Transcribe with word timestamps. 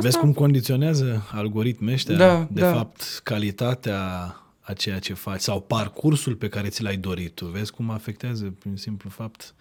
Vezi 0.00 0.18
cum 0.18 0.32
condiționează 0.32 1.28
algoritmii 1.32 1.92
ăștia, 1.92 2.16
Da, 2.16 2.48
de 2.50 2.60
da. 2.60 2.72
fapt, 2.72 3.20
calitatea 3.22 4.34
a 4.60 4.72
ceea 4.72 4.98
ce 4.98 5.14
faci 5.14 5.40
sau 5.40 5.60
parcursul 5.60 6.34
pe 6.34 6.48
care 6.48 6.68
ți 6.68 6.82
l-ai 6.82 6.96
dorit 6.96 7.34
tu. 7.34 7.46
Vezi 7.46 7.72
cum 7.72 7.90
afectează 7.90 8.54
prin 8.58 8.76
simplu 8.76 9.10
fapt. 9.10 9.54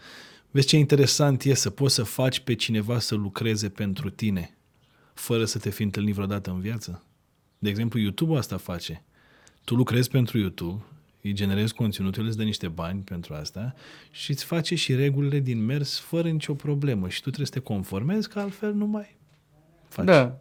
Vezi 0.52 0.67
ce 0.67 0.78
interesant 0.78 1.44
e 1.44 1.54
să 1.54 1.70
poți 1.70 1.94
să 1.94 2.04
faci 2.04 2.39
pe 2.39 2.55
cineva 2.55 2.99
să 2.99 3.15
lucreze 3.15 3.70
pentru 3.70 4.10
tine, 4.10 4.57
fără 5.13 5.46
să 5.46 5.57
te 5.60 5.70
fi 5.70 5.83
întâlnit 5.83 6.13
vreodată 6.13 6.49
în 6.49 6.60
viață. 6.60 7.03
De 7.60 7.69
exemplu, 7.69 7.99
YouTube 7.99 8.37
asta 8.37 8.58
face. 8.58 9.03
Tu 9.63 9.76
lucrezi 9.76 10.10
pentru 10.10 10.37
YouTube, 10.37 10.83
îi 11.21 11.33
generezi 11.33 11.74
conținutul, 11.74 12.26
îți 12.26 12.37
dă 12.37 12.44
niște 12.44 12.67
bani 12.67 13.01
pentru 13.01 13.33
asta 13.33 13.74
și 14.12 14.31
îți 14.31 14.44
face 14.44 14.76
și 14.76 14.96
regulile 14.96 15.40
din 15.40 15.65
mers 15.65 15.99
fără 15.99 16.30
nicio 16.30 16.53
problemă 16.53 17.09
și 17.09 17.17
tu 17.21 17.23
trebuie 17.26 17.45
să 17.45 17.53
te 17.53 17.59
conformezi, 17.59 18.30
că 18.30 18.40
altfel 18.40 18.73
nu 18.73 18.85
mai 18.85 19.17
faci. 19.90 20.05
Da. 20.05 20.38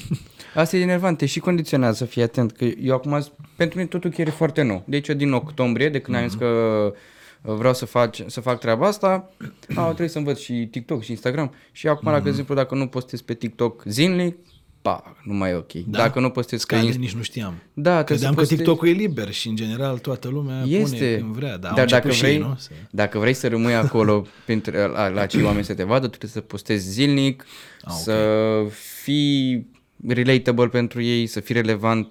Asta 0.54 0.76
e 0.76 0.80
enervant, 0.80 1.18
te 1.18 1.26
și 1.26 1.40
condiționează, 1.40 2.04
fii 2.04 2.22
atent, 2.22 2.52
că 2.52 2.64
eu 2.64 2.94
acum, 2.94 3.26
pentru 3.56 3.78
mine 3.78 3.88
totul 3.88 4.10
chiar 4.10 4.26
e 4.26 4.30
foarte 4.30 4.62
nou. 4.62 4.82
Deci 4.86 5.08
eu 5.08 5.14
din 5.14 5.32
octombrie, 5.32 5.88
de 5.88 6.00
când 6.00 6.16
am 6.16 6.28
zis 6.28 6.38
că 6.38 6.46
uh, 7.42 7.54
vreau 7.54 7.74
să 7.74 7.84
fac, 7.84 8.14
să 8.26 8.40
fac 8.40 8.58
treaba 8.58 8.86
asta, 8.86 9.30
a, 9.74 9.84
trebuie 9.84 10.08
să 10.08 10.18
învăț 10.18 10.38
și 10.38 10.68
TikTok 10.70 11.02
și 11.02 11.10
Instagram. 11.10 11.54
Și 11.72 11.88
acum, 11.88 12.10
dacă, 12.10 12.22
de 12.22 12.28
exemplu, 12.28 12.54
dacă 12.54 12.74
nu 12.74 12.86
postez 12.86 13.20
pe 13.20 13.34
TikTok 13.34 13.82
zilnic, 13.86 14.36
pa, 14.82 15.16
nu 15.24 15.34
mai 15.34 15.50
e 15.50 15.54
ok. 15.54 15.72
Da? 15.72 15.98
Dacă 15.98 16.20
nu 16.20 16.30
postez 16.30 16.64
pe 16.64 16.64
Scade, 16.64 16.84
Insta... 16.84 17.00
nici 17.00 17.14
nu 17.14 17.22
știam. 17.22 17.54
Da, 17.72 18.02
trebuie 18.02 18.04
Credeam 18.04 18.32
să 18.32 18.34
că 18.34 18.40
postezi... 18.40 18.62
TikTok-ul 18.62 18.88
e 18.88 18.92
liber 18.92 19.32
și 19.32 19.48
în 19.48 19.56
general 19.56 19.98
toată 19.98 20.28
lumea 20.28 20.60
pune 20.60 20.76
Este, 20.76 21.16
când 21.18 21.34
vrea. 21.34 21.56
Dar, 21.56 21.70
au 21.70 21.76
dar 21.76 21.86
dacă 21.86 22.06
început 22.06 22.12
și 22.12 22.20
vrei, 22.20 22.34
ei, 22.34 22.40
nu? 22.40 22.54
Să... 22.58 22.70
dacă 22.90 23.18
vrei 23.18 23.34
să 23.34 23.48
rămâi 23.48 23.74
acolo 23.74 24.26
pentru, 24.46 24.76
la, 24.76 25.08
la 25.08 25.26
cei 25.26 25.42
oameni 25.42 25.64
să 25.64 25.74
te 25.74 25.82
vadă, 25.82 26.06
tu 26.06 26.16
trebuie 26.16 26.30
să 26.30 26.40
postezi 26.40 26.88
zilnic, 26.88 27.44
Ah, 27.84 27.92
ok. 27.92 28.00
să 28.00 28.14
fii 29.02 29.66
relatable 30.06 30.68
pentru 30.68 31.02
ei, 31.02 31.26
să 31.26 31.40
fii 31.40 31.54
relevant, 31.54 32.08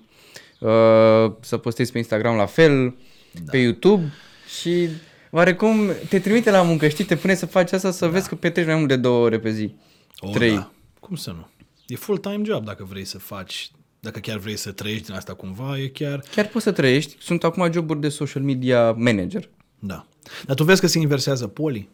uh, 0.59 1.31
să 1.42 1.58
postezi 1.58 1.92
pe 1.92 1.98
Instagram 1.98 2.36
la 2.36 2.45
fel, 2.45 2.95
da. 3.31 3.52
pe 3.52 3.58
YouTube 3.58 4.14
și 4.59 4.88
oarecum 5.31 5.89
te 6.09 6.20
trimite 6.20 6.52
la 6.52 6.61
muncă, 6.61 6.88
știi, 6.88 7.06
te 7.06 7.16
pune 7.16 7.33
să 7.36 7.45
faci 7.45 7.72
asta 7.72 7.92
să 7.92 8.06
da. 8.06 8.11
vezi 8.11 8.30
că 8.30 8.36
petreci 8.36 8.66
mai 8.66 8.75
mult 8.75 8.88
de 8.88 8.95
două 8.95 9.25
ore 9.25 9.39
pe 9.39 9.52
zi. 9.52 9.75
O, 10.20 10.30
Trei. 10.30 10.53
Da. 10.53 10.72
Cum 11.00 11.16
să 11.16 11.31
nu? 11.31 11.48
E 11.88 11.95
full-time 11.95 12.42
job 12.44 12.66
dacă 12.66 12.88
vrei 12.89 13.05
să 13.05 13.20
faci, 13.20 13.72
dacă 14.00 14.20
chiar 14.20 14.38
vrei 14.38 14.58
să 14.58 14.72
trăiești 14.72 15.05
din 15.05 15.16
asta 15.16 15.33
cumva, 15.33 15.80
e 15.80 15.88
chiar... 15.88 16.23
Chiar 16.36 16.48
poți 16.48 16.64
să 16.64 16.72
trăiești. 16.72 17.16
Sunt 17.20 17.44
acum 17.44 17.72
joburi 17.72 18.00
de 18.00 18.09
social 18.09 18.44
media 18.44 18.92
manager. 18.92 19.50
Da. 19.80 20.05
Dar 20.45 20.55
tu 20.55 20.64
vezi 20.64 20.81
că 20.81 20.88
se 20.88 21.00
inversează 21.00 21.48
polii 21.48 21.89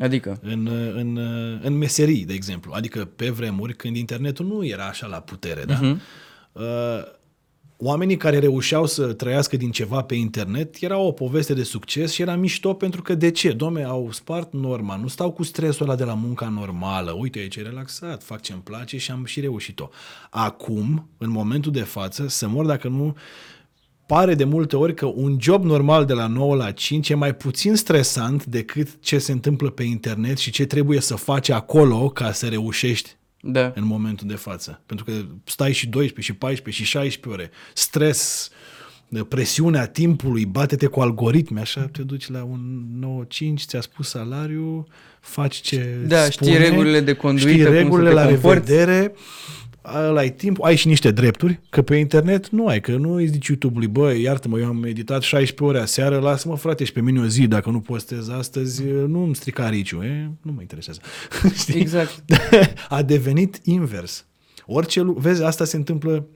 Adică, 0.00 0.38
în, 0.42 0.66
în, 0.94 1.16
în 1.62 1.76
meserii, 1.78 2.24
de 2.24 2.32
exemplu. 2.32 2.72
Adică 2.74 3.04
pe 3.04 3.30
vremuri, 3.30 3.74
când 3.74 3.96
internetul 3.96 4.46
nu 4.46 4.64
era 4.64 4.84
așa 4.84 5.06
la 5.06 5.20
putere, 5.20 5.64
da? 5.64 5.78
Mhm. 5.80 6.00
Uh, 6.52 6.62
oamenii 7.78 8.16
care 8.16 8.38
reușeau 8.38 8.86
să 8.86 9.12
trăiască 9.12 9.56
din 9.56 9.70
ceva 9.70 10.02
pe 10.02 10.14
internet 10.14 10.76
era 10.80 10.98
o 10.98 11.12
poveste 11.12 11.54
de 11.54 11.62
succes 11.62 12.12
și 12.12 12.22
era 12.22 12.36
mișto 12.36 12.74
pentru 12.74 13.02
că 13.02 13.14
de 13.14 13.30
ce? 13.30 13.52
Domne, 13.52 13.84
au 13.84 14.12
spart 14.12 14.52
norma, 14.52 14.96
nu 14.96 15.08
stau 15.08 15.32
cu 15.32 15.42
stresul 15.42 15.86
ăla 15.86 15.96
de 15.96 16.04
la 16.04 16.14
munca 16.14 16.48
normală. 16.48 17.12
Uite, 17.12 17.38
aici 17.38 17.56
e 17.56 17.62
relaxat, 17.62 18.22
fac 18.22 18.40
ce-mi 18.40 18.60
place 18.60 18.98
și 18.98 19.10
am 19.10 19.24
și 19.24 19.40
reușit-o. 19.40 19.88
Acum, 20.30 21.08
în 21.18 21.30
momentul 21.30 21.72
de 21.72 21.82
față, 21.82 22.28
să 22.28 22.48
mor 22.48 22.66
dacă 22.66 22.88
nu 22.88 23.16
pare 24.06 24.34
de 24.34 24.44
multe 24.44 24.76
ori 24.76 24.94
că 24.94 25.06
un 25.06 25.36
job 25.40 25.64
normal 25.64 26.04
de 26.04 26.12
la 26.12 26.26
9 26.26 26.54
la 26.54 26.70
5 26.70 27.08
e 27.08 27.14
mai 27.14 27.34
puțin 27.34 27.74
stresant 27.74 28.44
decât 28.44 28.88
ce 29.00 29.18
se 29.18 29.32
întâmplă 29.32 29.70
pe 29.70 29.82
internet 29.82 30.38
și 30.38 30.50
ce 30.50 30.64
trebuie 30.64 31.00
să 31.00 31.14
faci 31.14 31.48
acolo 31.48 32.08
ca 32.08 32.32
să 32.32 32.46
reușești 32.46 33.16
da. 33.40 33.72
în 33.74 33.84
momentul 33.84 34.28
de 34.28 34.34
față. 34.34 34.82
Pentru 34.86 35.04
că 35.04 35.12
stai 35.44 35.72
și 35.72 35.86
12, 35.86 36.32
și 36.32 36.38
14, 36.38 36.82
și 36.82 36.90
16 36.90 37.42
ore, 37.42 37.50
stres, 37.74 38.50
presiunea 39.28 39.86
timpului, 39.86 40.46
bate-te 40.46 40.86
cu 40.86 41.00
algoritmi, 41.00 41.60
așa 41.60 41.88
te 41.92 42.02
duci 42.02 42.28
la 42.28 42.44
un 42.44 42.60
9-5, 43.24 43.26
ți-a 43.66 43.80
spus 43.80 44.08
salariu, 44.08 44.86
faci 45.20 45.56
ce 45.56 45.98
Da, 46.06 46.22
îți 46.22 46.32
știi 46.32 46.56
regulile 46.56 47.00
de 47.00 47.12
conduită, 47.12 47.48
știi 47.48 47.62
cum 47.62 47.72
să 47.72 47.78
regulile 47.78 48.08
te 48.08 48.14
la 48.14 48.24
comporți. 48.24 48.70
revedere, 48.70 49.12
ăla 49.94 50.20
ai 50.20 50.32
timp, 50.32 50.62
ai 50.62 50.76
și 50.76 50.86
niște 50.86 51.10
drepturi, 51.10 51.60
că 51.68 51.82
pe 51.82 51.96
internet 51.96 52.48
nu 52.48 52.66
ai, 52.66 52.80
că 52.80 52.96
nu 52.96 53.14
îi 53.14 53.26
zici 53.26 53.46
YouTube-ului, 53.46 53.86
bă, 53.86 54.12
iartă-mă, 54.12 54.58
eu 54.58 54.66
am 54.66 54.76
meditat 54.76 55.22
16 55.22 55.64
ore 55.64 55.84
aseară, 55.84 56.18
lasă-mă 56.18 56.56
frate 56.56 56.84
și 56.84 56.92
pe 56.92 57.00
mine 57.00 57.20
o 57.20 57.26
zi, 57.26 57.46
dacă 57.46 57.70
nu 57.70 57.80
postez 57.80 58.28
astăzi, 58.28 58.82
nu 58.84 59.22
îmi 59.22 59.34
strica 59.34 59.68
riciu, 59.68 60.02
e? 60.02 60.30
nu 60.42 60.52
mă 60.52 60.60
interesează. 60.60 61.00
Știi? 61.60 61.80
Exact. 61.80 62.24
A 62.88 63.02
devenit 63.02 63.60
invers. 63.64 64.26
Orice, 64.66 65.00
lu- 65.00 65.16
vezi, 65.18 65.42
asta 65.42 65.64
se 65.64 65.76
întâmplă 65.76 66.26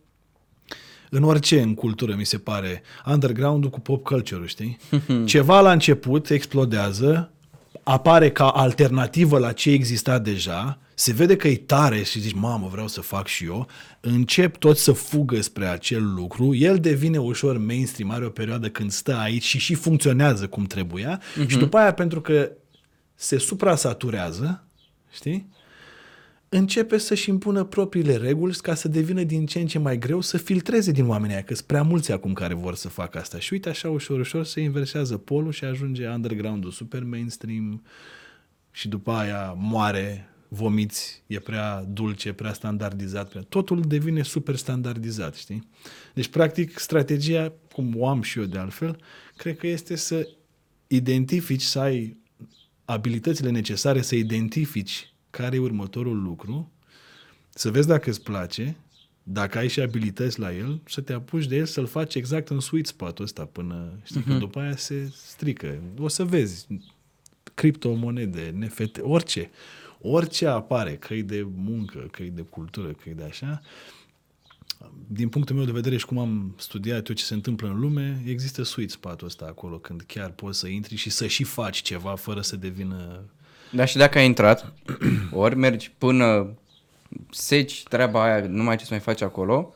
în 1.11 1.23
orice 1.23 1.61
în 1.61 1.75
cultură, 1.75 2.15
mi 2.19 2.27
se 2.27 2.39
pare. 2.39 2.83
Underground-ul 3.07 3.71
cu 3.71 3.81
pop 3.81 4.05
culture 4.05 4.47
știi? 4.47 4.79
Ceva 5.25 5.61
la 5.61 5.73
început 5.73 6.31
explodează, 6.31 7.33
apare 7.91 8.31
ca 8.31 8.49
alternativă 8.49 9.39
la 9.39 9.53
ce 9.53 9.71
exista 9.71 10.19
deja, 10.19 10.79
se 10.95 11.13
vede 11.13 11.37
că 11.37 11.49
e 11.49 11.57
tare 11.57 12.03
și 12.03 12.21
zici, 12.21 12.35
mamă, 12.35 12.69
vreau 12.71 12.89
să 12.89 13.01
fac 13.01 13.27
și 13.27 13.45
eu, 13.45 13.67
încep 14.01 14.57
tot 14.57 14.77
să 14.77 14.93
fugă 14.93 15.41
spre 15.41 15.67
acel 15.67 16.15
lucru, 16.15 16.55
el 16.55 16.79
devine 16.79 17.19
ușor 17.19 17.59
mainstream, 17.59 18.11
are 18.11 18.25
o 18.25 18.29
perioadă 18.29 18.69
când 18.69 18.91
stă 18.91 19.17
aici 19.17 19.43
și 19.43 19.59
și 19.59 19.75
funcționează 19.75 20.47
cum 20.47 20.65
trebuia 20.65 21.21
uh-huh. 21.21 21.47
și 21.47 21.57
după 21.57 21.79
aia, 21.79 21.93
pentru 21.93 22.21
că 22.21 22.51
se 23.15 23.39
suprasaturează, 23.39 24.65
știi? 25.13 25.49
Începe 26.53 26.99
să-și 26.99 27.29
impună 27.29 27.65
propriile 27.65 28.17
reguli 28.17 28.55
ca 28.55 28.75
să 28.75 28.89
devină 28.89 29.23
din 29.23 29.47
ce 29.47 29.61
în 29.61 29.67
ce 29.67 29.79
mai 29.79 29.99
greu 29.99 30.21
să 30.21 30.37
filtreze 30.37 30.93
din 30.93 31.09
oamenii 31.09 31.35
aia, 31.35 31.45
că 31.45 31.55
sunt 31.55 31.67
prea 31.67 31.83
mulți 31.83 32.13
acum 32.13 32.33
care 32.33 32.55
vor 32.55 32.75
să 32.75 32.89
facă 32.89 33.19
asta. 33.19 33.39
Și 33.39 33.53
uite 33.53 33.69
așa 33.69 33.91
ușor, 33.91 34.19
ușor 34.19 34.45
se 34.45 34.61
inversează 34.61 35.17
polul 35.17 35.53
și 35.53 35.65
ajunge 35.65 36.09
underground-ul 36.09 36.71
super 36.71 37.05
mainstream 37.05 37.83
și 38.71 38.89
după 38.89 39.11
aia 39.11 39.55
moare, 39.59 40.29
vomiți, 40.49 41.23
e 41.27 41.39
prea 41.39 41.85
dulce, 41.89 42.33
prea 42.33 42.53
standardizat. 42.53 43.29
Prea... 43.29 43.43
Totul 43.49 43.81
devine 43.81 44.23
super 44.23 44.57
standardizat, 44.57 45.35
știi? 45.35 45.69
Deci, 46.15 46.29
practic, 46.29 46.79
strategia, 46.79 47.53
cum 47.73 47.95
o 47.97 48.09
am 48.09 48.23
și 48.23 48.39
eu 48.39 48.45
de 48.45 48.59
altfel, 48.59 48.99
cred 49.37 49.57
că 49.57 49.67
este 49.67 49.97
să 49.97 50.29
identifici, 50.87 51.63
să 51.63 51.79
ai 51.79 52.17
abilitățile 52.85 53.51
necesare 53.51 54.03
să 54.03 54.15
identifici 54.15 55.11
care 55.31 55.57
e 55.57 55.59
următorul 55.59 56.23
lucru, 56.23 56.71
să 57.49 57.71
vezi 57.71 57.87
dacă 57.87 58.11
îți 58.11 58.23
place, 58.23 58.77
dacă 59.23 59.59
ai 59.59 59.69
și 59.69 59.81
abilități 59.81 60.41
la 60.41 60.55
el, 60.55 60.81
să 60.87 61.01
te 61.01 61.13
apuci 61.13 61.47
de 61.47 61.57
el 61.57 61.67
să-l 61.67 61.87
faci 61.87 62.15
exact 62.15 62.49
în 62.49 62.61
sweet 62.61 62.87
spot-ul 62.87 63.25
ăsta 63.25 63.45
până, 63.45 63.99
știi, 64.03 64.21
uh-huh. 64.21 64.27
că 64.27 64.33
după 64.33 64.61
aia 64.61 64.77
se 64.77 65.13
strică. 65.13 65.79
O 65.99 66.09
să 66.09 66.25
vezi 66.25 66.67
criptomonede, 67.55 68.55
NFT, 68.59 68.99
orice. 69.03 69.51
Orice 70.01 70.47
apare, 70.47 70.97
că 70.97 71.15
de 71.15 71.47
muncă, 71.57 72.09
că 72.11 72.23
de 72.23 72.43
cultură, 72.43 72.89
că 72.89 73.11
de 73.17 73.23
așa, 73.23 73.61
din 75.07 75.29
punctul 75.29 75.57
meu 75.57 75.65
de 75.65 75.73
vedere 75.73 75.97
și 75.97 76.07
cum 76.07 76.19
am 76.19 76.55
studiat 76.59 77.09
eu 77.09 77.15
ce 77.15 77.25
se 77.25 77.35
întâmplă 77.35 77.69
în 77.69 77.81
lume, 77.81 78.23
există 78.27 78.63
sweet 78.63 78.91
spot-ul 78.91 79.27
ăsta 79.27 79.45
acolo, 79.45 79.79
când 79.79 80.01
chiar 80.01 80.31
poți 80.31 80.59
să 80.59 80.67
intri 80.67 80.97
și 80.97 81.11
să 81.11 81.27
și 81.27 81.45
faci 81.45 81.83
ceva 81.83 82.15
fără 82.15 82.41
să 82.41 82.57
devină 82.57 83.25
Da, 83.71 83.85
și 83.85 83.97
dacă 83.97 84.19
ai 84.19 84.27
intrat, 84.27 84.73
ori 85.33 85.57
mergi 85.57 85.93
până 85.99 86.55
seci 87.31 87.83
treaba 87.83 88.23
aia, 88.23 88.47
nu 88.47 88.63
mai 88.63 88.71
ai 88.71 88.77
ce 88.77 88.85
să 88.85 88.91
mai 88.91 89.01
faci 89.01 89.23
acolo, 89.23 89.75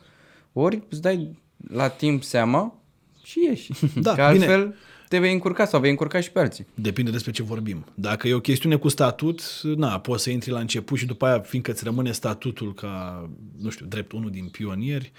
ori 0.53 0.81
îți 0.89 1.01
dai 1.01 1.39
la 1.71 1.87
timp 1.87 2.23
seama 2.23 2.79
și 3.23 3.39
ieși. 3.49 3.71
Da, 4.01 4.13
Că 4.13 4.21
altfel 4.21 4.75
te 5.09 5.19
vei 5.19 5.33
încurca 5.33 5.65
sau 5.65 5.79
vei 5.79 5.89
încurca 5.89 6.19
și 6.19 6.31
pe 6.31 6.39
alții. 6.39 6.67
Depinde 6.73 7.11
despre 7.11 7.31
ce 7.31 7.43
vorbim. 7.43 7.85
Dacă 7.93 8.27
e 8.27 8.33
o 8.33 8.39
chestiune 8.39 8.75
cu 8.75 8.87
statut, 8.87 9.41
na, 9.63 9.99
poți 9.99 10.23
să 10.23 10.29
intri 10.29 10.49
la 10.49 10.59
început 10.59 10.97
și 10.97 11.05
după 11.05 11.25
aia, 11.25 11.39
fiindcă 11.39 11.71
îți 11.71 11.83
rămâne 11.83 12.11
statutul 12.11 12.73
ca, 12.73 13.29
nu 13.57 13.69
știu, 13.69 13.85
drept 13.85 14.11
unul 14.11 14.31
din 14.31 14.47
pionieri, 14.47 15.11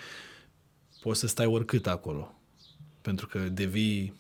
poți 1.01 1.21
să 1.21 1.27
stai 1.27 1.47
oricât 1.47 1.87
acolo. 1.87 2.35
Pentru 3.03 3.27
că 3.27 3.39
devii 3.39 4.13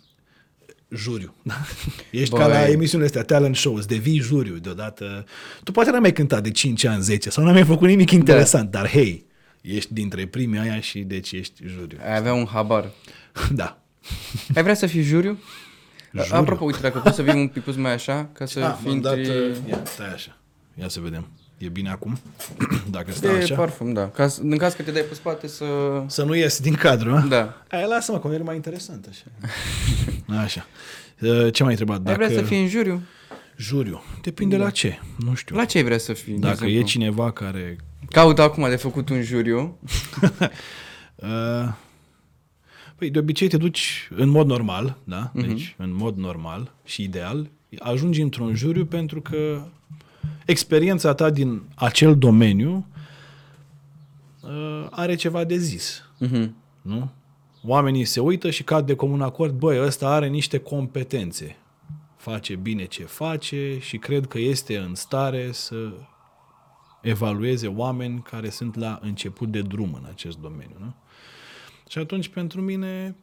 juriu. 0.88 1.34
Ești 2.10 2.30
Băi. 2.30 2.40
ca 2.40 2.46
la 2.46 2.68
emisiunile 2.68 3.08
astea, 3.08 3.22
talent 3.22 3.56
shows, 3.56 3.86
devii 3.86 4.18
juriu 4.18 4.56
deodată. 4.56 5.24
Tu 5.64 5.72
poate 5.72 5.90
n-ai 5.90 6.00
mai 6.00 6.12
cântat 6.12 6.42
de 6.42 6.50
5 6.50 6.84
ani, 6.84 7.02
10 7.02 7.30
sau 7.30 7.44
n-ai 7.44 7.52
mai 7.52 7.64
făcut 7.64 7.88
nimic 7.88 8.10
interesant, 8.10 8.70
da. 8.70 8.78
dar 8.80 8.88
hei, 8.90 9.26
ești 9.60 9.92
dintre 9.92 10.26
primii 10.26 10.58
aia 10.58 10.80
și 10.80 10.98
deci 10.98 11.32
ești 11.32 11.62
juriu. 11.66 11.98
Ai 12.04 12.16
avea 12.16 12.32
un 12.34 12.46
habar. 12.46 12.90
Da. 13.54 13.80
Ai 14.54 14.62
vrea 14.62 14.74
să 14.74 14.86
fii 14.86 15.02
juriu? 15.02 15.38
Juriu. 16.12 16.36
Apropo, 16.36 16.64
uite, 16.64 16.78
dacă 16.80 16.98
poți 16.98 17.16
să 17.16 17.22
vii 17.22 17.34
un 17.34 17.48
pic 17.48 17.76
mai 17.76 17.92
așa, 17.92 18.30
ca 18.32 18.46
să 18.46 18.60
Ah, 18.60 18.76
fii 18.80 18.90
m-am 18.90 19.00
dat, 19.00 19.16
între... 19.16 19.32
uh, 19.34 19.56
Ia, 19.68 19.82
stai 19.84 20.12
așa. 20.12 20.36
Ia 20.80 20.88
să 20.88 21.00
vedem. 21.00 21.28
E 21.58 21.68
bine 21.68 21.90
acum? 21.90 22.18
Dacă 22.90 23.12
stai 23.12 23.32
De 23.36 23.42
așa? 23.42 23.54
parfum, 23.54 23.92
da. 23.92 24.08
Ca, 24.08 24.28
să- 24.28 24.40
în 24.42 24.56
caz 24.56 24.74
că 24.74 24.82
te 24.82 24.90
dai 24.90 25.02
pe 25.02 25.14
spate 25.14 25.46
să... 25.46 25.64
Să 26.06 26.24
nu 26.24 26.34
ies 26.34 26.60
din 26.60 26.74
cadru, 26.74 27.14
a? 27.14 27.20
Da. 27.20 27.62
Aia 27.70 27.86
lasă-mă, 27.86 28.18
că 28.18 28.28
e 28.28 28.38
mai 28.38 28.54
interesant 28.54 29.06
așa. 29.10 29.24
Așa. 30.42 30.66
Uh, 31.20 31.52
Ce 31.52 31.62
mai 31.62 31.70
întrebat? 31.70 31.96
Ai 31.96 32.02
Dacă... 32.02 32.24
vrea 32.24 32.38
să 32.38 32.42
fii 32.44 32.60
în 32.62 32.68
juriu? 32.68 33.02
Juriu. 33.56 34.02
Depinde 34.22 34.56
da. 34.56 34.64
la 34.64 34.70
ce. 34.70 34.98
Nu 35.18 35.34
știu. 35.34 35.56
La 35.56 35.64
ce 35.64 35.78
ai 35.78 35.84
vrea 35.84 35.98
să 35.98 36.12
fii? 36.12 36.32
de 36.32 36.38
Dacă 36.38 36.64
e 36.64 36.66
exemplu? 36.66 36.88
cineva 36.88 37.30
care 37.32 37.76
Caut 38.10 38.38
acum 38.38 38.68
de 38.68 38.76
făcut 38.76 39.08
un 39.08 39.22
juriu. 39.22 39.78
Uh, 41.14 41.68
Păi 42.96 43.10
de 43.10 43.18
obicei 43.18 43.48
te 43.48 43.56
duci 43.56 44.08
în 44.16 44.28
mod 44.28 44.46
normal, 44.46 44.96
da? 45.04 45.30
Deci 45.34 45.74
în 45.78 45.94
mod 45.94 46.16
normal 46.16 46.72
și 46.84 47.02
ideal, 47.02 47.50
ajungi 47.78 48.20
într-un 48.20 48.54
juriu 48.54 48.84
pentru 48.84 49.20
că 49.20 49.62
experiența 50.46 51.14
ta 51.14 51.30
din 51.30 51.62
acel 51.74 52.18
domeniu 52.18 52.86
uh, 54.42 54.86
are 54.90 55.14
ceva 55.14 55.44
de 55.44 55.56
zis, 55.56 56.02
Mhm. 56.18 56.54
nu? 56.82 57.10
Oamenii 57.62 58.04
se 58.04 58.20
uită 58.20 58.50
și 58.50 58.62
cad 58.62 58.86
de 58.86 58.94
comun 58.94 59.20
acord, 59.22 59.54
băi, 59.58 59.80
ăsta 59.80 60.08
are 60.08 60.26
niște 60.28 60.58
competențe, 60.58 61.56
face 62.16 62.54
bine 62.56 62.84
ce 62.84 63.04
face 63.04 63.78
și 63.80 63.96
cred 63.98 64.26
că 64.26 64.38
este 64.38 64.76
în 64.78 64.94
stare 64.94 65.52
să 65.52 65.92
evalueze 67.02 67.66
oameni 67.66 68.20
care 68.22 68.48
sunt 68.50 68.76
la 68.76 68.98
început 69.02 69.50
de 69.50 69.60
drum 69.62 69.94
în 70.02 70.06
acest 70.10 70.38
domeniu, 70.38 70.76
nu? 70.78 70.94
Și 71.88 71.98
atunci, 71.98 72.28
pentru 72.28 72.60
mine, 72.60 73.16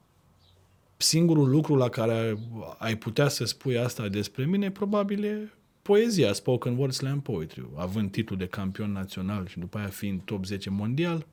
singurul 0.97 1.49
lucru 1.49 1.75
la 1.75 1.89
care 1.89 2.37
ai 2.77 2.95
putea 2.95 3.27
să 3.27 3.45
spui 3.45 3.77
asta 3.77 4.07
despre 4.07 4.45
mine, 4.45 4.71
probabil 4.71 5.23
e 5.23 5.51
poezia, 5.83 6.33
spoken 6.33 6.77
word 6.77 6.94
slam 6.94 7.21
poetry, 7.21 7.65
având 7.75 8.12
titlul 8.12 8.38
de 8.39 8.47
campion 8.47 8.91
național 8.91 9.47
și 9.47 9.59
după 9.59 9.77
aia 9.77 9.88
fiind 9.88 10.21
top 10.21 10.45
10 10.45 10.69
mondial, 10.69 11.25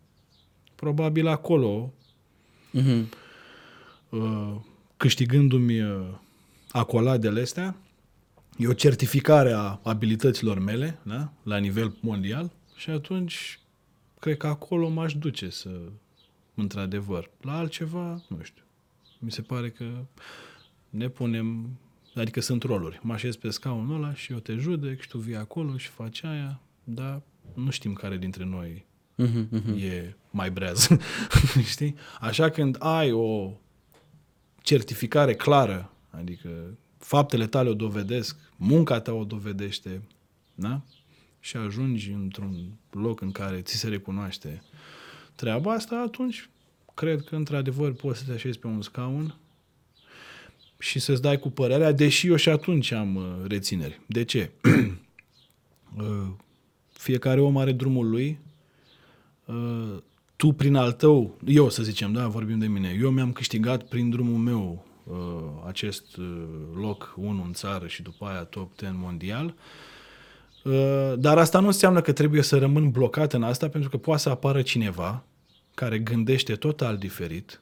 probabil 0.75 1.27
acolo, 1.27 1.93
Mhm. 2.73 3.09
uh, 4.09 4.57
câștigându-mi 4.97 5.81
uh, 5.83 6.07
acoladele 6.71 7.41
astea, 7.41 7.77
e 8.59 8.67
o 8.69 8.73
certificare 8.73 9.53
a 9.53 9.81
abilităților 9.83 10.59
mele, 10.59 10.99
da? 11.03 11.33
la 11.43 11.57
nivel 11.57 11.97
mondial, 12.01 12.51
și 12.77 12.91
atunci 12.91 13.61
cred 14.19 14.37
că 14.37 14.47
acolo 14.47 14.89
m-aș 14.89 15.15
duce 15.15 15.51
să, 15.51 15.71
într-adevăr, 16.55 17.31
la 17.41 17.59
altceva, 17.59 18.23
nu 18.29 18.39
știu. 18.43 18.63
Mi 19.19 19.31
se 19.33 19.43
pare 19.43 19.71
că 19.71 19.85
ne 20.91 21.09
punem, 21.09 21.79
adică 22.15 22.41
sunt 22.41 22.63
roluri. 22.63 22.99
Mă 23.03 23.13
așez 23.13 23.37
pe 23.37 23.51
scaunul 23.51 24.03
ăla 24.03 24.15
și 24.15 24.33
eu 24.33 24.39
te 24.39 24.55
judec 24.57 25.01
și 25.01 25.09
tu 25.09 25.19
vii 25.19 25.37
acolo 25.37 25.77
și 25.77 25.89
faci 25.89 26.25
aia, 26.25 26.61
dar 26.85 27.23
nu 27.55 27.71
știm 27.71 27.93
care 27.93 28.17
dintre 28.17 28.45
noi 28.45 28.89
Mhm, 29.15 29.49
mhm. 29.51 29.77
e 29.79 30.17
mai 30.31 30.51
breaz. 30.51 30.89
Știi? 31.73 31.95
Așa 32.21 32.49
când 32.51 32.77
ai 32.79 33.13
o 33.13 33.53
certificare 34.63 35.35
clară, 35.35 35.93
adică 36.11 36.49
faptele 36.99 37.47
tale 37.47 37.69
o 37.69 37.75
dovedesc, 37.75 38.37
munca 38.57 39.01
ta 39.01 39.13
o 39.13 39.25
dovedește, 39.25 40.03
da? 40.55 40.81
Și 41.41 41.57
ajungi 41.57 42.11
într-un 42.11 42.73
loc 42.91 43.21
în 43.21 43.33
care 43.33 43.61
ți 43.61 43.77
se 43.77 43.89
recunoaște 43.89 44.63
treaba 45.35 45.73
asta, 45.73 45.97
atunci 46.07 46.49
cred 46.95 47.23
că 47.25 47.37
într-adevăr 47.37 47.93
poți 47.93 48.19
să 48.19 48.25
te 48.25 48.33
așezi 48.33 48.59
pe 48.59 48.67
un 48.67 48.83
scaun 48.83 49.35
și 50.81 50.99
să-ți 50.99 51.23
dai 51.23 51.39
cu 51.39 51.51
părerea, 51.51 51.93
deși 51.93 52.29
eu 52.29 52.37
și 52.37 52.49
atunci 52.49 52.93
am 52.93 53.17
uh, 53.17 53.49
rețineri. 53.49 54.01
De 54.07 54.25
ce? 54.25 54.51
Uh, 55.97 56.27
Fiecare 56.93 57.41
om 57.41 57.57
are 57.57 57.73
drumul 57.73 58.11
lui, 58.11 58.39
Uh, 59.51 59.97
tu 60.37 60.53
prin 60.53 60.75
al 60.75 60.93
tău, 60.93 61.39
eu 61.47 61.69
să 61.69 61.83
zicem, 61.83 62.13
da, 62.13 62.27
vorbim 62.27 62.59
de 62.59 62.67
mine, 62.67 62.97
eu 63.01 63.11
mi-am 63.11 63.33
câștigat 63.33 63.83
prin 63.83 64.11
drumul 64.11 64.39
meu 64.39 64.85
uh, 65.05 65.17
acest 65.67 66.17
uh, 66.17 66.43
loc 66.75 67.15
1 67.17 67.43
în 67.47 67.53
țară 67.53 67.87
și 67.87 68.03
după 68.03 68.25
aia 68.25 68.43
top 68.43 68.79
10 68.79 68.95
mondial, 68.97 69.55
uh, 70.65 71.13
dar 71.19 71.39
asta 71.39 71.61
nu 71.61 71.67
înseamnă 71.67 72.01
că 72.01 72.13
trebuie 72.13 72.43
să 72.43 72.59
rămân 72.59 72.91
blocat 72.91 73.33
în 73.33 73.43
asta, 73.43 73.69
pentru 73.69 73.91
că 73.91 73.97
poate 73.97 74.21
să 74.21 74.29
apară 74.29 74.63
cineva 74.63 75.25
care 75.75 75.99
gândește 75.99 76.55
total 76.55 76.97
diferit, 76.97 77.61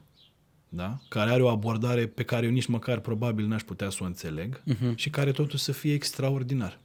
da? 0.69 0.99
care 1.09 1.31
are 1.31 1.43
o 1.43 1.49
abordare 1.49 2.06
pe 2.06 2.23
care 2.23 2.47
eu 2.47 2.53
nici 2.53 2.67
măcar 2.67 2.99
probabil 2.99 3.47
n-aș 3.47 3.62
putea 3.62 3.91
să 3.91 3.99
o 4.00 4.05
înțeleg 4.05 4.62
uh-huh. 4.62 4.94
și 4.94 5.11
care 5.11 5.32
totuși 5.32 5.62
să 5.62 5.73
fie 5.73 5.93
extraordinar. 5.93 6.79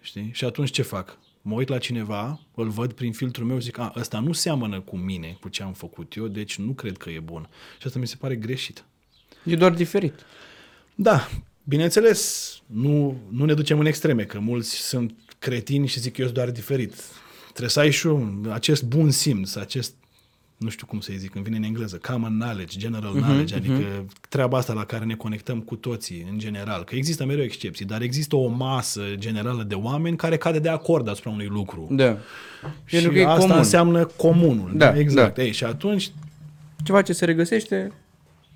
Știi? 0.00 0.30
Și 0.32 0.44
atunci 0.44 0.70
ce 0.70 0.82
fac? 0.82 1.18
Mă 1.42 1.54
uit 1.54 1.68
la 1.68 1.78
cineva, 1.78 2.40
îl 2.54 2.68
văd 2.68 2.92
prin 2.92 3.12
filtrul 3.12 3.46
meu 3.46 3.58
și 3.58 3.64
zic, 3.64 3.78
a, 3.78 3.92
ăsta 3.96 4.20
nu 4.20 4.32
seamănă 4.32 4.80
cu 4.80 4.96
mine, 4.96 5.36
cu 5.40 5.48
ce 5.48 5.62
am 5.62 5.72
făcut 5.72 6.14
eu, 6.16 6.28
deci 6.28 6.56
nu 6.56 6.72
cred 6.72 6.96
că 6.96 7.10
e 7.10 7.20
bun. 7.20 7.48
Și 7.80 7.86
asta 7.86 7.98
mi 7.98 8.06
se 8.06 8.16
pare 8.16 8.36
greșit. 8.36 8.84
E 9.44 9.56
doar 9.56 9.72
diferit. 9.72 10.14
Da, 10.94 11.28
bineînțeles, 11.64 12.50
nu, 12.66 13.20
nu 13.30 13.44
ne 13.44 13.54
ducem 13.54 13.78
în 13.78 13.86
extreme, 13.86 14.24
că 14.24 14.38
mulți 14.38 14.74
sunt 14.74 15.14
cretini 15.38 15.86
și 15.86 16.00
zic 16.00 16.16
eu 16.16 16.24
sunt 16.24 16.36
doar 16.36 16.50
diferit. 16.50 16.94
Trebuie 17.48 17.68
să 17.68 17.80
ai 17.80 17.90
și 17.90 18.06
un, 18.06 18.50
acest 18.52 18.82
bun 18.82 19.10
simț, 19.10 19.54
acest, 19.54 19.94
nu 20.56 20.68
știu 20.68 20.86
cum 20.86 21.00
să-i 21.00 21.16
zic, 21.16 21.30
când 21.30 21.44
vine 21.44 21.56
în 21.56 21.62
engleză, 21.62 22.00
common 22.02 22.38
knowledge, 22.38 22.78
general 22.78 23.12
knowledge, 23.12 23.54
adică 23.54 24.06
treaba 24.28 24.58
asta 24.58 24.72
la 24.72 24.84
care 24.84 25.04
ne 25.04 25.14
conectăm 25.14 25.60
cu 25.60 25.76
toții 25.76 26.26
în 26.30 26.38
general. 26.38 26.84
Că 26.84 26.94
există 26.94 27.24
mereu 27.24 27.44
excepții, 27.44 27.84
dar 27.84 28.02
există 28.02 28.36
o 28.36 28.48
masă 28.48 29.02
generală 29.14 29.62
de 29.62 29.74
oameni 29.74 30.16
care 30.16 30.36
cade 30.36 30.58
de 30.58 30.68
acord 30.68 31.08
asupra 31.08 31.30
unui 31.30 31.46
lucru. 31.46 31.88
Da. 31.90 32.18
Și 32.84 32.94
Pentru 32.94 33.10
că 33.12 33.18
e 33.18 33.26
asta 33.26 33.38
comun. 33.40 33.56
înseamnă 33.56 34.04
comunul. 34.04 34.72
Da, 34.74 34.98
exact. 34.98 35.34
da. 35.34 35.42
Ei, 35.42 35.52
și 35.52 35.64
atunci 35.64 36.10
Ceva 36.84 37.02
ce 37.02 37.12
se 37.12 37.24
regăsește 37.24 37.92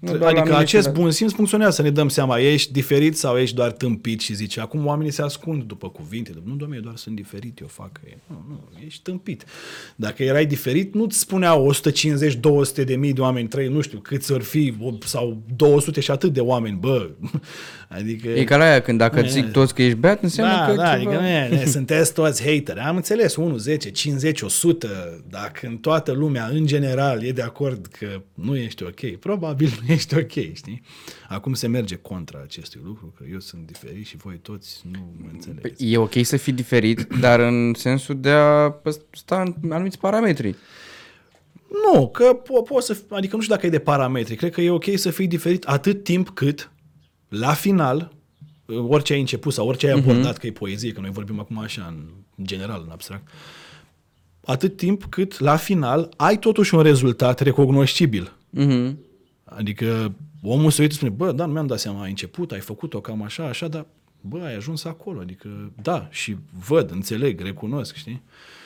nu 0.00 0.08
doar 0.16 0.20
la 0.20 0.26
Adică 0.28 0.42
mine, 0.44 0.56
acest 0.56 0.88
ci 0.88 0.94
la- 0.94 1.00
bun 1.00 1.10
simț 1.10 1.32
funcționează, 1.32 1.72
să 1.72 1.82
ne 1.82 1.90
dăm 1.90 2.08
seama, 2.08 2.38
ești 2.38 2.72
diferit 2.72 3.16
sau 3.16 3.36
ești 3.38 3.54
doar 3.54 3.72
tâmpit 3.72 4.20
și 4.20 4.34
zice, 4.34 4.60
acum 4.60 4.86
oamenii 4.86 5.12
se 5.12 5.22
ascund 5.22 5.62
după 5.62 5.88
cuvinte, 5.88 6.30
nu, 6.34 6.54
domnule, 6.54 6.74
eu 6.76 6.80
doar 6.82 6.96
sunt 6.96 7.14
diferit, 7.14 7.58
eu 7.60 7.66
fac, 7.66 8.00
e, 8.08 8.16
nu, 8.26 8.44
nu, 8.48 8.60
ești 8.86 9.02
tâmpit. 9.02 9.44
Dacă 9.96 10.22
erai 10.22 10.46
diferit, 10.46 10.94
nu-ți 10.94 11.18
spuneau 11.18 11.66
150, 11.66 12.34
200 12.34 12.84
de 12.84 12.96
mii 12.96 13.12
de 13.12 13.20
oameni, 13.20 13.48
trei, 13.48 13.68
nu 13.68 13.80
știu, 13.80 13.98
câți 13.98 14.32
ori 14.32 14.44
fi, 14.44 14.74
o- 14.80 14.92
sau 15.04 15.42
200 15.56 16.00
și 16.00 16.10
atât 16.10 16.32
de 16.32 16.40
oameni, 16.40 16.76
bă, 16.80 17.10
adică... 17.88 18.28
E 18.28 18.44
ca 18.44 18.56
la 18.56 18.64
aia, 18.64 18.80
când 18.80 18.98
dacă 18.98 19.20
Nu, 19.20 19.26
zic 19.28 19.44
e- 19.44 19.48
toți 19.48 19.74
că 19.74 19.82
ești 19.82 19.98
beat, 19.98 20.22
înseamnă 20.22 20.54
da, 20.56 20.64
că 20.66 20.72
da, 20.74 20.82
ceva... 20.82 20.90
adică 21.10 21.20
nu 21.20 21.26
e, 21.26 21.48
ne, 21.48 21.64
sunteți 21.76 22.12
toți 22.12 22.42
hateri. 22.44 22.78
Am 22.80 22.96
înțeles, 22.96 23.36
1, 23.36 23.56
10, 23.56 23.90
50, 23.90 24.40
100, 24.40 25.22
dacă 25.30 25.66
în 25.66 25.76
toată 25.76 26.12
lumea, 26.12 26.48
în 26.52 26.66
general, 26.66 27.24
e 27.24 27.32
de 27.32 27.42
acord 27.42 27.86
că 27.86 28.06
nu 28.34 28.56
ești 28.56 28.82
ok, 28.82 29.16
probabil 29.20 29.70
nu 29.86 29.87
ești 29.94 30.16
ok, 30.16 30.30
știi? 30.54 30.82
Acum 31.28 31.54
se 31.54 31.66
merge 31.66 31.96
contra 31.96 32.40
acestui 32.42 32.80
lucru, 32.84 33.12
că 33.16 33.24
eu 33.30 33.38
sunt 33.40 33.66
diferit 33.66 34.06
și 34.06 34.16
voi 34.16 34.38
toți 34.38 34.82
nu 34.92 35.12
mă 35.22 35.28
înțelegeți. 35.32 35.76
Păi, 35.76 35.92
e 35.92 35.96
ok 35.98 36.12
să 36.22 36.36
fii 36.36 36.52
diferit, 36.52 37.06
dar 37.24 37.40
în 37.40 37.74
sensul 37.74 38.20
de 38.20 38.30
a 38.30 38.74
sta 39.10 39.54
în 39.62 39.72
anumiți 39.72 39.98
parametri. 39.98 40.54
Nu, 41.92 42.08
că 42.08 42.40
po- 42.42 42.68
poți 42.68 42.86
să, 42.86 42.96
adică 43.10 43.36
nu 43.36 43.42
știu 43.42 43.54
dacă 43.54 43.66
e 43.66 43.70
de 43.70 43.78
parametri, 43.78 44.36
cred 44.36 44.52
că 44.52 44.60
e 44.60 44.70
ok 44.70 44.84
să 44.94 45.10
fii 45.10 45.26
diferit 45.26 45.64
atât 45.64 46.04
timp 46.04 46.28
cât, 46.30 46.70
la 47.28 47.52
final, 47.52 48.12
orice 48.66 49.12
ai 49.12 49.20
început 49.20 49.52
sau 49.52 49.68
orice 49.68 49.86
ai 49.86 49.92
abordat, 49.92 50.38
că 50.38 50.46
e 50.46 50.52
poezie, 50.52 50.92
că 50.92 51.00
noi 51.00 51.10
vorbim 51.10 51.40
acum 51.40 51.58
așa, 51.58 51.94
în 52.36 52.44
general, 52.44 52.82
în 52.84 52.90
abstract, 52.90 53.28
atât 54.44 54.76
timp 54.76 55.04
cât, 55.04 55.38
la 55.38 55.56
final, 55.56 56.08
ai 56.16 56.38
totuși 56.38 56.74
un 56.74 56.82
rezultat 56.82 57.40
recognoscibil. 57.40 58.32
Mhm. 58.50 58.98
Adică 59.56 60.14
omul 60.42 60.70
se 60.70 60.82
uită 60.82 60.92
și 60.92 60.98
spune, 60.98 61.14
bă, 61.16 61.32
da, 61.32 61.46
nu 61.46 61.52
mi-am 61.52 61.66
dat 61.66 61.78
seama, 61.78 62.02
ai 62.02 62.08
început, 62.08 62.52
ai 62.52 62.60
făcut-o 62.60 63.00
cam 63.00 63.22
așa, 63.22 63.44
așa, 63.44 63.68
dar, 63.68 63.86
bă, 64.20 64.38
ai 64.44 64.54
ajuns 64.54 64.84
acolo, 64.84 65.20
adică, 65.20 65.72
da, 65.82 66.08
și 66.10 66.36
văd, 66.68 66.90
înțeleg, 66.90 67.40
recunosc, 67.40 67.94
știi? 67.94 68.22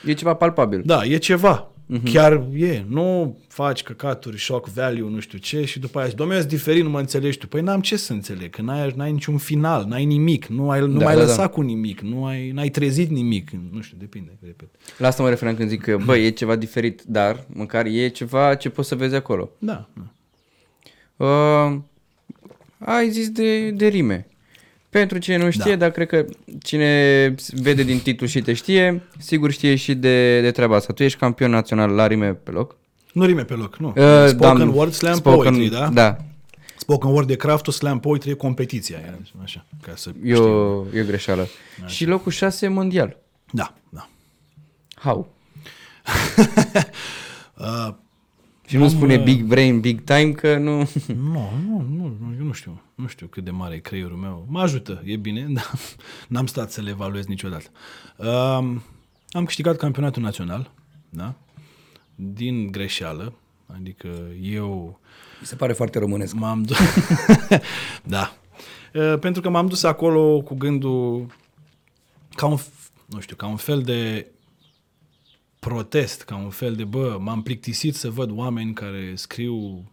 E 0.07 0.13
ceva 0.13 0.35
palpabil. 0.35 0.83
Da, 0.85 1.05
e 1.05 1.17
ceva. 1.17 1.67
Chiar 2.05 2.45
e. 2.55 2.85
Nu 2.89 3.39
faci 3.49 3.83
căcaturi, 3.83 4.41
shock 4.41 4.69
value, 4.69 5.11
nu 5.11 5.21
știu 5.21 5.39
ce 5.39 5.65
și 5.65 5.79
după 5.79 5.99
aia 5.99 6.07
zici, 6.07 6.17
domnule, 6.17 6.39
eu 6.39 6.45
sunt 6.45 6.59
diferit, 6.59 6.83
nu 6.83 6.91
mă 6.91 6.99
înțelegi 6.99 7.39
tu. 7.39 7.47
Păi 7.47 7.61
n-am 7.61 7.81
ce 7.81 7.97
să 7.97 8.13
înțeleg, 8.13 8.51
că 8.51 8.63
n-ai, 8.63 8.93
n-ai 8.97 9.13
niciun 9.13 9.37
final, 9.37 9.85
n-ai 9.89 10.05
nimic, 10.05 10.47
nu 10.47 10.71
ai, 10.71 10.81
nu 10.81 10.99
Da, 10.99 11.05
mai 11.05 11.15
da, 11.15 11.21
lăsat 11.21 11.39
da. 11.39 11.49
cu 11.49 11.61
nimic, 11.61 12.01
nu 12.01 12.25
ai, 12.25 12.51
n-ai 12.51 12.69
trezit 12.69 13.11
nimic. 13.11 13.51
Nu 13.71 13.81
știu, 13.81 13.97
depinde, 14.01 14.31
repet. 14.45 14.69
La 14.99 15.07
asta 15.07 15.23
mă 15.23 15.29
referam 15.29 15.55
când 15.55 15.69
zic 15.69 15.81
că, 15.81 15.97
bă, 16.05 16.17
e 16.17 16.31
ceva 16.31 16.57
diferit, 16.57 17.03
dar 17.03 17.45
măcar 17.53 17.87
e 17.87 18.09
ceva 18.09 18.55
ce 18.55 18.69
poți 18.69 18.89
să 18.89 18.95
vezi 18.95 19.15
acolo. 19.15 19.51
Da, 19.59 19.89
da. 19.95 20.13
Uh, 21.17 21.79
ai 22.79 23.11
zis 23.11 23.29
de, 23.31 23.71
de 23.71 23.87
rime. 23.87 24.27
Pentru 24.91 25.19
cine 25.19 25.37
nu 25.37 25.51
știe, 25.51 25.71
Da. 25.71 25.77
dar 25.77 25.91
cred 25.91 26.07
că 26.09 26.25
cine 26.63 27.35
vede 27.49 27.83
din 27.83 27.99
titlu 28.01 28.27
și 28.27 28.41
te 28.43 28.53
știe, 28.53 29.03
sigur 29.19 29.51
știe 29.51 29.75
și 29.75 29.95
de, 29.95 30.41
de 30.41 30.51
treaba 30.51 30.77
asta. 30.77 30.93
Tu 30.93 31.03
ești 31.03 31.19
campion 31.19 31.51
național 31.51 31.91
la 31.91 32.07
rime 32.07 32.35
pe 32.35 32.51
loc. 32.51 32.77
Nu 33.13 33.25
rime 33.25 33.45
pe 33.45 33.55
loc, 33.55 33.77
nu. 33.77 33.87
Uh, 33.97 34.27
spoken 34.29 34.59
da, 34.71 34.75
word, 34.77 34.93
slam 34.93 35.15
spoken- 35.21 35.23
poetry, 35.53 35.69
da? 35.69 35.89
Da, 35.89 36.17
Spoken 36.77 37.11
word 37.11 37.27
de 37.27 37.37
craftul, 37.37 37.73
slam 37.73 38.01
poetry 38.01 38.31
e 38.31 38.35
competiția. 38.35 38.99
e, 38.99 39.19
Așa, 39.43 39.67
ca 39.83 39.93
să 39.97 40.11
e 40.25 40.33
știm. 40.35 40.45
o, 40.45 40.85
e 40.95 41.01
o 41.01 41.05
greșeală. 41.07 41.47
Și 41.87 42.05
locul 42.07 42.33
6 42.33 42.69
mondial. 42.69 43.17
Da, 43.51 43.75
da. 43.89 44.09
How? 44.95 45.29
Uh, 47.59 47.89
Și 48.73 48.79
nu 48.79 48.89
spune 48.89 49.17
big 49.17 49.43
brain, 49.43 49.81
big 49.81 50.01
time, 50.05 50.31
că 50.33 50.57
nu... 50.57 50.77
Nu, 51.07 51.51
nu, 51.67 51.87
nu, 51.91 52.17
nu, 52.21 52.35
eu 52.39 52.45
nu 52.45 52.53
știu. 52.53 52.81
Nu 52.95 53.07
știu 53.07 53.27
cât 53.27 53.45
de 53.45 53.51
mare 53.51 53.75
e 53.75 53.79
creierul 53.79 54.17
meu. 54.17 54.47
Mă 54.49 54.61
ajută, 54.61 55.03
e 55.05 55.17
bine, 55.17 55.47
dar 55.55 55.71
n-am 56.29 56.47
stat 56.47 56.71
să 56.73 56.81
le 56.81 56.91
evaluez 56.91 57.27
niciodată. 57.27 57.69
Um, 58.17 58.83
Am 59.31 59.45
câștigat 59.45 59.77
campionatul 59.77 60.23
național, 60.23 60.71
da? 61.09 61.35
Din 62.15 62.71
greșeală, 62.71 63.33
adică 63.67 64.09
eu 64.43 65.01
Mi 65.41 65.47
se 65.47 65.55
pare 65.55 65.73
foarte 65.73 65.99
românesc. 65.99 66.35
m-am 66.35 66.63
dus... 66.63 66.77
da. 68.05 68.33
Uh, 68.95 69.19
Pentru 69.19 69.43
că 69.43 69.49
m-am 69.51 69.67
dus 69.67 69.83
acolo 69.83 70.41
cu 70.41 70.55
gândul 70.55 71.27
ca 72.35 72.47
un, 72.47 72.59
f- 72.59 72.91
nu 73.07 73.21
știu, 73.21 73.37
ca 73.37 73.47
un 73.47 73.57
fel 73.57 73.83
de 73.83 74.27
protest, 75.67 76.23
ca 76.23 76.37
un 76.37 76.51
fel 76.51 76.75
de, 76.75 76.85
bă, 76.85 77.17
m-am 77.21 77.43
plictisit 77.43 77.95
să 77.95 78.11
văd 78.11 78.31
oameni 78.35 78.73
care 78.73 79.13
scriu 79.15 79.85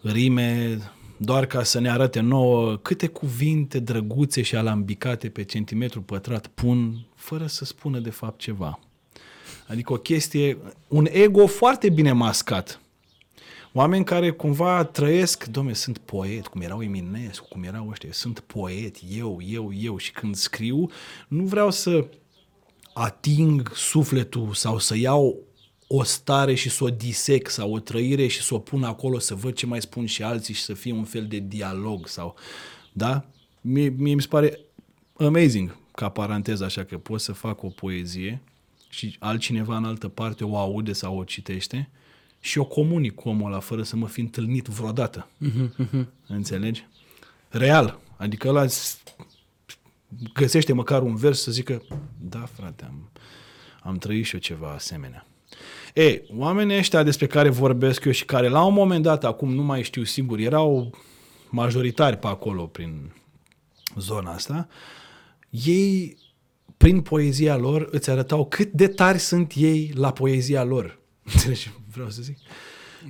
rime 0.00 0.78
doar 1.16 1.46
ca 1.46 1.62
să 1.62 1.80
ne 1.80 1.90
arate 1.90 2.20
nouă 2.20 2.76
câte 2.76 3.06
cuvinte 3.06 3.78
drăguțe 3.78 4.42
și 4.42 4.56
alambicate 4.56 5.28
pe 5.28 5.44
centimetru 5.44 6.02
pătrat 6.02 6.46
pun, 6.46 7.06
fără 7.14 7.46
să 7.46 7.64
spună 7.64 7.98
de 7.98 8.10
fapt 8.10 8.38
ceva. 8.38 8.78
Adică 9.66 9.92
o 9.92 9.96
chestie, 9.96 10.58
un 10.88 11.06
ego 11.10 11.46
foarte 11.46 11.90
bine 11.90 12.12
mascat. 12.12 12.80
Oameni 13.72 14.04
care 14.04 14.30
cumva 14.30 14.84
trăiesc, 14.84 15.44
domne, 15.44 15.72
sunt 15.72 15.98
poet, 15.98 16.46
cum 16.46 16.60
erau 16.60 16.82
Eminescu, 16.82 17.46
cum 17.48 17.62
erau 17.62 17.88
ăștia, 17.90 18.12
sunt 18.12 18.40
poet, 18.40 18.96
eu, 19.08 19.38
eu, 19.46 19.72
eu 19.72 19.96
și 19.96 20.12
când 20.12 20.34
scriu, 20.34 20.90
nu 21.28 21.44
vreau 21.44 21.70
să 21.70 22.06
ating 22.98 23.70
sufletul 23.74 24.52
sau 24.54 24.78
să 24.78 24.96
iau 24.96 25.38
o 25.86 26.02
stare 26.02 26.54
și 26.54 26.68
să 26.70 26.84
o 26.84 26.88
disec 26.90 27.48
sau 27.50 27.72
o 27.74 27.78
trăire 27.78 28.26
și 28.26 28.42
să 28.42 28.54
o 28.54 28.58
pun 28.58 28.82
acolo 28.84 29.18
să 29.18 29.34
văd 29.34 29.54
ce 29.54 29.66
mai 29.66 29.80
spun 29.80 30.06
și 30.06 30.22
alții 30.22 30.54
și 30.54 30.62
să 30.62 30.74
fie 30.74 30.92
un 30.92 31.04
fel 31.04 31.26
de 31.26 31.38
dialog 31.38 32.06
sau, 32.08 32.34
da? 32.92 33.24
Mie, 33.60 33.88
mie 33.88 34.14
mi 34.14 34.20
se 34.22 34.28
pare 34.28 34.60
amazing 35.16 35.76
ca 35.92 36.08
paranteză 36.08 36.64
așa 36.64 36.84
că 36.84 36.98
pot 36.98 37.20
să 37.20 37.32
fac 37.32 37.62
o 37.62 37.68
poezie 37.68 38.40
și 38.88 39.16
altcineva 39.18 39.76
în 39.76 39.84
altă 39.84 40.08
parte 40.08 40.44
o 40.44 40.56
aude 40.56 40.92
sau 40.92 41.18
o 41.18 41.24
citește 41.24 41.90
și 42.40 42.58
o 42.58 42.64
comunic 42.64 43.14
cu 43.14 43.28
omul 43.28 43.50
ăla 43.52 43.60
fără 43.60 43.82
să 43.82 43.96
mă 43.96 44.06
fi 44.08 44.20
întâlnit 44.20 44.66
vreodată. 44.66 45.28
Înțelegi? 46.26 46.86
Real. 47.48 47.98
Adică 48.16 48.48
ăla 48.48 48.66
s- 48.66 48.98
găsește 50.34 50.72
măcar 50.72 51.02
un 51.02 51.14
vers 51.14 51.42
să 51.42 51.50
zică 51.50 51.82
da, 52.18 52.48
frate, 52.52 52.84
am, 52.84 53.10
am 53.82 53.96
trăit 53.96 54.24
și 54.24 54.34
eu 54.34 54.40
ceva 54.40 54.68
asemenea. 54.68 55.26
E, 55.94 56.22
oamenii 56.36 56.76
ăștia 56.76 57.02
despre 57.02 57.26
care 57.26 57.48
vorbesc 57.48 58.04
eu 58.04 58.12
și 58.12 58.24
care 58.24 58.48
la 58.48 58.64
un 58.64 58.72
moment 58.72 59.02
dat, 59.02 59.24
acum 59.24 59.54
nu 59.54 59.62
mai 59.62 59.82
știu 59.82 60.04
sigur, 60.04 60.38
erau 60.38 60.94
majoritari 61.50 62.16
pe 62.16 62.26
acolo 62.26 62.66
prin 62.66 63.12
zona 63.96 64.32
asta, 64.32 64.68
ei, 65.50 66.16
prin 66.76 67.00
poezia 67.00 67.56
lor, 67.56 67.88
îți 67.90 68.10
arătau 68.10 68.46
cât 68.46 68.72
de 68.72 68.88
tari 68.88 69.18
sunt 69.18 69.52
ei 69.56 69.92
la 69.94 70.12
poezia 70.12 70.64
lor. 70.64 70.98
Înțelegi 71.32 71.62
ce 71.62 71.70
vreau 71.92 72.10
să 72.10 72.22
zic? 72.22 72.38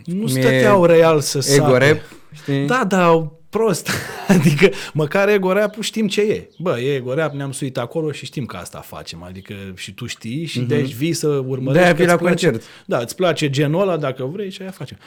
Nu 0.04 0.14
Cum 0.14 0.36
e 0.36 0.40
stăteau 0.40 0.84
real 0.84 1.20
să 1.20 1.38
Ego 1.54 1.64
sape. 1.64 1.88
rap, 1.88 2.00
știi? 2.32 2.66
Da, 2.66 2.84
da, 2.84 3.32
prost. 3.50 3.90
adică 4.28 4.70
măcar 4.92 5.28
ego 5.28 5.52
rap 5.52 5.80
știm 5.80 6.08
ce 6.08 6.20
e. 6.20 6.48
Bă, 6.58 6.80
e 6.80 6.94
ego 6.94 7.14
rap, 7.14 7.32
ne-am 7.32 7.52
suit 7.52 7.78
acolo 7.78 8.12
și 8.12 8.24
știm 8.24 8.46
că 8.46 8.56
asta 8.56 8.80
facem. 8.80 9.22
Adică 9.22 9.54
și 9.76 9.92
tu 9.92 10.06
știi 10.06 10.44
și 10.46 10.62
mm-hmm. 10.62 10.66
deci 10.66 10.94
vii 10.94 11.12
să 11.12 11.28
urmărești. 11.28 11.72
De-aia 11.72 11.90
că 11.90 11.96
vii 11.96 12.06
la 12.06 12.12
îți 12.12 12.22
place- 12.22 12.46
concert. 12.46 12.64
Da, 12.86 12.98
îți 12.98 13.16
place 13.16 13.50
genul 13.50 13.80
ăla 13.80 13.96
dacă 13.96 14.24
vrei 14.24 14.50
și 14.50 14.62
aia 14.62 14.70
facem. 14.70 14.98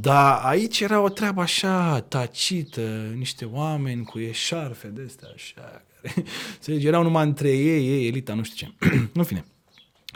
Dar 0.00 0.40
aici 0.44 0.80
era 0.80 1.00
o 1.00 1.08
treabă 1.08 1.40
așa 1.40 2.00
tacită, 2.00 2.80
niște 3.16 3.44
oameni 3.44 4.04
cu 4.04 4.18
eșarfe 4.18 4.88
de 4.88 5.02
astea 5.06 5.28
așa, 5.34 5.82
care, 6.02 6.14
înțelegi, 6.54 6.86
erau 6.86 7.02
numai 7.02 7.24
între 7.24 7.48
ei, 7.48 7.88
ei, 7.88 8.06
elita, 8.06 8.34
nu 8.34 8.42
știu 8.42 8.66
ce. 8.66 8.88
în 9.14 9.22
fine. 9.22 9.44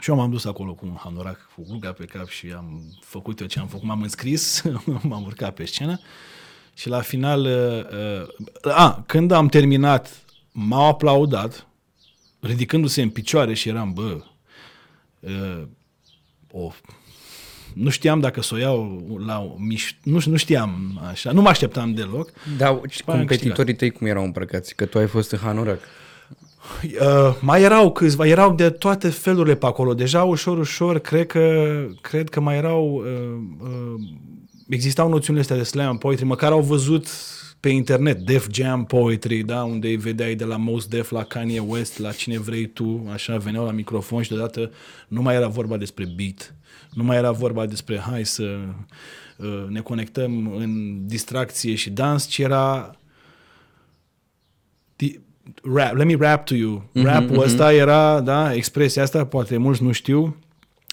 Și 0.01 0.09
eu 0.09 0.15
m-am 0.15 0.29
dus 0.29 0.45
acolo 0.45 0.73
cu 0.73 0.85
un 0.85 0.95
hanorac, 1.03 1.49
cu 1.55 1.65
gluga 1.67 1.91
pe 1.91 2.05
cap 2.05 2.27
și 2.27 2.53
am 2.55 2.81
făcut 3.01 3.39
eu 3.39 3.47
ce 3.47 3.59
am 3.59 3.67
făcut. 3.67 3.87
M-am 3.87 4.01
înscris, 4.01 4.63
m-am 5.09 5.23
urcat 5.25 5.53
pe 5.53 5.65
scenă 5.65 5.99
și 6.79 6.89
la 6.89 7.01
final, 7.01 7.45
uh, 7.45 8.27
uh, 8.65 8.75
a, 8.75 9.03
când 9.05 9.31
am 9.31 9.47
terminat, 9.47 10.23
m-au 10.51 10.87
aplaudat, 10.87 11.67
ridicându-se 12.39 13.01
în 13.01 13.09
picioare 13.09 13.53
și 13.53 13.69
eram, 13.69 13.93
bă, 13.93 14.17
uh, 15.19 15.63
o, 16.51 16.71
nu 17.73 17.89
știam 17.89 18.19
dacă 18.19 18.41
să 18.41 18.53
o 18.53 18.57
iau 18.57 19.03
la 19.25 19.39
o 19.39 19.55
miș... 19.57 19.93
Nu, 20.03 20.19
nu 20.25 20.35
știam 20.35 21.01
așa, 21.09 21.31
nu 21.31 21.41
mă 21.41 21.49
așteptam 21.49 21.93
deloc. 21.93 22.31
Dar 22.57 22.73
pe 22.73 22.87
aia 22.89 23.03
am 23.05 23.17
competitorii 23.17 23.75
tăi 23.75 23.91
cum 23.91 24.07
erau 24.07 24.23
îmbrăcați? 24.23 24.75
Că 24.75 24.85
tu 24.85 24.97
ai 24.97 25.07
fost 25.07 25.31
în 25.31 25.37
Hanorac. 25.37 25.79
Uh, 26.83 27.37
mai 27.41 27.61
erau 27.61 27.91
câțiva, 27.91 28.27
erau 28.27 28.53
de 28.53 28.69
toate 28.69 29.09
felurile 29.09 29.55
pe 29.55 29.65
acolo. 29.65 29.93
Deja 29.93 30.23
ușor, 30.23 30.57
ușor, 30.57 30.99
cred 30.99 31.27
că, 31.27 31.85
cred 32.01 32.29
că 32.29 32.39
mai 32.39 32.57
erau, 32.57 32.93
uh, 32.93 33.67
uh, 33.67 34.01
existau 34.69 35.09
noțiunile 35.09 35.41
astea 35.41 35.57
de 35.57 35.63
slam 35.63 35.97
poetry, 35.97 36.25
măcar 36.25 36.51
au 36.51 36.61
văzut 36.61 37.07
pe 37.59 37.69
internet 37.69 38.17
Def 38.17 38.47
Jam 38.51 38.85
Poetry, 38.85 39.43
da, 39.43 39.63
unde 39.63 39.87
îi 39.87 39.95
vedeai 39.95 40.35
de 40.35 40.43
la 40.43 40.57
Most 40.57 40.89
Def 40.89 41.11
la 41.11 41.23
Kanye 41.23 41.59
West, 41.59 41.99
la 41.99 42.11
cine 42.11 42.39
vrei 42.39 42.65
tu, 42.67 43.07
așa, 43.13 43.37
veneau 43.37 43.65
la 43.65 43.71
microfon 43.71 44.21
și 44.21 44.29
deodată 44.29 44.71
nu 45.07 45.21
mai 45.21 45.35
era 45.35 45.47
vorba 45.47 45.77
despre 45.77 46.05
beat, 46.15 46.55
nu 46.93 47.03
mai 47.03 47.17
era 47.17 47.31
vorba 47.31 47.65
despre 47.65 47.99
hai 47.99 48.25
să 48.25 48.57
uh, 49.37 49.65
ne 49.67 49.79
conectăm 49.79 50.53
în 50.55 50.97
distracție 51.07 51.75
și 51.75 51.89
dans, 51.89 52.27
ci 52.27 52.37
era 52.37 52.93
Di- 54.95 55.19
rap, 55.63 55.95
let 55.95 56.05
me 56.05 56.15
rap 56.19 56.45
to 56.45 56.55
you. 56.55 56.89
Mhm, 56.93 57.05
Rap-ul 57.05 57.41
ăsta 57.41 57.73
era, 57.73 58.19
da, 58.21 58.53
expresia 58.53 59.03
asta, 59.03 59.25
poate 59.25 59.57
mulți 59.57 59.83
nu 59.83 59.91
știu, 59.91 60.35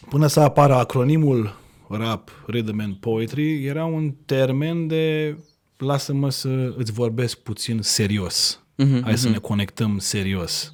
până 0.08 0.26
să 0.26 0.40
apară 0.40 0.74
acronimul 0.74 1.56
rap, 1.88 2.30
rhythm 2.46 2.80
and 2.80 2.94
poetry, 2.94 3.64
era 3.64 3.84
un 3.84 4.14
termen 4.24 4.86
de 4.86 5.36
lasă-mă 5.76 6.30
să 6.30 6.74
îți 6.76 6.92
vorbesc 6.92 7.38
puțin 7.38 7.82
serios. 7.82 8.64
Mhm, 8.74 9.02
Hai 9.02 9.18
să 9.18 9.28
ne 9.28 9.38
conectăm 9.38 9.98
serios. 9.98 10.72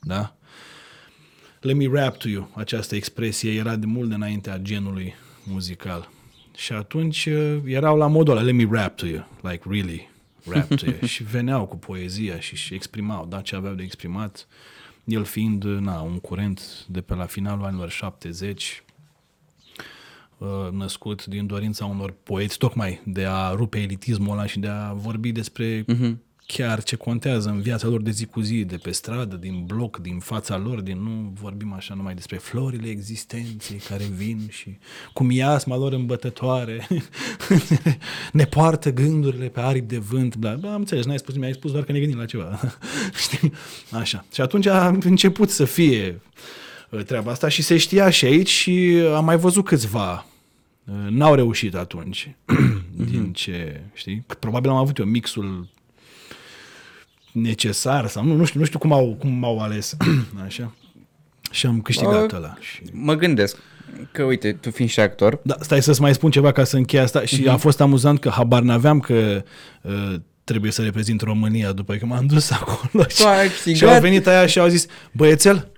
Da? 0.00 0.36
Let 1.60 1.76
me 1.76 1.88
rap 1.92 2.16
to 2.16 2.28
you. 2.28 2.50
Această 2.54 2.94
expresie 2.94 3.52
era 3.52 3.76
de 3.76 3.86
mult 3.86 4.12
înaintea 4.12 4.58
genului 4.58 5.14
muzical. 5.44 6.10
Și 6.56 6.72
atunci 6.72 7.26
uh, 7.26 7.58
erau 7.64 7.96
la 7.96 8.06
modul 8.06 8.36
ăla, 8.36 8.42
let 8.42 8.54
me 8.54 8.68
rap 8.70 8.96
to 8.96 9.06
you, 9.06 9.26
like 9.42 9.60
really 9.68 10.10
rap 10.46 10.68
to 10.68 10.86
you. 10.86 11.06
și 11.12 11.22
veneau 11.22 11.66
cu 11.66 11.76
poezia 11.76 12.40
și, 12.40 12.56
și 12.56 12.74
exprimau, 12.74 13.26
da, 13.26 13.40
ce 13.40 13.56
aveau 13.56 13.74
de 13.74 13.82
exprimat. 13.82 14.46
El 15.04 15.24
fiind, 15.24 15.64
na, 15.64 16.00
un 16.00 16.18
curent 16.18 16.86
de 16.88 17.00
pe 17.00 17.14
la 17.14 17.24
finalul 17.24 17.64
anilor 17.64 17.90
70, 17.90 18.82
uh, 18.86 18.87
născut 20.72 21.26
din 21.26 21.46
dorința 21.46 21.84
unor 21.84 22.14
poeți, 22.22 22.58
tocmai 22.58 23.00
de 23.04 23.24
a 23.24 23.50
rupe 23.50 23.78
elitismul 23.78 24.32
ăla 24.32 24.46
și 24.46 24.58
de 24.58 24.68
a 24.68 24.92
vorbi 24.92 25.32
despre 25.32 25.84
uh-huh. 25.84 26.12
chiar 26.46 26.82
ce 26.82 26.96
contează 26.96 27.48
în 27.48 27.60
viața 27.60 27.88
lor 27.88 28.02
de 28.02 28.10
zi 28.10 28.26
cu 28.26 28.40
zi, 28.40 28.64
de 28.64 28.76
pe 28.76 28.90
stradă, 28.90 29.36
din 29.36 29.64
bloc, 29.66 29.98
din 29.98 30.18
fața 30.18 30.56
lor, 30.56 30.80
din 30.80 31.02
nu 31.02 31.32
vorbim 31.40 31.72
așa 31.72 31.94
numai 31.94 32.14
despre 32.14 32.36
florile 32.36 32.88
existenței 32.88 33.76
care 33.88 34.04
vin 34.04 34.46
și 34.48 34.78
cu 35.12 35.24
miasma 35.24 35.76
lor 35.76 35.92
îmbătătoare 35.92 36.86
ne 38.32 38.44
poartă 38.44 38.92
gândurile 38.92 39.48
pe 39.48 39.60
aripi 39.60 39.86
de 39.86 39.98
vânt. 39.98 40.36
Bla, 40.36 40.54
bla, 40.54 40.72
am 40.72 40.80
înțeles, 40.80 41.04
n-ai 41.04 41.18
spus 41.18 41.34
nimic, 41.34 41.48
ai 41.48 41.54
spus 41.54 41.70
doar 41.70 41.84
că 41.84 41.92
ne 41.92 41.98
gândim 41.98 42.18
la 42.18 42.24
ceva. 42.24 42.60
Știi? 43.22 43.52
Așa. 43.90 44.24
Și 44.32 44.40
atunci 44.40 44.66
a 44.66 44.86
început 44.86 45.50
să 45.50 45.64
fie 45.64 46.08
uh, 46.08 46.20
treaba 47.06 47.30
asta 47.30 47.48
și 47.48 47.62
se 47.62 47.76
știa 47.76 48.10
și 48.10 48.24
aici 48.24 48.48
și 48.48 49.02
am 49.16 49.24
mai 49.24 49.36
văzut 49.36 49.64
câțiva 49.64 50.22
Uh, 50.84 50.94
N-au 51.10 51.34
reușit 51.34 51.74
atunci, 51.74 52.34
din 53.10 53.32
ce, 53.32 53.80
știi? 53.94 54.24
Că 54.26 54.34
Probabil 54.38 54.70
am 54.70 54.76
avut 54.76 54.96
eu 54.98 55.04
mixul 55.04 55.68
necesar 57.32 58.06
sau 58.06 58.24
nu, 58.24 58.34
nu 58.34 58.44
știu, 58.44 58.60
nu 58.60 58.66
știu 58.66 58.78
cum 58.78 58.92
au, 58.92 59.16
cum 59.18 59.30
m-au 59.30 59.58
ales, 59.58 59.96
așa. 60.46 60.74
Și 61.50 61.66
am 61.66 61.80
câștigat 61.80 62.26
Bă, 62.30 62.36
ăla. 62.36 62.56
Și... 62.60 62.82
Mă 62.92 63.14
gândesc 63.14 63.56
că, 64.12 64.22
uite, 64.22 64.52
tu 64.52 64.70
fiind 64.70 64.90
și 64.90 65.00
actor, 65.00 65.38
Da, 65.42 65.56
stai 65.60 65.82
să-ți 65.82 66.00
mai 66.00 66.14
spun 66.14 66.30
ceva 66.30 66.52
ca 66.52 66.64
să 66.64 66.76
închei 66.76 67.00
asta 67.00 67.24
și 67.24 67.40
Mhm. 67.40 67.48
a 67.48 67.56
fost 67.56 67.80
amuzant 67.80 68.20
că 68.20 68.28
habar 68.28 68.62
n-aveam 68.62 69.00
că 69.00 69.42
uh, 69.82 70.14
trebuie 70.44 70.70
să 70.72 70.82
reprezint 70.82 71.20
România 71.20 71.72
după 71.72 71.94
că 71.94 72.06
m-am 72.06 72.26
dus 72.26 72.50
acolo 72.60 73.04
și, 73.08 73.22
ai 73.26 73.46
și 73.48 73.52
câștigat. 73.52 73.94
au 73.94 74.00
venit 74.00 74.26
aia 74.26 74.46
și 74.46 74.58
au 74.58 74.68
zis, 74.68 74.86
băiețel, 75.12 75.68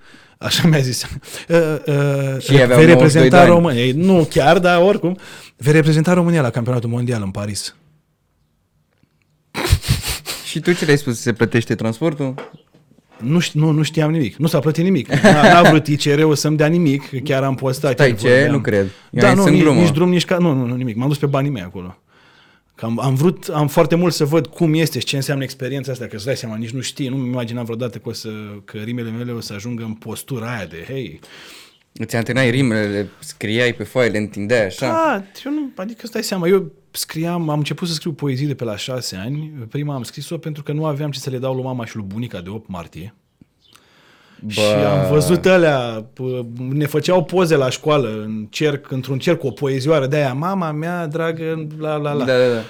așa 0.40 0.68
mi-a 0.68 0.78
zis, 0.80 1.02
uh, 1.02 1.56
uh, 1.86 2.42
Și 2.42 2.52
ei 2.54 2.62
aveau 2.62 2.78
vei 2.80 2.86
92 2.86 2.86
de 2.86 2.92
reprezenta 2.92 3.40
ani. 3.40 3.48
România. 3.48 3.80
Ei, 3.84 3.92
Nu 3.92 4.26
chiar, 4.30 4.58
dar 4.58 4.82
oricum, 4.82 5.16
vei 5.56 5.72
reprezenta 5.72 6.12
România 6.12 6.42
la 6.42 6.50
campionatul 6.50 6.88
mondial 6.88 7.22
în 7.22 7.30
Paris. 7.30 7.74
și 10.44 10.60
tu 10.60 10.72
ce 10.72 10.84
le-ai 10.84 10.98
spus? 10.98 11.20
Se 11.20 11.32
plătește 11.32 11.74
transportul? 11.74 12.34
Nu, 13.18 13.40
ș- 13.40 13.52
nu, 13.52 13.70
nu 13.70 13.82
știam 13.82 14.10
nimic. 14.10 14.36
Nu 14.36 14.46
s-a 14.46 14.58
plătit 14.58 14.84
nimic. 14.84 15.08
N-a, 15.08 15.52
n-a 15.52 15.62
vrut 15.62 15.86
ICR-ul 15.86 16.34
să-mi 16.34 16.56
dea 16.56 16.66
nimic, 16.66 17.08
că 17.08 17.16
chiar 17.16 17.42
am 17.42 17.54
postat. 17.54 17.92
Stai, 17.92 18.08
chiar 18.08 18.18
ce? 18.18 18.28
vorbeam. 18.28 18.52
Nu 18.52 18.60
cred. 18.60 18.84
Eu 19.10 19.20
Da, 19.20 19.28
am 19.28 19.34
nu, 19.36 19.40
zis 19.40 19.48
în 19.50 19.54
nici, 19.56 19.62
glumă. 19.64 19.80
nici 19.80 19.90
drum, 19.92 20.08
nici 20.10 20.24
ca... 20.24 20.38
Nu, 20.38 20.52
nu, 20.52 20.64
nu, 20.66 20.74
nimic. 20.74 20.96
M-am 20.96 21.08
dus 21.08 21.18
pe 21.18 21.26
banii 21.26 21.50
mei 21.50 21.62
acolo. 21.62 21.98
Că 22.80 22.86
am, 22.86 22.98
am 23.00 23.14
vrut, 23.14 23.48
am 23.48 23.68
foarte 23.68 23.94
mult 23.94 24.12
să 24.12 24.24
văd 24.24 24.46
cum 24.46 24.74
este 24.74 24.98
și 24.98 25.04
ce 25.04 25.16
înseamnă 25.16 25.44
experiența 25.44 25.92
asta, 25.92 26.06
că 26.06 26.16
îți 26.16 26.24
dai 26.24 26.36
seama, 26.36 26.56
nici 26.56 26.70
nu 26.70 26.80
știi, 26.80 27.08
nu-mi 27.08 27.26
imaginam 27.26 27.64
vreodată 27.64 27.98
că, 27.98 28.08
o 28.08 28.12
să, 28.12 28.28
că 28.64 28.78
rimele 28.78 29.10
mele 29.10 29.32
o 29.32 29.40
să 29.40 29.52
ajungă 29.52 29.84
în 29.84 29.94
postura 29.94 30.56
aia 30.56 30.66
de, 30.66 30.84
hei, 30.86 31.20
Îți 31.92 32.16
antenai 32.16 32.50
rimele, 32.50 32.86
le 32.86 33.08
scriai 33.18 33.72
pe 33.72 33.84
foaie, 33.84 34.10
le 34.10 34.18
întindeai 34.18 34.64
așa. 34.64 34.86
Da, 34.86 35.24
eu 35.44 35.52
nu, 35.52 35.70
adică 35.76 36.00
îți 36.02 36.12
dai 36.12 36.22
seama, 36.22 36.48
eu 36.48 36.72
scriam, 36.90 37.48
am 37.48 37.58
început 37.58 37.88
să 37.88 37.94
scriu 37.94 38.12
poezii 38.12 38.46
de 38.46 38.54
pe 38.54 38.64
la 38.64 38.76
șase 38.76 39.16
ani. 39.16 39.52
Prima 39.68 39.94
am 39.94 40.02
scris-o 40.02 40.38
pentru 40.38 40.62
că 40.62 40.72
nu 40.72 40.84
aveam 40.84 41.10
ce 41.10 41.18
să 41.18 41.30
le 41.30 41.38
dau 41.38 41.54
lui 41.54 41.64
mama 41.64 41.84
și 41.84 41.96
lui 41.96 42.04
bunica 42.08 42.40
de 42.40 42.48
8 42.48 42.68
martie. 42.68 43.14
Bă. 44.42 44.50
Și 44.50 44.60
am 44.60 45.10
văzut 45.10 45.46
alea, 45.46 46.06
pă, 46.12 46.46
ne 46.56 46.86
făceau 46.86 47.24
poze 47.24 47.56
la 47.56 47.70
școală, 47.70 48.08
în 48.08 48.46
cerc, 48.50 48.90
într-un 48.90 49.18
cerc 49.18 49.38
cu 49.38 49.46
o 49.46 49.50
poezioară 49.50 50.06
de 50.06 50.16
aia, 50.16 50.32
mama 50.32 50.70
mea 50.70 51.06
dragă, 51.06 51.66
la 51.78 51.96
la 51.96 52.12
la. 52.12 52.24
Da, 52.24 52.38
da, 52.38 52.54
da. 52.54 52.62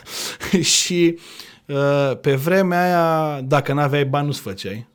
și 0.76 1.18
uh, 1.66 2.18
pe 2.20 2.34
vremea 2.34 2.84
aia, 2.84 3.40
dacă 3.40 3.72
n-aveai 3.72 4.04
bani, 4.04 4.26
nu-ți 4.26 4.40
făceai. 4.40 4.86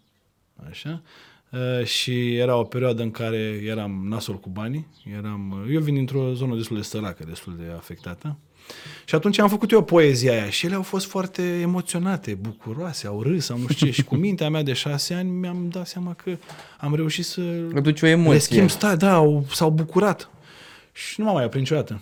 Așa. 0.70 1.02
Uh, 1.50 1.86
și 1.86 2.36
era 2.36 2.56
o 2.56 2.64
perioadă 2.64 3.02
în 3.02 3.12
care 3.12 3.62
eram 3.66 4.06
nasol 4.10 4.40
cu 4.40 4.50
banii. 4.50 4.88
Eram, 5.18 5.66
eu 5.72 5.82
vin 5.82 5.94
dintr-o 5.94 6.34
zonă 6.34 6.56
destul 6.56 6.78
de 6.78 6.84
săracă, 6.84 7.24
destul 7.28 7.56
de 7.58 7.74
afectată. 7.78 8.38
Și 9.06 9.16
atunci 9.16 9.40
am 9.40 9.50
făcut 9.50 9.72
eu 9.72 9.84
poezia 9.84 10.32
aia 10.32 10.50
și 10.50 10.66
ele 10.66 10.75
au 10.75 10.82
fost 10.82 11.06
foarte 11.06 11.42
emoționate, 11.42 12.38
bucuroase, 12.42 13.08
au 13.08 13.22
râs, 13.22 13.50
au 13.50 13.58
nu 13.58 13.68
știu 13.68 13.86
ce. 13.86 13.92
Și 13.92 14.04
cu 14.04 14.16
mintea 14.16 14.50
mea 14.50 14.63
de 14.63 14.74
șase 14.74 15.13
ani 15.13 15.30
mi-am 15.30 15.68
dat 15.70 15.88
seama 15.88 16.13
că 16.13 16.38
am 16.78 16.96
reușit 16.96 17.25
să 17.25 17.42
Aduci 17.75 18.01
o 18.01 18.06
le 18.06 18.12
emoție. 18.12 18.40
schimb, 18.40 18.70
sta, 18.70 18.96
da, 18.96 19.13
au, 19.13 19.46
s-au 19.54 19.70
bucurat. 19.70 20.30
Și 20.92 21.20
nu 21.20 21.25
m-am 21.25 21.36
mai 21.36 21.46
oprit 21.46 21.62
niciodată. 21.62 22.01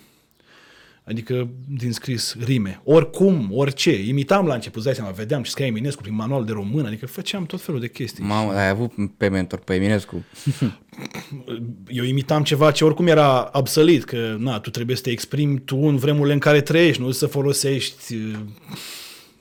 Adică 1.10 1.50
din 1.68 1.92
scris 1.92 2.36
rime. 2.44 2.82
Oricum, 2.84 3.50
orice. 3.52 4.04
Imitam 4.04 4.46
la 4.46 4.54
început, 4.54 4.76
îți 4.76 4.86
dai 4.86 4.96
seama, 4.96 5.12
vedeam 5.12 5.44
și 5.44 5.52
scria 5.52 5.66
Eminescu 5.66 6.02
prin 6.02 6.16
manual 6.16 6.46
de 6.46 6.52
român, 6.52 6.86
adică 6.86 7.06
făceam 7.06 7.46
tot 7.46 7.62
felul 7.62 7.80
de 7.80 7.90
chestii. 7.90 8.24
Mamă, 8.24 8.52
ai 8.52 8.70
avut 8.70 8.92
pe 9.18 9.28
mentor, 9.28 9.60
pe 9.60 9.74
Eminescu. 9.74 10.24
Eu 11.88 12.04
imitam 12.04 12.44
ceva 12.44 12.72
ce 12.72 12.84
oricum 12.84 13.08
era 13.08 13.42
absolut, 13.42 14.04
că 14.04 14.36
na, 14.40 14.60
tu 14.60 14.70
trebuie 14.70 14.96
să 14.96 15.02
te 15.02 15.10
exprimi 15.10 15.60
tu 15.60 15.78
în 15.78 15.98
vremurile 15.98 16.34
în 16.34 16.40
care 16.40 16.62
trăiești, 16.62 17.02
nu 17.02 17.12
să 17.12 17.26
folosești 17.26 18.16
uh, 18.16 18.40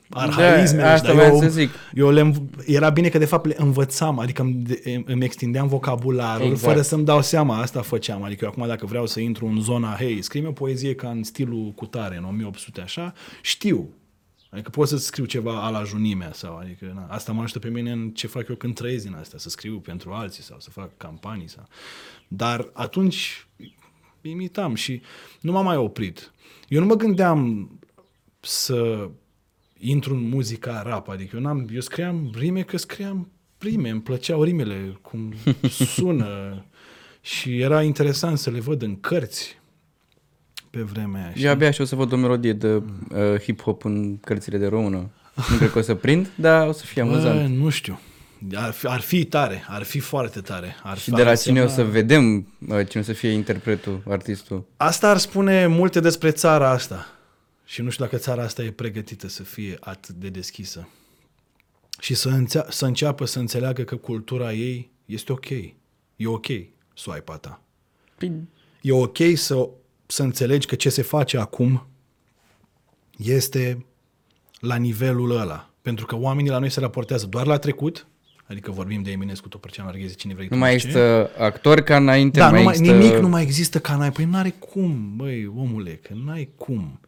arhaismele. 0.09 0.83
Da, 0.83 0.91
asta 0.91 1.07
dar 1.07 1.15
voiam 1.15 1.33
eu, 1.33 1.39
să 1.41 1.47
zic. 1.49 1.69
Eu 1.93 2.09
le, 2.09 2.21
înv- 2.21 2.41
era 2.65 2.89
bine 2.89 3.09
că 3.09 3.17
de 3.17 3.25
fapt 3.25 3.45
le 3.45 3.55
învățam, 3.57 4.19
adică 4.19 4.41
îmi, 4.41 4.53
de- 4.53 5.03
îmi 5.05 5.23
extindeam 5.23 5.67
vocabularul 5.67 6.45
Exact. 6.45 6.71
fără 6.71 6.81
să-mi 6.81 7.05
dau 7.05 7.21
seama, 7.21 7.59
asta 7.61 7.81
făceam. 7.81 8.23
Adică 8.23 8.43
eu 8.45 8.49
acum 8.51 8.67
dacă 8.67 8.85
vreau 8.85 9.05
să 9.05 9.19
intru 9.19 9.45
în 9.45 9.61
zona, 9.61 9.95
hei, 9.95 10.21
scrie 10.21 10.47
o 10.47 10.51
poezie 10.51 10.95
ca 10.95 11.09
în 11.09 11.23
stilul 11.23 11.71
cutare, 11.75 12.17
în 12.17 12.23
1800 12.23 12.81
așa, 12.81 13.13
știu. 13.41 13.89
Adică 14.51 14.69
pot 14.69 14.87
să 14.87 14.97
scriu 14.97 15.25
ceva 15.25 15.63
a 15.65 15.69
la 15.69 15.83
junimea 15.83 16.31
sau, 16.33 16.57
adică 16.57 16.91
na, 16.95 17.07
asta 17.09 17.31
mă 17.31 17.41
ajută 17.41 17.59
pe 17.59 17.69
mine 17.69 17.91
în 17.91 18.09
ce 18.09 18.27
fac 18.27 18.47
eu 18.47 18.55
când 18.55 18.75
trăiesc 18.75 19.03
din 19.05 19.15
asta, 19.19 19.37
să 19.37 19.49
scriu 19.49 19.77
pentru 19.79 20.11
alții 20.11 20.43
sau 20.43 20.57
să 20.59 20.69
fac 20.69 20.97
campanii 20.97 21.49
sau... 21.49 21.67
Dar 22.27 22.69
atunci 22.73 23.47
imitam 24.21 24.75
și 24.75 25.01
nu 25.41 25.51
m-am 25.51 25.63
mai 25.65 25.75
oprit. 25.77 26.31
Eu 26.67 26.79
nu 26.79 26.85
mă 26.85 26.95
gândeam 26.95 27.69
să 28.39 29.09
intru 29.79 30.13
în 30.13 30.29
muzica 30.29 30.81
rap, 30.85 31.09
adică 31.09 31.35
eu, 31.35 31.41
n-am, 31.41 31.67
eu 31.73 31.79
scriam 31.81 32.31
rime 32.37 32.61
că 32.61 32.77
scriam 32.77 33.29
rime, 33.57 33.89
îmi 33.89 34.01
plăceau 34.01 34.43
rimele, 34.43 34.97
cum 35.01 35.33
sună 35.95 36.63
și 37.21 37.59
era 37.59 37.81
interesant 37.83 38.37
să 38.37 38.49
le 38.49 38.59
văd 38.59 38.81
în 38.81 38.99
cărți 38.99 39.57
pe 40.69 40.81
vremea 40.81 41.21
aia. 41.25 41.33
Eu 41.37 41.51
abia 41.51 41.71
și 41.71 41.81
o 41.81 41.85
să 41.85 41.95
văd 41.95 42.11
o 42.11 42.15
melodie 42.15 42.53
de 42.53 42.73
uh, 42.73 42.83
hip-hop 43.41 43.81
în 43.83 44.17
cărțile 44.17 44.57
de 44.57 44.67
română. 44.67 45.09
Nu 45.49 45.57
cred 45.57 45.71
că 45.71 45.77
o 45.77 45.81
să 45.81 45.95
prind, 45.95 46.29
dar 46.35 46.67
o 46.67 46.71
să 46.71 46.85
fie 46.85 47.03
Bă, 47.03 47.09
amuzant. 47.09 47.55
nu 47.57 47.69
știu. 47.69 47.99
Ar 48.53 48.71
fi, 48.71 48.87
ar 48.87 48.99
fi 48.99 49.25
tare, 49.25 49.63
ar 49.67 49.83
fi 49.83 49.99
foarte 49.99 50.39
tare. 50.41 50.75
Ar 50.83 50.97
Și 50.97 51.03
fi, 51.03 51.11
de 51.11 51.23
la 51.23 51.29
ar 51.29 51.37
cine 51.37 51.59
o 51.61 51.63
însemna- 51.63 51.75
să 51.75 51.83
vedem 51.83 52.47
uh, 52.67 52.87
cine 52.87 53.01
o 53.01 53.05
să 53.05 53.13
fie 53.13 53.29
interpretul, 53.29 54.01
artistul. 54.07 54.65
Asta 54.77 55.09
ar 55.09 55.17
spune 55.17 55.67
multe 55.67 55.99
despre 55.99 56.31
țara 56.31 56.69
asta. 56.69 57.05
Și 57.69 57.81
nu 57.81 57.89
știu 57.89 58.03
dacă 58.03 58.17
țara 58.17 58.43
asta 58.43 58.63
e 58.63 58.71
pregătită 58.71 59.27
să 59.27 59.43
fie 59.43 59.77
atât 59.79 60.15
de 60.15 60.29
deschisă. 60.29 60.87
Și 61.99 62.13
să, 62.13 62.29
înțea- 62.29 62.65
să 62.69 62.85
înceapă 62.85 63.25
să 63.25 63.39
înțeleagă 63.39 63.83
că 63.83 63.95
cultura 63.95 64.53
ei 64.53 64.91
este 65.05 65.31
ok. 65.31 65.49
E 66.15 66.25
ok 66.25 66.45
swipe 66.93 67.31
ta. 67.41 67.61
Păi, 68.17 68.31
E 68.81 68.91
ok 68.91 69.17
să, 69.35 69.69
să 70.05 70.23
înțelegi 70.23 70.67
că 70.67 70.75
ce 70.75 70.89
se 70.89 71.01
face 71.01 71.37
acum 71.37 71.87
este 73.17 73.85
la 74.59 74.75
nivelul 74.75 75.37
ăla. 75.37 75.69
Pentru 75.81 76.05
că 76.05 76.15
oamenii 76.15 76.51
la 76.51 76.57
noi 76.59 76.69
se 76.69 76.79
raportează 76.79 77.25
doar 77.25 77.45
la 77.45 77.57
trecut, 77.57 78.07
adică 78.47 78.71
vorbim 78.71 79.01
de 79.03 79.11
Eminescu, 79.11 79.47
Topărcean, 79.47 79.87
Arghezi, 79.87 80.15
cine 80.15 80.33
vrei 80.33 80.45
nu 80.47 80.51
tu, 80.55 80.57
mai 80.59 80.69
ce. 80.69 80.75
există 80.75 81.29
actori 81.37 81.83
ca 81.83 81.95
înainte, 81.95 82.39
Da, 82.39 82.45
nu 82.45 82.51
mai 82.51 82.59
nu 82.61 82.65
mai, 82.65 82.75
există... 82.77 82.97
nimic 82.97 83.17
nu 83.17 83.27
mai 83.27 83.41
există 83.43 83.79
ca 83.79 83.95
n-ai. 83.95 84.11
Păi 84.11 84.25
n-are 84.25 84.49
cum, 84.49 85.15
băi, 85.15 85.45
omule, 85.55 85.95
că 85.95 86.13
n-ai 86.25 86.49
cum. 86.55 86.99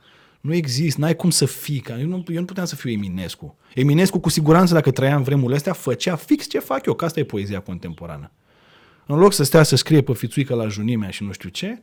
Nu 0.42 0.54
există, 0.54 1.02
n-ai 1.02 1.16
cum 1.16 1.30
să 1.30 1.46
fii. 1.46 1.80
Ca, 1.80 2.00
eu, 2.00 2.08
nu, 2.08 2.24
eu 2.28 2.40
nu 2.40 2.46
puteam 2.46 2.66
să 2.66 2.76
fiu 2.76 2.92
Eminescu. 2.92 3.58
Eminescu, 3.74 4.20
cu 4.20 4.30
siguranță, 4.30 4.74
dacă 4.74 4.92
trăia 4.92 5.16
în 5.16 5.24
vremurile 5.24 5.56
astea, 5.56 5.74
făcea 5.74 6.16
fix 6.16 6.48
ce 6.48 6.60
fac 6.60 6.86
eu, 6.86 6.94
că 6.94 7.06
asta 7.06 7.20
e 7.20 7.24
poezia 7.24 7.60
contemporană. 7.60 8.32
În 9.06 9.18
loc 9.18 9.34
să 9.34 9.44
stea 9.44 9.64
să 9.64 9.76
scrie 9.76 10.02
pe 10.02 10.14
fițuică 10.14 10.56
la 10.56 10.68
junimea 10.68 11.10
și 11.10 11.24
nu 11.24 11.32
știu 11.32 11.50
ce, 11.50 11.82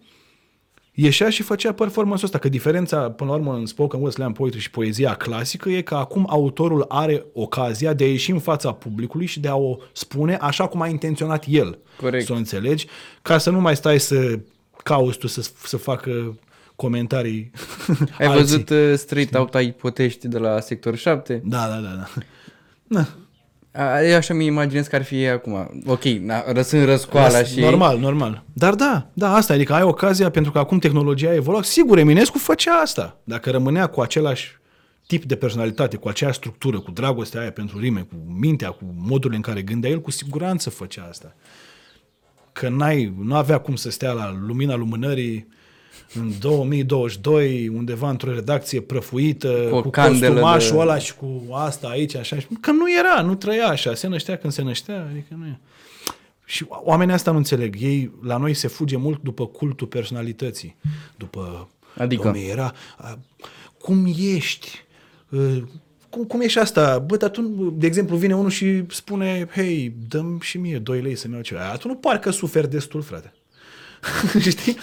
ieșea 0.93 1.31
și 1.31 1.43
făcea 1.43 1.73
performance-ul 1.73 2.25
ăsta. 2.25 2.39
Că 2.39 2.49
diferența, 2.49 3.11
până 3.11 3.31
la 3.31 3.37
urmă, 3.37 3.55
în 3.55 3.67
spoken 3.67 4.01
word, 4.01 4.15
slam 4.15 4.33
poetry 4.33 4.61
și 4.61 4.71
poezia 4.71 5.15
clasică 5.15 5.71
e 5.71 5.83
că 5.83 5.95
acum 5.95 6.27
autorul 6.29 6.85
are 6.89 7.25
ocazia 7.33 7.93
de 7.93 8.05
a 8.05 8.09
ieși 8.09 8.31
în 8.31 8.39
fața 8.39 8.73
publicului 8.73 9.27
și 9.27 9.41
de 9.41 9.49
a 9.49 9.57
o 9.57 9.77
spune 9.93 10.35
așa 10.35 10.67
cum 10.67 10.81
a 10.81 10.87
intenționat 10.87 11.45
el. 11.49 11.79
Corect. 11.97 12.27
Să 12.27 12.33
o 12.33 12.37
înțelegi, 12.37 12.87
ca 13.23 13.39
să 13.39 13.51
nu 13.51 13.61
mai 13.61 13.77
stai 13.77 14.01
să 14.01 14.39
cauți 14.85 15.19
tu 15.19 15.27
să, 15.27 15.51
să 15.65 15.77
facă 15.77 16.39
comentarii 16.79 17.51
Ai 18.19 18.27
alții. 18.27 18.41
văzut 18.41 18.71
uh, 18.71 18.95
Straight 18.97 19.35
Outta 19.35 19.61
Ipotești 19.61 20.29
de 20.29 20.39
la 20.39 20.61
Sector 20.61 20.97
7? 20.97 21.43
Da, 21.45 21.67
da, 21.69 21.77
da. 21.77 21.95
da. 21.95 22.09
Na, 22.87 23.07
A, 23.73 24.03
Eu 24.03 24.17
așa 24.17 24.35
mi 24.35 24.45
imaginez 24.45 24.87
că 24.87 24.97
ar 24.97 25.05
fi 25.05 25.15
ei 25.15 25.29
acum. 25.29 25.83
Ok, 25.87 26.03
na, 26.03 26.53
răsând 26.53 26.85
răscoala 26.85 27.43
și... 27.43 27.61
Normal, 27.61 27.99
normal. 27.99 28.45
Dar 28.53 28.75
da, 28.75 29.11
da, 29.13 29.35
asta, 29.35 29.53
adică 29.53 29.73
ai 29.73 29.83
ocazia, 29.83 30.31
pentru 30.31 30.53
că 30.53 30.59
acum 30.59 30.79
tehnologia 30.79 31.29
a 31.29 31.35
evoluat. 31.35 31.65
Sigur, 31.65 31.99
Eminescu 31.99 32.39
făcea 32.39 32.73
asta. 32.73 33.21
Dacă 33.25 33.51
rămânea 33.51 33.87
cu 33.87 34.01
același 34.01 34.59
tip 35.07 35.25
de 35.25 35.37
personalitate, 35.37 35.97
cu 35.97 36.09
aceeași 36.09 36.37
structură, 36.37 36.81
cu 36.81 36.91
dragostea 36.91 37.41
aia 37.41 37.53
pentru 37.53 37.79
rime, 37.79 38.01
cu 38.01 38.15
mintea, 38.41 38.71
cu 38.71 38.95
modurile 38.97 39.37
în 39.37 39.43
care 39.43 39.63
gândea 39.63 39.91
el, 39.91 40.01
cu 40.01 40.11
siguranță 40.11 40.71
făcea 40.71 41.07
asta. 41.11 41.35
Că 42.53 42.69
n-ai, 42.69 43.15
nu 43.23 43.35
avea 43.35 43.59
cum 43.59 43.77
să 43.77 43.91
stea 43.91 44.13
la 44.13 44.37
lumina 44.47 44.75
lumânării 44.75 45.49
în 46.15 46.33
2022, 46.41 47.69
undeva 47.69 48.11
într-o 48.11 48.33
redacție 48.33 48.81
prăfuită, 48.81 49.49
Cu 49.71 49.75
o 49.77 49.83
cu 49.83 49.91
candelă 49.91 50.27
costumașul 50.33 50.75
de- 50.77 50.81
ăla 50.83 50.99
și 50.99 51.15
cu 51.15 51.47
asta 51.53 51.89
aici, 51.89 52.15
așa. 52.15 52.37
Că 52.61 52.71
nu 52.71 52.85
era, 52.99 53.23
nu 53.23 53.35
trăia 53.35 53.67
așa. 53.67 53.95
Se 53.95 54.07
năștea 54.07 54.37
când 54.37 54.53
se 54.53 54.63
năștea, 54.63 55.07
adică 55.11 55.35
nu 55.39 55.47
e. 55.47 55.59
Și 56.45 56.65
oamenii 56.69 57.15
asta 57.15 57.31
nu 57.31 57.37
înțeleg. 57.37 57.77
Ei, 57.81 58.11
la 58.23 58.37
noi 58.37 58.55
se 58.55 58.69
fuge 58.69 58.97
mult 58.97 59.23
după 59.23 59.47
cultul 59.47 59.87
personalității. 59.87 60.77
După... 61.17 61.69
Adică? 61.97 62.31
Dom'le, 62.33 62.51
era... 62.51 62.73
A, 62.97 63.19
cum 63.81 64.07
ești? 64.19 64.85
Uh, 65.29 65.63
Cum, 66.11 66.25
cum 66.25 66.41
ești 66.41 66.59
asta? 66.59 66.99
Bă, 66.99 67.17
dar 67.17 67.31
tu, 67.31 67.43
de 67.77 67.87
exemplu, 67.87 68.17
vine 68.17 68.35
unul 68.37 68.51
și 68.51 68.85
spune, 68.89 69.49
hei, 69.55 69.95
dăm 70.09 70.39
și 70.43 70.59
mie 70.59 70.79
2 70.79 71.01
lei 71.01 71.15
să-mi 71.17 71.33
iau 71.33 71.43
ceva. 71.43 71.77
Tu 71.77 71.89
nu 71.89 71.95
parcă 71.95 72.31
suferi 72.31 72.71
destul, 72.71 73.03
frate. 73.03 73.33
Știi? 74.51 74.77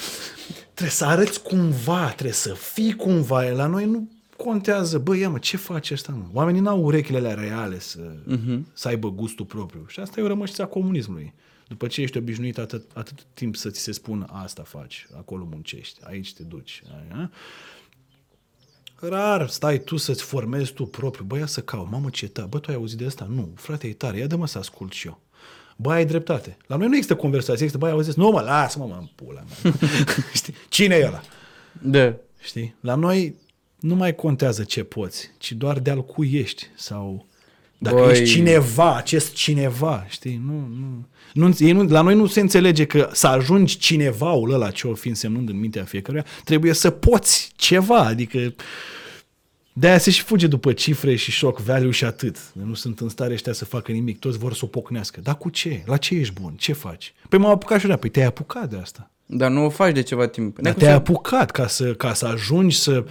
Trebuie 0.76 0.96
să 0.96 1.06
arăți 1.06 1.42
cumva, 1.42 2.06
trebuie 2.06 2.34
să 2.34 2.54
fii 2.54 2.96
cumva. 2.96 3.44
La 3.44 3.68
noi 3.68 3.86
nu 3.86 4.10
contează. 4.38 4.98
Bă, 4.98 5.16
ia 5.16 5.30
mă, 5.30 5.38
ce 5.38 5.58
face 5.58 5.94
ăsta, 5.94 6.12
mă? 6.12 6.26
Oamenii 6.34 6.62
n-au 6.62 6.84
urechile 6.84 7.18
alea 7.18 7.34
reale 7.34 7.80
să, 7.80 8.00
uh-huh. 8.00 8.60
să 8.74 8.88
aibă 8.88 9.12
gustul 9.12 9.46
propriu. 9.46 9.86
Și 9.88 10.00
asta 10.00 10.20
e 10.20 10.24
o 10.24 10.28
rămășița 10.28 10.66
comunismului. 10.66 11.34
După 11.68 11.88
ce 11.88 12.02
ești 12.02 12.18
obișnuit 12.18 12.58
atât, 12.58 12.92
atât 12.94 13.26
timp 13.34 13.56
să 13.56 13.70
ți 13.70 13.80
se 13.80 13.92
spună 13.92 14.26
asta 14.30 14.64
faci, 14.64 15.08
acolo 15.18 15.48
muncești, 15.52 16.00
aici 16.04 16.34
te 16.34 16.44
duci. 16.44 16.84
Aia. 16.92 17.32
Rar 18.96 19.48
stai 19.48 19.80
tu 19.80 19.98
să-ți 19.98 20.24
formezi 20.24 20.74
tu 20.74 20.86
propriu. 20.86 21.26
Bă, 21.26 21.38
ia 21.38 21.46
să 21.46 21.62
caut. 21.62 21.90
Mamă, 21.92 22.10
ce 22.10 22.28
tare. 22.28 22.48
Bă, 22.48 22.60
tu 22.60 22.70
ai 22.70 22.76
auzit 22.76 22.98
de 22.98 23.06
asta? 23.06 23.28
Nu. 23.30 23.52
Frate, 23.56 23.88
e 23.88 23.94
tare. 23.94 24.18
Ia 24.18 24.28
dă-mă 24.28 24.48
să 24.48 24.58
ascult 24.58 24.92
și 24.92 25.08
eu. 25.08 25.20
Bă, 25.76 25.92
ai 25.92 26.06
dreptate. 26.06 26.58
La 26.68 26.76
noi 26.76 26.88
nu 26.88 26.94
există 26.94 27.16
conversație. 27.16 27.64
Există, 27.64 27.78
bă, 27.78 27.86
ai 27.86 27.92
auzit? 27.92 28.14
Nu, 28.14 28.30
mă, 28.30 28.42
lasă-mă, 28.42 28.86
mă, 28.86 28.98
în 29.00 29.10
pula 29.16 29.44
mea. 29.64 29.74
Știi? 30.34 30.54
Cine 30.70 30.96
e 30.96 31.06
ăla? 31.08 31.22
Da. 31.82 32.16
Știi? 32.40 32.76
La 32.80 32.96
noi 32.96 33.36
nu 33.80 33.96
mai 33.96 34.16
contează 34.16 34.64
ce 34.64 34.84
poți, 34.84 35.32
ci 35.38 35.52
doar 35.52 35.80
de-al 35.80 36.06
cui 36.06 36.32
ești 36.34 36.68
sau 36.76 37.26
dacă 37.78 37.96
Băi. 37.96 38.12
ești 38.12 38.26
cineva, 38.26 38.96
acest 38.96 39.34
cineva, 39.34 40.06
știi? 40.10 40.42
Nu, 40.46 40.54
nu. 40.54 41.08
nu, 41.34 41.56
ei 41.60 41.72
nu 41.72 41.84
la 41.84 42.02
noi 42.02 42.16
nu 42.16 42.26
se 42.26 42.40
înțelege 42.40 42.86
că 42.86 43.10
să 43.12 43.28
ajungi 43.28 43.78
cinevaul 43.78 44.54
ăla 44.54 44.72
ce 44.72 44.88
o 44.88 44.94
fi 44.94 45.08
însemnând 45.08 45.50
în 45.50 45.60
mintea 45.60 45.84
fiecăruia, 45.84 46.26
trebuie 46.44 46.74
să 46.74 46.90
poți 46.90 47.52
ceva, 47.56 48.00
adică 48.00 48.54
De-aia 49.78 49.98
se 49.98 50.12
și 50.12 50.22
fuge 50.22 50.48
după 50.48 50.74
cifre 50.74 51.16
și 51.16 51.32
shock 51.32 51.60
value 51.60 51.92
și 51.92 52.06
atât. 52.06 52.38
Nu 52.54 52.74
sunt 52.74 53.00
în 53.00 53.10
stare 53.10 53.34
ăștia 53.34 53.54
să 53.54 53.66
facă 53.66 53.92
nimic, 53.92 54.20
toți 54.20 54.38
vor 54.38 54.54
să 54.54 54.62
o 54.66 54.68
pocnească. 54.68 55.20
Dar 55.22 55.38
cu 55.38 55.50
ce? 55.50 55.84
La 55.86 55.98
ce 55.98 56.16
ești 56.16 56.34
bun? 56.42 56.54
Ce 56.58 56.74
faci? 56.74 57.14
Păi 57.30 57.40
m-am 57.40 57.52
apucat 57.52 57.80
și 57.80 57.90
eu, 57.90 57.98
păi 57.98 58.10
te-ai 58.10 58.26
apucat 58.26 58.70
de 58.70 58.78
asta. 58.78 59.12
Dar 59.26 59.52
nu 59.52 59.66
o 59.66 59.70
faci 59.70 59.94
de 59.94 60.02
ceva 60.02 60.28
timp. 60.28 60.54
Dar 60.56 60.64
N-ai 60.64 60.72
cum 60.74 60.82
te-ai 60.82 60.94
să- 60.94 60.98
apucat 61.00 61.52
ca 61.52 61.68
să, 61.68 61.94
ca 61.94 62.14
să 62.14 62.26
ajungi 62.26 62.78
să... 62.78 63.06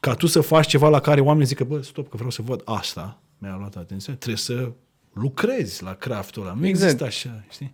Ca 0.00 0.14
tu 0.14 0.26
să 0.26 0.40
faci 0.40 0.66
ceva 0.66 0.88
la 0.88 1.00
care 1.00 1.20
oamenii 1.20 1.46
zică, 1.46 1.64
bă, 1.64 1.82
stop, 1.82 2.08
că 2.10 2.16
vreau 2.16 2.30
să 2.30 2.42
văd 2.42 2.62
asta. 2.64 3.20
Mi-a 3.38 3.56
luat 3.58 3.76
atenție. 3.76 4.12
Trebuie 4.12 4.36
să 4.36 4.70
lucrezi 5.12 5.82
la 5.82 5.94
craftul 5.94 6.42
ăla. 6.42 6.54
Nu 6.58 6.66
Exact. 6.66 6.84
există 7.00 7.04
așa, 7.04 7.44
știi? 7.50 7.72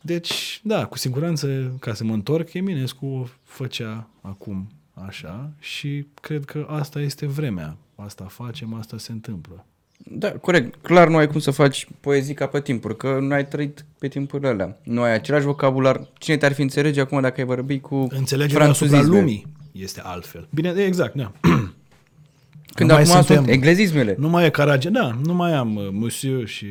Deci, 0.00 0.60
da, 0.62 0.86
cu 0.86 0.98
siguranță, 0.98 1.72
ca 1.80 1.94
să 1.94 2.04
mă 2.04 2.12
întorc, 2.12 2.52
Eminescu 2.52 3.30
făcea 3.44 4.08
acum 4.20 4.68
așa 5.06 5.50
și 5.58 6.06
cred 6.20 6.44
că 6.44 6.66
asta 6.70 7.00
este 7.00 7.26
vremea. 7.26 7.76
Asta 7.96 8.24
facem, 8.24 8.74
asta 8.74 8.98
se 8.98 9.12
întâmplă. 9.12 9.64
Da, 10.10 10.30
corect. 10.32 10.74
Clar 10.82 11.08
nu 11.08 11.16
ai 11.16 11.26
cum 11.26 11.40
să 11.40 11.50
faci 11.50 11.86
poezii 12.00 12.34
ca 12.34 12.46
pe 12.46 12.60
timpuri, 12.60 12.96
că 12.96 13.18
nu 13.20 13.34
ai 13.34 13.46
trăit 13.46 13.84
pe 13.98 14.08
timpurile 14.08 14.48
alea. 14.48 14.78
Nu 14.82 15.02
ai 15.02 15.12
același 15.14 15.44
vocabular. 15.44 16.08
Cine 16.18 16.36
te-ar 16.36 16.52
fi 16.52 16.62
înțelege 16.62 17.00
acum 17.00 17.20
dacă 17.20 17.40
ai 17.40 17.46
vorbi 17.46 17.80
cu 17.80 18.06
Înțelegerea 18.10 18.68
asupra 18.68 18.86
franțuzisme? 18.88 19.18
lumii 19.20 19.46
este 19.72 20.00
altfel. 20.04 20.48
Bine, 20.50 20.70
exact, 20.76 21.14
da. 21.14 21.32
Când 22.74 22.88
Nu 22.90 22.94
mai 22.94 23.02
acum 23.02 23.14
sunt 23.14 23.24
suntem- 23.24 23.52
englezismele. 23.54 24.14
Nu 24.18 24.28
mai 24.28 24.44
e 24.44 24.50
Carage, 24.50 24.88
da, 24.88 25.18
nu 25.24 25.34
mai 25.34 25.52
am 25.54 25.76
uh, 25.76 25.88
monsieur 25.90 26.46
și... 26.46 26.66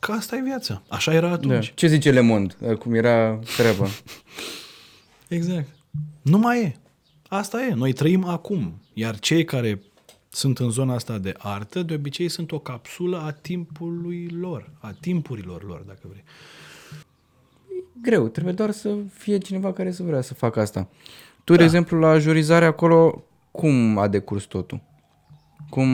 Că 0.00 0.12
asta 0.12 0.36
e 0.36 0.40
viața. 0.40 0.82
Așa 0.88 1.12
era 1.14 1.26
Da. 1.26 1.32
atunci. 1.32 1.72
Ce 1.74 1.86
zice 1.86 2.10
Le 2.10 2.20
Monde? 2.20 2.54
Cum 2.78 2.94
era 2.94 3.38
treaba? 3.56 3.86
Exact. 5.28 5.68
Nu 6.22 6.38
mai 6.38 6.60
e. 6.62 6.76
Asta 7.28 7.62
e. 7.62 7.74
Noi 7.74 7.92
trăim 7.92 8.24
acum. 8.24 8.80
Iar 8.92 9.18
cei 9.18 9.44
care 9.44 9.82
sunt 10.28 10.58
în 10.58 10.70
zona 10.70 10.94
asta 10.94 11.18
de 11.18 11.34
artă, 11.38 11.82
de 11.82 11.94
obicei 11.94 12.28
sunt 12.28 12.52
o 12.52 12.58
capsulă 12.58 13.18
a 13.18 13.30
timpului 13.30 14.28
lor, 14.40 14.70
a 14.78 14.94
timpurilor 15.00 15.64
lor, 15.64 15.80
dacă 15.86 16.00
vrei. 16.02 16.24
Greu, 18.02 18.28
trebuie 18.28 18.54
doar 18.54 18.70
să 18.70 18.94
fie 19.12 19.38
cineva 19.38 19.72
care 19.72 19.90
să 19.90 20.02
vrea 20.02 20.20
să 20.20 20.34
facă 20.34 20.60
asta. 20.60 20.88
Tu, 21.44 21.56
de 21.56 21.62
exemplu, 21.62 21.98
la 21.98 22.18
jurizare 22.18 22.64
acolo, 22.64 23.24
cum 23.50 23.98
a 23.98 24.08
decurs 24.08 24.44
totul? 24.44 24.80
Cum 25.70 25.88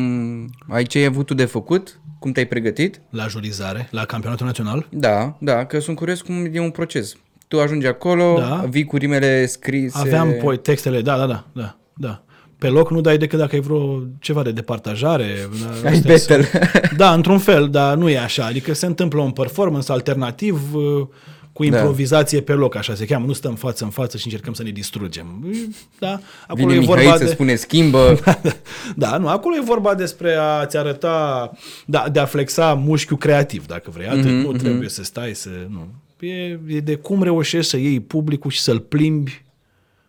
ai 0.68 0.84
ce 0.84 0.98
ai 0.98 1.04
avut 1.04 1.26
tu 1.26 1.34
de 1.34 1.44
făcut? 1.44 2.00
Cum 2.18 2.32
te-ai 2.32 2.46
pregătit? 2.46 3.00
La 3.10 3.26
jurizare, 3.26 3.88
la 3.90 4.04
campionatul 4.04 4.46
național, 4.46 4.86
Da, 4.90 5.36
da, 5.40 5.66
că 5.66 5.78
sunt 5.78 5.96
curios 5.96 6.22
cum 6.22 6.48
e 6.52 6.60
un 6.60 6.70
proces. 6.70 7.16
Tu 7.54 7.60
ajungi 7.60 7.86
acolo, 7.86 8.34
Da. 8.38 8.64
vii 8.68 8.84
cu 8.84 8.96
rimele 8.96 9.46
scrise. 9.46 9.98
aveam 9.98 10.32
poi 10.42 10.58
textele, 10.58 11.00
da, 11.00 11.16
da, 11.16 11.26
da, 11.26 11.44
da, 11.52 11.76
da. 11.96 12.22
Pe 12.58 12.68
loc 12.68 12.90
nu 12.90 13.00
dai 13.00 13.18
decât 13.18 13.38
dacă 13.38 13.54
ai 13.54 13.60
vreo 13.60 14.02
ceva 14.20 14.42
de 14.42 14.50
departajare. 14.52 15.26
da, 15.82 15.88
Ai 15.88 15.94
astea 15.94 16.16
sunt- 16.16 16.38
battle. 16.50 16.70
Da, 16.96 17.12
într-un 17.12 17.38
fel, 17.38 17.68
dar 17.70 17.96
nu 17.96 18.08
e 18.08 18.18
așa. 18.18 18.44
Adică 18.44 18.72
se 18.74 18.86
întâmplă 18.86 19.20
un 19.20 19.30
performance 19.30 19.92
alternativ 19.92 20.74
uh, 20.74 20.82
cu 21.52 21.64
Da. 21.64 21.76
improvizație 21.76 22.40
pe 22.40 22.52
loc, 22.52 22.74
așa 22.76 22.94
se 22.94 23.04
cheamă. 23.04 23.26
Nu 23.26 23.32
stăm 23.32 23.54
față 23.54 23.84
în 23.84 23.90
față 23.90 24.16
și 24.16 24.24
încercăm 24.26 24.52
să 24.52 24.62
ne 24.62 24.70
distrugem. 24.70 25.26
Da, 25.98 26.20
acolo 26.48 26.66
Vine 26.66 26.82
e 26.82 26.84
vorba 26.86 27.02
Mihai 27.02 27.18
să 27.18 27.24
de... 27.24 27.30
spune 27.30 27.54
schimbă. 27.54 28.18
Da, 28.96 29.16
nu, 29.16 29.28
acolo 29.28 29.54
e 29.56 29.60
vorba 29.64 29.94
despre 29.94 30.34
a-ți 30.34 30.76
arăta, 30.76 31.50
da, 31.86 32.04
de 32.12 32.18
a 32.20 32.24
flexa 32.24 32.74
mușchiul 32.74 33.16
creativ, 33.16 33.66
dacă 33.66 33.90
vrei. 33.94 34.06
Atât, 34.06 34.24
Mhm, 34.24 34.32
nu 34.34 34.52
trebuie 34.52 34.88
să 34.88 35.02
stai 35.04 35.34
să... 35.34 35.48
Nu. 35.68 35.86
E, 36.24 36.60
e 36.66 36.80
de 36.80 36.96
cum 36.96 37.22
reușești 37.22 37.70
să 37.70 37.76
iei 37.76 38.00
publicul 38.00 38.50
și 38.50 38.60
să-l 38.60 38.80
plimbi, 38.80 39.44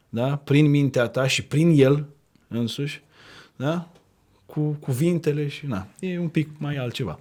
da, 0.10 0.36
prin 0.36 0.70
mintea 0.70 1.08
ta 1.08 1.28
și 1.28 1.44
prin 1.44 1.70
el 1.76 2.06
însuși, 2.48 3.02
da, 3.56 3.92
cu 4.46 4.62
cuvintele 4.62 5.48
și, 5.48 5.66
na, 5.66 5.88
e 6.00 6.20
un 6.20 6.28
pic 6.28 6.50
mai 6.58 6.76
altceva. 6.76 7.20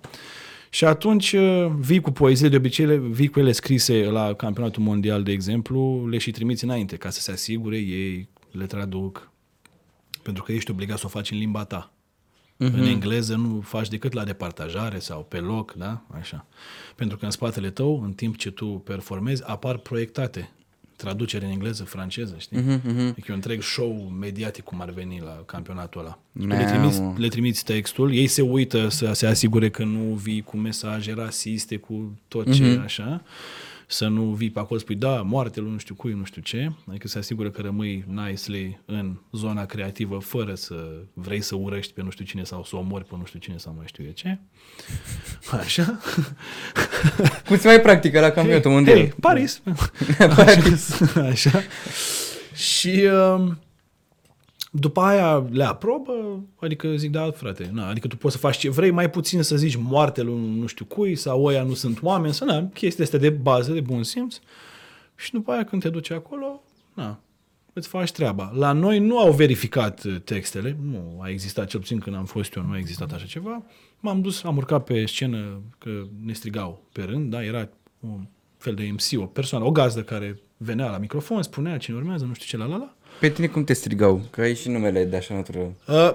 Și 0.71 0.85
atunci 0.85 1.33
uh, 1.33 1.67
vii 1.79 2.01
cu 2.01 2.11
poezie, 2.11 2.49
de 2.49 2.57
obicei 2.57 2.87
le- 2.87 2.99
vii 2.99 3.29
cu 3.29 3.39
ele 3.39 3.53
scrise 3.53 4.05
la 4.05 4.35
campionatul 4.35 4.83
mondial, 4.83 5.23
de 5.23 5.33
exemplu, 5.33 6.07
le 6.09 6.19
și 6.19 6.31
trimiți 6.31 6.65
înainte, 6.65 6.97
ca 6.97 7.11
să 7.11 7.21
se 7.21 7.33
asigure 7.33 7.77
ei, 7.77 8.29
le 8.51 8.67
traduc, 8.67 9.31
pentru 10.23 10.43
că 10.43 10.53
ești 10.53 10.71
obligat 10.71 10.99
să 10.99 11.07
o 11.07 11.09
faci 11.09 11.31
în 11.31 11.39
limba 11.39 11.65
ta. 11.65 11.94
Mhm. 12.57 12.71
Mm-hmm. 12.71 12.79
În 12.81 12.87
engleză 12.87 13.35
nu 13.37 13.61
faci 13.61 13.89
decât 13.89 14.13
la 14.13 14.25
departajare 14.25 14.99
sau 14.99 15.27
pe 15.29 15.39
loc, 15.39 15.73
da? 15.73 16.01
Așa. 16.21 16.47
Pentru 16.97 17.17
că 17.17 17.25
în 17.25 17.31
spatele 17.31 17.71
tău, 17.71 18.03
în 18.03 18.13
timp 18.13 18.37
ce 18.37 18.51
tu 18.51 18.67
performezi, 18.67 19.43
apar 19.47 19.77
proiectate. 19.77 20.51
Traducere 20.97 21.45
în 21.45 21.51
engleză, 21.51 21.85
franceză, 21.85 22.35
știi? 22.39 22.59
Mhm, 22.61 22.81
Mm-hmm. 22.81 23.09
Adică 23.11 23.27
e 23.27 23.33
un 23.33 23.35
întreg 23.35 23.63
show 23.63 24.13
mediatic 24.21 24.65
cum 24.65 24.81
ar 24.81 24.91
veni 24.91 25.21
la 25.25 25.43
campionatul 25.47 26.01
ăla. 26.01 26.19
Tu 26.39 26.47
Neamă. 26.47 26.63
le, 26.63 26.71
trimiți, 26.71 27.01
le 27.21 27.29
trimiți 27.29 27.65
textul, 27.65 28.13
ei 28.15 28.27
se 28.27 28.43
uită 28.43 28.89
să 28.89 29.13
se 29.13 29.27
asigure 29.27 29.71
că 29.71 29.85
nu 29.85 30.01
vii 30.15 30.43
cu 30.43 30.57
mesaje 30.57 31.15
rasiste, 31.15 31.77
cu 31.77 32.19
tot 32.29 32.53
ce 32.53 32.63
Mhm. 32.63 32.81
mm-hmm. 32.81 32.85
așa, 32.85 33.23
să 33.95 34.09
nu 34.09 34.23
vii 34.23 34.51
pe 34.51 34.59
acolo, 34.59 34.81
spui 34.81 34.95
da, 34.95 35.23
moarte 35.23 35.61
lui 35.61 35.71
nu 35.71 35.79
știu 35.79 35.95
cui, 35.95 36.13
nu 36.13 36.25
știu 36.25 36.43
ce, 36.43 36.73
adică 36.89 37.09
se 37.09 37.19
asigură 37.19 37.51
că 37.51 37.61
rămâi 37.63 38.05
nicely 38.07 38.81
în 38.85 39.17
zona 39.33 39.65
creativă 39.65 40.19
fără 40.19 40.55
să 40.55 41.03
vrei 41.13 41.41
să 41.41 41.55
urăști 41.55 41.93
pe 41.93 42.03
nu 42.03 42.11
știu 42.11 42.25
cine 42.25 42.45
sau 42.45 42.65
să 42.65 42.77
omori 42.77 43.05
pe 43.05 43.15
nu 43.19 43.25
știu 43.25 43.39
cine 43.39 43.57
sau 43.57 43.75
mai 43.77 43.87
știu 43.87 44.05
eu 44.05 44.11
ce. 44.11 44.39
Așa. 45.51 45.99
Cum 47.47 47.59
se 47.59 47.67
mai 47.67 47.81
practică 47.81 48.21
la 48.21 48.31
campionatul 48.31 48.71
mondial? 48.71 48.97
Hey, 48.97 49.13
Paris. 49.21 49.63
Paris. 50.37 51.01
Așa. 51.17 51.63
Și 52.55 53.09
um, 53.35 53.59
după 54.77 55.01
aia 55.01 55.47
le 55.51 55.65
aprobă, 55.65 56.43
adică 56.57 56.95
zic, 56.97 57.11
da, 57.11 57.31
frate, 57.31 57.71
na, 57.73 57.89
adică 57.89 58.07
tu 58.07 58.17
poți 58.17 58.35
să 58.35 58.41
faci 58.41 58.57
ce 58.57 58.71
vrei, 58.71 58.91
mai 58.91 59.11
puțin 59.11 59.43
să 59.43 59.57
zici 59.57 59.77
moarte 59.77 60.23
lui 60.23 60.59
nu 60.59 60.67
știu 60.67 60.85
cui 60.85 61.17
sau 61.17 61.45
ăia 61.45 61.63
nu 61.63 61.75
sunt 61.75 62.03
oameni, 62.03 62.35
să 62.35 62.45
na, 62.45 62.69
chestii 62.69 63.03
astea 63.03 63.19
de 63.19 63.31
bază, 63.31 63.73
de 63.73 63.81
bun 63.81 64.03
simț. 64.03 64.39
Și 65.17 65.33
după 65.33 65.53
aia 65.53 65.65
când 65.65 65.83
te 65.83 65.89
duci 65.89 66.11
acolo, 66.11 66.63
na, 66.95 67.21
îți 67.73 67.89
faci 67.89 68.13
treaba. 68.13 68.53
La 68.55 68.73
noi 68.73 68.99
nu 68.99 69.19
au 69.19 69.33
verificat 69.33 70.05
uh, 70.05 70.17
textele, 70.25 70.77
nu 70.83 71.19
a 71.23 71.29
existat, 71.29 71.67
cel 71.67 71.81
puțin 71.81 71.99
când 71.99 72.17
am 72.17 72.25
fost 72.25 72.55
eu, 72.55 72.63
nu 72.63 72.73
a 72.73 72.79
existat 72.79 73.13
așa 73.13 73.27
ceva. 73.27 73.63
M-am 74.01 74.21
dus, 74.21 74.43
am 74.43 74.57
urcat 74.57 74.85
pe 74.85 75.07
scenă, 75.07 75.61
că 75.79 75.91
ne 76.25 76.33
strigau 76.33 76.83
pe 76.93 77.03
rând, 77.03 77.31
da, 77.31 77.45
era 77.45 77.69
un 78.01 78.27
fel 78.57 78.75
de 78.75 78.91
MC, 78.93 79.21
o 79.21 79.27
persoană, 79.27 79.65
o 79.65 79.71
gazdă 79.71 80.03
care 80.03 80.41
venea 80.57 80.91
la 80.91 80.99
microfon, 80.99 81.43
spunea 81.43 81.79
cine 81.79 81.97
urmează, 81.97 82.25
nu 82.25 82.35
știu 82.35 82.47
ce, 82.47 82.57
la 82.57 82.67
la 82.67 82.77
la. 82.77 82.95
Pe 83.21 83.29
tine 83.29 83.47
cum 83.47 83.65
te 83.65 83.73
strigau? 83.73 84.21
Că 84.31 84.41
ai 84.41 84.55
și 84.55 84.69
numele 84.69 85.05
de 85.05 85.17
așa 85.17 85.35
natură. 85.35 85.59
Uh, 85.89 86.11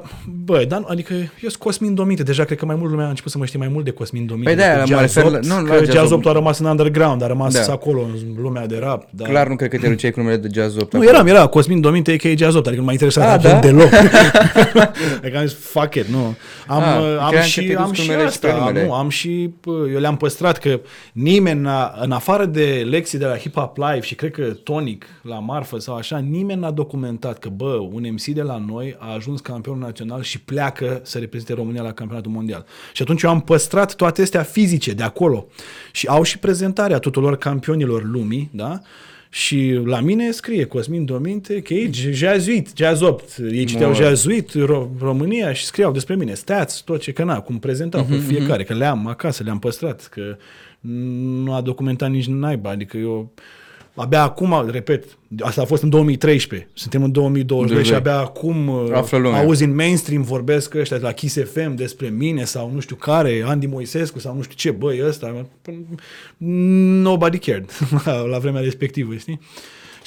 băi, 0.46 0.66
dar 0.66 0.84
adică 0.88 1.14
eu 1.14 1.28
sunt 1.40 1.56
Cosmin 1.56 1.94
Domite, 1.96 2.24
deja 2.24 2.44
cred 2.44 2.58
că 2.58 2.66
mai 2.66 2.76
mult 2.76 2.90
lumea 2.92 3.06
a 3.06 3.10
început 3.10 3.32
să 3.32 3.38
mă 3.38 3.46
știe 3.46 3.60
mai 3.60 3.68
mult 3.68 3.86
de 3.86 3.92
Cosmin 3.92 4.26
Domite. 4.26 4.46
Păi 4.48 4.56
de-aia 4.56 4.74
decât 4.74 4.90
mă 4.90 5.00
Jazz 5.00 5.16
refer 5.16 5.32
la- 5.32 5.38
Opt, 5.38 5.46
nu, 5.46 5.56
la 5.56 5.76
că 5.76 5.84
Jazz 5.84 5.96
Jazz 5.96 6.12
Opt. 6.12 6.26
8 6.26 6.36
a 6.36 6.38
rămas 6.40 6.60
în 6.60 6.66
underground, 6.66 7.22
a 7.24 7.28
rămas 7.28 7.66
Da. 7.66 7.74
acolo 7.74 8.02
în 8.02 8.42
lumea 8.42 8.68
de 8.68 8.78
rap. 8.78 9.08
Dar... 9.10 9.28
Clar 9.30 9.48
nu 9.48 9.56
cred 9.56 9.70
că 9.70 9.78
te 9.78 9.88
duceai 9.96 10.12
cu 10.12 10.20
numele 10.20 10.38
de 10.38 10.48
Jazz 10.54 10.78
8. 10.78 10.94
Nu, 10.94 11.04
eram, 11.04 11.28
era 11.28 11.48
Cosmin 11.48 11.82
Dominte, 11.82 12.12
a.k.a. 12.12 12.34
Jazz 12.38 12.56
8, 12.56 12.66
adică 12.66 12.80
nu 12.82 12.86
m-a 12.88 12.92
interesat 12.92 13.24
Ah, 13.28 13.34
absolut 13.34 13.62
da? 13.62 13.68
deloc. 13.68 13.90
adică 15.24 15.38
am 15.38 15.46
zis, 15.46 15.58
fuck 15.58 15.96
it, 15.96 16.06
nu. 16.08 16.36
Am, 16.68 16.82
Ah, 16.84 17.00
uh, 17.00 17.18
am 17.20 17.30
cream 17.30 17.32
că 17.32 17.40
și, 17.42 17.60
te 17.62 17.66
duci 17.68 17.76
am 17.82 17.88
cu 17.88 17.94
și 17.94 18.10
numele 18.10 18.30
și 18.30 18.40
pe 18.40 18.48
asta, 18.48 18.60
numele. 18.60 18.86
nu, 18.86 18.94
am 18.94 19.10
și, 19.10 19.54
pă, 19.62 19.72
eu 19.94 20.00
le-am 20.00 20.18
păstrat 20.18 20.58
că 20.58 20.80
nimeni, 21.14 21.60
n-a, 21.62 21.94
în 22.02 22.12
afară 22.12 22.46
de 22.46 22.86
lecții 22.90 23.18
de 23.18 23.26
la 23.26 23.36
Hip 23.38 23.56
Hop 23.56 23.78
Live 23.78 24.00
și 24.02 24.16
cred 24.16 24.32
că 24.32 24.42
Tonic 24.44 25.06
la 25.22 25.40
Marfă 25.40 25.80
sau 25.80 25.96
așa, 25.96 26.18
nimeni 26.18 26.60
n-a 26.60 26.72
documentat 26.90 27.40
că, 27.40 27.50
bă, 27.50 27.88
un 27.92 28.08
MC 28.12 28.24
de 28.26 28.42
la 28.42 28.58
noi 28.68 28.96
a 29.00 29.14
ajuns 29.14 29.40
campion 29.42 29.80
național 29.80 30.22
și 30.22 30.42
pleacă 30.42 31.02
să 31.04 31.18
reprezinte 31.18 31.54
România 31.54 31.82
la 31.82 31.94
campionatul 31.94 32.32
mondial. 32.32 32.66
Și 32.94 33.02
atunci 33.02 33.22
eu 33.22 33.30
am 33.30 33.42
păstrat 33.42 33.96
toate 33.96 34.22
astea 34.22 34.44
fizice 34.44 34.92
de 34.94 35.04
acolo 35.04 35.48
și 35.92 36.08
au 36.08 36.24
și 36.24 36.40
prezentarea 36.40 37.00
tuturor 37.00 37.38
campionilor 37.38 38.04
lumii, 38.04 38.50
da? 38.54 38.80
Și 39.30 39.80
la 39.84 40.00
mine 40.00 40.32
scrie 40.32 40.66
Cosmin 40.66 41.06
Dominte 41.06 41.62
că 41.62 41.74
e 41.74 41.90
jazuit, 41.94 42.70
jazz 42.76 43.02
8. 43.02 43.38
Ei 43.52 43.66
citeau 43.66 43.90
Mă. 43.90 43.96
jazuit 43.96 44.52
Ro- 44.52 45.00
România 45.00 45.54
și 45.54 45.66
scriau 45.66 45.92
despre 45.92 46.16
mine, 46.16 46.34
stats, 46.34 46.82
tot 46.82 47.02
ce 47.02 47.12
că 47.12 47.24
na, 47.24 47.40
cum 47.40 47.60
prezentau 47.60 48.04
pe 48.04 48.16
fiecare, 48.16 48.64
că 48.64 48.74
le-am 48.74 49.08
acasă, 49.08 49.44
le-am 49.44 49.60
păstrat, 49.60 50.08
că 50.12 50.38
nu 51.44 51.54
a 51.54 51.62
documentat 51.62 52.10
nici 52.10 52.28
naiba, 52.28 52.70
adică 52.70 52.98
eu 52.98 53.32
abia 54.02 54.22
acum, 54.22 54.70
repet, 54.72 55.18
asta 55.40 55.62
a 55.62 55.66
fost 55.66 55.84
în 55.84 55.90
2013, 55.90 56.70
suntem 56.74 57.04
în 57.04 57.12
2022 57.12 57.84
și 57.84 57.94
abia 57.94 58.18
acum 58.18 58.68
uh, 58.68 58.92
Află 58.94 59.18
lumea. 59.18 59.40
auzi 59.40 59.64
în 59.64 59.76
mainstream 59.76 60.22
vorbesc 60.22 60.74
ăștia 60.74 60.98
la 61.02 61.12
Kiss 61.12 61.38
FM 61.54 61.76
despre 61.76 62.08
mine 62.08 62.44
sau 62.44 62.72
nu 62.74 62.80
știu 62.80 62.96
care, 62.96 63.44
Andy 63.46 63.66
Moisescu 63.66 64.20
sau 64.20 64.36
nu 64.36 64.42
știu 64.42 64.56
ce, 64.56 64.72
băi, 64.72 65.02
ăsta, 65.08 65.46
nobody 67.02 67.38
cared 67.38 67.70
la 68.32 68.38
vremea 68.38 68.62
respectivă, 68.62 69.16
știi? 69.16 69.40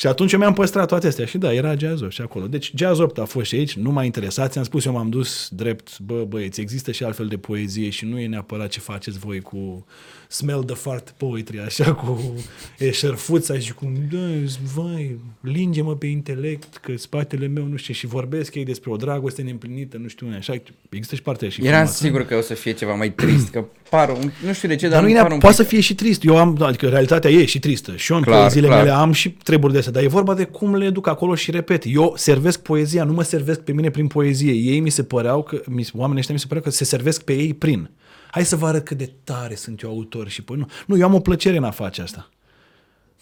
Și 0.03 0.09
atunci 0.09 0.33
eu 0.33 0.39
mi-am 0.39 0.53
păstrat 0.53 0.89
toate 0.89 1.07
astea 1.07 1.25
și 1.27 1.39
da, 1.39 1.53
era 1.53 1.75
jazz 1.77 2.03
și 2.09 2.21
acolo. 2.21 2.47
Deci 2.47 2.73
jazz 2.77 2.99
8 2.99 3.19
a 3.19 3.25
fost 3.25 3.47
și 3.47 3.55
aici, 3.55 3.73
nu 3.77 3.91
m-a 3.91 4.05
interesat, 4.05 4.53
ți-am 4.53 4.65
spus, 4.65 4.85
eu 4.85 4.93
m-am 4.93 5.09
dus 5.11 5.49
drept, 5.53 5.99
bă, 5.99 6.25
băieți, 6.29 6.61
există 6.61 6.93
și 6.93 7.05
altfel 7.05 7.27
de 7.27 7.37
poezie 7.37 7.91
și 7.91 8.05
nu 8.05 8.19
e 8.19 8.27
neapărat 8.27 8.69
ce 8.69 8.81
faceți 8.81 9.19
voi 9.19 9.41
cu 9.41 9.87
smell 10.29 10.63
the 10.63 10.75
fart 10.75 11.15
poetry, 11.17 11.61
așa, 11.61 11.93
cu 11.95 12.35
eșerfuța 12.79 13.59
și 13.59 13.73
cu, 13.75 13.93
da, 14.13 14.19
vai, 14.75 15.19
linge-mă 15.41 15.95
pe 15.97 16.07
intelect, 16.07 16.77
că 16.77 16.93
spatele 16.97 17.47
meu, 17.47 17.65
nu 17.67 17.77
știu, 17.77 17.95
și 17.95 18.07
vorbesc 18.07 18.55
ei 18.55 18.65
despre 18.65 18.91
o 18.91 18.97
dragoste 18.97 19.43
neîmplinită, 19.43 19.97
nu 20.03 20.09
știu, 20.09 20.27
așa, 20.39 20.55
există 20.89 21.15
și 21.15 21.23
partea 21.23 21.49
și 21.49 21.61
Eram 21.61 21.71
frumoasă. 21.73 22.05
sigur 22.05 22.23
că 22.27 22.37
o 22.37 22.41
să 22.41 22.55
fie 22.55 22.73
ceva 22.73 22.95
mai 22.95 23.11
trist, 23.13 23.49
că 23.51 23.65
par, 23.91 24.09
un- 24.09 24.33
nu 24.47 24.53
știu 24.53 24.69
de 24.69 24.77
ce, 24.77 24.89
dar, 24.89 24.91
Dar 24.93 25.01
nu 25.03 25.07
îmi 25.07 25.17
e 25.17 25.21
par 25.21 25.31
nea- 25.31 25.35
un 25.35 25.41
poate 25.41 25.57
pic- 25.57 25.65
să 25.65 25.71
fie 25.71 25.81
și 25.81 25.95
trist. 25.95 26.25
Eu 26.25 26.37
am, 26.37 26.63
adică 26.63 26.89
realitatea 26.89 27.31
e 27.31 27.45
și 27.45 27.59
tristă. 27.59 27.93
Și 27.97 28.13
eu 28.13 28.19
în 28.19 28.23
Clar, 28.25 28.39
poeziile 28.41 28.67
clar. 28.67 28.83
mele 28.83 28.95
am 28.95 29.13
și 29.13 29.31
treburi 29.31 29.73
de 29.73 29.79
astea, 29.79 29.92
dar 29.93 30.03
e 30.03 30.07
vorba 30.07 30.35
de 30.35 30.45
cum 30.45 30.75
le 30.75 30.91
duc 30.91 31.07
acolo 31.07 31.35
și 31.35 31.51
repet. 31.51 31.83
Eu 31.87 32.13
servesc 32.17 32.63
poezia, 32.63 33.05
nu 33.05 33.13
mă 33.13 33.23
servesc 33.23 33.61
pe 33.61 33.73
mine 33.73 33.91
prin 33.91 34.07
poezie. 34.07 34.53
Ei 34.53 34.81
mi 34.81 34.91
se 34.91 35.03
păreau 35.03 35.43
că, 35.43 35.61
mi- 35.67 35.91
oamenii 35.93 36.19
ăștia 36.19 36.35
mi 36.35 36.41
se 36.41 36.47
păreau 36.47 36.65
că 36.65 36.71
se 36.71 36.85
servesc 36.85 37.23
pe 37.23 37.33
ei 37.33 37.55
prin. 37.55 37.91
Hai 38.31 38.45
să 38.45 38.57
vă 38.57 38.67
arăt 38.67 38.85
cât 38.85 38.99
de 38.99 39.13
tare 39.25 39.55
sunt 39.55 39.83
eu 39.83 39.91
autor 39.91 40.29
și 40.29 40.43
păi 40.43 40.57
nu. 40.57 40.67
Nu, 40.87 40.97
eu 40.97 41.05
am 41.05 41.15
o 41.15 41.21
plăcere 41.21 41.57
în 41.57 41.65
a 41.65 41.71
face 41.71 42.03
asta. 42.03 42.29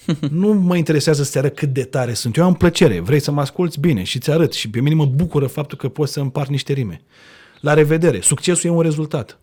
nu 0.30 0.52
mă 0.52 0.76
interesează 0.76 1.22
să-ți 1.22 1.38
arăt 1.38 1.56
cât 1.56 1.68
de 1.68 1.85
tare 1.85 2.14
sunt. 2.14 2.37
Eu 2.37 2.44
am 2.44 2.54
plăcere. 2.54 3.00
Vrei 3.00 3.20
să 3.20 3.30
mă 3.30 3.40
asculți? 3.40 3.80
Bine. 3.80 4.02
Și 4.02 4.18
ți 4.18 4.30
arăt. 4.30 4.52
Și 4.52 4.70
pe 4.70 4.80
mine 4.80 4.94
mă 4.94 5.06
bucură 5.06 5.46
faptul 5.46 5.78
că 5.78 5.88
poți 5.88 6.12
să 6.12 6.20
împart 6.20 6.48
niște 6.48 6.72
rime. 6.72 7.02
La 7.61 7.74
revedere. 7.74 8.20
Succesul 8.20 8.70
e 8.70 8.72
un 8.72 8.80
rezultat. 8.80 9.38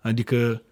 Adică 0.00 0.62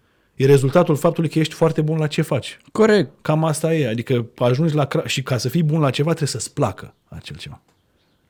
e 0.41 0.45
rezultatul 0.45 0.95
faptului 0.95 1.29
că 1.29 1.39
ești 1.39 1.53
foarte 1.53 1.81
bun 1.81 1.97
la 1.97 2.07
ce 2.07 2.21
faci. 2.21 2.57
Corect. 2.71 3.11
Cam 3.21 3.43
asta 3.43 3.73
e. 3.75 3.87
Adică 3.87 4.25
ajungi 4.37 4.75
la... 4.75 4.87
Cra- 4.87 5.05
și 5.05 5.21
ca 5.23 5.37
să 5.37 5.49
fii 5.49 5.63
bun 5.63 5.79
la 5.79 5.89
ceva 5.89 6.09
trebuie 6.09 6.29
să-ți 6.29 6.53
placă 6.53 6.93
acel 7.07 7.35
ceva. 7.35 7.61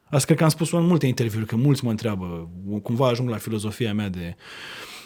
Asta 0.04 0.26
cred 0.26 0.38
că 0.38 0.44
am 0.44 0.50
spus-o 0.50 0.78
în 0.78 0.86
multe 0.86 1.08
interviuri, 1.08 1.46
că 1.46 1.56
mulți 1.56 1.84
mă 1.84 1.90
întreabă, 1.90 2.50
cumva 2.84 3.08
ajung 3.08 3.30
la 3.30 3.38
filozofia 3.38 3.94
mea 3.94 4.10
de... 4.10 4.36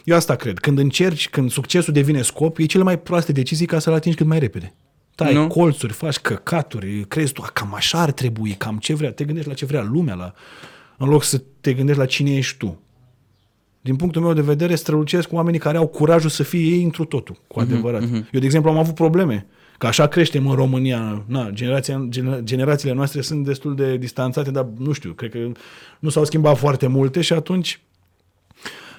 Eu 0.03 0.15
asta 0.15 0.35
cred. 0.35 0.59
Când 0.59 0.77
încerci, 0.77 1.29
când 1.29 1.51
succesul 1.51 1.93
devine 1.93 2.21
scop, 2.21 2.57
e 2.57 2.65
cele 2.65 2.83
mai 2.83 2.99
proaste 2.99 3.31
decizii 3.31 3.65
ca 3.65 3.79
să-l 3.79 3.93
atingi 3.93 4.17
cât 4.17 4.25
mai 4.27 4.39
repede. 4.39 4.73
Tai 5.15 5.33
Nu? 5.33 5.47
colțuri, 5.47 5.93
faci 5.93 6.17
căcaturi, 6.17 7.05
crezi 7.07 7.33
tu, 7.33 7.41
"A, 7.45 7.49
cam 7.53 7.73
așa 7.73 7.99
ar 8.01 8.11
trebui, 8.11 8.51
cam 8.51 8.77
ce 8.77 8.93
vrea, 8.93 9.11
te 9.11 9.23
gândești 9.23 9.49
la 9.49 9.55
ce 9.55 9.65
vrea 9.65 9.81
lumea, 9.83 10.13
la... 10.13 10.33
în 10.97 11.09
loc 11.09 11.23
să 11.23 11.41
te 11.61 11.73
gândești 11.73 11.99
la 12.01 12.05
cine 12.07 12.35
ești 12.35 12.57
tu. 12.57 12.81
Din 13.85 13.95
punctul 13.95 14.21
meu 14.21 14.33
de 14.33 14.41
vedere, 14.41 14.75
strălucesc 14.75 15.27
cu 15.27 15.35
oamenii 15.35 15.59
care 15.59 15.77
au 15.77 15.87
curajul 15.87 16.29
să 16.29 16.43
fie 16.43 16.59
ei 16.59 16.83
întru 16.83 17.03
totul, 17.03 17.35
cu 17.47 17.59
adevărat. 17.59 18.01
Eu, 18.31 18.39
de 18.39 18.45
exemplu, 18.45 18.69
am 18.71 18.77
avut 18.77 18.95
probleme. 18.95 19.45
Că 19.77 19.87
așa 19.87 20.07
creștem 20.07 20.47
în 20.47 20.55
România. 20.55 21.23
Na, 21.27 21.49
generația, 21.49 22.07
gener- 22.09 22.43
generațiile 22.43 22.93
noastre 22.93 23.21
sunt 23.21 23.45
destul 23.45 23.75
de 23.75 23.97
distanțate, 23.97 24.51
dar 24.51 24.67
nu 24.77 24.91
știu, 24.91 25.11
cred 25.11 25.31
că 25.31 25.37
nu 25.99 26.09
s-au 26.09 26.25
schimbat 26.25 26.57
foarte 26.57 26.87
multe 26.87 27.21
și 27.21 27.33
atunci 27.33 27.79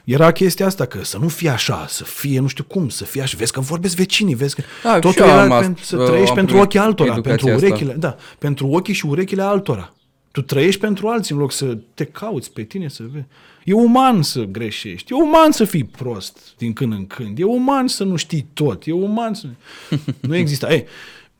era 0.04 0.32
chestia 0.32 0.66
asta, 0.66 0.84
că 0.84 1.04
să 1.04 1.18
nu 1.18 1.28
fie 1.28 1.48
așa, 1.48 1.84
să 1.88 2.04
fie 2.04 2.40
nu 2.40 2.46
știu 2.46 2.64
cum, 2.64 2.88
să 2.88 3.04
fie 3.04 3.22
așa. 3.22 3.36
Vezi 3.38 3.52
că 3.52 3.60
vorbesc 3.60 3.96
vecinii, 3.96 4.34
vezi 4.34 4.54
că 4.54 4.62
Da, 4.82 4.94
și 4.94 5.00
totul 5.00 5.22
eu 5.22 5.28
era 5.28 5.42
am 5.42 5.52
as- 5.52 5.64
pentru, 5.64 5.84
să 5.84 5.96
am 5.96 6.04
trăiești 6.06 6.34
pentru 6.34 6.52
primit 6.54 6.64
ochii 6.66 6.78
altora, 6.78 7.12
pentru 7.12 7.30
educația 7.30 7.54
asta. 7.54 7.66
urechile, 7.66 7.92
da, 7.92 8.16
pentru 8.38 8.66
ochii 8.66 8.94
și 8.94 9.06
urechile 9.06 9.42
altora. 9.42 9.92
Tu 10.32 10.42
trăiești 10.42 10.80
pentru 10.80 11.08
alții 11.08 11.34
în 11.34 11.40
loc 11.40 11.52
să 11.52 11.78
te 11.94 12.04
cauți 12.04 12.52
pe 12.52 12.62
tine 12.62 12.88
să 12.88 13.02
vezi. 13.12 13.24
E 13.66 13.72
uman 13.72 14.22
să 14.22 14.42
greșești, 14.42 15.12
e 15.12 15.16
uman 15.16 15.52
să 15.52 15.64
fii 15.64 15.84
prost 15.84 16.54
din 16.56 16.72
când 16.72 16.92
în 16.92 17.06
când, 17.06 17.38
e 17.38 17.44
uman 17.44 17.88
să 17.88 18.04
nu 18.04 18.16
știi 18.16 18.46
tot, 18.52 18.86
e 18.86 18.92
uman 18.92 19.34
să... 19.34 19.46
nu 20.28 20.36
există. 20.36 20.66
Ei, 20.70 20.84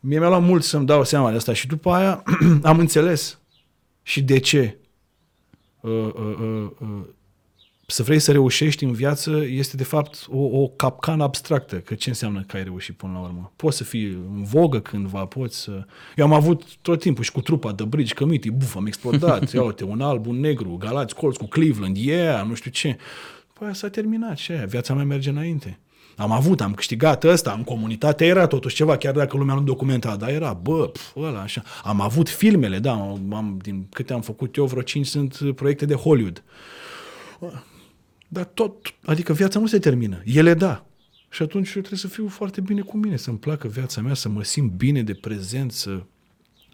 mie 0.00 0.18
mi-a 0.18 0.28
luat 0.28 0.42
mult 0.42 0.62
să-mi 0.62 0.86
dau 0.86 1.04
seama 1.04 1.30
de 1.30 1.36
asta 1.36 1.52
și 1.52 1.66
după 1.66 1.90
aia 1.90 2.22
am 2.62 2.78
înțeles 2.78 3.38
și 4.02 4.22
de 4.22 4.38
ce 4.38 4.76
uh, 5.80 5.90
uh, 5.92 6.12
uh, 6.40 6.70
uh, 6.78 6.88
să 7.86 8.02
vrei 8.02 8.18
să 8.18 8.32
reușești 8.32 8.84
în 8.84 8.92
viață 8.92 9.44
este 9.48 9.76
de 9.76 9.84
fapt 9.84 10.26
o, 10.28 10.38
o 10.38 10.68
capcană 10.68 11.22
abstractă. 11.22 11.76
Că 11.76 11.94
ce 11.94 12.08
înseamnă 12.08 12.44
că 12.46 12.56
ai 12.56 12.64
reușit 12.64 12.96
până 12.96 13.12
la 13.12 13.18
urmă? 13.18 13.52
Poți 13.56 13.76
să 13.76 13.84
fii 13.84 14.04
în 14.04 14.44
vogă 14.44 14.80
cândva, 14.80 15.24
poți 15.24 15.60
să... 15.60 15.84
Eu 16.16 16.24
am 16.24 16.32
avut 16.32 16.62
tot 16.82 17.00
timpul 17.00 17.24
și 17.24 17.32
cu 17.32 17.40
trupa 17.40 17.74
The 17.74 17.86
Bridge 17.86 18.14
Committee, 18.14 18.50
buf, 18.50 18.76
am 18.76 18.86
explodat, 18.86 19.50
ia 19.52 19.62
uite, 19.62 19.84
un 19.84 20.00
alb, 20.00 20.26
un 20.26 20.40
negru, 20.40 20.76
Galați 20.76 21.14
Colț 21.14 21.36
cu 21.36 21.46
Cleveland, 21.46 21.96
yeah, 21.96 22.46
nu 22.46 22.54
știu 22.54 22.70
ce. 22.70 22.96
Păi 23.52 23.74
s-a 23.74 23.88
terminat 23.88 24.36
și 24.36 24.52
aia, 24.52 24.64
viața 24.64 24.94
mea 24.94 25.04
merge 25.04 25.30
înainte. 25.30 25.78
Am 26.16 26.32
avut, 26.32 26.60
am 26.60 26.74
câștigat 26.74 27.24
ăsta, 27.24 27.52
în 27.52 27.64
comunitate 27.64 28.26
era 28.26 28.46
totuși 28.46 28.74
ceva, 28.74 28.96
chiar 28.96 29.14
dacă 29.14 29.36
lumea 29.36 29.54
nu 29.54 29.62
documenta, 29.62 30.16
dar 30.16 30.28
era, 30.28 30.52
bă, 30.52 30.88
pf, 30.88 31.16
ăla, 31.16 31.40
așa. 31.40 31.62
Am 31.82 32.00
avut 32.00 32.28
filmele, 32.28 32.78
da, 32.78 32.92
am, 32.92 33.32
am, 33.34 33.58
din 33.62 33.86
câte 33.90 34.12
am 34.12 34.20
făcut 34.20 34.56
eu, 34.56 34.64
vreo 34.64 34.82
cinci 34.82 35.06
sunt 35.06 35.38
proiecte 35.54 35.84
de 35.84 35.94
Hollywood. 35.94 36.42
Dar 38.28 38.44
tot, 38.44 38.94
adică 39.04 39.32
viața 39.32 39.58
nu 39.58 39.66
se 39.66 39.78
termină. 39.78 40.22
Ele 40.24 40.54
da. 40.54 40.86
Și 41.30 41.42
atunci 41.42 41.66
eu 41.66 41.80
trebuie 41.80 41.98
să 41.98 42.08
fiu 42.08 42.28
foarte 42.28 42.60
bine 42.60 42.80
cu 42.80 42.96
mine, 42.96 43.16
să-mi 43.16 43.38
placă 43.38 43.68
viața 43.68 44.00
mea, 44.00 44.14
să 44.14 44.28
mă 44.28 44.42
simt 44.42 44.72
bine 44.72 45.02
de 45.02 45.14
prezent, 45.14 45.72
să 45.72 46.02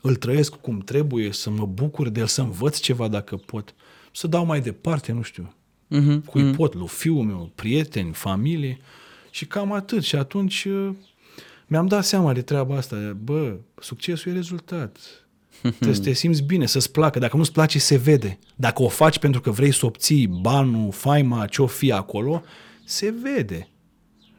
îl 0.02 0.16
trăiesc 0.16 0.54
cum 0.54 0.78
trebuie, 0.78 1.32
să 1.32 1.50
mă 1.50 1.66
bucur 1.66 2.08
de 2.08 2.20
el, 2.20 2.26
să 2.26 2.40
învăț 2.40 2.78
ceva 2.78 3.08
dacă 3.08 3.36
pot, 3.36 3.74
să 4.12 4.26
dau 4.26 4.44
mai 4.44 4.60
departe, 4.60 5.12
nu 5.12 5.22
știu, 5.22 5.54
Mhm. 5.88 6.24
cui 6.24 6.50
pot, 6.50 6.74
lui 6.74 6.88
fiul 6.88 7.22
meu, 7.24 7.50
prieteni, 7.54 8.12
familie 8.12 8.78
și 9.30 9.46
cam 9.46 9.72
atât. 9.72 10.02
Și 10.02 10.16
atunci 10.16 10.64
uh, 10.64 10.90
mi-am 11.66 11.86
dat 11.86 12.04
seama 12.04 12.32
de 12.32 12.42
treaba 12.42 12.76
asta. 12.76 13.16
Bă, 13.24 13.56
succesul 13.80 14.32
e 14.32 14.34
rezultat. 14.34 14.98
Trebuie 15.70 15.94
să 15.94 16.02
te 16.02 16.12
simți 16.12 16.42
bine, 16.42 16.66
să-ți 16.66 16.90
placă. 16.90 17.18
Dacă 17.18 17.36
nu-ți 17.36 17.52
place, 17.52 17.78
se 17.78 17.96
vede. 17.96 18.38
Dacă 18.56 18.82
o 18.82 18.88
faci 18.88 19.18
pentru 19.18 19.40
că 19.40 19.50
vrei 19.50 19.72
să 19.72 19.86
obții 19.86 20.26
banul, 20.26 20.92
faima, 20.92 21.46
ce-o 21.46 21.66
fi 21.66 21.92
acolo, 21.92 22.42
se 22.84 23.14
vede. 23.22 23.66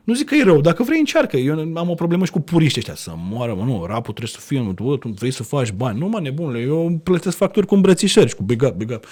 Nu 0.04 0.14
zic 0.14 0.28
că 0.28 0.36
e 0.36 0.44
rău, 0.44 0.62
dacă 0.62 0.84
vrei 0.84 1.00
încearcă. 1.00 1.38
Eu 1.38 1.72
am 1.76 1.90
o 1.90 1.94
problemă 1.94 2.26
și 2.26 2.32
cu 2.32 2.40
puriști 2.40 2.80
ăștia, 2.80 2.96
să 2.96 3.12
moară, 3.16 3.54
mă, 3.54 3.64
nu, 3.64 3.86
rapul 3.86 4.14
trebuie 4.14 4.28
să 4.28 4.40
fie, 4.40 4.60
mă, 4.60 4.74
tu, 4.74 4.98
tu 4.98 5.08
vrei 5.08 5.32
să 5.32 5.44
faci 5.44 5.72
bani. 5.72 6.00
Nu, 6.00 6.08
mă, 6.08 6.20
nebunule, 6.20 6.60
eu 6.60 7.00
plătesc 7.04 7.38
facturi 7.38 7.66
cu 7.66 7.76
îmbrățișări 7.76 8.30
și 8.30 8.36
cu 8.36 8.44
big 8.44 8.62
up, 8.62 8.74
big 8.74 8.90
up. 8.92 9.06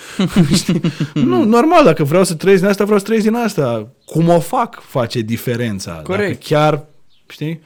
Știi? 0.53 0.81
nu, 1.29 1.43
normal, 1.43 1.83
dacă 1.83 2.03
vreau 2.03 2.23
să 2.23 2.35
trăiesc 2.35 2.61
din 2.61 2.69
asta, 2.69 2.83
vreau 2.83 2.99
să 2.99 3.05
trăiesc 3.05 3.25
din 3.25 3.35
asta. 3.35 3.87
Cum 4.05 4.29
o 4.29 4.39
fac 4.39 4.81
face 4.81 5.21
diferența. 5.21 5.91
Corect. 5.91 6.27
Dacă 6.27 6.39
chiar, 6.43 6.85
știi? 7.27 7.61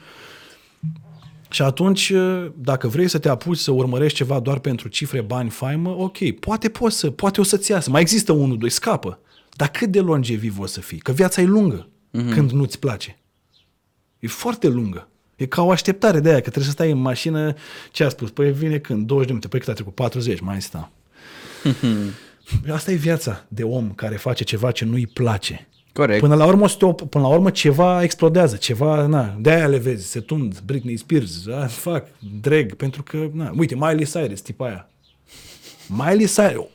Și 1.55 1.61
atunci, 1.61 2.13
dacă 2.55 2.87
vrei 2.87 3.07
să 3.07 3.17
te 3.17 3.29
apuci 3.29 3.57
să 3.57 3.71
urmărești 3.71 4.17
ceva 4.17 4.39
doar 4.39 4.59
pentru 4.59 4.87
cifre, 4.87 5.21
bani, 5.21 5.49
faimă, 5.49 5.89
ok, 5.89 6.31
poate 6.31 6.69
poți 6.69 6.97
să, 6.97 7.11
poate 7.11 7.39
o 7.39 7.43
să-ți 7.43 7.71
iasă. 7.71 7.89
Mai 7.89 8.01
există 8.01 8.31
unul, 8.31 8.57
doi, 8.57 8.69
scapă. 8.69 9.19
Dar 9.53 9.69
cât 9.69 9.91
de 9.91 9.99
longeviv 9.99 10.59
o 10.59 10.65
să 10.65 10.79
fii? 10.79 10.97
Că 10.97 11.11
viața 11.11 11.41
e 11.41 11.45
lungă 11.45 11.87
mm-hmm. 11.87 12.33
când 12.33 12.51
nu-ți 12.51 12.79
place. 12.79 13.19
E 14.19 14.27
foarte 14.27 14.67
lungă. 14.67 15.09
E 15.35 15.45
ca 15.45 15.61
o 15.61 15.71
așteptare 15.71 16.19
de 16.19 16.29
aia, 16.29 16.35
că 16.35 16.49
trebuie 16.49 16.65
să 16.65 16.71
stai 16.71 16.91
în 16.91 16.97
mașină, 16.97 17.53
ce 17.91 18.03
a 18.03 18.09
spus? 18.09 18.31
Păi 18.31 18.51
vine 18.51 18.77
când? 18.77 19.05
20 19.05 19.25
de 19.25 19.33
minute, 19.33 19.47
păi 19.47 19.59
cât 19.59 19.69
a 19.69 19.73
trecut? 19.73 19.95
40, 19.95 20.39
mai 20.39 20.61
sta. 20.61 20.91
Asta 22.73 22.91
e 22.91 22.95
viața 22.95 23.45
de 23.47 23.63
om 23.63 23.91
care 23.91 24.15
face 24.15 24.43
ceva 24.43 24.71
ce 24.71 24.85
nu-i 24.85 25.07
place. 25.07 25.67
Corect. 25.97 26.19
Până 26.19 26.35
la 26.35 26.45
urmă, 26.45 26.63
o 26.63 26.67
să 26.67 26.75
te 26.79 26.85
op- 26.85 27.09
până 27.09 27.23
la 27.27 27.33
urmă 27.33 27.49
ceva 27.49 28.03
explodează, 28.03 28.55
ceva, 28.55 29.05
na, 29.05 29.35
de 29.39 29.51
aia 29.51 29.67
le 29.67 29.77
vezi, 29.77 30.07
se 30.09 30.19
tund, 30.19 30.59
Britney 30.65 30.97
Spears, 30.97 31.47
a, 31.61 31.65
fac, 31.67 32.05
drag, 32.41 32.73
pentru 32.73 33.03
că, 33.03 33.17
na, 33.33 33.51
uite, 33.57 33.75
Miley 33.75 34.05
Cyrus, 34.05 34.41
tipa 34.41 34.65
aia. 34.65 34.89
Miley 35.87 36.25
Cyrus, 36.25 36.65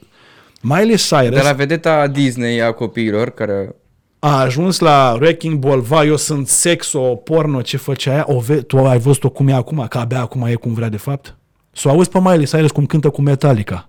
Miley 0.62 0.96
Cyrus 0.96 1.34
De 1.34 1.40
la 1.42 1.52
vedeta 1.52 2.06
Disney 2.06 2.62
a 2.62 2.72
copiilor, 2.72 3.30
care... 3.30 3.74
a 4.18 4.40
ajuns 4.40 4.78
la 4.78 5.16
Wrecking 5.20 5.58
Ball, 5.58 5.80
va, 5.80 6.04
eu 6.04 6.16
sunt 6.16 6.48
sexo, 6.48 7.00
porno, 7.00 7.62
ce 7.62 7.76
făcea 7.76 8.12
aia, 8.12 8.24
o 8.28 8.38
ve- 8.38 8.60
tu 8.60 8.78
ai 8.78 8.98
văzut-o 8.98 9.28
cum 9.30 9.48
e 9.48 9.52
acum, 9.52 9.86
că 9.88 9.98
abia 9.98 10.20
acum 10.20 10.42
e 10.42 10.54
cum 10.54 10.74
vrea 10.74 10.88
de 10.88 10.96
fapt? 10.96 11.36
Să 11.72 11.88
o 11.88 11.90
auzi 11.90 12.08
pe 12.10 12.20
Miley 12.20 12.44
Cyrus 12.46 12.70
cum 12.70 12.86
cântă 12.86 13.10
cu 13.10 13.22
Metallica 13.22 13.88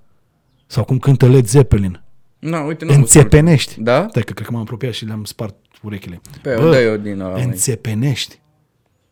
sau 0.67 0.83
cum 0.83 0.97
cântă 0.99 1.27
Led 1.27 1.45
Zeppelin. 1.47 2.01
Nu, 2.41 2.65
uite, 2.65 2.85
nu 2.85 2.91
am 2.93 2.97
Înțepenești. 2.97 3.81
Da? 3.81 4.05
Stai 4.09 4.23
că 4.23 4.33
cred 4.33 4.47
că 4.47 4.53
m-am 4.53 4.61
apropiat 4.61 4.93
și 4.93 5.05
le-am 5.05 5.23
spart 5.23 5.55
urechile. 5.81 6.21
Pe, 6.41 6.55
Bă, 6.55 6.69
dă 6.69 6.81
eu 6.81 6.97
din 6.97 7.19
ăla, 7.19 7.31
măi. 7.31 7.43
înțepenești. 7.43 8.39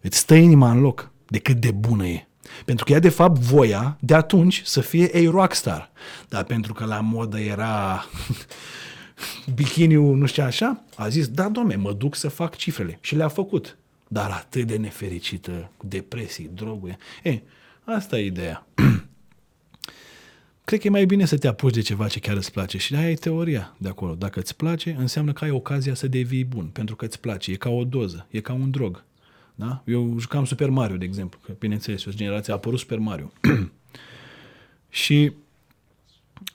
Îți 0.02 0.18
stă 0.18 0.34
inima 0.36 0.72
în 0.72 0.80
loc 0.80 1.12
de 1.28 1.40
cât 1.40 1.56
de 1.56 1.72
bună 1.72 2.06
e. 2.08 2.28
Pentru 2.66 2.86
că 2.86 2.92
ea 2.92 3.00
de 3.00 3.10
fapt 3.10 3.40
voia 3.40 3.98
de 4.00 4.14
atunci 4.16 4.62
să 4.66 4.82
fie 4.82 5.10
a 5.14 5.30
rockstar. 5.30 5.92
Dar 6.30 6.44
pentru 6.44 6.74
că 6.74 6.86
la 6.86 7.00
modă 7.00 7.40
era 7.40 8.06
bikiniul, 9.56 10.16
nu 10.18 10.26
știu 10.26 10.44
așa, 10.44 10.84
a 10.96 11.08
zis, 11.08 11.28
da, 11.28 11.50
domne, 11.50 11.76
mă 11.76 11.94
duc 11.94 12.16
să 12.16 12.30
fac 12.30 12.56
cifrele. 12.56 12.98
Și 13.02 13.16
le-a 13.16 13.28
făcut. 13.28 13.78
Dar 14.08 14.30
atât 14.32 14.68
de 14.68 14.76
nefericită, 14.76 15.72
cu 15.78 15.86
depresii, 15.88 16.50
droguri. 16.54 16.98
E, 17.24 17.40
asta 17.84 18.18
e 18.20 18.26
ideea. 18.26 18.66
Cred 20.70 20.82
că 20.82 20.88
e 20.88 20.90
mai 20.90 21.06
bine 21.06 21.26
să 21.26 21.38
te 21.38 21.48
apuci 21.48 21.74
de 21.74 21.82
ceva 21.82 22.08
ce 22.08 22.20
chiar 22.20 22.36
îți 22.36 22.52
place 22.52 22.78
și 22.78 22.96
aia 22.96 23.10
e 23.10 23.14
teoria 23.14 23.76
de 23.78 23.88
acolo. 23.88 24.16
Dacă 24.16 24.40
îți 24.40 24.56
place, 24.56 24.96
înseamnă 25.00 25.34
că 25.34 25.44
ai 25.44 25.50
ocazia 25.50 25.94
să 25.94 26.08
devii 26.08 26.46
bun, 26.46 26.66
pentru 26.66 26.96
că 26.96 27.06
îți 27.06 27.20
place. 27.20 27.52
E 27.52 27.56
ca 27.56 27.70
o 27.70 27.84
doză, 27.84 28.28
e 28.30 28.40
ca 28.40 28.54
un 28.54 28.72
drog. 28.72 29.04
Da? 29.56 29.84
Eu 29.86 30.16
jucam 30.20 30.46
Super 30.46 30.70
Mario, 30.70 30.98
de 30.98 31.06
exemplu, 31.06 31.40
că 31.46 31.52
bineînțeles, 31.60 32.00
eu 32.00 32.06
sunt 32.12 32.22
generația 32.22 32.54
a 32.54 32.58
apărut 32.58 32.80
Super 32.80 32.98
Mario. 32.98 33.32
Și 34.90 35.32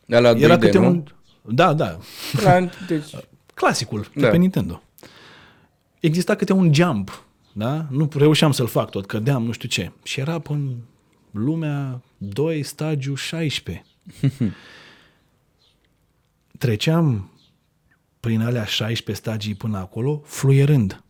Da, 0.07 0.18
la 0.20 0.29
era 0.31 0.57
2D, 0.57 0.61
câte 0.61 0.79
nu? 0.79 0.87
un... 0.87 1.05
Da, 1.42 1.72
da, 1.74 1.98
La, 2.42 2.59
deci, 2.88 3.11
clasicul 3.55 4.11
de 4.14 4.20
Da. 4.20 4.29
pe 4.29 4.37
Nintendo. 4.37 4.83
Exista 6.00 6.35
câte 6.35 6.53
un 6.53 6.74
jump, 6.74 7.24
da? 7.53 7.87
Nu 7.90 8.09
reușeam 8.16 8.53
să-l 8.53 8.66
fac 8.66 8.90
tot, 8.90 9.07
cădeam, 9.07 9.44
nu 9.44 9.53
știu 9.53 9.68
ce. 9.68 9.92
Și 10.03 10.20
era 10.20 10.38
până 10.38 10.70
lumea 11.31 12.03
2, 12.18 12.62
stagiu 12.62 13.14
16. 13.14 13.85
Treceam 16.58 17.30
prin 18.20 18.40
alea 18.40 18.64
16 18.64 19.24
stagii 19.24 19.54
până 19.54 19.78
acolo, 19.78 20.22
fluierând. 20.24 21.02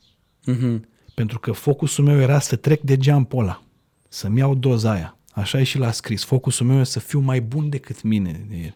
mhm. 0.44 0.88
Pentru 1.14 1.38
că 1.40 1.52
focusul 1.52 2.04
meu 2.04 2.20
era 2.20 2.38
să 2.40 2.56
trec 2.56 2.80
de 2.80 2.98
jump 3.00 3.32
ăla, 3.34 3.62
să-mi 4.08 4.38
iau 4.38 4.54
doza 4.54 4.90
aia. 4.90 5.16
Așa 5.32 5.60
e 5.60 5.62
și 5.62 5.78
l-a 5.78 5.90
scris. 5.90 6.24
Focusul 6.24 6.66
meu 6.66 6.80
e 6.80 6.84
să 6.84 6.98
fiu 7.00 7.18
mai 7.20 7.40
bun 7.40 7.68
decât 7.68 8.02
mine. 8.02 8.46
E- 8.50 8.72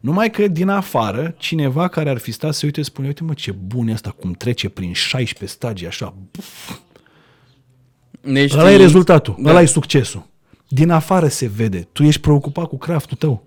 Numai 0.00 0.30
că 0.30 0.46
din 0.48 0.68
afară, 0.68 1.34
cineva 1.38 1.88
care 1.88 2.10
ar 2.10 2.18
fi 2.18 2.32
stat 2.32 2.54
să 2.54 2.66
uite, 2.66 2.82
spune, 2.82 3.06
uite 3.06 3.22
mă, 3.22 3.34
ce 3.34 3.52
bun 3.52 3.88
e 3.88 3.92
asta, 3.92 4.10
cum 4.10 4.32
trece 4.32 4.68
prin 4.68 4.92
16 4.92 5.56
stagii, 5.56 5.86
așa. 5.86 6.14
Buf, 6.30 6.78
Deci, 8.20 8.52
ăla 8.52 8.72
e 8.72 8.76
rezultatul, 8.76 9.36
Da. 9.38 9.50
ăla 9.50 9.60
e 9.62 9.66
succesul. 9.66 10.26
Din 10.68 10.90
afară 10.90 11.28
se 11.28 11.46
vede. 11.46 11.88
Tu 11.92 12.02
ești 12.02 12.20
preocupat 12.20 12.68
cu 12.68 12.78
craftul 12.78 13.16
tău. 13.16 13.46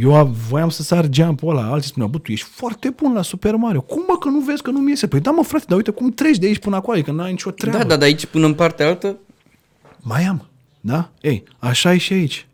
Eu 0.00 0.14
a- 0.14 0.22
voiam 0.22 0.68
să 0.68 0.82
sar 0.82 1.08
jump-ul 1.12 1.56
ăla, 1.56 1.70
alții 1.72 1.88
spuneau, 1.90 2.10
bă, 2.10 2.18
tu 2.18 2.32
ești 2.32 2.46
foarte 2.48 2.90
bun 2.90 3.12
la 3.12 3.22
Super 3.22 3.54
Mario. 3.54 3.80
Cum 3.80 4.02
mă 4.08 4.16
că 4.20 4.28
nu 4.28 4.40
vezi 4.40 4.62
că 4.62 4.70
nu 4.70 4.78
mi 4.78 4.90
iese? 4.90 5.06
Păi 5.08 5.20
da 5.20 5.30
mă 5.30 5.42
frate, 5.42 5.64
dar 5.68 5.76
uite 5.76 5.90
cum 5.90 6.10
treci 6.10 6.38
de 6.38 6.46
aici 6.46 6.58
până 6.58 6.76
acolo, 6.76 7.00
că 7.02 7.12
n-ai 7.12 7.30
nicio 7.30 7.50
treabă. 7.50 7.78
Da, 7.78 7.84
da, 7.84 7.96
de 7.96 8.04
aici 8.04 8.26
până 8.26 8.46
în 8.46 8.54
partea 8.54 8.86
altă, 8.86 9.16
Mai 10.02 10.24
am, 10.24 10.46
da? 10.80 11.10
Ei, 11.20 11.42
așa 11.58 11.92
e 11.94 11.96
și 11.96 12.12
aici. 12.12 12.46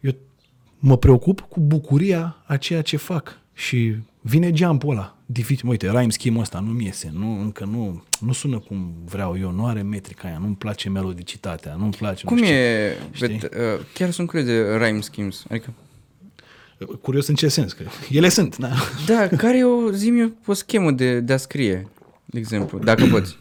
Eu 0.00 0.12
mă 0.78 0.96
preocup 0.96 1.40
cu 1.40 1.60
bucuria 1.60 2.36
a 2.46 2.56
ceea 2.56 2.82
ce 2.82 2.96
fac 2.96 3.38
și 3.54 3.94
vine 4.20 4.50
geampul 4.52 4.90
ăla. 4.90 5.16
Dificil, 5.32 5.68
uite, 5.68 5.90
rhyme 5.90 6.10
scheme 6.10 6.38
ăsta 6.38 6.58
nu-mi 6.60 6.84
iese, 6.84 7.10
nu, 7.12 7.40
încă 7.40 7.64
nu, 7.64 8.04
nu 8.20 8.32
sună 8.32 8.58
cum 8.58 8.94
vreau 9.04 9.38
eu, 9.38 9.50
nu 9.50 9.66
are 9.66 9.82
metrica 9.82 10.28
aia, 10.28 10.38
nu-mi 10.38 10.54
place 10.54 10.88
melodicitatea, 10.88 11.74
nu-mi 11.74 11.92
place, 11.92 12.24
cum 12.24 12.36
nu 12.36 12.42
știu 12.42 12.56
e, 12.56 12.96
știi? 13.12 13.26
vet, 13.26 13.42
uh, 13.42 13.84
chiar 13.94 14.10
sunt 14.10 14.26
curios 14.28 14.46
de 14.46 14.76
rhyme 14.76 15.00
schemes, 15.00 15.44
adică, 15.50 15.72
ce. 16.78 16.84
Curios 16.84 17.26
în 17.26 17.34
ce 17.34 17.48
sens, 17.48 17.72
că 17.72 17.82
ele 18.10 18.28
sunt, 18.28 18.56
da. 18.56 18.72
da, 19.06 19.28
care 19.28 19.58
e 19.58 19.64
o, 19.64 19.90
zi 19.90 20.32
o 20.46 20.52
schemă 20.52 20.90
de, 20.90 21.20
de 21.20 21.32
a 21.32 21.36
scrie, 21.36 21.88
de 22.24 22.38
exemplu, 22.38 22.78
dacă 22.78 23.06
poți. 23.06 23.36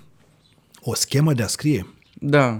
O 0.82 0.94
schemă 0.94 1.34
de 1.34 1.44
a 1.44 1.48
scrie. 1.48 1.94
Da, 2.14 2.60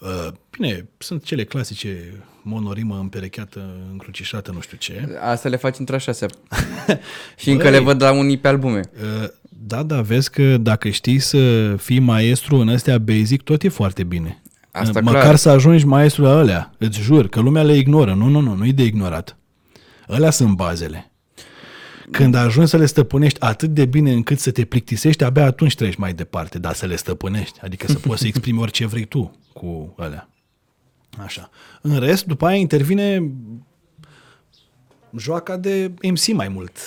Uh, 0.00 0.28
Bine, 0.50 0.88
sunt 0.98 1.24
cele 1.24 1.44
clasice, 1.44 2.22
monorimă 2.48 2.98
împerecheată, 3.00 3.70
încrucișată, 3.90 4.50
nu 4.50 4.60
știu 4.60 4.76
ce. 4.76 5.18
asta 5.20 5.48
le 5.48 5.56
faci 5.56 5.78
într-a 5.78 5.98
șasea. 5.98 6.28
și 7.40 7.50
încă 7.50 7.68
le 7.68 7.78
văd 7.78 8.02
la 8.02 8.12
unii 8.12 8.38
pe 8.38 8.48
albume. 8.48 8.80
Uh, 9.22 9.28
Da, 9.48 9.82
da, 9.82 10.00
vezi 10.00 10.30
că 10.30 10.56
dacă 10.56 10.88
știi 10.88 11.18
să 11.18 11.74
fii 11.76 11.98
maestru 11.98 12.56
în 12.56 12.68
astea 12.68 12.98
basic, 12.98 13.42
tot 13.42 13.62
e 13.62 13.68
foarte 13.68 14.04
bine. 14.04 14.42
Asta 14.70 15.00
Măcar 15.00 15.22
clar. 15.22 15.36
să 15.36 15.48
ajungi 15.50 15.84
maestru 15.86 16.22
la 16.22 16.38
alea, 16.38 16.72
îți 16.78 17.00
jur, 17.00 17.28
că 17.28 17.40
lumea 17.40 17.62
le 17.62 17.76
ignoră. 17.76 18.14
Nu, 18.14 18.28
nu, 18.28 18.40
nu, 18.40 18.54
nu 18.54 18.66
e 18.66 18.72
de 18.72 18.82
ignorat. 18.84 19.36
Alea 20.06 20.30
sunt 20.30 20.56
bazele. 20.56 21.12
Când 22.10 22.34
ajungi 22.34 22.70
să 22.70 22.76
le 22.76 22.86
stăpânești 22.86 23.40
atât 23.40 23.70
de 23.70 23.84
bine 23.84 24.12
încât 24.12 24.38
să 24.38 24.50
te 24.50 24.64
plictisești, 24.64 25.24
abia 25.24 25.44
atunci 25.44 25.74
treci 25.74 25.94
mai 25.94 26.12
departe, 26.12 26.58
dar 26.58 26.74
să 26.74 26.86
le 26.86 26.96
stăpânești. 26.96 27.58
Adică 27.62 27.86
să 27.86 27.98
poți 27.98 28.20
să 28.20 28.26
exprimi 28.32 28.60
orice 28.60 28.86
vrei 28.86 29.04
tu 29.04 29.38
cu 29.52 29.94
alea. 29.98 30.28
Așa. 31.18 31.50
În 31.82 31.98
rest, 31.98 32.24
după 32.24 32.46
aia 32.46 32.56
intervine 32.56 33.30
joaca 35.16 35.56
de 35.56 35.92
MC 36.02 36.26
mai 36.32 36.48
mult, 36.48 36.78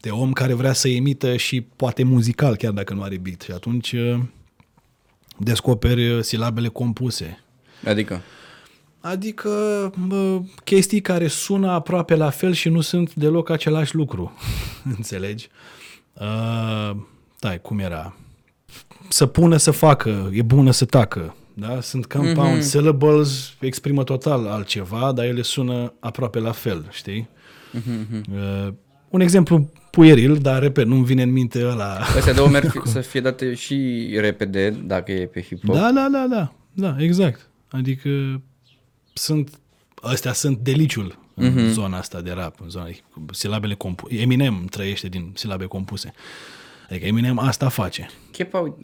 de 0.00 0.10
om 0.10 0.32
care 0.32 0.54
vrea 0.54 0.72
să 0.72 0.88
emită 0.88 1.36
și 1.36 1.60
poate 1.60 2.02
muzical, 2.02 2.56
chiar 2.56 2.72
dacă 2.72 2.94
nu 2.94 3.02
are 3.02 3.18
beat. 3.18 3.40
Și 3.40 3.50
atunci 3.50 3.92
uh, 3.92 4.18
descoperi 5.38 6.12
uh, 6.12 6.22
silabele 6.22 6.68
compuse. 6.68 7.44
Adică, 7.84 8.22
Adică 9.00 9.50
bă, 10.06 10.40
chestii 10.64 11.00
care 11.00 11.26
sună 11.26 11.70
aproape 11.70 12.14
la 12.14 12.30
fel 12.30 12.52
și 12.52 12.68
nu 12.68 12.80
sunt 12.80 13.14
deloc 13.14 13.50
același 13.50 13.94
lucru. 13.94 14.32
Înțelegi? 14.96 15.48
Uh, 16.12 16.96
dai, 17.38 17.60
cum 17.60 17.78
era? 17.78 18.16
Să 19.08 19.26
pună 19.26 19.56
să 19.56 19.70
facă, 19.70 20.30
e 20.32 20.42
bună 20.42 20.70
să 20.70 20.84
tacă. 20.84 21.34
Da? 21.54 21.80
Sunt 21.80 22.06
compound 22.06 22.58
mm-hmm. 22.58 22.64
syllables, 22.66 23.54
exprimă 23.60 24.04
total 24.04 24.46
altceva, 24.46 25.12
dar 25.12 25.24
ele 25.24 25.42
sună 25.42 25.92
aproape 26.00 26.38
la 26.38 26.52
fel, 26.52 26.86
știi? 26.90 27.28
Mm-hmm. 27.78 28.20
Uh, 28.32 28.72
un 29.08 29.20
exemplu 29.20 29.70
pueril, 29.90 30.36
dar 30.36 30.62
repet, 30.62 30.86
nu-mi 30.86 31.04
vine 31.04 31.22
în 31.22 31.32
minte 31.32 31.64
ăla. 31.66 31.96
astea 31.98 32.32
două 32.32 32.48
merg 32.48 32.70
fi- 32.70 32.88
să 32.96 33.00
fie 33.00 33.20
date 33.20 33.54
și 33.54 34.08
repede, 34.20 34.70
dacă 34.70 35.12
e 35.12 35.26
pe 35.26 35.42
hip-hop. 35.42 35.72
Da, 35.72 35.90
da, 35.92 36.08
da, 36.12 36.26
da, 36.30 36.52
da, 36.72 36.96
exact. 36.98 37.48
Adică 37.70 38.40
sunt, 39.12 39.58
astea 40.02 40.32
sunt 40.32 40.58
deliciul 40.58 41.18
în 41.34 41.46
Mhm. 41.52 41.58
mm-hmm. 41.58 41.70
zona 41.72 41.98
asta 41.98 42.20
de 42.20 42.30
rap, 42.30 42.60
în 42.60 42.68
zona 42.68 42.86
cu 43.12 43.24
silabele 43.32 43.74
compuse. 43.74 44.14
Eminem 44.16 44.64
trăiește 44.70 45.08
din 45.08 45.32
silabe 45.34 45.64
compuse. 45.64 46.12
Adică 46.90 47.06
Eminem 47.06 47.38
asta 47.38 47.68
face. 47.68 48.08
Chepa, 48.30 48.76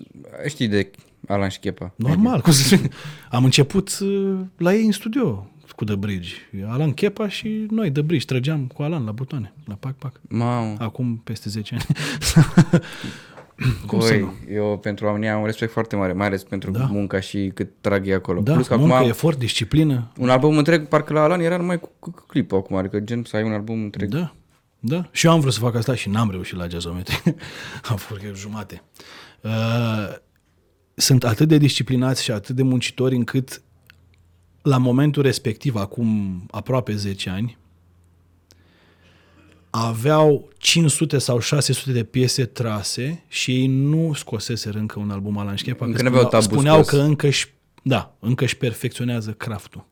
știi 0.49 0.69
de 0.69 0.91
Alan 1.27 1.49
și 1.49 1.59
Chepa. 1.59 1.93
Normal. 1.97 2.41
Cum 2.41 2.53
să 2.53 2.63
spun. 2.77 2.91
Am 3.31 3.45
început 3.45 3.99
uh, 4.03 4.35
la 4.57 4.75
ei 4.75 4.85
în 4.85 4.93
studio 4.93 5.51
cu 5.77 5.85
The 5.85 5.95
Bridge. 5.95 6.33
Alan 6.69 6.93
Chepa 6.93 7.29
și 7.29 7.67
noi, 7.71 7.93
The 7.93 8.03
Bridge, 8.03 8.25
trăgeam 8.25 8.67
cu 8.67 8.83
Alan 8.83 9.05
la 9.05 9.13
butoane, 9.13 9.53
la 9.65 9.75
pac-pac. 9.75 10.21
Mamă, 10.29 10.75
Acum 10.79 11.17
peste 11.25 11.49
10 11.49 11.75
ani. 11.75 11.85
Cum 13.87 13.99
Băi, 13.99 14.09
să 14.09 14.15
nu? 14.17 14.33
eu 14.53 14.79
pentru 14.83 15.07
oamenii 15.07 15.29
am 15.29 15.41
un 15.41 15.47
respect 15.47 15.73
foarte 15.73 15.97
mare, 15.97 16.13
mai 16.13 16.27
ales 16.27 16.43
pentru 16.45 16.71
Da. 16.71 16.85
munca 16.85 17.21
și 17.21 17.51
cât 17.55 17.69
trag 17.81 18.07
ei 18.07 18.13
acolo. 18.15 18.41
Da, 18.41 18.53
Plus 18.53 18.67
că 18.67 18.77
muncă, 18.77 18.95
acum 18.95 19.09
efort, 19.09 19.39
disciplină. 19.39 20.11
un 20.19 20.29
album 20.29 20.57
întreg, 20.57 20.87
parcă 20.89 21.13
la 21.13 21.23
Alan 21.23 21.41
era 21.41 21.57
numai 21.57 21.81
cu, 21.81 21.91
cu, 21.99 22.11
cu 22.11 22.25
clipul 22.27 22.59
acum, 22.59 22.77
adică 22.77 23.01
gen 23.01 23.25
să 23.25 23.37
ai 23.37 23.43
un 23.43 23.53
album 23.53 23.83
întreg. 23.83 24.09
Da, 24.09 24.33
da. 24.79 25.09
Și 25.11 25.27
eu 25.27 25.33
am 25.33 25.41
vrut 25.41 25.53
să 25.53 25.61
fac 25.61 25.75
asta 25.75 25.95
și 25.95 26.09
n-am 26.09 26.31
reușit 26.31 26.57
la 26.57 26.69
jazzometri. 26.69 27.23
am 27.91 27.97
făcut 27.97 28.23
cred, 28.23 28.35
jumate. 28.35 28.83
Uh, 29.41 29.51
sunt 30.99 31.25
atât 31.25 31.49
de 31.49 31.59
disciplinați 31.59 32.23
și 32.23 32.31
atât 32.31 32.57
de 32.57 32.63
muncitori 32.63 33.15
încât 33.15 33.63
la 34.63 34.79
momentul 34.79 35.23
respectiv, 35.23 35.75
acum 35.75 36.43
aproape 36.51 36.95
10 36.95 37.31
ani, 37.31 37.59
aveau 39.71 40.49
500 40.59 41.19
sau 41.19 41.39
600 41.39 41.93
de 41.93 42.05
piese 42.05 42.45
trase 42.45 43.25
și 43.29 43.51
ei 43.51 43.67
nu 43.67 44.13
scoseseră 44.15 44.79
încă 44.79 44.99
un 44.99 45.11
album 45.11 45.39
Alan 45.39 45.57
Șchepa. 45.57 45.85
Încă 45.85 45.97
că 45.97 46.03
n-aveau 46.03 46.23
spuneau, 46.23 46.43
tabu 46.43 46.55
spuneau 46.55 46.83
scos. 46.83 46.99
că 46.99 47.05
încă 47.05 47.27
își, 47.27 47.47
da, 47.83 48.17
încă 48.19 48.45
își 48.45 48.57
perfecționează 48.57 49.31
craftul. 49.31 49.87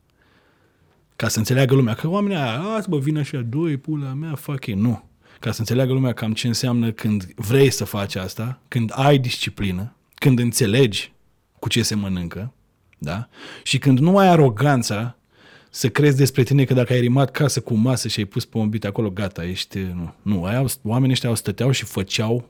Ca 1.17 1.29
să 1.29 1.39
înțeleagă 1.39 1.75
lumea 1.75 1.95
că 1.95 2.09
oamenii 2.09 2.37
aia, 2.37 2.61
azi 2.61 2.89
bă, 2.89 2.99
vin 2.99 3.19
așa, 3.19 3.41
doi, 3.41 3.77
pula 3.77 4.13
mea, 4.13 4.35
fac 4.35 4.67
ei. 4.67 4.75
Nu. 4.75 5.05
Ca 5.41 5.53
să 5.53 5.61
înțeleagă 5.61 5.93
lumea 5.93 6.13
cam 6.13 6.33
ce 6.33 6.47
înseamnă 6.47 6.93
când 6.93 7.35
vrei 7.35 7.71
să 7.71 7.85
faci 7.85 8.15
asta, 8.15 8.61
când 8.69 8.93
ai 8.95 9.19
disciplină, 9.19 9.94
când 10.25 10.39
înțelegi 10.39 11.13
cu 11.59 11.69
ce 11.69 11.83
se 11.83 11.95
mănâncă, 11.95 12.53
da? 12.99 13.29
Și 13.63 13.79
când 13.79 13.99
nu 13.99 14.19
ai 14.19 14.29
aroganța 14.29 15.17
să 15.71 15.89
crezi 15.89 16.17
despre 16.17 16.43
tine 16.43 16.65
că 16.65 16.75
dacă 16.75 16.93
ai 16.93 17.01
rimat 17.01 17.31
casă 17.31 17.61
cu 17.61 17.75
masă 17.75 18.09
și 18.09 18.19
ai 18.19 18.25
pus 18.25 18.45
pe 18.45 18.59
un 18.59 18.69
bit 18.69 18.85
acolo, 18.85 19.11
gata, 19.11 19.45
ești... 19.45 19.79
Nu, 19.79 20.15
nu 20.23 20.45
ai, 20.45 20.65
oamenii 20.83 21.13
ăștia 21.13 21.29
au 21.29 21.35
stăteau 21.35 21.71
și 21.71 21.85
făceau 21.85 22.49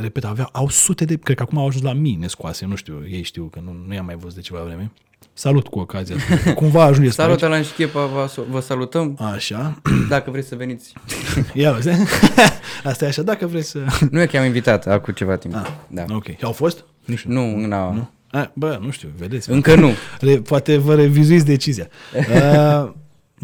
repet, 0.00 0.24
aveau, 0.24 0.48
au 0.52 0.68
sute 0.68 1.04
de, 1.04 1.16
cred 1.16 1.36
că 1.36 1.42
acum 1.42 1.58
au 1.58 1.66
ajuns 1.66 1.84
la 1.84 1.92
mii 1.92 2.14
nescoase, 2.14 2.66
nu 2.66 2.74
știu, 2.74 3.06
ei 3.10 3.22
știu 3.22 3.44
că 3.44 3.60
nu, 3.64 3.84
nu 3.86 3.94
i-am 3.94 4.04
mai 4.04 4.16
văzut 4.16 4.34
de 4.34 4.40
ceva 4.40 4.60
vreme. 4.60 4.92
Salut 5.32 5.68
cu 5.68 5.78
ocazia. 5.78 6.16
asta. 6.16 6.52
Cumva 6.60 6.82
ajungeți 6.82 7.16
pe 7.16 7.22
Salut, 7.22 7.42
aici. 7.42 7.52
Alan 7.52 7.62
și 7.62 7.72
Chepa, 7.72 8.06
vă, 8.06 8.44
vă 8.50 8.60
salutăm. 8.60 9.18
Așa. 9.34 9.80
Dacă 10.08 10.30
vreți 10.30 10.48
să 10.48 10.56
veniți. 10.56 10.92
Ia 11.54 11.74
uite. 11.74 12.04
Asta 12.84 13.04
e 13.04 13.08
așa, 13.08 13.22
dacă 13.22 13.46
vreți 13.46 13.68
să... 13.68 13.78
Nu 14.10 14.20
e 14.20 14.26
că 14.26 14.38
am 14.38 14.44
invitat 14.44 14.86
acum 14.86 15.12
ceva 15.12 15.36
timp. 15.36 15.54
Ah, 15.54 15.66
da. 15.88 16.04
Ok. 16.08 16.26
Și 16.26 16.44
au 16.44 16.52
fost? 16.52 16.84
Nu 17.04 17.14
știu. 17.14 17.32
Nu, 17.32 17.56
nu, 17.56 17.66
Nu? 17.66 18.08
A, 18.30 18.50
bă, 18.54 18.78
nu 18.82 18.90
știu, 18.90 19.08
vedeți. 19.18 19.50
încă 19.50 19.74
nu. 19.74 19.90
Re, 20.20 20.36
poate 20.36 20.76
vă 20.76 20.94
revizuiți 20.94 21.44
decizia. 21.44 21.88
Uh, 22.16 22.92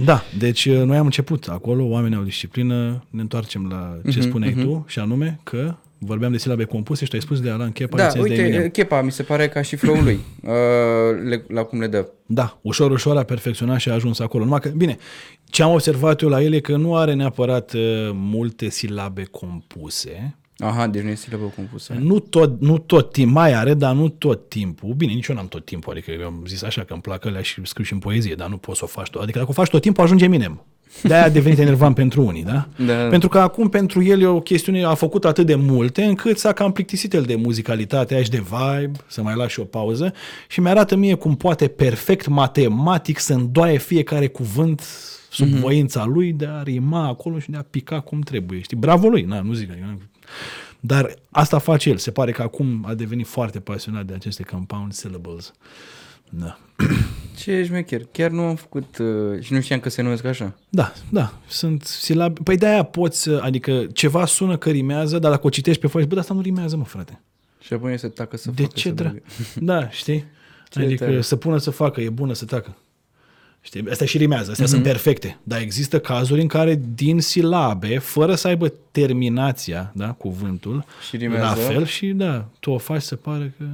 da, 0.05 0.23
deci 0.39 0.65
uh, 0.65 0.83
noi 0.83 0.97
am 0.97 1.05
început 1.05 1.47
acolo, 1.49 1.85
oamenii 1.85 2.17
au 2.17 2.23
disciplină, 2.23 3.05
ne 3.11 3.21
întoarcem 3.21 3.67
la 3.71 3.97
ce 4.11 4.19
Mhm, 4.19 4.29
spuneai 4.29 4.53
tu, 4.53 4.85
și 4.89 4.99
anume 4.99 5.41
că 5.43 5.75
vorbeam 5.99 6.33
de 6.33 6.39
silabe 6.39 6.65
compuse 6.65 7.05
și 7.05 7.11
tu 7.11 7.17
ai 7.17 7.23
spus 7.23 7.41
de 7.41 7.51
Alan 7.51 7.71
Chepa, 7.73 7.97
Da, 7.97 8.09
ți-ai 8.09 8.23
zis 8.23 8.33
de 8.33 8.37
uite, 8.43 8.53
Eminem. 8.55 8.69
Chepa 8.71 9.03
mi 9.03 9.13
se 9.13 9.23
pare 9.23 9.49
ca 9.49 9.63
și 9.63 9.77
flow-ul 9.77 10.03
lui, 10.03 10.21
uh, 10.43 10.51
le, 11.29 11.45
la 11.49 11.63
cum 11.63 11.81
le 11.81 11.87
dă. 11.87 12.07
Da, 12.27 12.59
ușor, 12.63 12.91
ușor 12.91 13.17
a 13.17 13.23
perfecționat 13.23 13.79
și 13.81 13.89
a 13.89 13.93
ajuns 13.93 14.19
acolo. 14.19 14.45
Numai 14.45 14.61
că, 14.61 14.69
bine, 14.69 14.97
ce 15.45 15.63
am 15.63 15.73
observat 15.73 16.21
eu 16.21 16.29
la 16.29 16.43
el 16.43 16.53
e 16.53 16.61
că 16.61 16.77
nu 16.77 16.97
are 16.97 17.15
neapărat 17.15 17.73
uh, 17.73 17.81
multe 18.13 18.69
silabe 18.69 19.23
compuse, 19.31 20.37
Aha, 20.61 20.87
deci 20.87 21.03
nu 21.03 21.09
e 21.09 21.15
silabă 21.15 21.53
compusă. 21.57 21.95
Nu 21.99 22.19
tot, 22.19 22.61
nu 22.61 22.79
tot 22.79 23.13
timp, 23.13 23.33
mai 23.33 23.53
are, 23.53 23.75
dar 23.75 23.95
nu 23.95 24.09
tot 24.09 24.49
timpul. 24.49 24.95
Bine, 24.95 25.13
nici 25.13 25.27
eu 25.27 25.37
n-am 25.37 25.49
tot 25.49 25.65
timpul, 25.65 25.93
adică 25.93 26.11
eu 26.11 26.27
am 26.27 26.43
zis 26.47 26.63
așa 26.63 26.85
că 26.85 26.93
îmi 26.93 27.03
plac 27.03 27.25
alea 27.25 27.43
și 27.43 27.61
scriu 27.65 27.85
și 27.85 27.93
în 27.93 27.99
poezie, 27.99 28.35
dar 28.35 28.49
nu 28.49 28.57
poți 28.57 28.79
să 28.79 28.85
o 28.85 28.89
faci 28.89 29.11
tot. 29.11 29.23
Adică 29.23 29.39
dacă 29.39 29.51
o 29.51 29.55
faci 29.55 29.69
tot 29.69 29.81
timpul, 29.83 30.05
ajunge 30.05 30.27
minem. 30.27 30.65
De-aia 31.03 31.25
a 31.25 31.29
devenit 31.29 31.59
enervant 31.67 31.95
pentru 31.95 32.23
unii, 32.25 32.45
da? 32.45 32.69
Da. 32.87 32.95
Pentru 32.95 33.29
că 33.29 33.39
acum 33.39 33.69
pentru 33.69 34.03
el 34.03 34.21
e 34.21 34.27
o 34.27 34.41
chestiune, 34.41 34.85
a 34.85 34.95
făcut 34.95 35.25
atât 35.25 35.47
de 35.47 35.55
multe 35.55 36.05
încât 36.05 36.39
s-a 36.39 36.53
cam 36.53 36.73
plictisit 36.73 37.15
el 37.15 37.23
de 37.23 37.35
muzicalitate 37.35 38.15
aia 38.15 38.23
și 38.23 38.31
de 38.31 38.43
vibe, 38.51 38.99
să 39.07 39.23
mai 39.23 39.37
lași 39.37 39.61
o 39.61 39.65
pauză 39.65 40.13
și 40.49 40.61
mi-arată 40.61 40.97
mie 40.97 41.15
cum 41.15 41.37
poate 41.37 41.69
perfect 41.69 42.27
matematic 42.27 43.19
să 43.19 43.33
îndoaie 43.33 43.79
fiecare 43.79 44.27
cuvânt 44.27 44.83
sub 45.31 45.47
mm-hmm. 45.47 45.61
voința 45.61 46.05
lui 46.05 46.33
de 46.33 46.47
a 46.47 46.63
rima 46.63 47.07
acolo 47.07 47.39
și 47.39 47.51
de 47.51 47.57
a 47.57 47.65
pica 47.71 48.01
cum 48.01 48.21
trebuie. 48.21 48.61
Știi? 48.61 48.77
Bravo 48.77 49.09
lui, 49.09 49.23
na, 49.23 49.41
nu 49.41 49.53
zic. 49.53 49.71
Adică, 50.31 50.81
Dar 50.81 51.15
asta 51.31 51.59
face 51.59 51.89
el. 51.91 51.97
Se 51.97 52.11
pare 52.11 52.33
că 52.33 52.43
acum 52.43 52.85
a 52.89 52.95
devenit 52.95 53.27
foarte 53.27 53.61
pasionat 53.61 54.05
de 54.07 54.15
aceste 54.15 54.43
compound 54.43 54.93
syllables. 54.93 55.53
Da. 56.31 56.59
Ce 57.37 57.65
șmecher. 57.65 58.01
Chiar 58.13 58.31
nu 58.31 58.43
am 58.43 58.55
făcut 58.55 58.99
uh, 58.99 59.41
și 59.43 59.53
nu 59.53 59.61
știam 59.61 59.81
că 59.81 59.89
se 59.89 60.03
numesc 60.03 60.25
așa. 60.25 60.55
Da, 60.69 60.93
da, 61.11 61.33
sunt 61.49 61.83
silabe. 61.85 62.41
Păi 62.45 62.57
de-aia 62.57 62.83
poți, 62.83 63.21
să- 63.23 63.41
adică 63.43 63.87
ceva 63.93 64.27
sună 64.27 64.57
că 64.57 64.71
rimează, 64.71 65.19
dar 65.19 65.31
dacă 65.31 65.47
o 65.47 65.51
citești 65.51 65.81
pe 65.81 65.87
foaie, 65.87 66.07
bă, 66.07 66.15
dar 66.15 66.23
asta 66.23 66.35
nu 66.35 66.41
rimează, 66.41 66.77
mă, 66.77 66.85
frate. 66.85 67.21
Și 67.61 67.73
apoi 67.73 67.99
să 67.99 68.09
tacă 68.09 68.37
să 68.37 68.51
De 68.51 68.63
facă, 68.63 68.75
ce, 68.77 68.89
să 68.89 68.95
dra? 68.95 69.09
dragă. 69.09 69.23
Da, 69.55 69.89
știi? 69.91 70.25
Ce 70.69 70.81
adică 70.81 71.05
tare. 71.05 71.21
să 71.21 71.37
pună 71.37 71.59
să 71.59 71.71
facă, 71.71 72.01
e 72.01 72.09
bună 72.11 72.33
să 72.33 72.45
tacă. 72.45 72.77
Știi? 73.63 73.85
Astea 73.91 74.07
și 74.07 74.19
rimează, 74.19 74.51
astea 74.51 74.65
Mhm. 74.65 74.75
sunt 74.75 74.85
perfecte. 74.87 75.39
Dar 75.43 75.61
există 75.61 76.01
cazuri 76.01 76.41
în 76.41 76.47
care 76.47 76.81
din 76.95 77.21
silabe, 77.21 77.99
fără 77.99 78.35
să 78.35 78.49
aibă 78.49 78.73
terminația, 78.91 79.93
da, 79.95 80.13
cuvântul, 80.13 80.85
Și 81.09 81.17
rimează. 81.17 81.45
la 81.45 81.55
fel 81.55 81.85
și 81.87 82.07
da, 82.07 82.49
tu 82.61 82.71
o 82.71 82.79
faci 82.79 83.03
să 83.03 83.17
pare 83.17 83.55
că 83.59 83.65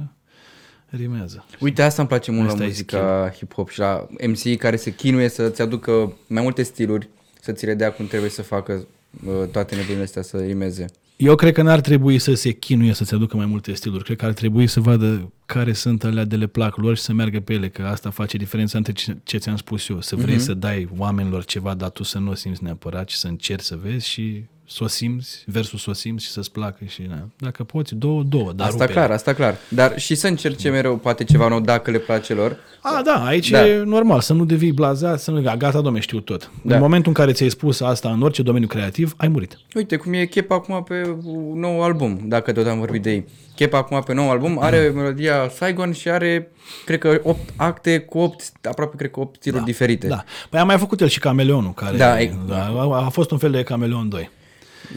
rimează. 0.89 1.45
Uite, 1.59 1.81
asta 1.81 2.01
îmi 2.01 2.09
place 2.09 2.31
mult 2.31 2.45
Asta 2.47 2.57
la 2.59 2.63
e 2.63 2.67
muzica 2.67 3.31
hip-hop 3.35 3.69
și 3.69 3.79
la 3.79 4.07
MC 4.27 4.57
care 4.57 4.75
se 4.75 4.93
chinuie 4.95 5.29
să-ți 5.29 5.61
aducă 5.61 6.13
mai 6.27 6.41
multe 6.41 6.63
stiluri, 6.63 7.09
să 7.41 7.51
ți 7.51 7.65
le 7.65 7.73
dea 7.73 7.91
cum 7.91 8.07
trebuie 8.07 8.29
să 8.29 8.41
facă 8.41 8.87
uh, 9.25 9.47
toate 9.51 9.75
nebunile 9.75 10.03
astea 10.03 10.21
să 10.21 10.37
rimeze. 10.37 10.85
Eu 11.17 11.35
cred 11.35 11.53
că 11.53 11.61
n-ar 11.61 11.81
trebui 11.81 12.19
să 12.19 12.33
se 12.33 12.51
chinuie 12.51 12.93
să-ți 12.93 13.13
aducă 13.13 13.37
mai 13.37 13.45
multe 13.45 13.73
stiluri. 13.73 14.03
Cred 14.03 14.17
că 14.17 14.25
ar 14.25 14.33
trebui 14.33 14.67
să 14.67 14.79
vadă 14.79 15.33
care 15.45 15.73
sunt 15.73 16.03
alea 16.03 16.25
de 16.25 16.35
le 16.35 16.47
plac 16.47 16.77
lor 16.77 16.95
și 16.95 17.01
să 17.01 17.13
meargă 17.13 17.39
pe 17.39 17.53
ele, 17.53 17.69
că 17.69 17.81
asta 17.81 18.09
face 18.09 18.37
diferența 18.37 18.77
între 18.77 18.93
ce, 18.93 19.17
ce 19.23 19.37
ți-am 19.37 19.55
spus 19.55 19.89
eu. 19.89 20.01
Să 20.01 20.15
vrei 20.15 20.35
uh-huh. 20.35 20.39
să 20.39 20.53
dai 20.53 20.89
oamenilor 20.97 21.45
ceva, 21.45 21.73
dar 21.73 21.89
tu 21.89 22.03
să 22.03 22.19
nu 22.19 22.31
o 22.31 22.33
simți 22.33 22.63
neapărat 22.63 23.09
și 23.09 23.17
să 23.17 23.27
încerci 23.27 23.63
să 23.63 23.79
vezi 23.83 24.07
și 24.07 24.43
să 24.69 24.83
o 24.83 24.87
simți 24.87 25.43
versus 25.45 25.81
să 25.81 25.89
o 25.89 25.93
simți 25.93 26.25
și 26.25 26.31
să-ți 26.31 26.51
placă. 26.51 26.85
Și, 26.87 27.01
na. 27.09 27.27
Dacă 27.37 27.63
poți, 27.63 27.95
două, 27.95 28.23
două. 28.23 28.51
Dar 28.51 28.67
asta 28.67 28.79
rupe-le. 28.79 28.99
clar, 28.99 29.11
asta 29.11 29.33
clar. 29.33 29.55
Dar 29.69 29.99
și 29.99 30.15
să 30.15 30.27
încerce 30.27 30.69
mereu 30.69 30.97
poate 30.97 31.23
ceva 31.23 31.47
nou 31.47 31.59
dacă 31.59 31.91
le 31.91 31.97
place 31.97 32.33
lor. 32.33 32.57
A, 32.81 33.01
da, 33.05 33.25
aici 33.25 33.49
Da. 33.49 33.57
da. 33.59 33.67
e 33.67 33.77
normal, 33.83 34.19
să 34.21 34.33
nu 34.33 34.45
devii 34.45 34.71
blazat, 34.71 35.19
să 35.19 35.31
nu 35.31 35.41
gata, 35.57 35.81
domne, 35.81 35.99
știu 35.99 36.19
tot. 36.19 36.51
Da. 36.61 36.75
În 36.75 36.81
momentul 36.81 37.07
în 37.07 37.13
care 37.13 37.31
ți-ai 37.31 37.49
spus 37.49 37.79
asta 37.81 38.09
în 38.09 38.21
orice 38.21 38.41
domeniu 38.41 38.67
creativ, 38.67 39.13
ai 39.17 39.27
murit. 39.27 39.57
Uite 39.75 39.95
cum 39.95 40.13
e 40.13 40.25
Chep 40.25 40.51
acum 40.51 40.83
pe 40.83 41.17
un 41.23 41.59
nou 41.59 41.83
album, 41.83 42.19
dacă 42.23 42.51
tot 42.51 42.67
am 42.67 42.79
vorbit 42.79 43.01
de 43.01 43.11
ei. 43.11 43.25
Chep 43.55 43.73
acum 43.73 44.01
pe 44.05 44.13
nou 44.13 44.29
album 44.31 44.57
are 44.61 44.91
melodia 44.95 45.49
Saigon 45.55 45.91
și 45.91 46.09
are, 46.09 46.51
cred 46.85 46.99
că, 46.99 47.19
8 47.23 47.39
acte 47.55 47.99
cu 47.99 48.17
8, 48.17 48.51
aproape 48.63 48.95
cred 48.95 49.11
că 49.11 49.19
8 49.19 49.35
stiluri 49.39 49.63
diferite. 49.63 50.07
Da. 50.07 50.23
Păi 50.49 50.59
a 50.59 50.63
mai 50.63 50.77
făcut 50.77 51.01
el 51.01 51.07
și 51.07 51.19
Cameleonul, 51.19 51.73
care 51.73 51.97
Da, 51.97 52.21
e- 52.21 52.33
da, 52.47 52.65
a, 52.65 53.05
a 53.05 53.09
fost 53.09 53.31
un 53.31 53.37
fel 53.37 53.51
de 53.51 53.63
Cameleon 53.63 54.09
2. 54.09 54.29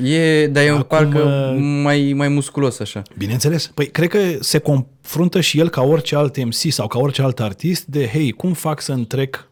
E, 0.02 0.46
dar 0.46 0.64
e 0.64 0.72
un 0.72 0.78
Acum, 0.78 0.98
parcă 0.98 1.22
uh, 1.22 1.58
mai, 1.82 2.12
mai 2.16 2.28
musculos 2.28 2.78
așa. 2.78 3.02
Bineînțeles. 3.18 3.66
Păi 3.66 3.86
cred 3.86 4.08
că 4.08 4.18
se 4.40 4.58
confruntă 4.58 5.40
și 5.40 5.58
el 5.58 5.68
ca 5.68 5.82
orice 5.82 6.16
alt 6.16 6.44
MC 6.44 6.54
sau 6.54 6.86
ca 6.86 6.98
orice 6.98 7.22
alt 7.22 7.40
artist 7.40 7.84
de, 7.84 8.06
hei, 8.06 8.30
cum 8.30 8.52
fac 8.52 8.80
să 8.80 8.92
întrec 8.92 9.50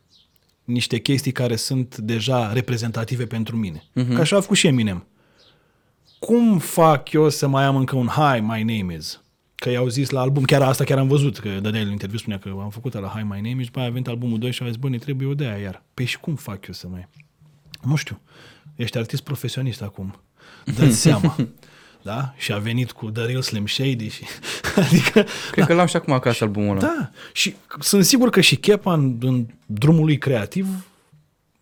niște 0.64 0.98
chestii 0.98 1.32
care 1.32 1.56
sunt 1.56 1.96
deja 1.96 2.52
reprezentative 2.52 3.24
pentru 3.24 3.56
mine. 3.56 3.82
Uh-huh. 3.82 4.14
Ca 4.14 4.20
așa 4.20 4.36
a 4.36 4.40
făcut 4.40 4.56
și 4.56 4.66
Eminem. 4.66 5.06
Cum 6.18 6.58
fac 6.58 7.12
eu 7.12 7.28
să 7.28 7.48
mai 7.48 7.64
am 7.64 7.76
încă 7.76 7.96
un 7.96 8.06
Hi, 8.06 8.40
my 8.40 8.62
name 8.62 8.94
is? 8.94 9.22
Că 9.54 9.70
i-au 9.70 9.88
zis 9.88 10.10
la 10.10 10.20
album, 10.20 10.44
chiar 10.44 10.62
asta 10.62 10.84
chiar 10.84 10.98
am 10.98 11.08
văzut, 11.08 11.38
că 11.38 11.48
dădea 11.48 11.80
el 11.80 11.86
în 11.86 11.92
interviu, 11.92 12.18
spunea 12.18 12.38
că 12.38 12.48
am 12.62 12.70
făcut 12.70 12.94
la 12.94 13.08
Hi, 13.08 13.22
my 13.22 13.40
name 13.40 13.60
is, 13.60 13.64
după 13.64 13.78
aia 13.78 13.88
a 13.88 13.90
venit 13.90 14.08
albumul 14.08 14.38
2 14.38 14.50
și 14.50 14.62
a 14.62 14.66
zis, 14.66 14.76
bă, 14.76 14.88
ne 14.88 14.98
trebuie 14.98 15.28
o 15.28 15.34
de 15.34 15.44
aia 15.44 15.56
iar. 15.56 15.82
Păi 15.94 16.04
și 16.04 16.18
cum 16.18 16.34
fac 16.34 16.66
eu 16.66 16.74
să 16.74 16.86
mai... 16.88 17.08
Nu 17.82 17.96
știu. 17.96 18.20
Ești 18.74 18.98
artist 18.98 19.22
profesionist 19.22 19.82
acum. 19.82 20.20
Dă-ți 20.76 21.00
seama. 21.06 21.36
Da? 22.02 22.34
Și 22.36 22.52
a 22.52 22.58
venit 22.58 22.92
cu 22.92 23.10
The 23.10 23.24
Real 23.24 23.42
Slim 23.42 23.66
Shady 23.66 24.08
și... 24.08 24.24
Adică... 24.86 25.24
Cred 25.50 25.66
că 25.66 25.74
l-am 25.74 25.86
și 25.86 25.96
acum 25.96 26.12
acasă 26.12 26.44
albumul 26.44 26.76
ăla. 26.76 26.80
Da. 26.80 27.10
Și 27.32 27.54
sunt 27.80 28.04
sigur 28.04 28.30
că 28.30 28.40
și 28.40 28.56
Chepa 28.56 28.92
în, 28.92 29.16
în 29.20 29.46
drumul 29.66 30.04
lui 30.04 30.18
creativ 30.18 30.66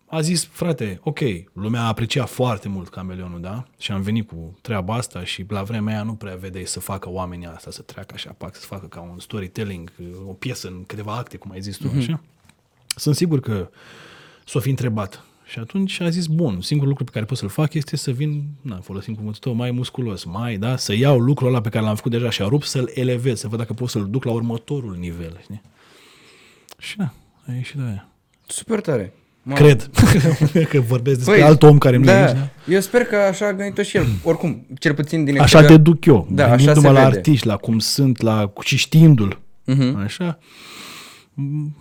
a 0.09 0.21
zis, 0.21 0.45
frate, 0.45 0.99
ok, 1.03 1.19
lumea 1.53 1.81
a 1.81 1.87
apreciat 1.87 2.29
foarte 2.29 2.67
mult 2.67 2.89
Cameleonul, 2.89 3.41
da? 3.41 3.65
Și 3.77 3.91
am 3.91 4.01
venit 4.01 4.27
cu 4.27 4.57
treaba 4.61 4.95
asta 4.95 5.23
și 5.23 5.45
la 5.47 5.63
vremea 5.63 5.93
aia 5.93 6.03
nu 6.03 6.13
prea 6.13 6.35
vedeai 6.35 6.65
să 6.65 6.79
facă 6.79 7.09
oamenii 7.09 7.47
asta, 7.47 7.71
să 7.71 7.81
treacă 7.81 8.13
așa, 8.13 8.35
pac, 8.37 8.55
să 8.55 8.65
facă 8.65 8.85
ca 8.85 8.99
un 8.99 9.19
storytelling, 9.19 9.91
o 10.27 10.33
piesă 10.33 10.67
în 10.67 10.83
câteva 10.85 11.15
acte, 11.15 11.37
cum 11.37 11.51
ai 11.51 11.61
zis 11.61 11.77
tu, 11.77 11.91
așa. 11.97 12.21
Sunt 12.95 13.15
sigur 13.15 13.39
că 13.39 13.69
s-o 14.45 14.59
fi 14.59 14.69
întrebat. 14.69 15.23
Și 15.49 15.59
atunci 15.59 15.99
a 15.99 16.09
zis, 16.09 16.25
bun, 16.25 16.61
singurul 16.61 16.89
lucru 16.89 17.03
pe 17.03 17.11
care 17.13 17.25
pot 17.25 17.37
să-l 17.37 17.49
fac 17.49 17.73
este 17.73 17.95
să 17.97 18.11
vin, 18.11 18.43
na, 18.61 18.79
folosim 18.83 19.13
cuvântul 19.13 19.39
tău, 19.41 19.53
mai 19.53 19.71
musculos, 19.71 20.23
mai, 20.23 20.57
da, 20.57 20.77
să 20.77 20.95
iau 20.95 21.19
lucrul 21.19 21.47
ăla 21.47 21.61
pe 21.61 21.69
care 21.69 21.85
l-am 21.85 21.95
făcut 21.95 22.11
deja 22.11 22.29
și 22.29 22.41
a 22.41 22.45
rupt, 22.47 22.65
să-l 22.65 22.91
elevez, 22.93 23.39
să 23.39 23.47
văd 23.47 23.57
dacă 23.59 23.73
pot 23.73 23.89
să-l 23.89 24.07
duc 24.09 24.23
la 24.23 24.31
următorul 24.31 24.95
nivel, 24.99 25.37
știi? 25.41 25.61
Și 26.77 26.97
da, 26.97 27.13
a 27.47 27.53
ieșit 27.53 27.75
de 27.75 27.83
aia. 27.87 28.07
Super 28.47 28.81
tare. 28.81 29.13
Mă, 29.43 29.53
Cred 29.53 29.89
că 30.69 30.79
vorbesc 30.79 31.17
despre 31.17 31.41
alt 31.41 31.63
om 31.63 31.77
care 31.77 31.97
nu 31.97 32.03
da, 32.05 32.19
e 32.19 32.25
aici. 32.25 32.35
Da? 32.37 32.49
Eu 32.73 32.79
sper 32.79 33.03
că 33.03 33.15
așa 33.15 33.47
a 33.47 33.53
gândit 33.53 33.85
și 33.85 33.97
el. 33.97 34.05
Oricum, 34.23 34.65
cel 34.79 34.93
puțin 34.93 35.23
din 35.25 35.39
Așa 35.39 35.43
exterior- 35.59 35.69
deduc 35.77 36.05
eu, 36.05 36.27
Da, 36.29 36.35
da, 36.35 36.43
așa 36.43 36.55
gândindu-mă 36.55 36.87
se 36.87 36.93
la 36.93 37.03
vede. 37.05 37.15
artiști, 37.17 37.47
la 37.47 37.57
cum 37.57 37.79
sunt, 37.79 38.21
la 38.21 38.53
și 38.63 38.77
știindu-l, 38.77 39.39
Mhm. 39.65 39.95
așa, 39.97 40.39
m- 41.33 41.71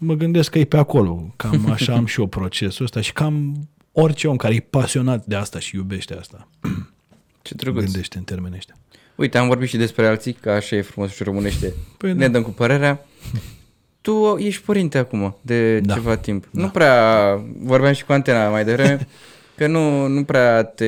mă 0.00 0.14
gândesc 0.14 0.50
că 0.50 0.58
e 0.58 0.64
pe 0.64 0.76
acolo. 0.76 1.32
Cam 1.36 1.70
așa 1.72 1.92
am 1.94 2.06
și 2.06 2.20
eu 2.20 2.26
procesul 2.26 2.84
ăsta 2.84 3.00
și 3.00 3.12
cam 3.12 3.68
orice 3.92 4.28
om 4.28 4.36
care 4.36 4.54
e 4.54 4.60
pasionat 4.60 5.24
de 5.26 5.34
asta 5.34 5.58
și 5.58 5.76
iubește 5.76 6.14
asta, 6.14 6.48
Ce 7.42 7.54
drăguț. 7.54 7.82
gândește 7.82 8.18
în 8.18 8.24
termeni 8.24 8.54
ăștia. 8.56 8.74
Uite, 9.14 9.38
am 9.38 9.46
vorbit 9.48 9.68
și 9.68 9.76
despre 9.76 10.06
alții, 10.06 10.32
că 10.32 10.50
așa 10.50 10.76
e 10.76 10.82
frumos 10.82 11.14
și 11.14 11.22
românește. 11.22 11.74
Păi 11.96 12.12
ne 12.12 12.26
da. 12.26 12.28
dăm 12.32 12.42
cu 12.42 12.50
părerea. 12.50 13.04
Tu 14.00 14.36
ești 14.38 14.62
părinte 14.62 14.98
acum, 14.98 15.36
de 15.40 15.80
Da. 15.80 15.94
ceva 15.94 16.16
timp. 16.16 16.48
Nu 16.50 16.68
prea, 16.68 17.34
vorbeam 17.58 17.92
și 17.94 18.04
cu 18.04 18.12
antena 18.12 18.48
mai 18.48 18.64
devreme, 18.64 19.06
că 19.56 19.66
nu, 19.66 20.06
nu 20.06 20.24
prea 20.24 20.62
te 20.62 20.86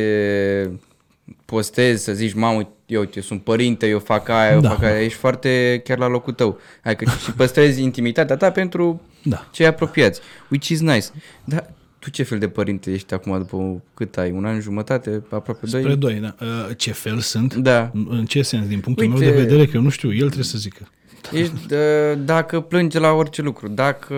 postezi 1.53 2.05
să 2.05 2.13
zici, 2.13 2.33
mamă, 2.35 2.69
eu 2.87 3.01
uite, 3.01 3.13
eu 3.17 3.23
sunt 3.23 3.43
părinte, 3.43 3.87
eu 3.87 3.99
fac 3.99 4.29
aia, 4.29 4.53
eu 4.53 4.61
Da. 4.61 4.69
fac 4.69 4.83
aia. 4.83 5.01
Ești 5.03 5.19
foarte 5.19 5.81
chiar 5.85 5.99
la 5.99 6.07
locul 6.09 6.33
tău. 6.33 6.59
Adică 6.85 7.11
și 7.25 7.33
păstrezi 7.33 7.83
intimitatea 7.83 8.37
ta 8.37 8.51
pentru 8.51 9.01
Da. 9.23 9.47
cei 9.51 9.67
apropiați. 9.67 10.21
Which 10.51 10.69
is 10.69 10.81
nice. 10.81 11.07
Dar 11.45 11.71
tu 11.99 12.11
ce 12.11 12.23
fel 12.23 12.39
de 12.39 12.49
părinte 12.49 12.91
ești 12.93 13.15
acum 13.15 13.39
după 13.39 13.83
cât 13.95 14.17
ai? 14.17 14.31
Un 14.31 14.45
an 14.45 14.61
jumătate? 14.61 15.23
Aproape 15.31 15.67
doi? 15.71 15.81
Spre 15.81 15.95
doi, 15.95 16.15
da. 16.15 16.35
Uh, 16.41 16.77
Ce 16.77 16.93
fel 16.93 17.19
sunt? 17.19 17.55
Da. 17.55 17.91
În- 17.95 18.07
În 18.11 18.25
ce 18.25 18.43
sens? 18.43 18.67
Din 18.67 18.81
punctul 18.81 19.07
Uite- 19.07 19.19
meu 19.25 19.31
de 19.35 19.41
vedere, 19.41 19.65
că 19.67 19.71
eu 19.77 19.83
nu 19.83 19.89
știu, 19.89 20.13
el 20.13 20.25
trebuie 20.25 20.45
să 20.45 20.59
zică. 20.59 20.89
Ești, 21.33 21.53
uh, 21.75 21.79
dacă 22.25 22.61
plânge 22.61 22.99
la 22.99 23.11
orice 23.13 23.43
lucru, 23.43 23.69
dacă 23.69 24.15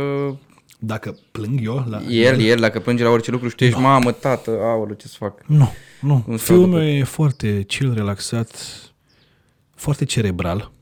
Dacă 0.86 1.18
plâng 1.32 1.60
eu 1.62 1.84
la... 1.88 2.02
el, 2.02 2.40
el, 2.40 2.58
dacă 2.58 2.80
plânge 2.80 3.02
la 3.02 3.10
orice 3.10 3.30
lucru 3.30 3.48
și 3.48 3.54
tu 3.54 3.64
ești 3.64 3.78
mamă, 3.78 4.12
tată, 4.12 4.50
aoleu, 4.50 4.94
ce 4.94 5.08
să 5.08 5.14
fac? 5.18 5.46
Nu, 5.46 5.72
nu. 6.00 6.24
Un 6.26 6.36
Fiul 6.36 6.58
stau 6.58 6.70
meu 6.70 6.82
e 6.82 7.04
foarte 7.04 7.62
chill, 7.62 7.94
relaxat, 7.94 8.50
foarte 9.74 10.04
cerebral, 10.04 10.72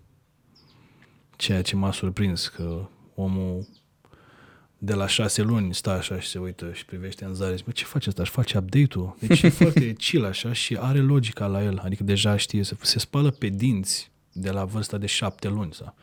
ceea 1.36 1.62
ce 1.62 1.76
m-a 1.76 1.92
surprins 1.92 2.48
că 2.48 2.88
omul 3.14 3.66
de 4.78 4.94
la 4.94 5.07
șase 5.07 5.42
luni 5.42 5.74
stă 5.74 5.90
așa 5.90 6.20
și 6.20 6.28
se 6.28 6.38
uită 6.38 6.70
și 6.72 6.84
privește 6.84 7.24
în 7.24 7.34
zare. 7.34 7.53
Zice, 7.53 7.64
Bă, 7.64 7.70
ce 7.70 7.84
face 7.84 8.09
asta? 8.09 8.22
Își 8.22 8.30
face 8.30 8.59
update-ul? 8.59 9.16
Deci 9.20 9.42
e 9.42 9.48
foarte 9.48 9.92
chill 10.05 10.24
așa 10.24 10.53
și 10.53 10.76
are 10.80 10.98
logica 10.98 11.46
la 11.46 11.62
el. 11.62 11.80
Adică 11.84 12.03
deja 12.03 12.36
știe, 12.36 12.62
se, 12.62 12.76
se 12.80 12.98
spală 12.98 13.30
pe 13.30 13.48
dinți 13.48 14.11
de 14.32 14.50
la 14.50 14.64
vârsta 14.64 14.98
de 14.98 15.07
șapte 15.07 15.48
luni. 15.48 15.72
Sau. 15.72 15.94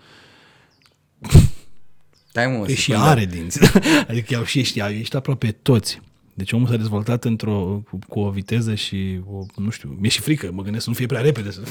Stai 2.30 2.48
mă, 2.48 2.58
o 2.58 2.64
Păi 2.64 2.76
și 2.76 2.82
secundă. 2.92 3.10
are 3.10 3.26
dinți. 3.26 3.60
adică 4.10 4.34
i-au 4.34 4.44
și 4.44 4.60
ești, 4.60 4.80
ești 5.00 5.16
aproape 5.16 5.52
toți. 5.62 6.02
Deci 6.34 6.52
omul 6.52 6.68
s-a 6.68 6.76
dezvoltat 6.78 7.24
într-o, 7.26 7.84
cu, 7.90 8.00
cu 8.08 8.20
o 8.20 8.30
viteză 8.30 8.76
și, 8.76 9.20
o, 9.32 9.46
nu 9.56 9.70
știu, 9.70 9.98
mi-e 10.00 10.10
și 10.10 10.22
frică, 10.22 10.50
mă 10.54 10.62
gândesc 10.62 10.84
să 10.84 10.90
nu 10.90 10.96
fie 10.96 11.06
prea 11.06 11.22
repede 11.22 11.52
să, 11.52 11.62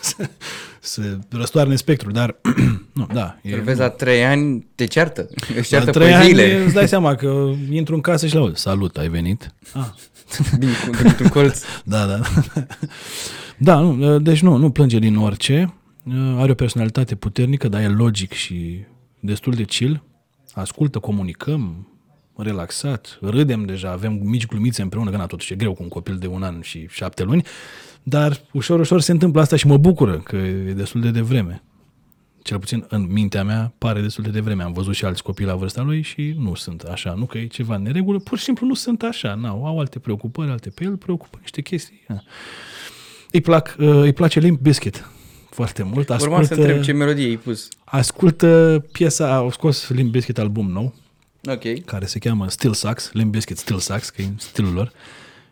să, 0.00 0.28
să 0.80 1.18
răstoarne 1.30 1.76
spectrul, 1.76 2.12
dar, 2.12 2.36
nu, 2.92 3.08
da. 3.12 3.38
Îl 3.42 3.60
vezi 3.60 3.78
la 3.78 3.88
trei 3.88 4.24
ani, 4.24 4.66
te 4.74 4.84
ceartă. 4.86 5.28
Își 5.58 5.72
la 5.72 5.78
ceartă 5.78 5.90
trei 5.90 6.06
pe 6.06 6.12
ani 6.14 6.26
zile. 6.28 6.62
îți 6.64 6.74
dai 6.74 6.88
seama 6.88 7.14
că 7.14 7.50
intru 7.70 7.94
în 7.94 8.00
casă 8.00 8.26
și 8.26 8.34
la 8.34 8.50
salut, 8.54 8.96
ai 8.96 9.08
venit? 9.08 9.54
Ah, 9.74 9.86
Din, 10.58 10.68
dintr-un 11.02 11.28
colț. 11.28 11.62
da, 11.84 12.06
da. 12.06 12.20
Da, 13.56 13.78
nu, 13.80 14.14
uh, 14.14 14.22
deci 14.22 14.40
nu, 14.42 14.56
nu 14.56 14.70
plânge 14.70 14.98
din 14.98 15.16
orice. 15.16 15.74
Uh, 16.04 16.14
Are 16.36 16.50
o 16.50 16.54
personalitate 16.54 17.14
puternică, 17.14 17.68
dar 17.68 17.80
e 17.80 17.88
logic 17.88 18.32
și 18.32 18.78
destul 19.20 19.52
de 19.52 19.64
chill. 19.64 20.02
Ascultă, 20.52 20.98
comunicăm, 20.98 21.88
relaxat, 22.36 23.18
râdem 23.20 23.64
deja, 23.64 23.90
avem 23.90 24.12
mici 24.12 24.46
glumițe 24.46 24.82
împreună, 24.82 25.10
că 25.10 25.16
na, 25.16 25.26
totuși 25.26 25.52
e 25.52 25.56
greu 25.56 25.74
cu 25.74 25.82
un 25.82 25.88
copil 25.88 26.16
de 26.16 26.26
un 26.26 26.42
an 26.42 26.60
și 26.60 26.86
șapte 26.90 27.22
luni, 27.22 27.42
dar 28.02 28.40
ușor, 28.52 28.80
ușor 28.80 29.00
se 29.00 29.12
întâmplă 29.12 29.40
asta 29.40 29.56
și 29.56 29.66
mă 29.66 29.76
bucură 29.76 30.18
că 30.18 30.36
e 30.36 30.72
destul 30.72 31.00
de 31.00 31.10
devreme. 31.10 31.62
Cel 32.42 32.58
puțin 32.58 32.84
în 32.88 33.06
mintea 33.12 33.44
mea 33.44 33.72
pare 33.78 34.00
destul 34.00 34.24
de 34.24 34.30
devreme. 34.30 34.62
Am 34.62 34.72
văzut 34.72 34.94
și 34.94 35.04
alți 35.04 35.22
copii 35.22 35.46
la 35.46 35.54
vârsta 35.54 35.82
lui 35.82 36.02
și 36.02 36.34
nu 36.38 36.54
sunt 36.54 36.82
așa. 36.82 37.14
Nu 37.14 37.24
că 37.26 37.38
e 37.38 37.46
ceva 37.46 37.74
în 37.74 37.82
neregulă, 37.82 38.18
pur 38.18 38.38
și 38.38 38.44
simplu 38.44 38.66
nu 38.66 38.74
sunt 38.74 39.02
așa. 39.02 39.34
N-au, 39.34 39.66
au 39.66 39.78
alte 39.78 39.98
preocupări, 39.98 40.50
alte 40.50 40.70
pe 40.70 40.84
el 40.84 40.96
preocupă 40.96 41.38
niște 41.40 41.60
chestii. 41.60 42.04
Na. 42.08 42.22
Îi, 43.32 43.40
plac, 43.40 43.76
uh, 43.78 43.88
îi 43.88 44.12
place 44.12 44.40
Limp 44.40 44.60
Bizkit 44.60 45.04
foarte 45.58 45.82
mult. 45.82 46.08
Urma 46.08 46.42
să 46.42 46.54
întreb 46.54 46.82
ce 46.82 46.92
melodie 46.92 47.26
ai 47.26 47.36
pus. 47.36 47.68
ascultă 47.84 48.84
piesa, 48.92 49.34
au 49.34 49.50
scos 49.50 49.88
Limp 49.88 50.10
Bizkit 50.10 50.38
album 50.38 50.70
nou, 50.70 50.94
Ok. 51.50 51.84
care 51.84 52.06
se 52.06 52.18
cheamă 52.18 52.48
Still 52.48 52.72
Sucks, 52.72 53.10
Limp 53.12 53.30
Bizkit 53.30 53.58
Still 53.58 53.78
Sucks, 53.78 54.10
că 54.10 54.22
e 54.22 54.28
stilul 54.36 54.72
lor, 54.72 54.92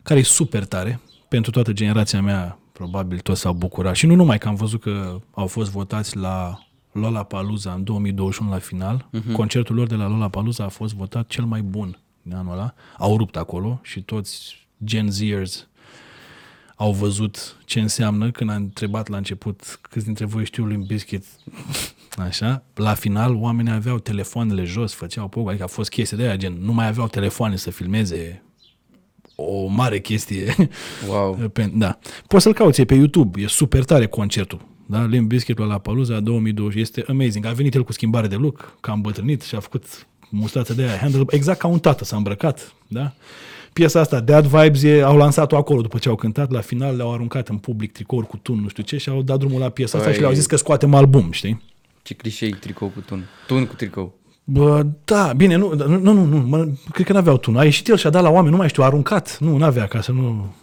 care 0.03 0.21
e 0.21 0.23
super 0.23 0.65
tare. 0.65 1.01
Pentru 1.29 1.51
toată 1.51 1.73
generația 1.73 2.23
mea, 2.23 2.59
probabil 2.73 3.19
toți 3.19 3.41
s-au 3.41 3.53
bucurat. 3.53 3.95
Și 3.95 4.07
nu 4.07 4.15
numai 4.15 4.39
că 4.39 4.49
am 4.49 4.55
văzut 4.55 4.81
că 4.81 5.21
au 5.35 5.47
fost 5.47 5.71
votați 5.71 6.17
la 6.17 6.59
Lollapalooza 6.93 7.73
în 7.73 7.85
2021 7.85 8.51
la 8.51 8.59
final. 8.59 9.09
Uh-huh. 9.09 9.33
Concertul 9.33 9.75
lor 9.75 9.87
de 9.87 9.95
la 9.95 10.09
Lollapalooza 10.09 10.65
a 10.65 10.69
fost 10.69 10.95
votat 10.95 11.27
cel 11.27 11.45
mai 11.45 11.61
bun 11.61 11.99
din 12.23 12.35
anul 12.35 12.53
ăla. 12.53 12.75
Au 12.99 13.17
rupt 13.17 13.37
acolo 13.37 13.81
și 13.83 14.03
toți 14.03 14.67
Gen 14.85 15.11
Zers 15.11 15.69
au 16.77 16.93
văzut 16.93 17.57
ce 17.65 17.81
înseamnă 17.81 18.31
când 18.31 18.51
am 18.51 18.57
întrebat 18.57 19.09
la 19.09 19.17
început 19.17 19.79
câți 19.91 20.05
dintre 20.05 20.25
voi 20.25 20.45
știu 20.45 20.67
Limp 20.67 20.87
Bizkit 20.87 21.25
Așa, 22.17 22.63
la 22.75 22.95
final 22.95 23.35
oamenii 23.35 23.73
aveau 23.73 23.99
telefoanele 23.99 24.65
jos, 24.65 24.93
făceau 24.93 25.29
pogo, 25.29 25.49
adică 25.49 25.65
a 25.65 25.67
fost 25.67 25.91
chestie 25.91 26.17
de 26.17 26.23
aia, 26.23 26.37
gen, 26.37 26.57
nu 26.61 26.73
mai 26.73 26.87
aveau 26.87 27.09
telefoane 27.09 27.57
să 27.57 27.71
filmeze 27.71 28.43
o 29.37 29.67
mare 29.67 30.01
chestie. 30.01 30.55
Wow. 31.09 31.35
Pe, 31.53 31.71
da. 31.75 31.99
Poți 32.27 32.43
să-l 32.43 32.53
cauți, 32.53 32.81
e 32.81 32.85
pe 32.85 32.95
YouTube, 32.95 33.41
e 33.41 33.47
super 33.47 33.85
tare 33.85 34.07
concertul. 34.07 34.61
Da? 34.87 35.05
Limp 35.05 35.29
Bizkit 35.29 35.59
la 35.59 35.79
Palooza 35.79 36.21
2020 36.21 36.81
este 36.81 37.05
amazing. 37.09 37.45
A 37.45 37.53
venit 37.53 37.75
el 37.75 37.85
cu 37.85 37.93
schimbare 37.93 38.27
de 38.27 38.37
look, 38.37 38.77
că 38.81 38.91
a 38.91 38.93
îmbătrânit 38.93 39.43
și 39.43 39.55
a 39.55 39.61
făcut 39.61 40.07
mustață 40.31 40.75
de 40.75 40.83
aia, 40.83 40.97
handle, 40.97 41.25
exact 41.29 41.59
ca 41.59 41.67
un 41.67 41.79
tată 41.79 42.05
s-a 42.05 42.17
îmbrăcat. 42.17 42.75
Da? 42.89 43.13
Piesa 43.77 44.01
asta, 44.01 44.21
Dead 44.21 44.45
Vibes, 44.47 44.83
e, 44.83 45.03
au 45.03 45.17
lansat-o 45.17 45.57
acolo 45.57 45.81
după 45.81 45.99
ce 45.99 46.09
au 46.09 46.15
cântat, 46.15 46.51
la 46.51 46.61
final 46.61 46.97
le-au 46.97 47.13
aruncat 47.13 47.49
în 47.49 47.57
public 47.57 47.93
tricouri 47.93 48.27
cu 48.27 48.37
tun, 48.37 48.61
nu 48.61 48.69
știu 48.69 48.83
ce, 48.83 48.97
și 48.97 49.09
au 49.09 49.23
dat 49.23 49.39
drumul 49.39 49.61
la 49.61 49.69
piesa 49.69 49.99
asta 49.99 50.11
Păi- 50.11 50.15
și 50.15 50.21
le-au 50.21 50.33
zis 50.33 50.47
că 50.47 50.57
scoatem 50.57 50.95
album, 50.95 51.29
știi? 51.31 51.63
Ce 52.03 52.15
clișei 52.15 52.51
tricou 52.53 52.89
cu 52.89 53.01
tun. 53.01 53.25
Tun 53.47 53.67
cu 53.67 53.75
tricou. 53.75 54.19
Bă, 54.45 54.87
da, 55.05 55.33
bine, 55.37 55.55
nu, 55.57 55.75
nu, 55.75 55.99
nu, 55.99 56.25
nu 56.25 56.37
mă, 56.37 56.69
cred 56.93 57.07
că 57.07 57.13
n-aveau 57.13 57.37
tun. 57.37 57.57
A 57.57 57.65
ieșit 57.65 57.89
el 57.89 57.97
și 57.97 58.07
a 58.07 58.11
dat 58.11 58.23
la 58.23 58.31
oameni, 58.31 58.51
nu 58.51 58.57
mai 58.57 58.69
știu, 58.69 58.83
a 58.83 58.87
aruncat. 58.87 59.39
Nu, 59.41 59.57
n-avea, 59.57 59.87
ca 59.87 60.01
să 60.01 60.13
nu, 60.13 60.55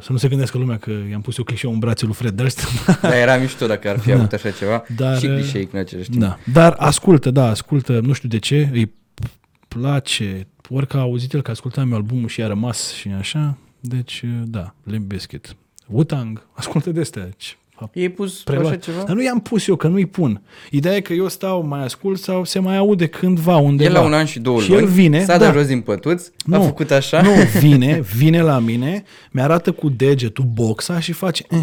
să 0.00 0.12
nu 0.12 0.18
se 0.18 0.28
gândească 0.28 0.58
lumea 0.58 0.76
că 0.76 0.90
i-am 1.10 1.20
pus 1.20 1.38
eu 1.38 1.44
clișeu 1.44 1.72
în 1.72 1.78
brațul 1.78 2.06
lui 2.06 2.16
Fred 2.16 2.32
Durst. 2.34 2.64
Dar 3.02 3.12
era 3.12 3.36
mișto 3.36 3.66
dacă 3.66 3.88
ar 3.88 3.98
fi 3.98 4.12
avut 4.12 4.32
așa 4.32 4.50
ceva. 4.50 4.82
Dar, 4.96 5.18
și 5.18 5.26
clișei 5.26 5.68
în 5.72 5.78
același 5.78 6.10
timp. 6.10 6.22
da, 6.22 6.38
dar 6.52 6.74
ascultă, 6.78 7.30
da, 7.30 7.48
ascultă, 7.48 8.00
nu 8.00 8.12
știu 8.12 8.28
de 8.28 8.38
ce, 8.38 8.68
îi 8.72 8.92
place, 9.68 10.46
ori 10.70 10.86
că 10.86 10.96
a 10.96 11.00
auzit 11.00 11.32
el 11.32 11.42
că 11.42 11.50
ascultam 11.50 11.90
eu 11.90 11.96
albumul 11.96 12.28
și 12.28 12.42
a 12.42 12.46
rămas 12.46 12.92
și 12.92 13.08
așa, 13.18 13.56
deci, 13.80 14.24
da, 14.44 14.74
Limp 14.84 15.06
Bizkit. 15.06 15.56
Wu-Tang, 15.86 16.46
ascultă 16.52 16.90
de 16.90 17.00
astea. 17.00 17.28
ce- 17.36 17.54
Ei 17.92 18.08
pus 18.08 18.42
preluat. 18.42 18.66
așa 18.66 18.76
ceva? 18.76 19.02
Dar 19.02 19.14
nu 19.16 19.22
i-am 19.22 19.40
pus 19.40 19.66
eu, 19.66 19.76
că 19.76 19.88
nu-i 19.88 20.06
pun. 20.06 20.42
Ideea 20.70 20.94
e 20.96 21.00
că 21.00 21.12
eu 21.12 21.28
stau, 21.28 21.62
mai 21.66 21.82
ascult 21.84 22.18
sau 22.20 22.44
se 22.44 22.58
mai 22.58 22.76
aude 22.76 23.06
cândva 23.06 23.56
undeva. 23.56 23.88
El 23.90 23.94
la 23.96 24.02
un 24.04 24.12
an 24.12 24.24
și 24.24 24.38
două 24.38 24.60
și 24.60 24.70
luni 24.70 24.82
el 24.82 24.88
vine, 24.88 25.24
s-a 25.24 25.36
da. 25.38 25.44
dat 25.44 25.54
jos 25.54 25.66
din 25.66 25.80
pătuț, 25.80 26.26
a 26.26 26.32
Nu, 26.44 26.62
făcut 26.62 26.90
așa. 26.90 27.22
Nu, 27.22 27.30
vine, 27.60 28.00
vine 28.16 28.42
la 28.42 28.58
mine, 28.58 29.02
mi-arată 29.30 29.72
cu 29.72 29.88
degetul 29.88 30.44
boxa 30.44 31.00
și 31.00 31.12
face 31.12 31.44
eh, 31.50 31.58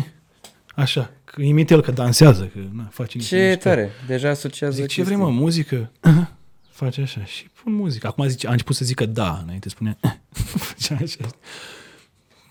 așa, 0.76 1.12
că 1.24 1.42
imit 1.42 1.70
el 1.70 1.82
că 1.82 1.92
dansează, 1.92 2.50
că 2.54 2.60
na, 2.74 2.88
face 2.92 3.18
niște 3.18 3.36
Ce 3.36 3.42
mișcări. 3.42 3.64
tare. 3.64 3.92
Deja 4.08 4.30
asociază 4.30 4.74
Zic, 4.76 4.88
ce 4.88 4.96
chestii. 4.96 5.04
vrei 5.16 5.18
mă, 5.18 5.30
muzică? 5.40 5.92
Aha. 6.00 6.32
Face 6.78 7.02
așa 7.02 7.26
și 7.26 7.46
pun 7.64 7.74
muzică. 7.74 8.08
Acum 8.08 8.28
zice, 8.28 8.48
a 8.48 8.52
început 8.52 8.76
să 8.76 8.86
zică 8.86 9.06
da, 9.06 9.40
înainte 9.44 9.70
spunea 9.70 9.98
eh. 10.04 10.10
Face 10.34 10.94
așa. 11.04 11.30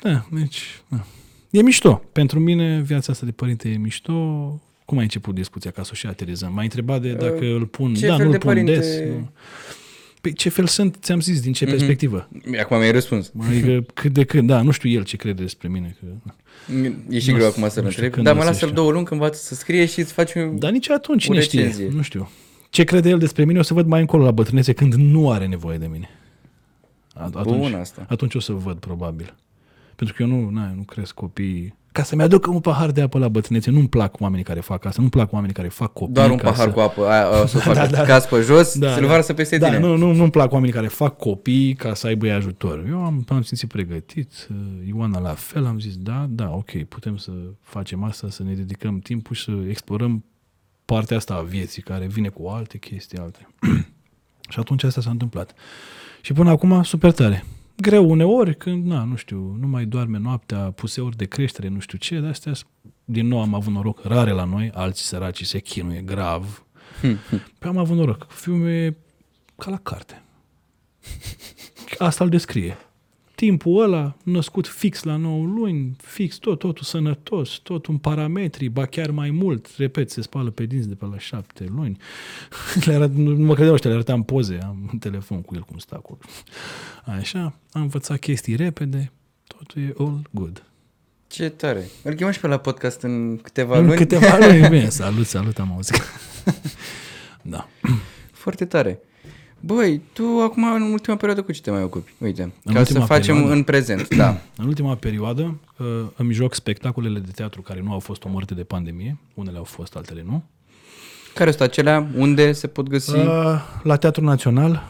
Da, 0.02 0.26
deci, 0.30 0.62
da. 0.88 1.04
E 1.50 1.62
mișto. 1.62 2.02
Pentru 2.12 2.38
mine 2.40 2.80
viața 2.80 3.12
asta 3.12 3.24
de 3.26 3.32
părinte 3.32 3.68
e 3.68 3.76
mișto. 3.76 4.12
Cum 4.84 4.96
ai 4.98 5.02
început 5.02 5.34
discuția 5.34 5.70
ca 5.70 5.82
să 5.82 5.88
o 5.92 5.94
și 5.94 6.06
aterizăm? 6.06 6.52
M-ai 6.52 6.64
întrebat 6.64 7.00
de 7.02 7.12
dacă 7.12 7.44
îl 7.44 7.66
pun, 7.66 7.90
Uh, 7.90 7.96
ce 7.98 8.06
da, 8.06 8.16
fel 8.16 8.24
nu 8.24 8.30
de 8.30 8.36
îl 8.36 8.42
pun 8.42 8.52
părinte- 8.52 8.74
des. 8.78 8.98
Nu. 9.08 9.30
Păi 10.20 10.32
ce 10.32 10.48
fel 10.48 10.66
sunt, 10.66 10.96
ți-am 11.00 11.20
zis, 11.20 11.40
din 11.40 11.52
ce 11.52 11.64
Mhm. 11.64 11.74
perspectivă. 11.74 12.28
Acum 12.60 12.78
mi-ai 12.78 12.92
răspuns. 12.92 13.32
Adică 13.48 13.84
cât 14.00 14.12
de 14.12 14.24
cât, 14.24 14.46
da, 14.46 14.62
nu 14.62 14.70
știu 14.70 14.90
el 14.90 15.04
ce 15.04 15.16
crede 15.16 15.42
despre 15.42 15.68
mine. 15.68 15.96
Că, 16.00 16.06
E 17.08 17.18
și 17.18 17.30
Nu 17.30 17.36
greu 17.36 17.48
știu- 17.48 17.62
acum 17.62 17.68
să-l 17.68 17.82
nu 17.82 17.90
știu 17.90 18.02
întreb. 18.04 18.10
când 18.12 18.24
Dar 18.24 18.34
o 18.34 18.36
mă 18.36 18.42
să 18.42 18.48
lasă 18.48 18.60
știu. 18.64 18.74
două 18.76 18.90
luni 18.90 19.04
când 19.04 19.20
învață 19.20 19.40
să 19.42 19.54
scrie 19.54 19.86
și 19.86 20.00
îți 20.00 20.12
faci 20.12 20.34
un... 20.34 20.58
dar 20.58 20.70
nici 20.70 20.90
atunci 20.90 21.22
O 21.24 21.26
cine 21.26 21.40
știe, 21.40 21.60
recenzie. 21.60 21.88
nu 21.88 22.02
știu. 22.02 22.30
Ce 22.76 22.84
crede 22.84 23.08
el 23.08 23.18
despre 23.18 23.44
mine 23.44 23.58
o 23.58 23.62
să 23.62 23.74
văd 23.74 23.86
mai 23.86 24.00
încolo 24.00 24.24
la 24.24 24.30
bătrânețe 24.30 24.72
când 24.72 24.94
nu 24.94 25.30
are 25.30 25.46
nevoie 25.46 25.78
de 25.78 25.86
mine. 25.86 26.08
At- 27.14 27.32
Atunci, 27.34 27.56
Bun 27.60 27.74
asta. 27.74 28.06
atunci 28.08 28.34
o 28.34 28.40
să 28.40 28.52
văd 28.52 28.76
probabil. 28.78 29.34
Pentru 29.94 30.14
că 30.16 30.22
eu 30.22 30.28
nu, 30.28 30.50
na, 30.50 30.72
nu 30.76 30.82
cresc 30.82 31.14
copii. 31.14 31.74
Ca 31.92 32.02
să-mi 32.02 32.22
aduc 32.22 32.46
un 32.46 32.60
pahar 32.60 32.90
de 32.90 33.00
apă 33.00 33.18
la 33.18 33.28
bătrânețe, 33.28 33.70
nu-mi 33.70 33.88
plac 33.88 34.20
oamenii 34.20 34.44
care 34.44 34.60
fac 34.60 34.84
asta, 34.84 34.96
nu-mi 34.98 35.10
plac 35.10 35.32
oamenii 35.32 35.54
care 35.54 35.68
fac 35.68 35.92
copii. 35.92 36.14
Doar 36.14 36.30
un 36.30 36.36
ca 36.36 36.50
pahar 36.50 36.66
să... 36.66 36.72
cu 36.72 36.80
apă, 36.80 37.06
aia, 37.06 37.42
o 37.42 37.46
să 37.46 37.58
facă 37.68 37.78
Da, 37.78 37.86
da, 37.86 37.96
da. 37.96 38.02
caz 38.02 38.24
pe 38.24 38.40
jos, 38.40 38.78
Da, 38.78 38.92
să-l 38.92 39.00
da. 39.02 39.06
varsă 39.08 39.32
peste 39.34 39.58
da, 39.58 39.66
tine. 39.66 39.78
nu, 39.78 39.96
nu, 39.96 40.12
nu-mi 40.12 40.30
plac 40.30 40.52
oamenii 40.52 40.74
care 40.74 40.86
fac 40.86 41.16
copii 41.18 41.74
ca 41.74 41.94
să 41.94 42.06
aibă 42.06 42.26
ei 42.26 42.32
ajutor. 42.32 42.84
Eu 42.88 43.04
am, 43.04 43.24
am 43.28 43.42
simțit 43.42 43.68
pregătit, 43.68 44.48
uh, 44.50 44.56
Ioana 44.88 45.18
la 45.20 45.34
fel, 45.34 45.66
am 45.66 45.78
zis, 45.80 45.96
da, 45.96 46.26
da, 46.30 46.50
ok, 46.52 46.82
putem 46.88 47.16
să 47.16 47.30
facem 47.60 48.02
asta, 48.04 48.30
să 48.30 48.42
ne 48.42 48.52
dedicăm 48.54 48.98
timpul 48.98 49.34
și 49.34 49.44
să 49.44 49.52
explorăm 49.68 50.24
partea 50.86 51.16
asta 51.16 51.34
a 51.34 51.40
vieții 51.40 51.82
care 51.82 52.06
vine 52.06 52.28
cu 52.28 52.48
alte 52.48 52.78
chestii, 52.78 53.18
alte. 53.18 53.48
și 54.52 54.58
atunci 54.58 54.82
asta 54.82 55.00
s-a 55.00 55.10
întâmplat. 55.10 55.54
Și 56.20 56.32
până 56.32 56.50
acum, 56.50 56.82
super 56.82 57.12
tare. 57.12 57.44
Greu 57.76 58.10
uneori, 58.10 58.56
când, 58.56 58.86
na, 58.86 59.04
nu 59.04 59.16
știu, 59.16 59.56
nu 59.60 59.66
mai 59.66 59.84
doarme 59.84 60.18
noaptea, 60.18 60.58
puseuri 60.58 61.16
de 61.16 61.24
creștere, 61.24 61.68
nu 61.68 61.78
știu 61.78 61.98
ce, 61.98 62.20
de 62.20 62.26
astea, 62.26 62.52
din 63.04 63.26
nou 63.26 63.40
am 63.40 63.54
avut 63.54 63.72
noroc, 63.72 64.00
rare 64.04 64.30
la 64.30 64.44
noi, 64.44 64.70
alții 64.74 65.04
săraci 65.04 65.44
se 65.44 65.58
chinuie 65.58 66.00
grav. 66.00 66.64
Păi 67.58 67.70
am 67.70 67.76
avut 67.76 67.96
noroc. 67.96 68.26
Fiul 68.30 68.56
meu 68.56 68.72
e 68.72 68.96
ca 69.56 69.70
la 69.70 69.78
carte. 69.78 70.22
Asta 71.98 72.24
îl 72.24 72.30
descrie. 72.30 72.76
Timpul 73.36 73.82
ăla, 73.82 74.16
născut 74.22 74.66
fix 74.66 75.02
la 75.02 75.16
9 75.16 75.44
luni, 75.44 75.96
fix 76.02 76.36
tot, 76.36 76.58
totul 76.58 76.84
sănătos, 76.84 77.50
tot 77.62 77.86
un 77.86 77.98
parametri, 77.98 78.68
ba 78.68 78.86
chiar 78.86 79.10
mai 79.10 79.30
mult, 79.30 79.66
repet, 79.76 80.10
se 80.10 80.20
spală 80.22 80.50
pe 80.50 80.64
dinți 80.64 80.88
de 80.88 80.94
pe 80.94 81.04
la 81.10 81.18
7 81.18 81.64
luni. 81.74 81.96
Le 82.84 82.94
arăt, 82.94 83.14
nu 83.14 83.30
nu 83.36 83.44
mă 83.44 83.54
credeau 83.54 83.74
ăștia, 83.74 83.90
le 83.90 83.96
arătam 83.96 84.22
poze, 84.22 84.58
am 84.62 84.88
un 84.92 84.98
telefon 84.98 85.42
cu 85.42 85.54
el 85.54 85.60
cum 85.62 85.78
stă 85.78 85.94
acolo. 85.94 86.18
Așa, 87.04 87.40
am 87.72 87.80
învățat 87.82 88.18
chestii 88.18 88.56
repede, 88.56 89.12
totul 89.46 89.82
e 89.82 89.94
all 89.98 90.28
good. 90.30 90.64
Ce 91.26 91.48
tare. 91.48 91.84
Îl 92.02 92.14
chemăm 92.14 92.32
și 92.32 92.40
pe 92.40 92.46
la 92.46 92.58
podcast 92.58 93.00
în 93.02 93.36
câteva 93.36 93.78
În 93.78 93.84
luni. 93.86 93.96
câteva 93.96 94.38
luni, 94.38 94.68
bine, 94.78 94.88
salut, 94.88 95.26
salut, 95.26 95.58
am 95.58 95.72
auzit. 95.72 96.02
da. 97.42 97.68
Foarte 98.32 98.64
tare. 98.64 99.00
Băi, 99.60 100.00
tu 100.12 100.22
acum 100.42 100.72
în 100.72 100.82
ultima 100.82 101.16
perioadă 101.16 101.42
cu 101.42 101.52
ce 101.52 101.60
te 101.60 101.70
mai 101.70 101.82
ocupi? 101.82 102.12
Uite, 102.18 102.42
În 102.42 102.50
ca 102.64 102.72
să 102.72 102.78
ultima 102.78 103.04
facem 103.04 103.34
perioadă? 103.34 103.54
în 103.56 103.62
prezent, 103.62 104.14
da. 104.22 104.36
În 104.56 104.66
ultima 104.66 104.94
perioadă 104.94 105.58
uh, 105.78 105.86
îmi 106.16 106.32
joc 106.32 106.54
spectacolele 106.54 107.18
de 107.18 107.30
teatru 107.34 107.62
care 107.62 107.80
nu 107.84 107.92
au 107.92 107.98
fost 107.98 108.24
omorâte 108.24 108.54
de 108.54 108.62
pandemie. 108.64 109.18
Unele 109.34 109.56
au 109.56 109.64
fost, 109.64 109.96
altele 109.96 110.22
nu. 110.26 110.44
Care 111.34 111.50
sunt 111.50 111.62
acelea? 111.62 112.08
Unde 112.16 112.52
se 112.52 112.66
pot 112.66 112.88
găsi? 112.88 113.16
Uh, 113.16 113.26
la 113.82 113.96
Teatrul 113.96 114.24
Național, 114.26 114.82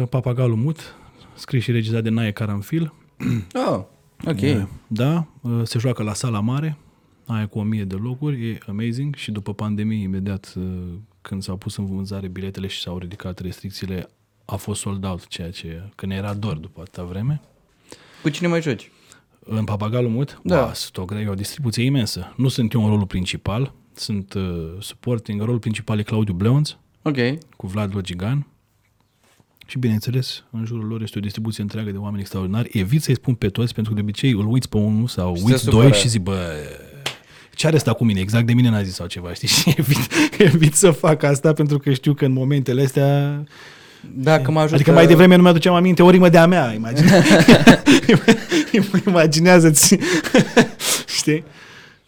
uh, 0.00 0.02
Papagalul 0.08 0.56
Mut, 0.56 0.94
scris 1.34 1.62
și 1.62 1.70
regizat 1.70 2.02
de 2.02 2.08
Nae 2.10 2.30
Caranfil. 2.32 2.92
Oh, 3.68 3.80
ok. 4.26 4.40
Uh, 4.40 4.62
Da, 4.86 5.26
uh, 5.40 5.60
se 5.62 5.78
joacă 5.78 6.02
la 6.02 6.14
Sala 6.14 6.40
Mare, 6.40 6.76
aia 7.26 7.46
cu 7.46 7.58
o 7.58 7.62
mie 7.62 7.84
de 7.84 7.94
locuri, 8.02 8.48
e 8.48 8.58
amazing 8.68 9.14
și 9.14 9.30
după 9.30 9.54
pandemie, 9.54 10.02
imediat 10.02 10.52
uh, 10.56 10.62
când 11.22 11.42
s-au 11.42 11.56
pus 11.56 11.76
în 11.76 11.86
vânzare 11.86 12.28
biletele 12.28 12.66
și 12.66 12.80
s-au 12.80 12.98
ridicat 12.98 13.38
restricțiile, 13.38 14.08
a 14.44 14.56
fost 14.56 14.80
sold 14.80 15.04
out, 15.04 15.26
ceea 15.26 15.50
ce, 15.50 15.82
că 15.94 16.06
ne 16.06 16.14
era 16.14 16.34
dor 16.34 16.56
după 16.56 16.80
atâta 16.80 17.02
vreme. 17.02 17.40
Cu 18.22 18.28
cine 18.28 18.48
mai 18.48 18.62
joci? 18.62 18.90
În 19.44 19.64
Papagalul 19.64 20.10
Mut? 20.10 20.40
Da. 20.42 20.60
Ba, 20.64 20.72
sunt 20.72 20.96
o, 20.96 21.04
gre- 21.04 21.20
e 21.20 21.28
o 21.28 21.34
distribuție 21.34 21.84
imensă. 21.84 22.32
Nu 22.36 22.48
sunt 22.48 22.72
eu 22.72 22.82
în 22.82 22.88
rolul 22.90 23.06
principal, 23.06 23.74
sunt 23.94 24.34
uh, 24.34 24.76
supporting. 24.80 25.40
Rolul 25.42 25.58
principal 25.58 25.98
e 25.98 26.02
Claudiu 26.02 26.34
Bleonț 26.34 26.70
Ok. 27.02 27.16
cu 27.56 27.66
Vlad 27.66 27.94
Logigan. 27.94 28.46
Și 29.66 29.78
bineînțeles, 29.78 30.44
în 30.50 30.64
jurul 30.64 30.86
lor 30.86 31.02
este 31.02 31.18
o 31.18 31.20
distribuție 31.20 31.62
întreagă 31.62 31.90
de 31.90 31.96
oameni 31.96 32.20
extraordinari. 32.20 32.70
Evit 32.78 33.02
să-i 33.02 33.14
spun 33.14 33.34
pe 33.34 33.48
toți, 33.48 33.74
pentru 33.74 33.92
că 33.92 33.98
de 34.00 34.04
obicei 34.06 34.30
îl 34.30 34.46
uiți 34.46 34.68
pe 34.68 34.76
unul 34.76 35.06
sau 35.06 35.34
Și 35.34 35.40
se 35.42 35.46
uiți 35.50 35.62
supără. 35.62 35.82
doi 35.88 35.92
și 35.92 36.08
zic, 36.08 36.22
bă, 36.22 36.54
ce 37.60 37.66
are 37.66 37.76
asta 37.76 37.92
cu 37.92 38.04
mine? 38.04 38.20
Exact 38.20 38.46
de 38.46 38.52
mine 38.52 38.68
n-a 38.68 38.82
zis 38.82 38.94
sau 38.94 39.06
ceva, 39.06 39.32
știi? 39.32 39.48
Și 39.56 39.74
evit, 39.76 40.12
evit 40.38 40.74
să 40.74 40.90
fac 40.90 41.22
asta 41.22 41.52
pentru 41.52 41.78
că 41.78 41.92
știu 41.92 42.14
că 42.14 42.24
în 42.24 42.32
momentele 42.32 42.82
astea... 42.82 43.42
Dacă 44.14 44.50
mă 44.50 44.58
ajută... 44.58 44.74
Adică 44.74 44.92
mai 44.92 45.06
devreme 45.06 45.36
nu 45.36 45.42
mi-aduceam 45.42 45.74
aminte 45.74 46.02
o 46.02 46.10
rimă 46.10 46.28
de-a 46.28 46.46
mea, 46.46 46.72
imagine. 46.72 47.24
imaginează-ți. 49.06 49.98
știi? 51.18 51.44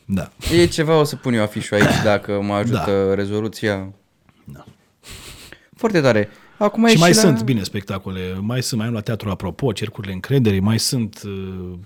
Da. 0.04 0.30
E 0.56 0.66
ceva, 0.66 0.98
o 0.98 1.04
să 1.04 1.16
pun 1.16 1.34
eu 1.34 1.42
afișul 1.42 1.76
aici 1.76 2.02
dacă 2.04 2.40
mă 2.42 2.54
ajută 2.54 3.04
da. 3.08 3.14
rezoluția. 3.14 3.92
da. 4.44 4.64
Foarte 5.76 6.00
tare. 6.00 6.28
Acum 6.56 6.86
Și 6.86 6.94
e 6.94 6.98
mai 6.98 7.12
și 7.12 7.18
sunt, 7.18 7.36
la... 7.36 7.44
bine, 7.44 7.62
spectacole. 7.62 8.20
Mai 8.40 8.62
sunt, 8.62 8.80
mai 8.80 8.88
am 8.88 8.94
la 8.94 9.00
teatru 9.00 9.30
apropo, 9.30 9.72
cercurile 9.72 10.12
încrederii, 10.12 10.60
mai 10.60 10.78
sunt... 10.78 11.20
Uh, 11.24 11.78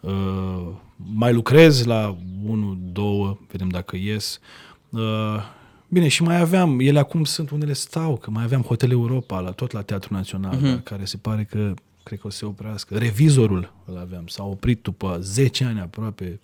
uh, 0.00 0.66
mai 1.12 1.32
lucrez 1.32 1.84
la 1.84 2.16
unul, 2.46 2.78
două, 2.92 3.38
vedem 3.50 3.68
dacă 3.68 3.96
ies. 3.96 4.40
Uh, 4.90 5.00
bine, 5.88 6.08
și 6.08 6.22
mai 6.22 6.40
aveam, 6.40 6.78
ele 6.80 6.98
acum 6.98 7.24
sunt 7.24 7.50
unele 7.50 7.72
stau, 7.72 8.16
că 8.16 8.30
mai 8.30 8.44
aveam 8.44 8.62
Hotel 8.62 8.90
Europa, 8.90 9.40
la, 9.40 9.50
tot 9.50 9.72
la 9.72 9.82
Teatrul 9.82 10.16
Național, 10.16 10.56
uh-huh. 10.56 10.82
care 10.82 11.04
se 11.04 11.16
pare 11.16 11.44
că 11.44 11.74
cred 12.02 12.18
că 12.18 12.26
o 12.26 12.30
să 12.30 12.36
se 12.36 12.44
oprească. 12.44 12.98
Revizorul 12.98 13.72
îl 13.84 13.98
aveam, 13.98 14.26
s-a 14.26 14.44
oprit 14.44 14.82
după 14.82 15.18
10 15.20 15.64
ani 15.64 15.80
aproape. 15.80 16.40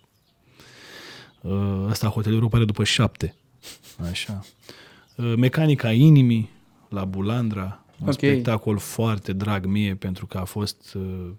Uh, 1.40 1.86
ăsta 1.88 2.08
Hotel 2.08 2.32
Europa 2.32 2.56
are 2.56 2.66
după 2.66 2.84
7. 2.84 3.34
Așa. 4.10 4.44
Uh, 5.16 5.32
Mecanica 5.36 5.92
inimii 5.92 6.50
la 6.88 7.04
Bulandra, 7.04 7.84
un 8.00 8.06
Ok. 8.08 8.12
spectacol 8.12 8.78
foarte 8.78 9.32
drag 9.32 9.64
mie 9.64 9.94
pentru 9.94 10.26
că 10.26 10.38
a 10.38 10.44
fost 10.44 10.94
uh, 10.94 11.02
uh, 11.02 11.30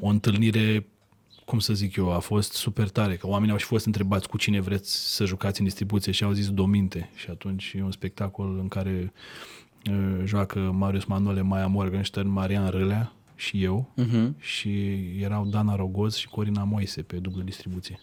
o 0.00 0.06
întâlnire, 0.06 0.86
cum 1.44 1.58
să 1.58 1.74
zic 1.74 1.96
eu, 1.96 2.12
a 2.12 2.18
fost 2.18 2.52
super 2.52 2.88
tare, 2.88 3.16
că 3.16 3.26
oamenii 3.26 3.52
au 3.52 3.58
și 3.58 3.64
fost 3.64 3.86
întrebați 3.86 4.28
cu 4.28 4.36
cine 4.36 4.60
vreți 4.60 5.14
să 5.14 5.24
jucați 5.24 5.60
în 5.60 5.66
distribuție 5.66 6.12
și 6.12 6.24
au 6.24 6.32
zis 6.32 6.50
Dominte 6.50 7.10
și 7.14 7.30
atunci 7.30 7.72
e 7.76 7.82
un 7.82 7.90
spectacol 7.90 8.58
în 8.58 8.68
care 8.68 9.12
uh, 9.90 10.22
joacă 10.24 10.58
Marius 10.58 11.04
Manole, 11.04 11.40
Maia 11.40 11.66
Morgenstern, 11.66 12.28
Marian 12.28 12.68
Râlea 12.70 13.12
și 13.36 13.62
eu 13.62 13.92
Uh-huh. 14.02 14.30
și 14.38 14.94
erau 15.20 15.46
Dana 15.46 15.76
Rogoz 15.76 16.14
și 16.14 16.28
Corina 16.28 16.64
Moise 16.64 17.02
pe 17.02 17.16
dublă 17.16 17.42
distribuție. 17.42 18.00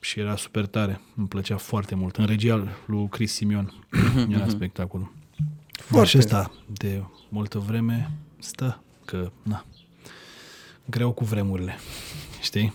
Și 0.00 0.20
era 0.20 0.36
super 0.36 0.66
tare, 0.66 1.00
îmi 1.16 1.28
plăcea 1.28 1.56
foarte 1.56 1.94
mult. 1.94 2.16
În 2.16 2.26
regia 2.26 2.68
lui 2.86 3.08
Chris 3.08 3.32
Simion 3.32 3.72
era 4.28 4.48
spectacolul. 4.48 5.12
Dar 5.90 6.06
și 6.06 6.18
ăsta 6.18 6.50
de 6.66 7.02
multă 7.28 7.58
vreme 7.58 8.10
stă 8.38 8.82
că, 9.04 9.32
na, 9.42 9.64
greu 10.90 11.12
cu 11.12 11.24
vremurile, 11.24 11.78
știi? 12.40 12.72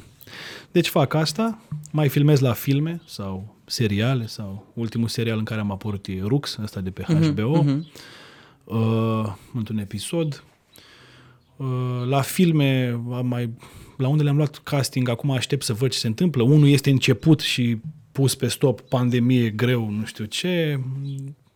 Deci 0.71 0.87
fac 0.87 1.13
asta, 1.13 1.61
mai 1.91 2.09
filmez 2.09 2.39
la 2.39 2.53
filme 2.53 3.01
sau 3.05 3.55
seriale 3.65 4.27
sau 4.27 4.65
ultimul 4.73 5.07
serial 5.07 5.37
în 5.37 5.43
care 5.43 5.59
am 5.59 5.71
apărut 5.71 6.07
e 6.07 6.21
Rux, 6.23 6.57
ăsta 6.63 6.79
de 6.79 6.89
pe 6.89 7.03
HBO, 7.03 7.63
mhm. 7.63 7.87
uh, 8.63 9.33
într-un 9.53 9.77
episod. 9.77 10.43
Uh, 11.55 11.67
la 12.05 12.21
filme 12.21 12.99
am 13.11 13.27
mai 13.27 13.49
la 13.97 14.07
unde 14.07 14.23
le-am 14.23 14.35
luat 14.35 14.57
casting, 14.57 15.09
acum 15.09 15.31
aștept 15.31 15.63
să 15.63 15.73
văd 15.73 15.91
ce 15.91 15.97
se 15.97 16.07
întâmplă. 16.07 16.43
Unul 16.43 16.67
este 16.67 16.89
început 16.89 17.39
și 17.39 17.77
pus 18.11 18.35
pe 18.35 18.47
stop, 18.47 18.81
pandemie, 18.81 19.49
greu, 19.49 19.89
nu 19.89 20.05
știu 20.05 20.25
ce. 20.25 20.79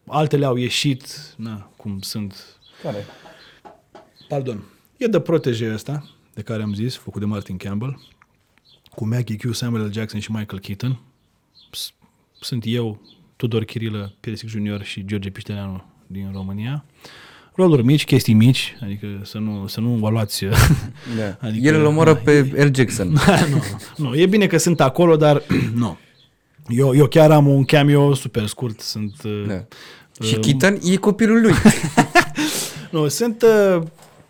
Altele 0.07 0.45
au 0.45 0.55
ieșit, 0.55 1.33
na, 1.37 1.69
cum 1.77 1.99
sunt 2.01 2.59
Care? 2.81 3.05
Pardon. 4.27 4.63
E 4.97 5.07
de 5.07 5.19
protege 5.19 5.73
ăsta, 5.73 6.09
de 6.35 6.41
care 6.41 6.63
am 6.63 6.73
zis, 6.73 6.95
făcut 6.95 7.19
de 7.21 7.25
Martin 7.27 7.57
Campbell, 7.57 7.99
cu 8.95 9.07
Maggie 9.07 9.35
Q, 9.37 9.51
Samuel 9.53 9.85
L. 9.85 9.91
Jackson 9.93 10.19
și 10.19 10.31
Michael 10.31 10.61
Keaton. 10.61 10.99
S- 11.71 11.93
Sunt 12.39 12.63
eu, 12.67 13.01
Tudor 13.35 13.63
Chirilă, 13.63 14.13
Piersic 14.19 14.49
Junior 14.49 14.83
și 14.83 15.05
George 15.05 15.29
Pișteleanu 15.29 15.83
din 16.07 16.29
România. 16.33 16.85
Roluri 17.55 17.83
mici, 17.83 18.05
chestii 18.05 18.33
mici, 18.33 18.75
adică 18.81 19.07
să 19.23 19.37
nu, 19.37 19.67
să 19.67 19.79
nu 19.79 19.89
vă 19.89 20.09
luați... 20.09 20.45
Da. 21.17 21.37
Adică, 21.47 21.67
El 21.67 21.75
îl 21.75 21.85
omoră 21.85 22.13
da, 22.13 22.19
pe 22.19 22.41
L. 22.41 22.75
Jackson. 22.75 23.07
nu, 23.51 23.61
nu, 23.97 24.15
e 24.15 24.25
bine 24.25 24.47
că 24.47 24.57
sunt 24.57 24.81
acolo, 24.81 25.15
dar 25.15 25.43
nu. 25.75 25.97
Eu, 26.67 26.95
eu 26.95 27.07
chiar 27.07 27.31
am 27.31 27.47
un 27.47 27.65
cameo 27.65 28.13
super 28.13 28.45
scurt, 28.47 28.79
sunt... 28.79 29.15
uh, 29.23 29.43
Da. 29.47 29.65
Și 30.25 30.35
Keaton 30.35 30.79
e 30.83 30.95
copilul 30.95 31.41
lui. 31.41 31.53
Nu, 32.91 33.07
sunt... 33.07 33.43
uh, 33.75 33.83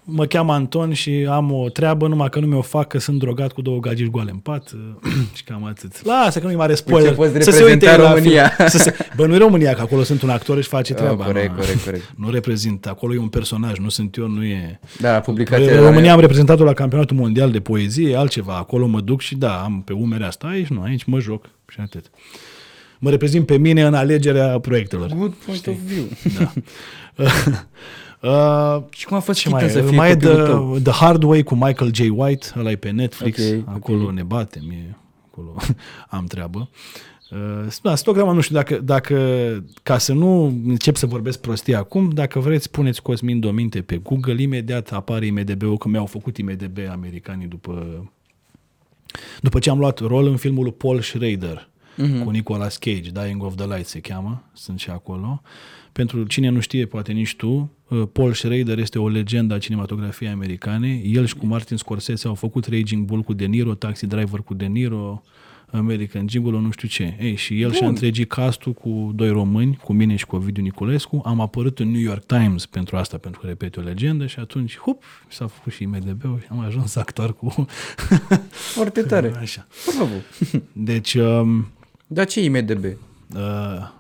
Mă 0.08 0.26
cheamă 0.26 0.54
Anton 0.54 0.94
și 0.94 1.28
am 1.30 1.52
o 1.52 1.70
treabă, 1.70 2.08
numai 2.08 2.30
că 2.30 2.40
nu 2.40 2.46
mi-o 2.48 2.62
fac, 2.62 2.88
că 2.88 3.00
sunt 3.00 3.20
drogat 3.20 3.52
cu 3.52 3.62
două 3.62 3.80
gagici 3.80 4.10
goale 4.10 4.32
în 4.32 4.38
pat 4.38 4.72
uh, 4.72 5.12
și 5.36 5.44
cam 5.44 5.66
atât. 5.66 6.06
Lasă 6.06 6.40
că 6.40 6.46
nu-i 6.46 6.56
mare 6.56 6.76
spoiler. 6.76 7.18
Uite, 7.18 7.32
poți 7.32 7.44
să 7.44 7.52
se 7.52 7.64
uite 7.64 7.72
reprezenta 7.74 8.02
la 8.02 8.14
România. 8.14 8.48
Film. 8.50 8.68
Să 8.70 8.78
se... 8.78 8.96
Bă, 9.16 9.26
nu 9.28 9.34
e 9.34 9.38
România, 9.38 9.74
că 9.74 9.82
acolo 9.82 10.04
sunt 10.04 10.22
un 10.22 10.30
actor 10.30 10.62
și 10.62 10.68
face 10.68 10.94
Ah, 10.94 11.00
treaba. 11.00 11.24
corect, 11.26 11.50
nu, 11.50 11.56
corect, 11.56 11.84
corect. 11.84 12.14
Nu 12.22 12.30
reprezint. 12.30 12.86
Acolo 12.86 13.14
e 13.14 13.18
un 13.18 13.28
personaj, 13.28 13.78
nu 13.78 13.90
sunt 13.90 14.16
eu, 14.16 14.28
nu 14.28 14.44
e... 14.44 14.80
Da, 15.00 15.12
la 15.12 15.20
publicația 15.20 15.80
În 15.80 15.86
România 15.86 16.14
am 16.14 16.20
reprezentat-o 16.20 16.64
la 16.64 16.74
campionatul 16.74 17.18
mondial 17.18 17.52
de 17.52 17.60
poezie, 17.60 18.10
e 18.10 18.18
altceva. 18.18 18.56
Acolo 18.58 18.86
mă 18.88 19.02
duc 19.02 19.22
și 19.22 19.36
da, 19.36 19.62
am 19.64 19.82
pe 19.86 19.94
umere 19.94 20.26
asta 20.26 20.48
aici, 20.48 20.68
nu, 20.68 20.82
aici 20.82 21.04
mă 21.04 21.20
joc 21.20 21.46
și 21.68 21.80
atât. 21.80 22.06
Mă 23.00 23.10
reprezint 23.10 23.46
pe 23.46 23.58
mine 23.58 23.84
în 23.84 23.94
alegerea 23.94 24.60
proiectelor. 24.60 25.08
Good 25.18 25.34
point 25.46 25.68
of 25.68 25.76
view. 25.86 26.06
Da. 26.38 26.52
uh, 28.26 28.84
Și 28.90 29.06
cum 29.06 29.18
a 29.18 29.20
fost 29.20 29.40
ce 29.40 29.50
Keaton 29.50 29.66
mai, 29.72 29.76
să 29.82 29.88
fie 29.88 29.98
mai 29.98 30.10
e 30.10 30.14
copilul 30.14 30.36
the, 30.36 30.44
tău? 30.46 30.78
the 30.84 30.92
Hard 30.92 31.24
Way 31.24 31.44
cu 31.44 31.56
Michael 31.56 31.94
J. 31.94 32.00
White, 32.16 32.48
ăla 32.58 32.72
e 32.72 32.76
pe 32.76 32.90
Netflix, 32.90 33.40
Ok, 33.40 33.68
acolo 33.76 34.04
ok. 34.04 34.12
ne 34.14 34.24
batem, 34.24 34.64
e, 34.70 34.96
acolo 35.32 35.56
am 36.10 36.26
treabă. 36.26 36.70
Uh, 37.32 37.68
da, 37.82 37.96
stogramă, 37.96 38.34
nu 38.34 38.40
știu 38.42 38.56
dacă, 38.56 38.76
dacă, 38.80 39.18
ca 39.84 39.98
să 39.98 40.14
nu 40.14 40.44
încep 40.66 40.96
să 40.96 41.06
vorbesc 41.06 41.40
prostie 41.40 41.76
acum, 41.76 42.10
dacă 42.10 42.40
vreți, 42.40 42.70
puneți 42.72 43.02
Cosmin 43.02 43.40
Dominte 43.40 43.82
pe 43.82 43.98
Google, 43.98 44.42
imediat 44.42 44.92
apare 44.92 45.26
IMDB-ul, 45.26 45.78
că 45.78 45.88
mi-au 45.88 46.06
făcut 46.06 46.38
IMDB 46.38 46.78
americanii 46.92 47.48
după, 47.48 48.06
după 49.42 49.60
ce 49.60 49.70
am 49.70 49.80
luat 49.80 50.00
rol 50.00 50.28
în 50.28 50.36
filmul 50.38 50.64
lui 50.64 50.74
Paul 50.74 51.02
Schrader, 51.02 51.70
Mhm. 51.98 52.24
cu 52.24 52.30
Nicolas 52.30 52.78
Cage, 52.78 53.10
Dying 53.24 53.44
of 53.44 53.56
the 53.56 53.66
Light 53.66 53.88
se 53.88 54.00
cheamă, 54.00 54.44
sunt 54.54 54.80
și 54.80 54.90
acolo. 54.90 55.42
Pentru 55.98 56.24
cine 56.24 56.50
nu 56.50 56.60
știe, 56.60 56.86
poate 56.86 57.12
nici 57.12 57.36
tu, 57.36 57.72
uh, 57.88 58.04
Paul 58.12 58.34
Schrader 58.34 58.78
este 58.80 59.00
o 59.00 59.08
legendă 59.08 59.54
a 59.54 59.58
cinematografiei 59.58 60.30
americane. 60.30 61.02
El 61.06 61.26
și 61.26 61.36
cu 61.36 61.46
Martin 61.46 61.78
Scorsese 61.78 62.28
au 62.28 62.34
făcut 62.36 62.66
Raging 62.66 63.06
Bull 63.06 63.22
cu 63.22 63.34
De 63.34 63.46
Niro, 63.46 63.74
Taxi 63.74 64.06
Driver 64.08 64.40
cu 64.40 64.54
De 64.54 64.66
Niro, 64.66 65.22
American 65.72 66.28
Gigolo, 66.28 66.60
nu 66.60 66.72
știu 66.72 66.88
ce. 66.88 67.18
Ei, 67.20 67.36
și 67.36 67.62
el 67.62 67.72
și-a 67.74 67.88
întregit 67.88 68.30
castul 68.30 68.74
cu 68.74 69.12
doi 69.16 69.30
români, 69.30 69.80
cu 69.84 69.94
mine 69.94 70.16
și 70.16 70.26
cu 70.26 70.36
Ovidiu 70.36 70.64
Niculescu. 70.64 71.22
Am 71.26 71.40
apărut 71.40 71.80
în 71.80 71.92
New 71.92 72.02
York 72.02 72.26
Times 72.26 72.66
pentru 72.66 72.98
asta, 72.98 73.18
pentru 73.18 73.42
că, 73.42 73.48
repet, 73.48 73.76
e 73.76 73.80
o 73.80 73.84
legendă 73.84 74.26
și 74.26 74.40
atunci, 74.40 74.78
hup, 74.78 75.04
s-a 75.28 75.48
făcut 75.48 75.72
și 75.74 75.84
IMDB-ul 75.84 76.40
și 76.42 76.48
am 76.50 76.60
ajuns 76.60 76.96
actor 77.06 77.34
cu... 77.36 77.66
Foarte 78.76 79.02
tare. 79.02 79.34
Așa. 79.40 79.68
Bravo. 79.96 80.14
Deci, 80.92 81.14
um, 81.14 81.68
Dar 82.08 82.26
ce 82.26 82.40
e 82.40 82.44
IMDB? 82.44 82.84
uh, 82.84 82.90
im- 82.92 83.38
uh, 83.38 83.94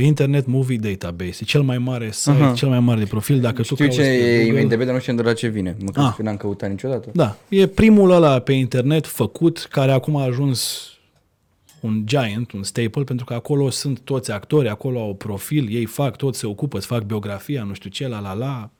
Internet 0.00 0.46
Movie 0.46 0.76
Database. 0.78 1.38
E 1.40 1.44
cel 1.44 1.62
mai 1.62 1.78
mare 1.78 2.10
site, 2.12 2.30
Aha. 2.42 2.52
cel 2.54 2.68
mai 2.68 2.80
mare 2.80 2.98
de 3.00 3.06
profil. 3.06 3.40
Dacă 3.40 3.56
tu 3.56 3.62
Știu 3.62 3.76
cauți 3.76 3.96
ce 3.96 4.02
pe 4.02 4.08
e 4.08 4.44
Google- 4.44 4.60
IMDB, 4.60 4.82
dar 4.84 4.94
nu 4.94 5.00
știu 5.00 5.14
de 5.14 5.22
la 5.22 5.32
ce 5.32 5.48
vine. 5.48 5.76
Măcar 5.84 6.04
Ah. 6.04 6.12
că 6.16 6.22
n-am 6.22 6.36
căutat 6.36 6.70
niciodată. 6.70 7.10
Da, 7.14 7.36
e 7.48 7.66
primul 7.66 8.10
ăla 8.10 8.38
pe 8.38 8.52
internet 8.52 9.06
făcut, 9.06 9.58
care 9.70 9.92
acum 9.92 10.16
a 10.16 10.22
ajuns 10.22 10.82
un 11.80 12.02
giant, 12.06 12.52
un 12.52 12.62
staple, 12.62 13.02
pentru 13.04 13.24
că 13.24 13.34
acolo 13.34 13.70
sunt 13.70 14.00
toți 14.00 14.30
actori, 14.32 14.68
acolo 14.68 15.00
au 15.00 15.14
profil, 15.14 15.68
ei 15.70 15.84
fac 15.84 16.16
tot, 16.16 16.34
se 16.34 16.46
ocupă, 16.46 16.76
îți 16.76 16.86
fac 16.86 17.02
biografia, 17.02 17.62
nu 17.62 17.72
știu 17.74 17.90
ce, 17.90 18.08
la 18.08 18.20
la 18.20 18.32
la, 18.32 18.70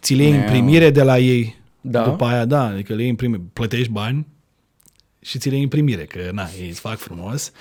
ți 0.00 0.14
le 0.14 0.22
iei 0.22 0.30
Nea. 0.30 0.40
imprimire 0.40 0.90
de 0.90 1.02
la 1.02 1.18
ei, 1.18 1.56
Da? 1.80 2.04
după 2.04 2.24
aia, 2.24 2.44
da, 2.44 2.64
adică 2.66 2.94
le 2.94 3.00
iei 3.00 3.08
imprimire, 3.08 3.42
plătești 3.52 3.90
bani 3.92 4.26
și 5.20 5.38
ți 5.38 5.48
le 5.48 5.54
iei 5.54 5.62
imprimire, 5.62 6.04
că 6.04 6.18
na, 6.32 6.48
ei 6.60 6.68
îți 6.68 6.80
fac 6.80 6.96
frumos, 6.98 7.52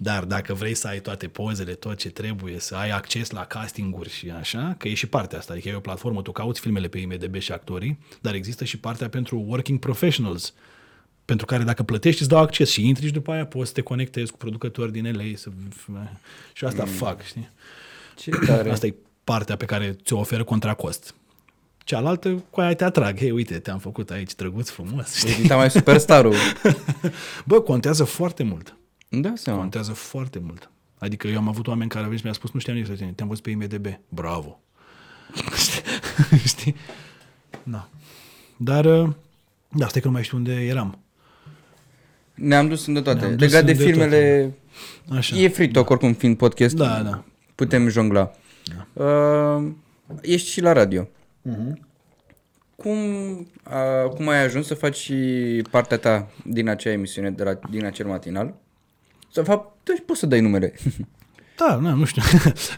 dar 0.00 0.24
dacă 0.24 0.54
vrei 0.54 0.74
să 0.74 0.86
ai 0.86 1.00
toate 1.00 1.28
pozele, 1.28 1.72
tot 1.72 1.96
ce 1.96 2.10
trebuie, 2.10 2.58
să 2.58 2.74
ai 2.74 2.90
acces 2.90 3.30
la 3.30 3.44
castinguri 3.44 4.10
și 4.10 4.30
așa, 4.30 4.74
că 4.78 4.88
e 4.88 4.94
și 4.94 5.06
partea 5.06 5.38
asta, 5.38 5.52
adică 5.52 5.68
e 5.68 5.74
o 5.74 5.80
platformă, 5.80 6.22
tu 6.22 6.32
cauți 6.32 6.60
filmele 6.60 6.88
pe 6.88 6.98
IMDB 6.98 7.38
și 7.38 7.52
actorii, 7.52 7.98
dar 8.20 8.34
există 8.34 8.64
și 8.64 8.78
partea 8.78 9.08
pentru 9.08 9.44
working 9.46 9.78
professionals, 9.78 10.54
pentru 11.24 11.46
care 11.46 11.64
dacă 11.64 11.82
plătești 11.82 12.20
îți 12.20 12.30
dau 12.30 12.40
acces 12.40 12.70
și 12.70 12.86
intri 12.88 13.06
și 13.06 13.12
după 13.12 13.32
aia 13.32 13.46
poți 13.46 13.68
să 13.68 13.74
te 13.74 13.80
conectezi 13.80 14.30
cu 14.30 14.36
producători 14.36 14.92
din 14.92 15.16
LA 15.16 15.24
să... 15.34 15.50
și 16.52 16.64
asta 16.64 16.84
mm. 16.84 16.90
fac, 16.90 17.22
știi? 17.22 17.48
Ce 18.16 18.30
tare. 18.30 18.70
Asta 18.70 18.86
e 18.86 18.94
partea 19.24 19.56
pe 19.56 19.64
care 19.64 19.96
ți-o 20.04 20.18
oferă 20.18 20.44
contra 20.44 20.74
cost. 20.74 21.14
Cealaltă, 21.84 22.44
cu 22.50 22.60
aia 22.60 22.74
te 22.74 22.84
atrag. 22.84 23.18
Hei, 23.18 23.30
uite, 23.30 23.58
te-am 23.58 23.78
făcut 23.78 24.10
aici 24.10 24.34
drăguț, 24.34 24.68
frumos. 24.68 25.14
Știi? 25.14 25.32
Edita 25.38 25.56
mai 25.56 25.70
superstarul. 25.70 26.34
Bă, 27.44 27.60
contează 27.60 28.04
foarte 28.04 28.42
mult. 28.42 28.76
Da, 29.08 29.32
seama. 29.36 29.58
Contează 29.58 29.92
foarte 29.92 30.38
mult. 30.38 30.70
Adică 30.98 31.28
eu 31.28 31.36
am 31.36 31.48
avut 31.48 31.66
oameni 31.66 31.88
care 31.88 32.00
au 32.04 32.04
venit 32.04 32.18
și 32.18 32.24
mi-au 32.24 32.38
spus, 32.38 32.52
nu 32.52 32.60
știam 32.60 32.76
nici 32.76 32.86
să 32.86 32.92
tine, 32.92 33.12
te-am 33.12 33.28
văzut 33.28 33.42
pe 33.42 33.50
IMDB. 33.50 33.86
Bravo. 34.08 34.60
Știi? 35.64 36.38
Știi? 36.44 36.74
Da. 37.62 37.88
Dar, 38.56 38.84
uh, 38.84 39.08
da, 39.68 39.88
stai 39.88 40.00
că 40.00 40.06
nu 40.06 40.12
mai 40.12 40.22
știu 40.22 40.36
unde 40.36 40.52
eram. 40.52 40.98
Ne-am 42.34 42.68
dus 42.68 42.86
în 42.86 43.02
toate. 43.02 43.20
Ne-am 43.20 43.36
dus 43.36 43.40
Legat 43.40 43.64
de 43.64 43.70
în 43.70 43.76
de 43.78 43.84
filmele, 43.84 44.52
Așa. 45.10 45.36
e 45.36 45.48
free 45.48 45.68
talk 45.68 45.90
oricum 45.90 46.12
fiind 46.12 46.36
podcast. 46.36 46.76
Da, 46.76 47.02
da. 47.02 47.24
Putem 47.54 47.88
jongla. 47.88 48.30
Uh, 48.92 49.70
ești 50.22 50.48
și 50.48 50.60
la 50.60 50.72
radio. 50.72 51.08
Mhm. 51.42 51.86
Cum, 52.76 52.98
uh, 53.38 54.10
cum 54.14 54.28
ai 54.28 54.44
ajuns 54.44 54.66
să 54.66 54.74
faci 54.74 54.96
și 54.96 55.14
partea 55.70 55.98
ta 55.98 56.30
din 56.44 56.68
acea 56.68 56.90
emisiune, 56.90 57.30
de 57.30 57.42
la, 57.42 57.58
din 57.70 57.84
acel 57.84 58.06
matinal? 58.06 58.54
Să 59.30 59.42
fapt, 59.42 59.74
deci 59.84 60.02
poți 60.06 60.18
să 60.20 60.26
dai 60.26 60.40
numele. 60.40 60.74
Da, 61.56 61.76
na, 61.76 61.92
nu 61.92 62.04
știu. 62.04 62.22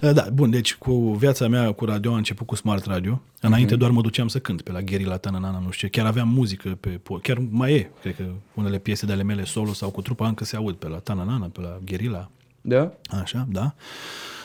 da, 0.13 0.27
bun, 0.33 0.51
deci 0.51 0.75
cu 0.75 0.93
viața 1.13 1.49
mea 1.49 1.73
cu 1.73 1.85
radio 1.85 2.13
a 2.13 2.17
început 2.17 2.47
cu 2.47 2.55
Smart 2.55 2.85
Radio. 2.85 3.23
Înainte 3.41 3.77
doar 3.77 3.91
mă 3.91 4.01
duceam 4.01 4.29
să 4.29 4.39
cânt 4.39 4.63
pe 4.63 4.73
la 4.73 4.81
Gherila 4.81 5.17
Tananana, 5.17 5.59
nu 5.65 5.71
știu 5.71 5.89
ce. 5.89 5.99
Chiar 5.99 6.07
aveam 6.07 6.29
muzică 6.29 6.77
pe... 6.81 6.99
po- 6.99 7.21
Chiar 7.23 7.39
mai 7.51 7.73
e, 7.73 7.91
cred 8.01 8.17
că 8.17 8.25
unele 8.55 8.79
piese 8.79 9.07
de 9.07 9.13
ale 9.13 9.23
mele 9.23 9.45
solo 9.45 9.73
sau 9.73 9.91
cu 9.91 10.03
trupa 10.03 10.29
încă 10.29 10.45
se 10.45 10.57
aud 10.57 10.75
pe 10.75 10.89
la 10.89 10.97
Tananana, 10.97 11.47
pe 11.47 11.61
la 11.61 11.79
Gherila. 11.85 12.31
da? 12.61 12.93
Așa, 13.21 13.47
da. 13.51 13.75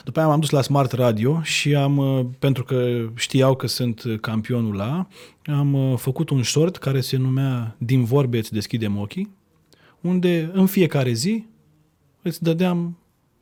După 0.03 0.19
aia 0.19 0.27
m-am 0.27 0.39
dus 0.39 0.49
la 0.49 0.61
Smart 0.61 0.91
Radio 0.91 1.41
și 1.41 1.75
am, 1.75 1.97
uh, 1.97 2.25
pentru 2.39 2.63
că 2.63 3.05
știau 3.15 3.55
că 3.55 3.67
sunt 3.67 4.03
campionul 4.21 4.75
la, 4.75 5.07
am 5.45 5.73
uh, 5.73 5.97
făcut 5.97 6.29
un 6.29 6.43
short 6.43 6.77
care 6.77 7.01
se 7.01 7.17
numea 7.17 7.75
Din 7.77 8.03
vorbe 8.03 8.37
îți 8.37 8.53
deschidem 8.53 8.97
ochii, 8.97 9.29
unde 10.01 10.49
în 10.53 10.65
fiecare 10.65 11.11
zi 11.11 11.45
îți 12.27 12.43
dădeam 12.43 12.97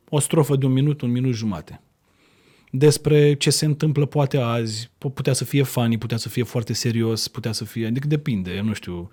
o 0.08 0.18
strofă 0.20 0.56
de 0.56 0.66
un 0.66 0.72
minut, 0.72 1.00
un 1.00 1.10
minut 1.10 1.34
jumate. 1.34 1.80
Despre 2.70 3.34
ce 3.34 3.50
se 3.50 3.64
întâmplă 3.64 4.06
poate 4.06 4.36
azi, 4.36 4.86
po- 4.86 5.14
putea 5.14 5.32
să 5.32 5.44
fie 5.44 5.62
funny, 5.62 5.98
putea 5.98 6.16
să 6.16 6.28
fie 6.28 6.42
foarte 6.42 6.72
serios, 6.72 7.28
putea 7.28 7.52
să 7.52 7.64
fie, 7.64 7.86
adică 7.86 8.06
depinde, 8.06 8.60
nu 8.64 8.72
știu, 8.72 9.10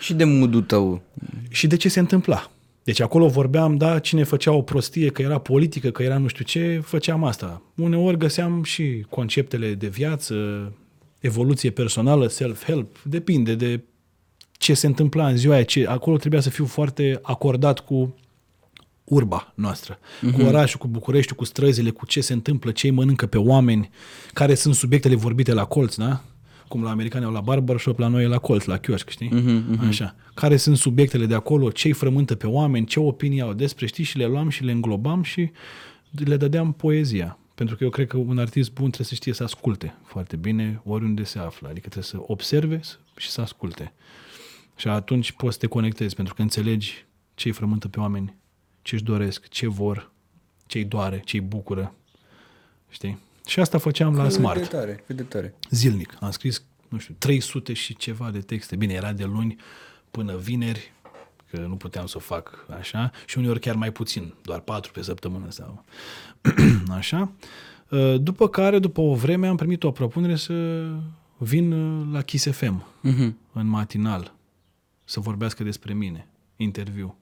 Și 0.00 0.14
de 0.14 0.24
mood 0.24 0.66
tău. 0.66 1.02
și 1.48 1.66
de 1.66 1.76
ce 1.76 1.88
se 1.88 2.00
întâmpla. 2.00 2.50
Deci 2.84 3.00
acolo 3.00 3.28
vorbeam, 3.28 3.76
da, 3.76 3.98
cine 3.98 4.22
făcea 4.24 4.52
o 4.52 4.62
prostie, 4.62 5.08
că 5.10 5.22
era 5.22 5.38
politică, 5.38 5.90
că 5.90 6.02
era 6.02 6.18
nu 6.18 6.26
știu 6.26 6.44
ce, 6.44 6.80
făceam 6.84 7.24
asta. 7.24 7.62
Uneori 7.74 8.18
găseam 8.18 8.62
și 8.62 9.04
conceptele 9.08 9.74
de 9.74 9.88
viață, 9.88 10.34
evoluție 11.20 11.70
personală, 11.70 12.26
self-help, 12.26 13.02
depinde 13.04 13.54
de 13.54 13.80
ce 14.52 14.74
se 14.74 14.86
întâmpla 14.86 15.28
în 15.28 15.36
ziua 15.36 15.54
aia. 15.54 15.62
Ce, 15.64 15.86
acolo 15.86 16.16
trebuia 16.16 16.40
să 16.40 16.50
fiu 16.50 16.66
foarte 16.66 17.18
acordat 17.22 17.80
cu 17.80 18.14
urba 19.08 19.52
noastră, 19.54 19.98
uh-huh. 19.98 20.32
cu 20.32 20.42
orașul, 20.42 20.78
cu 20.78 20.88
Bucureștiul, 20.88 21.36
cu 21.36 21.44
străzile, 21.44 21.90
cu 21.90 22.06
ce 22.06 22.20
se 22.20 22.32
întâmplă, 22.32 22.70
ce 22.70 22.86
îi 22.86 22.92
mănâncă 22.92 23.26
pe 23.26 23.38
oameni, 23.38 23.90
care 24.32 24.54
sunt 24.54 24.74
subiectele 24.74 25.14
vorbite 25.14 25.52
la 25.52 25.64
colț, 25.64 25.94
da? 25.94 26.20
Cum 26.68 26.82
la 26.82 26.90
americani 26.90 27.24
au 27.24 27.32
la 27.32 27.40
barbershop, 27.40 27.98
la 27.98 28.08
noi 28.08 28.24
e 28.24 28.26
la 28.26 28.38
colț, 28.38 28.64
la 28.64 28.76
chioșc, 28.76 29.08
știi? 29.08 29.28
Uh-huh, 29.28 29.76
uh-huh. 29.76 29.88
Așa. 29.88 30.14
Care 30.34 30.56
sunt 30.56 30.76
subiectele 30.76 31.26
de 31.26 31.34
acolo, 31.34 31.70
ce 31.70 31.86
îi 31.86 31.92
frământă 31.92 32.34
pe 32.34 32.46
oameni, 32.46 32.86
ce 32.86 33.00
opinii 33.00 33.40
au 33.40 33.52
despre, 33.52 33.86
știi? 33.86 34.04
Și 34.04 34.18
le 34.18 34.26
luam 34.26 34.48
și 34.48 34.64
le 34.64 34.72
înglobam 34.72 35.22
și 35.22 35.50
le 36.10 36.36
dădeam 36.36 36.72
poezia. 36.72 37.38
Pentru 37.54 37.76
că 37.76 37.84
eu 37.84 37.90
cred 37.90 38.06
că 38.06 38.16
un 38.16 38.38
artist 38.38 38.72
bun 38.72 38.86
trebuie 38.90 39.06
să 39.06 39.14
știe 39.14 39.32
să 39.32 39.42
asculte 39.42 39.94
foarte 40.04 40.36
bine 40.36 40.80
oriunde 40.84 41.24
se 41.24 41.38
află. 41.38 41.68
Adică 41.68 41.88
trebuie 41.88 42.04
să 42.04 42.18
observe 42.20 42.80
și 43.16 43.28
să 43.28 43.40
asculte. 43.40 43.92
Și 44.76 44.88
atunci 44.88 45.32
poți 45.32 45.52
să 45.52 45.58
te 45.58 45.66
conectezi, 45.66 46.14
pentru 46.14 46.34
că 46.34 46.42
înțelegi 46.42 47.06
ce 47.34 47.48
îi 47.48 47.54
frământă 47.54 47.88
pe 47.88 48.00
oameni, 48.00 48.36
ce 48.82 48.94
își 48.94 49.04
doresc, 49.04 49.48
ce 49.48 49.66
vor, 49.68 50.10
ce 50.66 50.78
îi 50.78 50.84
doare, 50.84 51.22
ce 51.24 51.36
îi 51.36 51.42
bucură. 51.42 51.94
Știi? 52.88 53.18
Și 53.46 53.60
asta 53.60 53.78
făceam 53.78 54.16
la 54.16 54.22
Cât 54.22 54.32
Smart 54.32 54.60
de 54.60 54.66
tare, 54.66 55.02
cât 55.06 55.16
de 55.16 55.22
tare. 55.22 55.54
zilnic. 55.70 56.16
Am 56.20 56.30
scris, 56.30 56.62
nu 56.88 56.98
știu, 56.98 57.14
300 57.18 57.72
și 57.72 57.96
ceva 57.96 58.30
de 58.30 58.40
texte. 58.40 58.76
Bine, 58.76 58.92
era 58.92 59.12
de 59.12 59.24
luni 59.24 59.56
până 60.10 60.36
vineri, 60.36 60.92
că 61.50 61.60
nu 61.60 61.76
puteam 61.76 62.06
să 62.06 62.14
o 62.16 62.20
fac 62.20 62.66
așa, 62.78 63.10
și 63.26 63.38
uneori 63.38 63.60
chiar 63.60 63.74
mai 63.74 63.92
puțin, 63.92 64.34
doar 64.42 64.60
patru 64.60 64.92
pe 64.92 65.02
săptămână 65.02 65.50
sau 65.50 65.84
așa. 66.90 67.32
Uh, 67.90 68.14
După 68.20 68.48
care, 68.48 68.78
după 68.78 69.00
o 69.00 69.14
vreme, 69.14 69.46
am 69.46 69.56
primit 69.56 69.82
o 69.84 69.90
propunere 69.90 70.36
să 70.36 70.86
vin 71.36 71.72
uh, 71.72 72.08
la 72.12 72.22
Kiss 72.22 72.50
FM, 72.50 72.84
Uh-huh. 72.84 73.32
în 73.52 73.66
matinal, 73.66 74.34
să 75.04 75.20
vorbească 75.20 75.62
despre 75.64 75.94
mine, 75.94 76.28
interviu. 76.56 77.16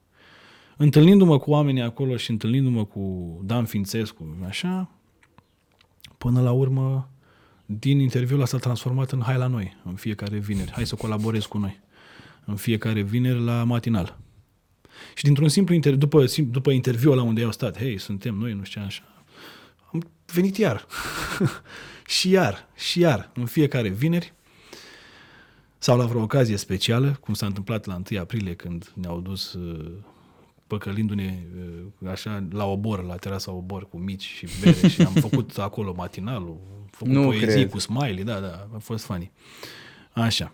Întâlnindu-mă 0.76 1.38
cu 1.38 1.50
oamenii 1.50 1.82
acolo 1.82 2.16
și 2.16 2.30
întâlnindu-mă 2.30 2.84
cu 2.84 3.36
Dan 3.44 3.64
Fințescu, 3.64 4.36
așa, 4.46 4.90
până 6.18 6.40
la 6.40 6.52
urmă, 6.52 7.10
din 7.66 8.00
interviul 8.00 8.40
ăsta 8.40 8.56
s-a 8.56 8.62
transformat 8.62 9.10
în 9.10 9.20
hai 9.20 9.36
la 9.36 9.46
noi, 9.46 9.76
în 9.84 9.94
fiecare 9.94 10.38
vineri. 10.38 10.70
Hai 10.70 10.86
să 10.86 10.94
colaborezi 10.94 11.48
cu 11.48 11.58
noi. 11.58 11.80
În 12.44 12.56
fiecare 12.56 13.00
vineri 13.00 13.44
la 13.44 13.64
matinal. 13.64 14.18
Și 15.14 15.24
dintr-un 15.24 15.48
simplu 15.48 15.74
interviu, 15.74 16.00
după, 16.00 16.24
sim- 16.26 16.50
după 16.50 16.70
interviul 16.70 17.12
ăla 17.12 17.22
unde 17.22 17.42
au 17.42 17.52
stat, 17.52 17.78
hei, 17.78 17.98
suntem 17.98 18.34
noi, 18.34 18.52
nu 18.52 18.64
știu 18.64 18.80
ce, 18.80 18.86
așa, 18.86 19.02
am 19.92 20.02
venit 20.32 20.56
iar. 20.56 20.86
și 22.16 22.30
iar, 22.30 22.68
și 22.74 23.00
iar, 23.00 23.30
în 23.34 23.46
fiecare 23.46 23.88
vineri, 23.88 24.32
sau 25.78 25.96
la 25.96 26.04
vreo 26.06 26.22
ocazie 26.22 26.56
specială, 26.56 27.16
cum 27.20 27.34
s-a 27.34 27.46
întâmplat 27.46 27.86
la 27.86 28.00
1 28.10 28.20
aprilie 28.20 28.54
când 28.54 28.92
ne-au 28.94 29.20
dus 29.20 29.52
uh, 29.52 29.92
păcălindu-ne 30.66 31.42
uh, 32.02 32.10
așa 32.10 32.46
la 32.50 32.64
obor, 32.64 33.04
la 33.04 33.16
terasa 33.16 33.52
obor 33.52 33.88
cu 33.88 33.96
mici 33.96 34.22
și 34.24 34.46
bere 34.60 34.88
și 34.88 35.02
am 35.02 35.12
făcut 35.12 35.58
acolo 35.68 35.94
matinalul, 35.96 36.58
am 36.80 36.88
făcut 36.90 37.12
Nu 37.12 37.22
poezie 37.22 37.46
cred. 37.46 37.70
cu 37.70 37.78
smiley, 37.78 38.24
da, 38.24 38.40
da, 38.40 38.68
a 38.74 38.78
fost 38.78 39.04
funny. 39.04 39.30
Așa. 40.12 40.52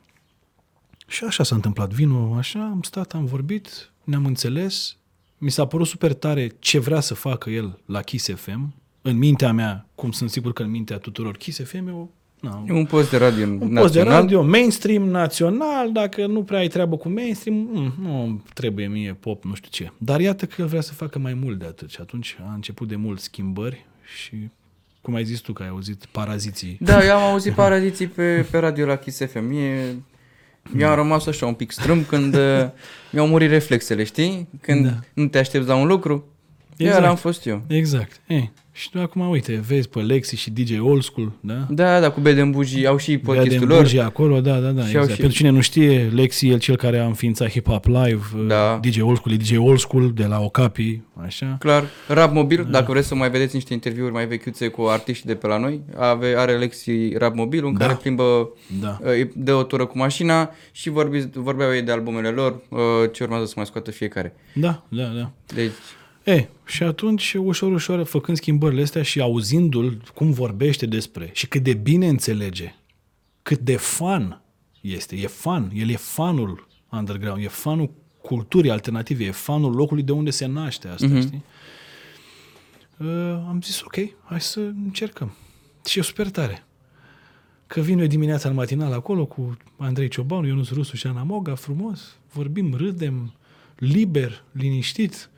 Și 1.06 1.24
așa 1.24 1.42
s-a 1.42 1.54
întâmplat. 1.54 1.90
Vino 1.92 2.34
așa, 2.34 2.64
am 2.64 2.82
stat, 2.82 3.12
am 3.14 3.24
vorbit, 3.24 3.92
ne-am 4.04 4.26
înțeles. 4.26 4.96
Mi 5.38 5.50
s-a 5.50 5.66
părut 5.66 5.86
super 5.86 6.14
tare 6.14 6.50
ce 6.58 6.78
vrea 6.78 7.00
să 7.00 7.14
facă 7.14 7.50
el 7.50 7.78
la 7.86 8.02
Kiss 8.02 8.28
FM. 8.34 8.74
În 9.02 9.16
mintea 9.16 9.52
mea, 9.52 9.88
cum 9.94 10.10
sunt 10.10 10.30
sigur 10.30 10.52
că 10.52 10.62
în 10.62 10.70
mintea 10.70 10.98
tuturor, 10.98 11.36
Kiss 11.36 11.62
FM 11.64 11.86
e 11.86 11.90
o, 11.92 12.06
na, 12.42 12.64
E 12.68 12.72
un 12.72 12.84
post 12.86 13.10
de 13.10 13.16
radio 13.16 13.44
un 13.44 13.50
național. 13.52 13.82
post 13.82 13.92
de 13.92 14.02
radio, 14.02 14.42
mainstream, 14.42 15.02
național, 15.08 15.92
dacă 15.92 16.26
nu 16.26 16.42
prea 16.42 16.58
ai 16.58 16.68
treabă 16.68 16.96
cu 16.96 17.08
mainstream, 17.08 17.56
mm, 17.72 17.92
nu 18.02 18.42
trebuie 18.54 18.86
mie 18.88 19.16
pop, 19.20 19.44
nu 19.44 19.54
știu 19.54 19.68
ce. 19.70 19.90
Dar 19.98 20.20
iată 20.20 20.46
că 20.46 20.54
el 20.58 20.66
vrea 20.66 20.80
să 20.80 20.92
facă 20.92 21.18
mai 21.18 21.34
mult 21.34 21.58
de 21.58 21.64
atât 21.64 21.90
și 21.90 21.98
atunci 22.00 22.36
a 22.48 22.52
început 22.54 22.88
de 22.88 22.96
mult 22.96 23.20
schimbări 23.20 23.86
și, 24.16 24.34
cum 25.00 25.14
ai 25.14 25.24
zis 25.24 25.40
tu 25.40 25.52
că 25.52 25.62
ai 25.62 25.68
auzit, 25.68 26.04
paraziții. 26.10 26.76
Da, 26.80 27.04
eu 27.06 27.16
am 27.16 27.30
auzit 27.30 27.52
paraziții 27.52 28.06
pe, 28.06 28.46
pe 28.50 28.58
radio 28.58 28.86
la 28.86 28.96
Kiss 28.96 29.20
FM. 29.26 29.44
Mie, 29.44 30.02
mi-a 30.70 30.94
rămas 30.94 31.26
așa 31.26 31.46
un 31.46 31.54
pic 31.54 31.70
strâmb 31.70 32.04
când 32.06 32.34
uh, 32.34 32.64
mi-au 33.10 33.26
murit 33.26 33.50
reflexele, 33.50 34.04
știi? 34.04 34.48
Când 34.60 34.84
Da. 34.86 34.98
nu 35.14 35.26
te 35.26 35.38
aștepți 35.38 35.68
la 35.68 35.74
un 35.74 35.86
lucru. 35.86 36.12
Exact. 36.12 36.76
Exact. 36.76 37.00
Iar 37.02 37.10
am 37.10 37.16
fost 37.16 37.46
eu. 37.46 37.62
Exact. 37.66 38.20
Ei, 38.26 38.50
și 38.74 38.90
tu 38.90 39.00
acum, 39.00 39.28
uite, 39.28 39.62
vezi 39.66 39.88
pe 39.88 40.00
Lexi 40.00 40.36
și 40.36 40.50
DJ 40.50 40.78
Old 40.80 41.02
School, 41.02 41.32
da? 41.40 41.66
Da, 41.70 42.00
da, 42.00 42.10
cu 42.10 42.20
Bede 42.20 42.42
Buji 42.44 42.86
au 42.86 42.96
și 42.96 43.10
Bea 43.16 43.20
podcastul 43.24 43.58
de 43.66 43.72
lor. 43.74 43.82
Bugi 43.82 43.98
acolo, 43.98 44.40
da, 44.40 44.58
da, 44.58 44.70
da, 44.70 44.82
Și 44.86 44.96
au 44.96 45.02
exact. 45.02 45.10
și- 45.10 45.16
Pentru 45.20 45.36
cine 45.38 45.48
nu 45.50 45.60
știe, 45.60 46.10
Lexi 46.14 46.48
e 46.48 46.56
cel 46.58 46.76
care 46.76 46.98
a 46.98 47.04
înființat 47.06 47.48
Hip 47.50 47.66
Hop 47.68 47.84
Live, 47.86 48.22
Da. 48.46 48.78
DJ 48.82 48.98
Old 49.00 49.16
School, 49.16 49.34
e 49.34 49.36
DJ 49.36 49.56
Old 49.56 49.78
School 49.78 50.12
de 50.14 50.24
la 50.24 50.40
Okapi, 50.40 51.00
așa. 51.24 51.56
Clar, 51.60 51.84
Rap 52.08 52.32
Mobil, 52.32 52.66
dacă 52.70 52.92
vreți 52.92 53.06
să 53.08 53.14
mai 53.14 53.30
vedeți 53.30 53.54
niște 53.54 53.72
interviuri 53.72 54.12
mai 54.12 54.26
vechiuțe 54.26 54.68
cu 54.68 54.82
artiști 54.82 55.26
de 55.26 55.34
pe 55.34 55.46
la 55.46 55.58
noi, 55.58 55.80
ave, 55.98 56.34
are 56.36 56.52
Lexi 56.56 57.12
Rap 57.16 57.34
Mobil, 57.34 57.66
în 57.66 57.72
Da. 57.78 57.84
care 57.86 57.98
plimbă, 58.02 58.48
Da. 58.80 58.98
îi 59.02 59.30
dă 59.34 59.54
o 59.54 59.62
tură 59.62 59.86
cu 59.86 59.98
mașina 59.98 60.50
și 60.72 60.90
vorbi, 60.90 61.24
vorbeau 61.34 61.72
ei 61.74 61.82
de 61.82 61.92
albumele 61.92 62.28
lor, 62.28 62.60
uh, 62.68 62.78
ce 63.12 63.22
urmează 63.24 63.44
să 63.44 63.52
mai 63.56 63.66
scoată 63.66 63.90
fiecare. 63.90 64.34
Da, 64.54 64.82
da, 64.88 65.04
da. 65.04 65.30
Deci, 65.54 65.70
E, 66.24 66.48
și 66.64 66.82
atunci, 66.82 67.34
ușor, 67.34 67.72
ușor, 67.72 68.04
făcând 68.04 68.36
schimbările 68.36 68.82
astea 68.82 69.02
și 69.02 69.20
auzindu-l 69.20 70.02
cum 70.14 70.30
vorbește 70.30 70.86
despre 70.86 71.30
și 71.32 71.48
cât 71.48 71.62
de 71.62 71.74
bine 71.74 72.08
înțelege, 72.08 72.74
cât 73.42 73.58
de 73.58 73.76
fan 73.76 74.42
este, 74.80 75.16
e 75.16 75.26
fan, 75.26 75.70
el 75.74 75.88
e 75.88 75.96
fanul 75.96 76.68
underground, 76.90 77.42
e 77.42 77.48
fanul 77.48 77.90
culturii 78.22 78.70
alternative, 78.70 79.24
e 79.24 79.30
fanul 79.30 79.74
locului 79.74 80.02
de 80.02 80.12
unde 80.12 80.30
se 80.30 80.46
naște 80.46 80.88
asta, 80.88 81.06
mm-hmm. 81.06 81.20
știi? 81.20 81.42
Uh, 82.96 83.08
am 83.48 83.60
zis, 83.62 83.80
ok, 83.80 83.94
hai 84.24 84.40
să 84.40 84.60
încercăm. 84.60 85.36
Și 85.86 85.98
e 85.98 86.02
super 86.02 86.30
tare. 86.30 86.64
Că 87.66 87.80
vin 87.80 87.98
eu 87.98 88.06
dimineața 88.06 88.48
în 88.48 88.54
matinal 88.54 88.92
acolo 88.92 89.26
cu 89.26 89.56
Andrei 89.76 90.08
Ciobanu, 90.08 90.46
Ionuț 90.46 90.68
Rusu 90.68 90.96
și 90.96 91.06
Ana 91.06 91.22
Moga, 91.22 91.54
frumos, 91.54 92.16
vorbim, 92.32 92.74
râdem, 92.74 93.32
liber, 93.76 94.44
liniștit. 94.52 95.30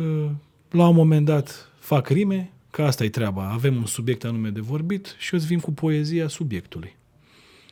Uh, 0.00 0.30
La 0.70 0.88
un 0.88 0.94
moment 0.94 1.24
dat 1.24 1.68
fac 1.78 2.08
rime, 2.08 2.52
că 2.70 2.82
asta 2.82 3.04
e 3.04 3.08
treaba, 3.08 3.50
avem 3.50 3.76
un 3.76 3.86
subiect 3.86 4.24
anume 4.24 4.48
de 4.48 4.60
vorbit 4.60 5.14
și 5.18 5.34
eu 5.34 5.40
îți 5.40 5.48
vin 5.48 5.60
cu 5.60 5.72
poezia 5.72 6.28
subiectului. 6.28 6.96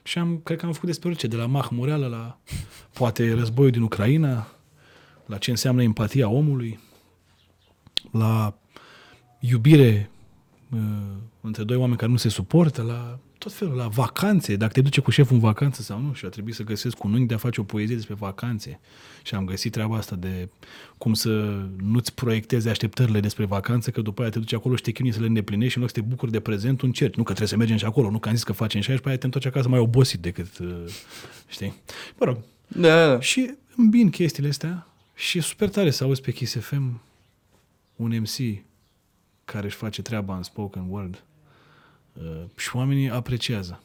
Și 0.03 0.18
am, 0.18 0.41
cred 0.45 0.59
că 0.59 0.66
am 0.66 0.72
făcut 0.72 0.89
despre 0.89 1.09
orice, 1.09 1.26
de 1.26 1.37
la 1.37 1.47
Mahmureală 1.47 2.07
la 2.07 2.39
poate 2.93 3.33
războiul 3.33 3.70
din 3.70 3.83
Ucraina, 3.83 4.49
la 5.26 5.39
ce 5.39 5.51
înseamnă 5.51 5.83
empatia 5.83 6.29
omului, 6.29 6.79
la 8.11 8.59
iubire 9.41 10.11
uh, 10.70 10.81
între 11.41 11.64
doi 11.64 11.76
oameni 11.76 11.99
care 11.99 12.11
nu 12.11 12.16
se 12.16 12.29
suportă, 12.29 12.83
la 12.83 13.18
tot 13.39 13.53
felul, 13.53 13.74
la 13.74 13.89
vacanțe, 13.89 14.57
dacă 14.57 14.72
te 14.72 14.80
duce 14.80 15.01
cu 15.01 15.11
șeful 15.11 15.34
în 15.34 15.41
vacanță 15.41 15.82
sau 15.82 16.01
nu, 16.01 16.12
și 16.12 16.24
a 16.24 16.28
trebuit 16.28 16.55
să 16.55 16.62
găsesc 16.62 17.05
un 17.05 17.12
unghi 17.12 17.26
de 17.26 17.34
a 17.34 17.39
face 17.39 17.61
o 17.61 17.64
poezie 17.64 17.95
despre 17.95 18.14
vacanțe. 18.14 18.80
Și 19.22 19.34
am 19.34 19.45
găsit 19.45 19.72
treaba 19.72 19.97
asta 19.97 20.16
de 20.16 20.49
cum 20.99 21.14
să 21.14 21.62
nu-ți 21.82 22.14
proiectezi 22.14 22.68
așteptările 22.68 23.20
despre 23.20 23.45
vacanță, 23.45 23.91
că 23.91 24.01
după 24.01 24.20
aia 24.20 24.30
te 24.30 24.39
duci 24.39 24.53
acolo 24.53 24.76
și 24.76 24.82
te 24.82 24.91
chinui 24.91 25.12
să 25.12 25.20
le 25.20 25.26
îndeplinești 25.26 25.70
și 25.70 25.76
în 25.76 25.82
loc 25.82 25.93
să 25.93 26.01
te 26.01 26.07
bucuri 26.09 26.30
de 26.30 26.41
prezent, 26.41 26.80
un 26.80 26.93
cerci. 26.93 27.14
Nu 27.14 27.22
că 27.22 27.32
trebuie 27.32 27.49
să 27.49 27.57
mergem 27.57 27.76
și 27.76 27.84
acolo, 27.84 28.11
nu 28.11 28.18
că 28.18 28.28
am 28.28 28.34
zis 28.34 28.45
că 28.45 28.53
facem 28.53 28.80
și 28.80 28.89
aia 28.89 28.97
și 28.97 29.03
pe 29.03 29.09
aia 29.09 29.18
te 29.18 29.24
întorci 29.24 29.47
acasă 29.47 29.68
mai 29.68 29.78
obosit 29.78 30.20
decât, 30.20 30.59
uh, 30.59 30.84
știi? 31.49 31.74
Mă 32.18 32.26
rog, 32.26 32.39
Da, 32.66 33.07
da. 33.07 33.20
și 33.20 33.55
îmbin 33.76 34.11
chestiile 34.11 34.49
astea 34.49 34.86
și 35.14 35.39
e 35.39 35.41
super 35.41 35.68
tare 35.68 35.91
să 35.91 36.05
auzi 36.05 36.20
pe 36.20 36.32
Kiss 36.32 36.57
FM 36.59 37.01
un 37.97 38.18
MC 38.20 38.62
care 39.45 39.66
își 39.66 39.76
face 39.76 40.03
treaba 40.03 40.36
în 40.36 40.43
spoken 40.43 40.84
word 40.89 41.14
uh, 41.14 41.20
și 42.57 42.77
oamenii 42.77 43.11
apreciază. 43.11 43.83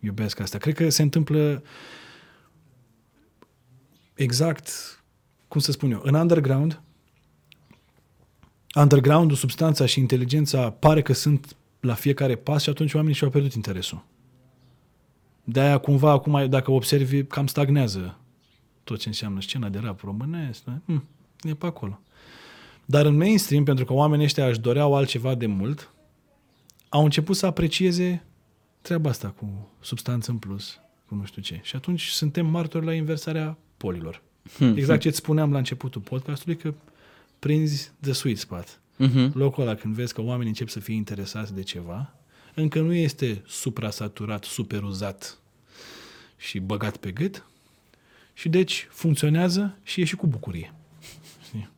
Iubesc 0.00 0.40
asta. 0.40 0.58
Cred 0.58 0.74
că 0.74 0.88
se 0.88 1.02
întâmplă 1.02 1.62
exact, 4.14 4.70
cum 5.48 5.60
să 5.60 5.72
spun 5.72 5.90
eu, 5.90 6.00
în 6.04 6.14
underground, 6.14 6.80
underground-ul, 8.74 9.36
substanța 9.36 9.86
și 9.86 9.98
inteligența 9.98 10.70
pare 10.70 11.02
că 11.02 11.12
sunt 11.12 11.56
la 11.80 11.94
fiecare 11.94 12.36
pas 12.36 12.62
și 12.62 12.68
atunci 12.68 12.94
oamenii 12.94 13.16
și-au 13.16 13.30
pierdut 13.30 13.52
interesul. 13.52 14.04
De-aia 15.44 15.78
cumva 15.78 16.10
acum, 16.10 16.48
dacă 16.48 16.70
observi, 16.70 17.24
cam 17.24 17.46
stagnează 17.46 18.18
tot 18.84 18.98
ce 18.98 19.08
înseamnă 19.08 19.40
scena 19.40 19.68
de 19.68 19.78
rap 19.78 20.00
românesc. 20.00 20.64
da? 20.64 20.80
Hm, 20.86 21.04
e 21.42 21.54
pe 21.54 21.66
acolo. 21.66 22.00
Dar 22.84 23.06
în 23.06 23.16
mainstream, 23.16 23.64
pentru 23.64 23.84
că 23.84 23.92
oamenii 23.92 24.24
ăștia 24.24 24.46
își 24.46 24.60
doreau 24.60 24.94
altceva 24.94 25.34
de 25.34 25.46
mult, 25.46 25.92
au 26.90 27.04
început 27.04 27.36
să 27.36 27.46
aprecieze 27.46 28.24
treaba 28.80 29.10
asta 29.10 29.28
cu 29.28 29.68
substanță 29.80 30.30
în 30.30 30.36
plus, 30.36 30.80
cu 31.06 31.14
nu 31.14 31.24
știu 31.24 31.42
ce. 31.42 31.60
Și 31.62 31.76
atunci 31.76 32.06
suntem 32.06 32.46
martori 32.46 32.84
la 32.84 32.94
inversarea 32.94 33.58
polilor. 33.76 34.22
Exact 34.74 35.00
ce 35.00 35.08
îți 35.08 35.16
spuneam 35.16 35.52
la 35.52 35.58
începutul 35.58 36.00
podcastului, 36.00 36.56
că 36.56 36.74
prinzi 37.38 37.92
the 38.00 38.12
sweet 38.12 38.38
spot. 38.38 38.80
Mhm. 38.96 39.38
Locul 39.38 39.62
ăla 39.62 39.74
când 39.74 39.94
vezi 39.94 40.14
că 40.14 40.20
oamenii 40.20 40.48
încep 40.48 40.68
să 40.68 40.80
fie 40.80 40.94
interesați 40.94 41.54
de 41.54 41.62
ceva, 41.62 42.14
încă 42.54 42.80
nu 42.80 42.92
este 42.92 43.42
suprasaturat, 43.46 44.44
superuzat 44.44 45.38
și 46.36 46.58
băgat 46.58 46.96
pe 46.96 47.10
gât 47.10 47.46
și 48.32 48.48
deci 48.48 48.88
funcționează 48.90 49.78
și 49.82 50.00
e 50.00 50.04
și 50.04 50.16
cu 50.16 50.26
bucurie. 50.26 50.74
Știi? 51.44 51.70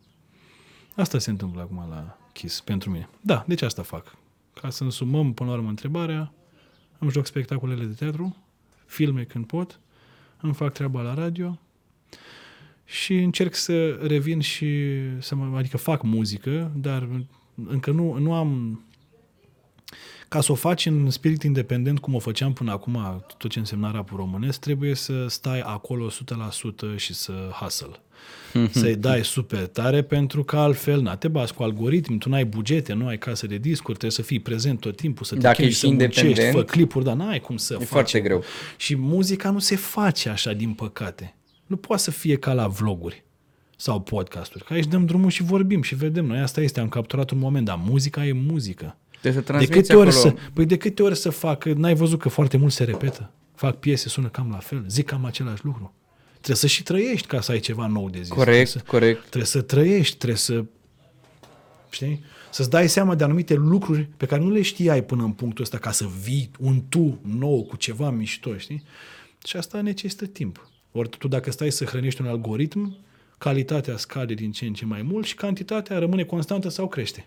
Asta 0.95 1.19
se 1.19 1.31
întâmplă 1.31 1.61
acum 1.61 1.87
la 1.91 2.19
Kiss 2.33 2.61
pentru 2.61 2.91
mine. 2.91 3.09
Da, 3.21 3.45
deci 3.47 3.63
asta 3.63 3.83
fac. 3.83 4.17
Ca 4.55 4.71
să 4.71 4.85
însumăm 4.85 5.33
până 5.33 5.51
la 5.51 5.57
urmă 5.57 5.69
întrebarea, 5.69 6.33
îmi 6.99 7.11
joc 7.11 7.27
spectacolele 7.27 7.85
de 7.85 7.93
teatru, 7.93 8.37
filme 8.87 9.25
când 9.25 9.47
pot, 9.47 9.81
îmi 10.41 10.55
fac 10.55 10.73
treaba 10.73 11.03
la 11.03 11.15
radio 11.15 11.59
și 12.85 13.15
încerc 13.15 13.55
să 13.55 13.91
revin 13.91 14.41
și 14.41 14.69
să 15.19 15.35
mă, 15.35 15.57
adică 15.59 15.77
fac 15.77 16.03
muzică, 16.03 16.73
dar 16.77 17.09
încă 17.67 17.91
nu, 17.91 18.19
nu 18.19 18.35
am 18.35 18.81
ca 20.33 20.41
să 20.41 20.53
o 20.53 20.55
faci 20.55 20.87
în 20.87 21.11
spirit 21.11 21.43
independent, 21.43 21.99
cum 21.99 22.15
o 22.15 22.19
făceam 22.19 22.53
până 22.53 22.71
acum, 22.71 23.25
tot 23.37 23.51
ce 23.51 23.59
însemna 23.59 23.91
rapul 23.91 24.17
românesc, 24.17 24.61
trebuie 24.61 24.95
să 24.95 25.27
stai 25.29 25.61
acolo 25.61 26.09
100% 26.11 26.97
și 26.97 27.15
să 27.15 27.33
hustle. 27.61 27.97
Să-i 28.71 28.97
dai 28.97 29.25
super 29.25 29.67
tare, 29.67 30.03
pentru 30.03 30.45
că 30.45 30.57
altfel, 30.57 31.01
na, 31.01 31.17
te 31.17 31.29
bați 31.29 31.55
cu 31.55 31.63
algoritmi, 31.63 32.19
tu 32.19 32.29
n-ai 32.29 32.45
bugete, 32.45 32.93
nu 32.93 33.07
ai 33.07 33.19
casă 33.19 33.47
de 33.47 33.57
discuri, 33.57 33.99
trebuie 33.99 34.11
să 34.11 34.23
fii 34.23 34.41
prezent 34.41 34.81
tot 34.81 34.97
timpul, 34.97 35.27
să 35.27 35.35
te 35.35 35.41
Dacă 35.41 35.55
chemi, 35.55 35.69
ești 35.69 35.81
să 35.81 35.87
muncești, 35.87 36.21
independent, 36.21 36.67
fă 36.67 36.73
clipuri, 36.73 37.05
dar 37.05 37.15
n-ai 37.15 37.41
cum 37.41 37.57
să 37.57 37.73
E 37.75 37.77
faci. 37.77 37.87
foarte 37.87 38.21
greu. 38.21 38.43
Și 38.77 38.97
muzica 38.97 39.51
nu 39.51 39.59
se 39.59 39.77
face 39.77 40.29
așa, 40.29 40.53
din 40.53 40.73
păcate. 40.73 41.35
Nu 41.67 41.77
poate 41.77 42.03
să 42.03 42.11
fie 42.11 42.37
ca 42.37 42.53
la 42.53 42.67
vloguri 42.67 43.25
sau 43.77 44.01
podcasturi. 44.01 44.65
Că 44.65 44.73
aici 44.73 44.87
dăm 44.87 45.07
drumul 45.07 45.31
și 45.31 45.43
vorbim 45.43 45.83
și 45.83 45.95
vedem. 45.95 46.25
Noi 46.25 46.39
asta 46.39 46.61
este, 46.61 46.81
am 46.81 46.89
capturat 46.89 47.31
un 47.31 47.39
moment, 47.39 47.65
dar 47.65 47.81
muzica 47.85 48.27
e 48.27 48.33
muzică. 48.33 48.97
Trebuie 49.23 49.33
să 49.33 49.39
De 49.39 49.45
transmiți 49.59 49.73
câte, 49.89 49.95
ori 49.97 50.09
acolo. 50.09 50.23
să, 50.37 50.51
păi 50.53 50.67
de 50.67 50.77
câte 50.77 51.03
ori 51.03 51.17
să 51.17 51.31
fac, 51.31 51.65
n-ai 51.65 51.95
văzut 51.95 52.21
că 52.21 52.29
foarte 52.29 52.57
mult 52.57 52.73
se 52.73 52.85
repetă? 52.85 53.31
Fac 53.55 53.77
piese, 53.77 54.09
sună 54.09 54.29
cam 54.29 54.51
la 54.51 54.59
fel, 54.59 54.85
zic 54.89 55.07
cam 55.07 55.25
același 55.25 55.65
lucru. 55.65 55.95
Trebuie 56.33 56.57
să 56.57 56.67
și 56.67 56.83
trăiești 56.83 57.27
ca 57.27 57.41
să 57.41 57.53
ai 57.53 57.61
ceva 57.61 57.87
nou 57.87 58.11
de 58.11 58.19
zis. 58.19 58.29
Corect, 58.29 58.45
Trebuie 58.45 58.67
să, 58.67 58.79
corect. 58.87 59.21
trebuie 59.21 59.45
să 59.45 59.61
trăiești, 59.61 60.17
trebuie 60.17 60.39
să, 60.39 60.65
știi? 61.91 62.25
Să-ți 62.51 62.71
dai 62.71 62.89
seama 62.89 63.15
de 63.15 63.25
anumite 63.25 63.55
lucruri 63.55 64.09
pe 64.17 64.27
care 64.27 64.43
nu 64.43 64.51
le 64.51 64.63
știai 64.63 65.03
până 65.05 65.23
în 65.23 65.31
punctul 65.33 65.65
ăsta 65.65 65.79
ca 65.79 65.91
să 65.91 66.07
vii 66.23 66.51
un 66.59 66.83
tu 66.89 67.19
nou 67.23 67.65
cu 67.65 67.77
ceva 67.77 68.11
mișto, 68.11 68.57
știi? 68.57 68.83
Și 69.45 69.57
asta 69.57 69.81
necesită 69.81 70.27
timp. 70.27 70.69
Ori 70.93 71.09
tu 71.09 71.29
dacă 71.29 71.51
stai 71.51 71.73
să 71.73 71.85
hrănești 71.85 72.21
un 72.21 72.27
algoritm, 72.27 72.97
calitatea 73.39 73.97
scade 73.97 74.35
din 74.35 74.53
ce 74.53 74.65
în 74.67 74.73
ce 74.75 74.85
mai 74.85 75.03
mult 75.03 75.27
și 75.27 75.35
cantitatea 75.35 75.99
rămâne 75.99 76.25
constantă 76.25 76.69
sau 76.69 76.89
crește. 76.89 77.27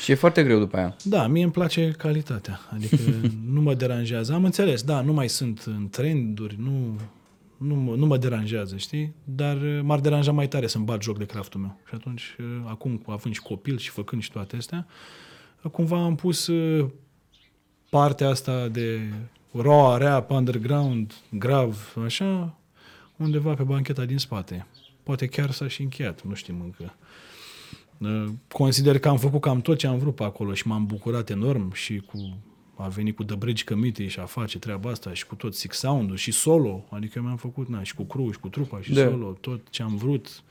Și 0.00 0.10
e 0.10 0.14
foarte 0.14 0.42
greu 0.42 0.58
după 0.58 0.76
aia. 0.76 0.96
Da, 1.04 1.26
mie 1.26 1.42
îmi 1.42 1.52
place 1.52 1.90
calitatea. 1.90 2.60
Adică 2.70 2.96
nu 3.54 3.60
mă 3.60 3.74
deranjează. 3.74 4.32
Am 4.32 4.44
înțeles, 4.44 4.82
da, 4.82 5.00
nu 5.00 5.12
mai 5.12 5.28
sunt 5.28 5.62
în 5.66 5.88
trenduri, 5.88 6.56
nu, 6.58 7.00
nu, 7.56 7.74
mă, 7.74 7.94
nu 7.94 8.06
mă 8.06 8.16
deranjează, 8.16 8.76
știi? 8.76 9.14
Dar 9.24 9.56
uh, 9.56 9.80
m-ar 9.82 10.00
deranja 10.00 10.32
mai 10.32 10.48
tare 10.48 10.66
să-mi 10.66 10.84
bat 10.84 11.02
joc 11.02 11.18
de 11.18 11.24
craftul 11.24 11.60
meu. 11.60 11.78
Și 11.88 11.94
atunci, 11.94 12.36
uh, 12.38 12.46
acum, 12.64 13.02
având 13.06 13.34
și 13.34 13.40
copil 13.40 13.78
și 13.78 13.90
făcând 13.90 14.22
și 14.22 14.32
toate 14.32 14.56
astea, 14.56 14.86
uh, 15.62 15.70
cumva 15.70 16.04
am 16.04 16.14
pus 16.14 16.46
uh, 16.46 16.86
partea 17.90 18.28
asta 18.28 18.68
de 18.68 19.00
raw, 19.52 19.96
rap, 19.96 20.30
underground, 20.30 21.14
grav, 21.30 21.94
așa, 22.04 22.54
undeva 23.16 23.54
pe 23.54 23.62
bancheta 23.62 24.04
din 24.04 24.18
spate. 24.18 24.66
Poate 25.02 25.26
chiar 25.26 25.50
s-a 25.50 25.68
și 25.68 25.82
încheiat, 25.82 26.22
nu 26.22 26.34
știm 26.34 26.60
încă. 26.60 26.94
Uh, 27.98 28.24
Consider 28.52 28.98
că 28.98 29.08
am 29.08 29.18
făcut 29.18 29.40
cam 29.40 29.60
tot 29.60 29.78
ce 29.78 29.86
am 29.86 29.98
vrut 29.98 30.14
pe 30.14 30.22
acolo 30.24 30.54
și 30.54 30.66
m-am 30.66 30.86
bucurat 30.86 31.30
enorm 31.30 31.72
și 31.72 32.02
cu 32.06 32.36
a 32.76 32.88
venit 32.88 33.16
cu 33.16 33.24
The 33.24 33.36
Bridge 33.36 33.64
Committee 33.64 34.06
și 34.06 34.18
a 34.20 34.24
face 34.24 34.58
treaba 34.58 34.90
asta 34.90 35.12
și 35.12 35.26
cu 35.26 35.34
tot 35.34 35.54
Six 35.54 35.78
Sound-ul 35.78 36.16
și 36.16 36.30
solo, 36.32 36.84
adică 36.90 37.12
eu 37.16 37.22
mi-am 37.22 37.36
făcut 37.36 37.68
na, 37.68 37.82
și 37.82 37.94
cu 37.94 38.02
crew 38.02 38.30
și 38.32 38.38
cu 38.38 38.48
trupa 38.48 38.80
și 38.80 38.92
Da. 38.92 39.00
solo, 39.08 39.36
tot 39.40 39.60
ce 39.70 39.82
am 39.82 39.96
vrut, 39.96 40.42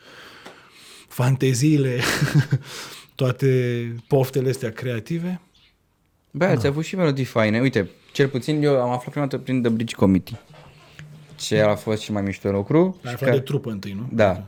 fanteziile, 1.07 1.99
toate 3.15 3.95
poftele 4.07 4.49
astea 4.49 4.71
creative. 4.71 5.41
Bă, 6.31 6.45
ați 6.45 6.67
avut 6.67 6.83
și 6.85 6.95
melodii 6.95 7.23
faine. 7.25 7.59
Uite, 7.59 7.89
cel 8.13 8.27
puțin 8.27 8.63
eu 8.63 8.81
am 8.81 8.89
aflat 8.89 9.09
prima 9.09 9.25
dată 9.25 9.43
prin 9.43 9.61
The 9.61 9.71
Bridge 9.71 9.95
Committee. 9.95 10.39
Ce 11.35 11.59
a 11.61 11.75
fost 11.75 12.01
și 12.01 12.11
mai 12.11 12.21
mișto 12.21 12.51
lucru. 12.51 12.85
Ai 13.03 13.09
și 13.09 13.13
aflat 13.13 13.29
că- 13.29 13.35
de 13.35 13.41
trupă 13.41 13.71
întâi, 13.71 13.93
nu? 13.93 14.09
Da. 14.11 14.43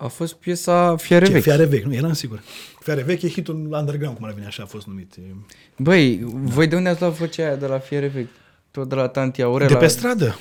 A 0.00 0.06
fost 0.06 0.34
piesa 0.34 0.96
Fiare 0.96 1.24
Ce, 1.24 1.32
Vechi. 1.32 1.42
Fiare 1.42 1.64
vechi, 1.64 1.84
nu, 1.84 1.94
eram 1.94 2.12
sigur. 2.12 2.42
Fiare 2.80 3.02
vechi 3.02 3.22
e 3.22 3.28
hitul 3.28 3.54
underground, 3.78 4.16
cum 4.16 4.24
ar 4.26 4.32
veni 4.32 4.46
așa 4.46 4.62
a 4.62 4.66
fost 4.66 4.86
numit. 4.86 5.14
E- 5.16 5.34
Băi, 5.76 6.20
voi 6.24 6.66
de 6.66 6.76
unde 6.76 6.88
ați 6.88 7.00
luat 7.00 7.12
vocea 7.12 7.42
aia 7.44 7.56
de 7.56 7.66
la 7.66 7.78
Fiare 7.78 8.06
Vechi? 8.06 8.28
Tot 8.70 8.88
de 8.88 8.94
la 8.94 9.08
Tanti 9.08 9.42
Aurela? 9.42 9.70
De 9.70 9.76
pe 9.76 9.86
stradă. 9.86 10.38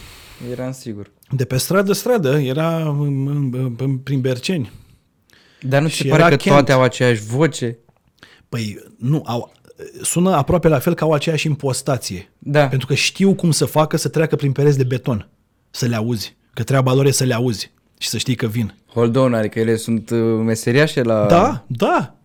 Eram 0.52 0.72
sigur. 0.72 1.12
De 1.32 1.46
pe 1.46 1.58
stradă, 1.58 1.94
stradă. 1.94 2.40
Era 2.40 2.76
în, 2.90 3.28
în, 3.28 3.74
în, 3.78 3.98
prin 3.98 4.22
Berceni. 4.22 4.72
Dar 5.62 5.82
nu 5.82 5.88
ți 5.88 5.96
Și 5.96 6.02
se 6.02 6.08
pare 6.08 6.22
era 6.22 6.30
că 6.30 6.36
Kent. 6.36 6.56
toate 6.56 6.72
au 6.72 6.82
aceeași 6.82 7.22
voce? 7.22 7.78
Păi, 8.50 8.84
nu, 8.98 9.24
au, 9.26 9.52
sună 10.02 10.36
aproape 10.36 10.68
la 10.68 10.80
fel 10.80 10.94
ca 10.94 11.06
o 11.06 11.14
aceeași 11.14 11.48
impostație. 11.48 12.32
Da. 12.40 12.68
Pentru 12.68 12.88
că 12.88 12.94
știu 12.94 13.34
cum 13.36 13.52
să 13.52 13.66
facă 13.66 13.98
să 13.98 14.08
treacă 14.10 14.36
prin 14.36 14.52
pereți 14.52 14.78
de 14.78 14.84
beton. 14.84 15.30
Să 15.70 15.86
le 15.86 15.96
auzi. 15.96 16.36
Că 16.54 16.64
treaba 16.64 16.94
lor 16.94 17.06
e 17.06 17.12
să 17.12 17.24
le 17.24 17.34
auzi. 17.34 17.72
Și 17.98 18.10
să 18.10 18.18
știi 18.18 18.36
că 18.36 18.48
vin. 18.48 18.76
Hold 18.86 19.16
on, 19.16 19.34
adică 19.34 19.60
ele 19.60 19.76
sunt 19.76 20.10
uh, 20.10 20.20
meseriașe 20.44 21.02
la... 21.02 21.26
Da, 21.26 21.64
da. 21.68 22.16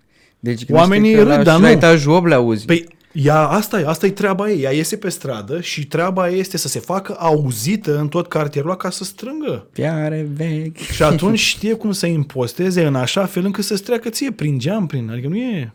Deci 0.41 0.63
Oamenii 0.71 1.15
gândește 1.15 1.31
că 1.31 1.37
râd, 1.37 1.47
la, 1.47 1.53
dar 1.53 1.57
și 1.57 1.63
la 1.63 1.69
nu. 1.69 1.75
etajul 1.75 2.13
8 2.13 2.27
le 2.27 2.35
auzi. 2.35 2.65
Păi, 2.65 2.89
ea, 3.13 3.47
asta 3.47 3.81
e, 3.81 3.87
asta 3.87 4.07
e 4.07 4.11
treaba 4.11 4.51
ei. 4.51 4.63
Ea 4.63 4.71
iese 4.73 4.97
pe 4.97 5.09
stradă 5.09 5.61
și 5.61 5.87
treaba 5.87 6.31
ei 6.31 6.39
este 6.39 6.57
să 6.57 6.69
se 6.69 6.79
facă 6.79 7.17
auzită 7.19 7.99
în 7.99 8.09
tot 8.09 8.29
cartierul 8.29 8.71
ăla 8.71 8.79
ca 8.79 8.91
să 8.91 9.05
strângă. 9.05 9.67
Fiare 9.73 10.29
vechi. 10.35 10.77
Și 10.77 11.03
atunci 11.03 11.39
știe 11.39 11.75
cum 11.75 11.93
să 11.93 12.07
imposteze 12.07 12.87
în 12.87 12.95
așa 12.95 13.27
fel 13.27 13.45
încât 13.45 13.65
să-ți 13.65 13.83
treacă 13.83 14.09
ție 14.09 14.31
prin 14.31 14.59
geam, 14.59 14.87
prin... 14.87 15.11
Adică 15.11 15.29
nu 15.29 15.37
e... 15.37 15.73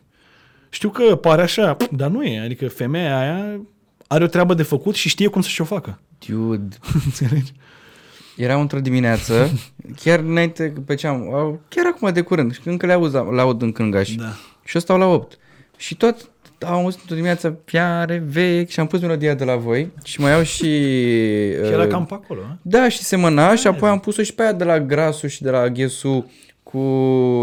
Știu 0.70 0.90
că 0.90 1.16
pare 1.16 1.42
așa, 1.42 1.78
dar 1.92 2.10
nu 2.10 2.24
e. 2.24 2.40
Adică 2.40 2.68
femeia 2.68 3.20
aia 3.20 3.60
are 4.08 4.24
o 4.24 4.28
treabă 4.28 4.54
de 4.54 4.64
făcut 4.64 4.96
și 4.96 5.10
știe 5.10 5.28
cum 5.28 5.42
să-și 5.42 5.62
o 5.62 5.66
facă. 5.66 6.00
Dude. 6.28 6.76
Înțelegi? 7.06 7.54
Era 8.38 8.60
într-o 8.60 8.80
dimineață, 8.80 9.50
chiar 10.04 10.20
înainte 10.20 10.74
pe 10.86 10.96
ce 10.96 11.08
am, 11.08 11.34
au- 11.34 11.62
chiar 11.70 11.86
acum 11.86 12.14
de 12.14 12.22
curând, 12.22 12.54
și 12.54 12.60
încă 12.64 12.86
le 12.86 12.94
aud, 12.94 13.14
le 13.34 13.42
aud 13.42 13.62
în 13.62 13.72
cângăș. 13.72 14.16
Da. 14.16 14.34
Și 14.64 14.76
eu 14.76 14.82
stau 14.82 14.98
la 14.98 15.06
8. 15.06 15.38
Și 15.78 15.96
tot 15.96 16.30
am 16.60 16.74
auzit 16.74 17.00
într-o 17.00 17.16
dimineață 17.16 17.60
fiare 17.66 18.24
vechi 18.28 18.70
și 18.70 18.80
am 18.80 18.88
pus 18.88 19.00
melodia 19.02 19.34
de 19.34 19.44
la 19.44 19.56
voi 19.56 19.92
și 20.04 20.20
mai 20.22 20.32
iau 20.32 20.44
și... 20.44 20.58
Și 21.66 21.72
era 21.72 21.84
uh, 21.84 21.88
cam 21.90 22.06
pe 22.06 22.14
acolo. 22.14 22.42
a? 22.42 22.58
Da, 22.62 22.90
și 22.90 22.98
semăna 23.04 23.56
și 23.56 23.68
apoi 23.68 23.90
am 23.90 24.00
pus-o 24.00 24.24
și 24.24 24.34
pe 24.34 24.42
aia 24.42 24.54
de 24.54 24.64
la 24.64 24.80
Grasu 24.80 25.28
și 25.28 25.42
de 25.42 25.50
la 25.50 25.68
Ghesu 25.70 26.32
cu 26.64 26.80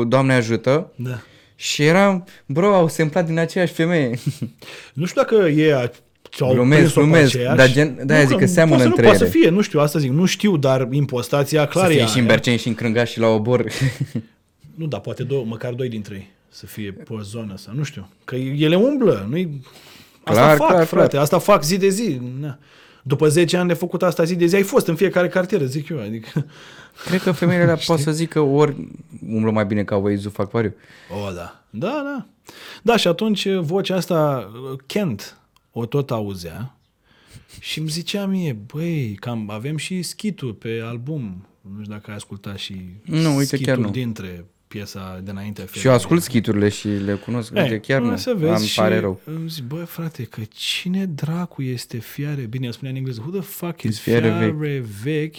Doamne 0.08 0.34
ajută. 0.34 0.92
Da. 0.96 1.18
Și 1.56 1.84
eram, 1.84 2.26
bro, 2.46 2.74
au 2.74 2.88
semplat 2.88 3.26
din 3.26 3.38
aceeași 3.38 3.72
femeie. 3.72 4.18
Nu 4.94 5.04
știu 5.04 5.20
dacă 5.22 5.34
e 5.48 5.74
a- 5.74 5.90
sau 6.36 6.48
au 6.48 6.54
Glumesc, 6.54 6.80
prins-o 6.80 7.00
pe 7.00 7.06
glumesc, 7.06 7.34
aceeași. 7.34 7.56
dar 7.56 7.70
gen- 7.72 7.98
de-aia 8.06 8.24
zic 8.24 8.38
că 8.38 8.46
seamănă 8.46 8.76
poate 8.76 8.82
să 8.82 8.88
între 8.88 9.02
nu, 9.02 9.08
Poate 9.08 9.24
ele. 9.24 9.32
să 9.32 9.38
fie, 9.38 9.48
nu 9.50 9.60
știu, 9.60 9.80
asta 9.80 9.98
zic, 9.98 10.10
nu 10.10 10.24
știu, 10.24 10.56
dar 10.56 10.88
impostația 10.90 11.66
clar 11.66 11.86
Să 11.86 11.92
e 11.92 11.96
fie 11.96 12.06
și 12.06 12.12
în 12.18 12.18
aia. 12.24 12.26
Berceni 12.26 12.58
și 12.58 12.68
în 12.68 12.74
Crângaș 12.74 13.10
și 13.10 13.18
la 13.18 13.26
obor. 13.26 13.64
Nu, 14.74 14.86
dar 14.86 15.00
poate 15.00 15.22
două, 15.22 15.44
măcar 15.44 15.72
doi 15.72 15.88
dintre 15.88 16.14
ei 16.14 16.30
să 16.48 16.66
fie 16.66 16.92
pe 16.92 17.14
zona 17.22 17.52
asta, 17.52 17.72
nu 17.74 17.82
știu. 17.82 18.08
Că 18.24 18.34
ele 18.36 18.76
umblă, 18.76 19.26
nu 19.30 19.36
Asta 20.24 20.40
Clar, 20.42 20.56
fac, 20.56 20.68
clar, 20.68 20.84
frate, 20.84 21.08
clar. 21.08 21.22
asta 21.22 21.38
fac 21.38 21.62
zi 21.62 21.76
de 21.76 21.88
zi. 21.88 22.20
Na. 22.40 22.58
După 23.02 23.28
10 23.28 23.56
ani 23.56 23.68
de 23.68 23.74
făcut 23.74 24.02
asta 24.02 24.24
zi 24.24 24.34
de 24.34 24.46
zi, 24.46 24.54
ai 24.54 24.62
fost 24.62 24.86
în 24.86 24.94
fiecare 24.94 25.28
cartieră, 25.28 25.64
zic 25.64 25.88
eu. 25.88 26.00
Adică... 26.00 26.46
Cred 27.06 27.22
că 27.22 27.32
femeile 27.32 27.62
alea 27.62 27.78
pot 27.86 27.98
să 27.98 28.10
zică 28.10 28.40
ori 28.40 28.88
umblă 29.28 29.50
mai 29.50 29.64
bine 29.64 29.84
ca 29.84 29.96
Waze-ul, 29.96 30.32
fac 30.32 30.50
pariu. 30.50 30.74
O, 31.26 31.32
da. 31.32 31.62
Da, 31.70 32.02
da. 32.04 32.26
Da, 32.82 32.96
și 32.96 33.08
atunci 33.08 33.48
vocea 33.54 33.96
asta, 33.96 34.50
Kent, 34.86 35.36
o 35.76 35.86
tot 35.86 36.10
auzea 36.10 36.78
și 37.60 37.78
îmi 37.78 37.88
zicea 37.88 38.26
mie, 38.26 38.52
băi, 38.52 39.16
cam 39.20 39.50
avem 39.50 39.76
și 39.76 40.02
schitul 40.02 40.52
pe 40.52 40.80
album. 40.84 41.46
Nu 41.60 41.80
știu 41.82 41.92
dacă 41.94 42.10
ai 42.10 42.16
ascultat 42.16 42.56
și 42.58 42.74
Nu, 43.04 43.30
uite, 43.36 43.44
schitul 43.56 43.66
chiar 43.66 43.76
nu. 43.76 43.90
dintre 43.90 44.44
piesa 44.68 45.20
de 45.24 45.30
înainte. 45.30 45.66
Și 45.72 45.86
eu 45.86 45.92
ascult 45.92 46.22
schiturile 46.22 46.68
și 46.68 46.88
le 46.88 47.14
cunosc, 47.14 47.52
Ei, 47.54 47.62
uite, 47.62 47.80
chiar 47.80 48.00
nu, 48.00 48.16
să 48.16 48.34
vezi 48.36 48.52
am 48.52 48.62
și 48.62 48.78
pare 48.78 48.98
rău. 49.00 49.20
Îmi 49.24 49.48
zic, 49.48 49.64
bă, 49.64 49.84
frate, 49.84 50.22
că 50.24 50.40
cine 50.48 51.06
dracu 51.06 51.62
este 51.62 51.98
fiare? 51.98 52.42
Bine, 52.42 52.66
el 52.66 52.72
spunea 52.72 52.90
în 52.90 52.96
engleză, 52.96 53.20
who 53.26 53.30
the 53.30 53.40
fuck 53.40 53.82
is 53.82 53.90
Is 53.90 53.98
fiare 54.00 54.28
fiare, 54.28 54.50
vechi? 54.50 54.84
vechi? 55.02 55.36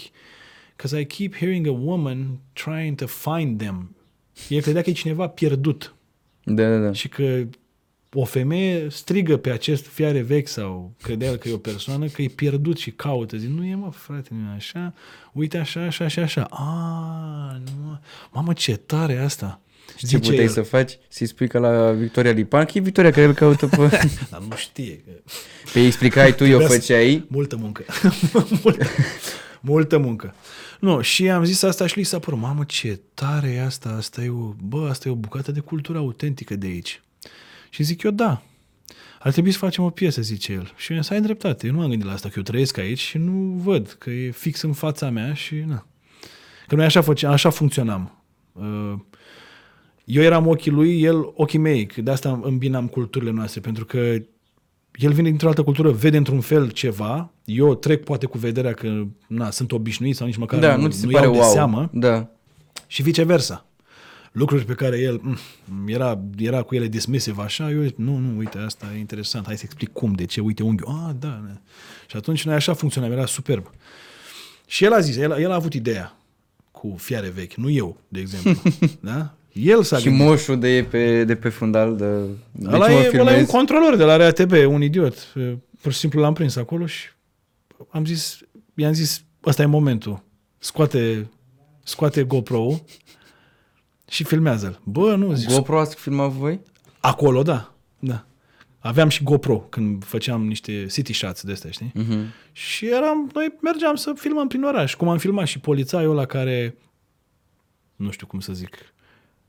Because 0.76 1.00
I 1.00 1.06
keep 1.06 1.34
hearing 1.36 1.66
a 1.66 1.70
woman 1.72 2.38
trying 2.52 2.94
to 2.96 3.06
find 3.06 3.58
them. 3.58 3.96
El 4.48 4.60
credea 4.60 4.82
că 4.82 4.90
e 4.90 4.92
cineva 4.92 5.28
pierdut 5.28 5.94
Da, 6.44 6.68
da, 6.68 6.78
da. 6.78 6.92
și 6.92 7.08
că 7.08 7.42
o 8.18 8.24
femeie 8.24 8.86
strigă 8.90 9.36
pe 9.36 9.50
acest 9.50 9.86
fiare 9.86 10.20
vechi 10.20 10.48
sau 10.48 10.92
credea 11.02 11.28
el 11.28 11.36
că 11.36 11.48
e 11.48 11.52
o 11.52 11.56
persoană 11.56 12.06
că 12.06 12.22
e 12.22 12.28
pierdut 12.28 12.78
și 12.78 12.90
caută. 12.90 13.36
Zic, 13.36 13.48
nu 13.48 13.64
e 13.64 13.74
mă, 13.74 13.90
frate, 13.90 14.28
nu 14.32 14.50
e 14.52 14.54
așa. 14.54 14.94
Uite 15.32 15.58
așa, 15.58 15.80
așa 15.80 16.08
și 16.08 16.18
așa. 16.18 16.42
A, 16.50 17.60
nu, 17.64 17.70
mă. 17.84 17.98
mamă, 18.32 18.52
ce 18.52 18.76
tare 18.76 19.12
e 19.12 19.22
asta. 19.22 19.60
Ce 19.86 20.06
Zice 20.06 20.18
puteai 20.18 20.44
el. 20.44 20.50
să 20.50 20.62
faci? 20.62 20.98
Să-i 21.08 21.26
spui 21.26 21.48
că 21.48 21.58
la 21.58 21.92
Victoria 21.92 22.30
Lipan, 22.30 22.64
că 22.64 22.72
e 22.74 22.80
Victoria 22.80 23.10
care 23.10 23.26
îl 23.26 23.34
caută 23.34 23.66
pe... 23.66 23.76
Dar 24.30 24.40
nu 24.48 24.56
știe. 24.56 24.96
Că... 25.04 25.10
Pe 25.72 25.78
ei 25.78 25.86
explicai 25.86 26.34
tu, 26.34 26.44
eu 26.44 26.48
Trebuia 26.58 26.68
să- 26.68 26.74
făceai. 26.74 27.24
Multă 27.28 27.56
muncă. 27.56 27.84
multă, 28.62 28.86
multă 29.60 29.98
muncă. 29.98 30.34
Nu, 30.80 31.00
și 31.00 31.30
am 31.30 31.44
zis 31.44 31.62
asta 31.62 31.86
și 31.86 31.98
li 31.98 32.04
s-a 32.04 32.18
părut, 32.18 32.38
mamă, 32.38 32.64
ce 32.66 33.00
tare 33.14 33.48
e 33.48 33.62
asta, 33.64 33.88
asta 33.88 34.22
e 34.22 34.28
o, 34.28 34.54
bă, 34.62 34.88
asta 34.90 35.08
e 35.08 35.10
o 35.10 35.14
bucată 35.14 35.52
de 35.52 35.60
cultură 35.60 35.98
autentică 35.98 36.56
de 36.56 36.66
aici. 36.66 37.00
Și 37.76 37.82
zic 37.82 38.02
eu, 38.02 38.10
da, 38.10 38.42
ar 39.18 39.32
trebui 39.32 39.50
să 39.50 39.58
facem 39.58 39.84
o 39.84 39.90
piesă, 39.90 40.20
zice 40.22 40.52
el. 40.52 40.72
Și 40.76 40.92
eu 40.92 41.02
să 41.02 41.12
ai 41.12 41.20
dreptate, 41.20 41.66
eu 41.66 41.72
nu 41.72 41.78
m-am 41.78 41.88
gândit 41.88 42.06
la 42.06 42.12
asta, 42.12 42.28
că 42.28 42.34
eu 42.36 42.42
trăiesc 42.42 42.78
aici 42.78 42.98
și 42.98 43.18
nu 43.18 43.32
văd, 43.62 43.96
că 43.98 44.10
e 44.10 44.30
fix 44.30 44.62
în 44.62 44.72
fața 44.72 45.10
mea 45.10 45.34
și 45.34 45.54
na. 45.54 45.86
Că 46.66 46.74
noi 46.74 46.84
așa, 46.84 47.00
făceam, 47.00 47.32
așa 47.32 47.50
funcționam. 47.50 48.24
Uh, 48.52 48.94
Eu 50.04 50.22
eram 50.22 50.46
ochii 50.46 50.70
lui, 50.70 51.02
el 51.02 51.32
ochii 51.34 51.58
mei, 51.58 51.86
că 51.86 52.00
de 52.02 52.10
asta 52.10 52.40
îmbinam 52.42 52.86
culturile 52.86 53.30
noastre, 53.30 53.60
pentru 53.60 53.84
că 53.84 53.98
el 54.94 55.12
vine 55.12 55.28
dintr-o 55.28 55.48
altă 55.48 55.62
cultură, 55.62 55.90
vede 55.90 56.16
într-un 56.16 56.40
fel 56.40 56.70
ceva, 56.70 57.32
eu 57.44 57.74
trec 57.74 58.04
poate 58.04 58.26
cu 58.26 58.38
vederea 58.38 58.72
că 58.72 59.04
na, 59.26 59.50
sunt 59.50 59.72
obișnuit 59.72 60.16
sau 60.16 60.26
nici 60.26 60.36
măcar 60.36 60.58
Da, 60.58 60.76
nu, 60.76 60.82
nu 60.82 60.88
ți 60.88 60.98
se 60.98 61.06
nu 61.06 61.12
pare 61.12 61.24
iau 61.24 61.34
de 61.34 61.40
wow. 61.40 61.50
seamă 61.50 61.90
Da. 61.92 62.28
și 62.86 63.02
viceversa. 63.02 63.66
Lucruri 64.36 64.64
pe 64.64 64.74
care 64.74 64.98
el 64.98 65.20
mm, 65.22 65.88
era, 65.88 66.18
era 66.38 66.62
cu 66.62 66.74
ele 66.74 66.86
dismissive 66.88 67.42
așa, 67.42 67.70
eu 67.70 67.82
nu, 67.96 68.16
nu, 68.16 68.36
uite, 68.36 68.58
asta 68.58 68.86
e 68.94 68.98
interesant, 68.98 69.46
hai 69.46 69.56
să 69.56 69.62
explic 69.64 69.92
cum, 69.92 70.12
de 70.12 70.24
ce, 70.24 70.40
uite 70.40 70.62
unghiul, 70.62 70.88
ah, 70.88 71.14
da, 71.18 71.42
da. 71.46 71.60
Și 72.06 72.16
atunci 72.16 72.44
noi 72.44 72.54
așa 72.54 72.74
funcționam, 72.74 73.12
era 73.12 73.26
superb. 73.26 73.70
Și 74.66 74.84
el 74.84 74.92
a 74.92 75.00
zis, 75.00 75.16
el, 75.16 75.30
el 75.30 75.50
a 75.50 75.54
avut 75.54 75.74
ideea 75.74 76.16
cu 76.70 76.94
fiare 76.98 77.28
vechi, 77.28 77.54
nu 77.54 77.70
eu, 77.70 77.96
de 78.08 78.20
exemplu. 78.20 78.62
da? 79.00 79.34
El 79.52 79.82
s-a 79.82 79.98
Și 79.98 80.04
gândit. 80.04 80.24
moșul 80.26 80.58
de, 80.58 80.86
pe, 80.90 81.24
de 81.24 81.34
pe 81.34 81.48
fundal, 81.48 81.96
de, 81.96 82.20
de 82.52 82.68
Ăla 82.74 82.86
ce 82.86 82.92
mă 82.92 82.98
e, 82.98 83.00
ăla 83.00 83.02
e 83.02 83.04
un 83.04 83.10
filmezi? 83.10 83.50
controlor 83.50 83.96
de 83.96 84.04
la 84.04 84.16
RATB, 84.16 84.52
un 84.68 84.82
idiot. 84.82 85.32
Pur 85.80 85.92
și 85.92 85.98
simplu 85.98 86.20
l-am 86.20 86.32
prins 86.34 86.56
acolo 86.56 86.86
și 86.86 87.04
am 87.90 88.04
zis, 88.04 88.38
i-am 88.74 88.92
zis, 88.92 89.22
ăsta 89.46 89.62
e 89.62 89.66
momentul. 89.66 90.22
Scoate, 90.58 91.30
scoate 91.82 92.22
GoPro-ul 92.22 92.84
și 94.08 94.24
filmează-l. 94.24 94.80
Bă, 94.84 95.14
nu, 95.14 95.32
zic, 95.32 95.48
GoPro 95.48 95.80
ați 95.80 95.96
filmat 95.96 96.30
voi? 96.30 96.60
acolo, 97.00 97.42
da, 97.42 97.74
da. 97.98 98.26
Aveam 98.78 99.08
și 99.08 99.22
GoPro 99.22 99.56
când 99.58 100.04
făceam 100.04 100.46
niște 100.46 100.86
city 100.90 101.12
shots 101.12 101.42
de 101.42 101.52
astea, 101.52 101.70
știi? 101.70 101.92
Uh-huh. 101.98 102.52
Și 102.52 102.86
eram, 102.86 103.30
noi 103.34 103.54
mergeam 103.60 103.94
să 103.94 104.12
filmăm 104.16 104.48
prin 104.48 104.62
oraș, 104.62 104.94
cum 104.94 105.08
am 105.08 105.18
filmat 105.18 105.46
și 105.46 105.58
polițaiul 105.58 106.10
ăla 106.10 106.24
care, 106.24 106.76
nu 107.96 108.10
știu 108.10 108.26
cum 108.26 108.40
să 108.40 108.52
zic, 108.52 108.76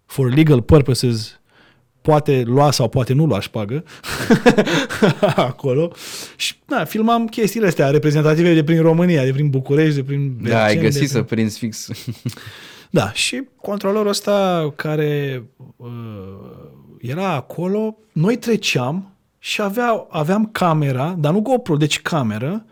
for 0.05 0.33
legal 0.33 0.61
purposes, 0.61 1.39
poate 2.01 2.43
lua 2.45 2.71
sau 2.71 2.89
poate 2.89 3.13
nu 3.13 3.25
lua 3.25 3.39
șpagă 3.39 3.83
acolo. 5.35 5.91
Și 6.35 6.55
da, 6.65 6.85
filmam 6.85 7.27
chestiile 7.27 7.67
astea 7.67 7.89
reprezentative 7.89 8.53
de 8.53 8.63
prin 8.63 8.81
România, 8.81 9.23
de 9.23 9.31
prin 9.31 9.49
București, 9.49 9.95
de 9.95 10.03
prin 10.03 10.37
Da, 10.41 10.63
ai 10.63 10.73
Berceni, 10.73 10.83
găsit 10.83 11.01
de 11.01 11.07
să 11.07 11.21
prinzi 11.21 11.57
fix. 11.57 11.87
da, 12.89 13.11
și 13.11 13.43
controlorul 13.61 14.09
ăsta 14.09 14.73
care 14.75 15.43
uh, 15.75 15.87
era 16.99 17.33
acolo, 17.33 17.97
noi 18.11 18.37
treceam 18.37 19.11
și 19.39 19.61
avea, 19.61 20.05
aveam 20.09 20.49
camera, 20.51 21.15
dar 21.19 21.33
nu 21.33 21.41
GoPro, 21.41 21.75
deci 21.75 22.01
cameră, 22.01 22.65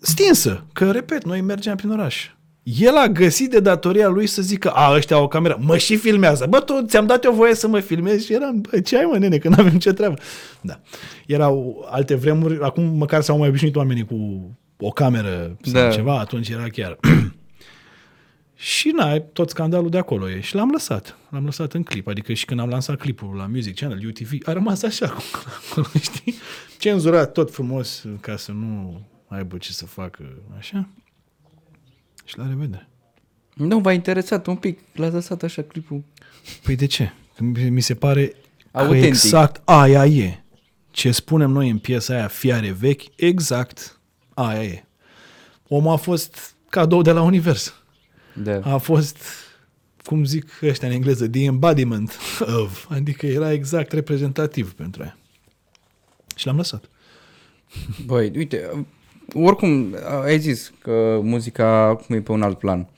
stinsă, 0.00 0.64
că, 0.72 0.90
repet, 0.90 1.24
noi 1.24 1.40
mergeam 1.40 1.76
prin 1.76 1.90
oraș. 1.90 2.30
El 2.62 2.96
a 2.96 3.06
găsit 3.06 3.50
de 3.50 3.60
datoria 3.60 4.08
lui 4.08 4.26
să 4.26 4.42
zică, 4.42 4.70
a, 4.70 4.94
ăștia 4.94 5.16
au 5.16 5.22
o 5.22 5.28
cameră, 5.28 5.58
mă 5.60 5.76
și 5.76 5.96
filmează. 5.96 6.46
Bă, 6.48 6.60
tu 6.60 6.84
ți-am 6.86 7.06
dat 7.06 7.24
eu 7.24 7.32
voie 7.32 7.54
să 7.54 7.68
mă 7.68 7.80
filmezi 7.80 8.26
și 8.26 8.32
eram, 8.32 8.60
bă, 8.60 8.80
ce 8.80 8.98
ai 8.98 9.04
mă, 9.04 9.18
nene, 9.18 9.38
că 9.38 9.48
nu 9.48 9.54
avem 9.58 9.78
ce 9.78 9.92
treabă. 9.92 10.14
Da. 10.60 10.80
Erau 11.26 11.86
alte 11.90 12.14
vremuri, 12.14 12.58
acum 12.62 12.84
măcar 12.84 13.20
s-au 13.20 13.38
mai 13.38 13.48
obișnuit 13.48 13.76
oamenii 13.76 14.04
cu 14.04 14.50
o 14.78 14.90
cameră 14.90 15.56
sau 15.62 15.82
Da. 15.82 15.90
ceva, 15.90 16.18
atunci 16.18 16.48
era 16.48 16.66
chiar... 16.68 16.98
Și 18.62 18.88
na, 18.88 19.20
tot 19.20 19.50
scandalul 19.50 19.90
de 19.90 19.98
acolo 19.98 20.30
e. 20.30 20.40
Și 20.40 20.54
l-am 20.54 20.70
lăsat. 20.70 21.16
L-am 21.30 21.44
lăsat 21.44 21.72
în 21.72 21.82
clip. 21.82 22.06
Adică 22.06 22.32
și 22.32 22.44
când 22.44 22.60
am 22.60 22.68
lansat 22.68 22.98
clipul 22.98 23.36
la 23.36 23.46
Music 23.46 23.74
Channel, 23.76 24.06
UTV, 24.06 24.30
a 24.44 24.52
rămas 24.52 24.82
așa, 24.82 25.08
cum 25.08 25.22
acolo, 25.70 25.86
știi? 26.00 26.34
Cenzurat 26.78 27.32
tot 27.32 27.52
frumos 27.52 28.04
ca 28.20 28.36
să 28.36 28.52
nu 28.52 29.00
aibă 29.28 29.56
ce 29.56 29.72
să 29.72 29.86
facă 29.86 30.24
așa. 30.58 30.88
Și 32.24 32.38
la 32.38 32.46
revedere. 32.48 32.88
nu, 33.54 33.78
v-a 33.78 33.92
interesat 33.92 34.46
un 34.46 34.56
pic. 34.56 34.78
L-ați 34.92 35.14
lăsat 35.14 35.42
așa 35.42 35.62
clipul. 35.62 36.02
Păi 36.62 36.76
de 36.76 36.86
ce? 36.86 37.12
Că 37.36 37.42
mi 37.44 37.70
mi 37.70 37.80
se 37.80 37.94
pare 37.94 38.26
că 38.26 38.34
Autentic. 38.78 39.04
exact 39.04 39.60
aia 39.64 40.06
e. 40.06 40.42
Ce 40.90 41.10
spunem 41.10 41.50
noi 41.50 41.70
în 41.70 41.78
piesa 41.78 42.14
aia, 42.14 42.28
fiare 42.28 42.70
vechi, 42.70 43.02
exact 43.16 44.00
aia 44.34 44.64
e. 44.64 44.84
Omul 45.68 45.92
a 45.92 45.96
fost 45.96 46.54
cadou 46.68 47.02
de 47.02 47.12
la 47.12 47.22
univers. 47.22 47.81
Da. 48.34 48.60
a 48.62 48.76
fost, 48.76 49.16
cum 50.04 50.24
zic 50.24 50.46
ăștia 50.62 50.88
în 50.88 50.94
engleză, 50.94 51.28
the 51.28 51.42
embodiment 51.44 52.18
of, 52.62 52.86
adică 52.90 53.26
era 53.26 53.52
exact 53.52 53.92
reprezentativ 53.92 54.72
pentru 54.72 55.02
ea. 55.02 55.18
Și 56.36 56.46
l-am 56.46 56.56
lăsat. 56.56 56.84
Băi, 58.06 58.32
uite, 58.36 58.86
oricum 59.34 59.96
ai 60.24 60.38
zis 60.38 60.72
că 60.78 61.20
muzica 61.22 61.82
acum 61.82 62.16
e 62.16 62.20
pe 62.20 62.32
un 62.32 62.42
alt 62.42 62.58
plan. 62.58 62.88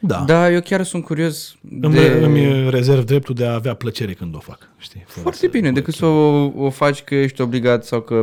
Da. 0.00 0.16
da. 0.18 0.24
Dar 0.24 0.52
eu 0.52 0.60
chiar 0.60 0.82
sunt 0.84 1.04
curios 1.04 1.56
Îmi, 1.80 1.94
de... 1.94 2.06
îmi 2.06 2.70
rezerv 2.70 3.04
dreptul 3.04 3.34
de 3.34 3.46
a 3.46 3.54
avea 3.54 3.74
plăcere 3.74 4.12
când 4.12 4.34
o 4.34 4.38
fac. 4.38 4.68
Știi? 4.78 5.02
Fără 5.06 5.20
Foarte 5.20 5.38
să- 5.40 5.48
bine, 5.50 5.72
decât 5.72 5.94
să 5.94 6.06
o, 6.06 6.52
o 6.64 6.70
faci 6.70 7.02
că 7.02 7.14
ești 7.14 7.40
obligat 7.40 7.84
sau 7.84 8.00
că 8.00 8.14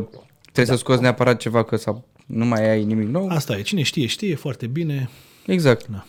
trebuie 0.41 0.65
Da. 0.65 0.71
să 0.71 0.75
scoți 0.77 1.01
neapărat 1.01 1.37
ceva 1.39 1.63
că 1.63 1.75
sau 1.75 2.07
nu 2.25 2.45
mai 2.45 2.69
ai 2.69 2.83
nimic 2.83 3.07
nou. 3.07 3.27
Asta 3.27 3.57
e. 3.57 3.61
Cine 3.61 3.81
știe, 3.81 4.05
știe 4.05 4.35
foarte 4.35 4.67
bine. 4.67 5.09
Exact. 5.45 5.87
Da. 5.87 6.05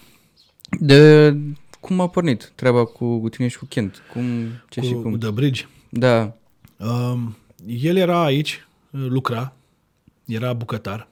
De 0.80 1.36
cum 1.80 2.00
a 2.00 2.08
pornit 2.08 2.52
treaba 2.54 2.84
cu, 2.84 3.20
cu 3.20 3.28
tine 3.28 3.48
și 3.48 3.58
cu 3.58 3.64
Kent? 3.64 4.02
Cum, 4.12 4.24
ce 4.68 4.80
cu 4.80 4.86
și 4.86 4.92
cum? 4.92 5.18
The 5.18 5.30
Bridge. 5.30 5.66
Da. 5.88 6.36
Um, 6.76 7.36
el 7.66 7.96
era 7.96 8.24
aici, 8.24 8.66
lucra, 8.90 9.52
era 10.24 10.52
bucătar. 10.52 11.08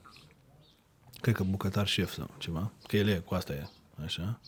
Cred 1.21 1.35
că 1.35 1.45
bucătar 1.51 1.87
șef 1.87 2.13
sau 2.13 2.31
ceva. 2.39 2.73
Că 2.87 2.97
el 2.97 3.09
e, 3.09 3.23
cu 3.25 3.35
asta 3.35 3.53
e. 3.53 3.67
Așa. 4.05 4.41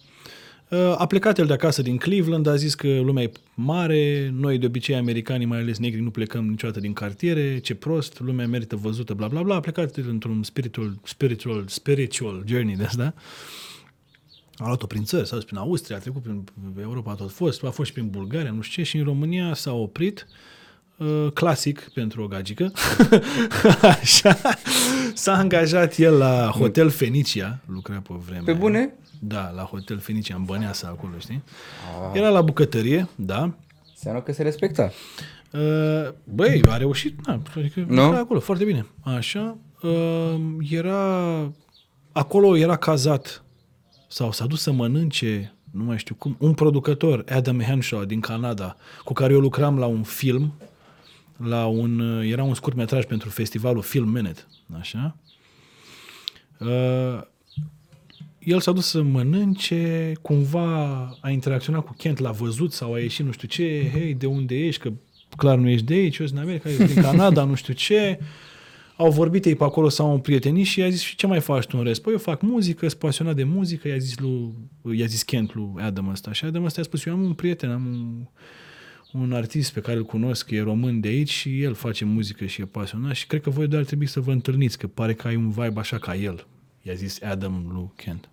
Uh, 0.68 0.94
A 0.98 1.06
plecat 1.06 1.38
el 1.38 1.46
de 1.46 1.52
acasă 1.52 1.82
din 1.82 1.96
Cleveland, 1.96 2.46
a 2.46 2.56
zis 2.56 2.74
că 2.74 3.00
lumea 3.00 3.22
e 3.22 3.32
mare, 3.54 4.30
noi 4.34 4.58
de 4.58 4.66
obicei 4.66 4.96
americanii, 4.96 5.46
mai 5.46 5.58
ales 5.58 5.78
negri, 5.78 6.00
nu 6.00 6.10
plecăm 6.10 6.48
niciodată 6.48 6.80
din 6.80 6.92
cartiere, 6.92 7.58
ce 7.58 7.74
prost, 7.74 8.20
lumea 8.20 8.46
merită 8.46 8.76
văzută, 8.76 9.14
bla 9.14 9.28
bla 9.28 9.42
bla. 9.42 9.54
A 9.54 9.60
plecat 9.60 9.96
el 9.96 10.08
într-un 10.08 10.42
spiritual, 10.42 10.98
spiritual, 11.04 11.64
spiritual 11.68 12.42
journey 12.46 12.76
de 12.76 12.84
asta. 12.84 13.14
A 14.62 14.66
luat-o 14.66 14.86
prin 14.86 15.04
țări, 15.04 15.26
s-a 15.26 15.34
dus 15.34 15.44
prin 15.44 15.56
Austria, 15.58 15.96
a 15.96 15.98
trecut 15.98 16.22
prin 16.22 16.44
Europa, 16.80 17.10
a 17.10 17.14
tot 17.14 17.30
fost, 17.30 17.64
a 17.64 17.70
fost 17.70 17.88
și 17.88 17.94
prin 17.94 18.10
Bulgaria, 18.10 18.50
nu 18.50 18.60
știu 18.60 18.82
ce, 18.82 18.88
și 18.88 18.96
în 18.96 19.04
România 19.04 19.54
s-a 19.54 19.72
oprit 19.72 20.26
uh, 20.96 21.26
clasic 21.34 21.90
pentru 21.94 22.22
o 22.22 22.26
gagică. 22.26 22.72
Așa. 24.00 24.38
S-a 25.14 25.32
angajat 25.32 25.96
el 25.96 26.16
la 26.16 26.52
Hotel 26.58 26.90
Fenicia, 26.90 27.58
lucra 27.66 28.02
pe 28.08 28.14
vremea. 28.26 28.42
Pe 28.44 28.52
bune? 28.52 28.94
Da, 29.18 29.50
la 29.54 29.62
Hotel 29.62 29.98
Fenicia, 29.98 30.34
în 30.34 30.44
Băneasa, 30.44 30.88
acolo, 30.88 31.12
știi? 31.18 31.42
Era 32.12 32.28
la 32.28 32.40
bucătărie, 32.40 33.08
da. 33.14 33.54
Înseamnă 33.90 34.20
că 34.20 34.32
se 34.32 34.42
respecta. 34.42 34.92
Uh, 35.52 35.60
Băi, 36.24 36.62
a 36.68 36.76
reușit, 36.76 37.18
da, 37.26 37.38
adică 37.56 37.84
Nu? 37.88 38.04
lucra 38.04 38.18
acolo, 38.18 38.40
foarte 38.40 38.64
bine. 38.64 38.86
Așa, 39.00 39.56
uh, 39.82 40.34
era, 40.70 41.52
acolo 42.12 42.56
era 42.56 42.76
cazat 42.76 43.41
sau 44.12 44.32
s-a 44.32 44.46
dus 44.46 44.60
să 44.60 44.72
mănânce, 44.72 45.54
nu 45.70 45.84
mai 45.84 45.98
știu 45.98 46.14
cum, 46.14 46.36
un 46.38 46.54
producător, 46.54 47.24
Adam 47.28 47.60
Henshaw 47.60 48.04
din 48.04 48.20
Canada, 48.20 48.76
cu 49.04 49.12
care 49.12 49.32
eu 49.32 49.40
lucram 49.40 49.78
la 49.78 49.86
un 49.86 50.02
film, 50.02 50.52
la 51.36 51.66
un, 51.66 51.98
uh, 51.98 52.30
era 52.30 52.42
un 52.42 52.54
scurt 52.54 52.76
metraj 52.76 53.04
pentru 53.04 53.28
festivalul 53.28 53.82
Film 53.82 54.08
Minute, 54.08 54.46
așa. 54.78 55.16
Uh, 56.58 57.20
el 58.38 58.60
s-a 58.60 58.72
dus 58.72 58.86
să 58.86 59.02
mănânce, 59.02 60.12
cumva 60.22 61.08
a 61.20 61.30
interacționat 61.30 61.84
cu 61.84 61.94
Kent, 61.96 62.18
l-a 62.18 62.30
văzut 62.30 62.72
sau 62.72 62.92
a 62.92 62.98
ieșit 62.98 63.24
nu 63.24 63.32
știu 63.32 63.48
ce, 63.48 63.90
hei, 63.92 64.14
de 64.14 64.26
unde 64.26 64.54
ești, 64.54 64.80
că 64.80 64.92
clar 65.36 65.58
nu 65.58 65.68
ești 65.68 65.86
de 65.86 65.94
aici, 65.94 66.18
eu 66.18 66.26
sunt 66.26 66.38
din 66.38 66.48
America, 66.48 66.70
eu 66.70 66.86
din 66.86 67.02
Canada, 67.02 67.44
nu 67.44 67.54
știu 67.54 67.74
ce. 67.74 68.18
Au 69.03 69.11
vorbit 69.11 69.44
ei 69.44 69.55
pe 69.55 69.64
acolo, 69.64 69.88
s-au 69.88 70.12
împrietenit 70.12 70.66
și 70.66 70.80
i-a 70.80 70.88
zis, 70.88 71.00
și 71.00 71.16
ce 71.16 71.26
mai 71.26 71.40
faci 71.40 71.66
tu 71.66 71.78
în 71.78 71.84
rest? 71.84 72.03
Păi 72.03 72.12
eu 72.12 72.18
fac 72.18 72.42
muzică, 72.42 72.88
sunt 72.88 73.00
pasionat 73.00 73.34
de 73.34 73.44
muzică, 73.44 73.88
i-a 73.88 73.98
zis, 73.98 74.18
lui, 74.18 74.55
i-a 74.94 75.07
zis 75.07 75.22
Kent 75.22 75.55
lui 75.55 75.82
Adam 75.82 76.09
ăsta. 76.09 76.32
Și 76.32 76.44
Adam 76.44 76.64
ăsta 76.64 76.80
i-a 76.80 76.86
spus, 76.86 77.05
eu 77.05 77.12
am 77.12 77.22
un 77.22 77.34
prieten, 77.34 77.70
am 77.70 77.86
un, 77.86 78.26
un 79.20 79.32
artist 79.32 79.72
pe 79.72 79.80
care 79.80 79.96
îl 79.96 80.05
cunosc, 80.05 80.50
e 80.50 80.62
român 80.62 81.00
de 81.00 81.09
aici 81.09 81.30
și 81.30 81.62
el 81.62 81.74
face 81.74 82.05
muzică 82.05 82.46
și 82.46 82.61
e 82.61 82.64
pasionat 82.64 83.14
și 83.14 83.26
cred 83.26 83.40
că 83.40 83.50
voi 83.50 83.66
doi 83.66 83.78
ar 83.78 83.84
trebui 83.84 84.07
să 84.07 84.20
vă 84.20 84.32
întâlniți, 84.32 84.78
că 84.78 84.86
pare 84.86 85.14
că 85.14 85.26
ai 85.26 85.36
un 85.36 85.50
vibe 85.50 85.78
așa 85.80 85.98
ca 85.98 86.14
el. 86.14 86.46
I-a 86.82 86.94
zis 86.94 87.22
Adam 87.22 87.70
lui 87.72 87.90
Kent. 87.96 88.30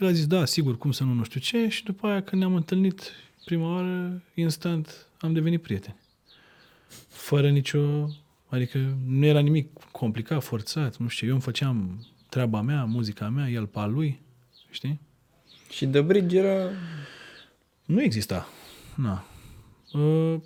El 0.00 0.06
a 0.06 0.12
zis, 0.12 0.26
da, 0.26 0.44
sigur, 0.44 0.78
cum 0.78 0.92
să 0.92 1.04
nu, 1.04 1.12
nu 1.12 1.24
știu 1.24 1.40
ce, 1.40 1.68
și 1.68 1.84
după 1.84 2.06
aia 2.06 2.22
când 2.22 2.40
ne-am 2.40 2.54
întâlnit 2.54 3.12
prima 3.44 3.74
oară, 3.74 4.22
instant 4.34 5.06
am 5.20 5.32
devenit 5.32 5.62
prieteni. 5.62 5.96
Fără 7.08 7.50
nicio, 7.50 8.08
adică 8.48 8.96
nu 9.06 9.24
era 9.24 9.40
nimic 9.40 9.72
complicat, 9.90 10.42
forțat, 10.42 10.96
nu 10.96 11.08
știu, 11.08 11.26
eu 11.26 11.32
îmi 11.32 11.42
făceam 11.42 12.06
treaba 12.28 12.60
mea, 12.60 12.84
muzica 12.84 13.28
mea, 13.28 13.48
el 13.48 13.66
pe 13.66 13.78
a 13.78 13.86
lui, 13.86 14.20
știi? 14.70 15.00
Și 15.70 15.86
The 15.86 16.00
Bridge 16.00 16.38
era... 16.38 16.70
Nu 17.84 18.02
exista. 18.02 18.48
Na. 18.94 19.24
Uh, 19.92 20.40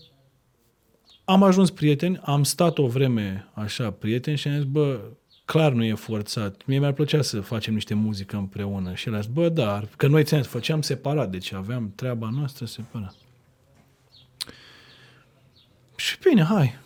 am 1.25 1.43
ajuns 1.43 1.71
prieteni, 1.71 2.21
am 2.25 2.45
stat 2.45 2.79
o 2.79 2.87
vreme 2.87 3.49
așa 3.53 3.91
prieteni 3.91 4.37
și 4.37 4.49
am 4.49 4.55
zis, 4.55 4.65
bă, 4.65 5.01
clar 5.45 5.73
nu 5.73 5.85
e 5.85 5.95
forțat. 5.95 6.67
Mie 6.67 6.79
mi-ar 6.79 6.93
plăcea 6.93 7.23
să 7.23 7.41
facem 7.41 7.75
niște 7.75 7.95
muzică 7.95 8.37
împreună. 8.37 8.95
Și 8.95 9.09
el 9.09 9.15
a 9.15 9.21
zis, 9.21 9.31
bă, 9.31 9.49
da, 9.49 9.83
că 9.97 10.07
noi 10.07 10.25
ți 10.25 10.37
făceam 10.37 10.83
separat, 10.83 11.31
deci 11.31 11.53
aveam 11.53 11.93
treaba 11.95 12.31
noastră 12.31 12.67
separat. 12.67 13.15
Și 15.97 16.19
bine, 16.29 16.45
hai. 16.45 16.79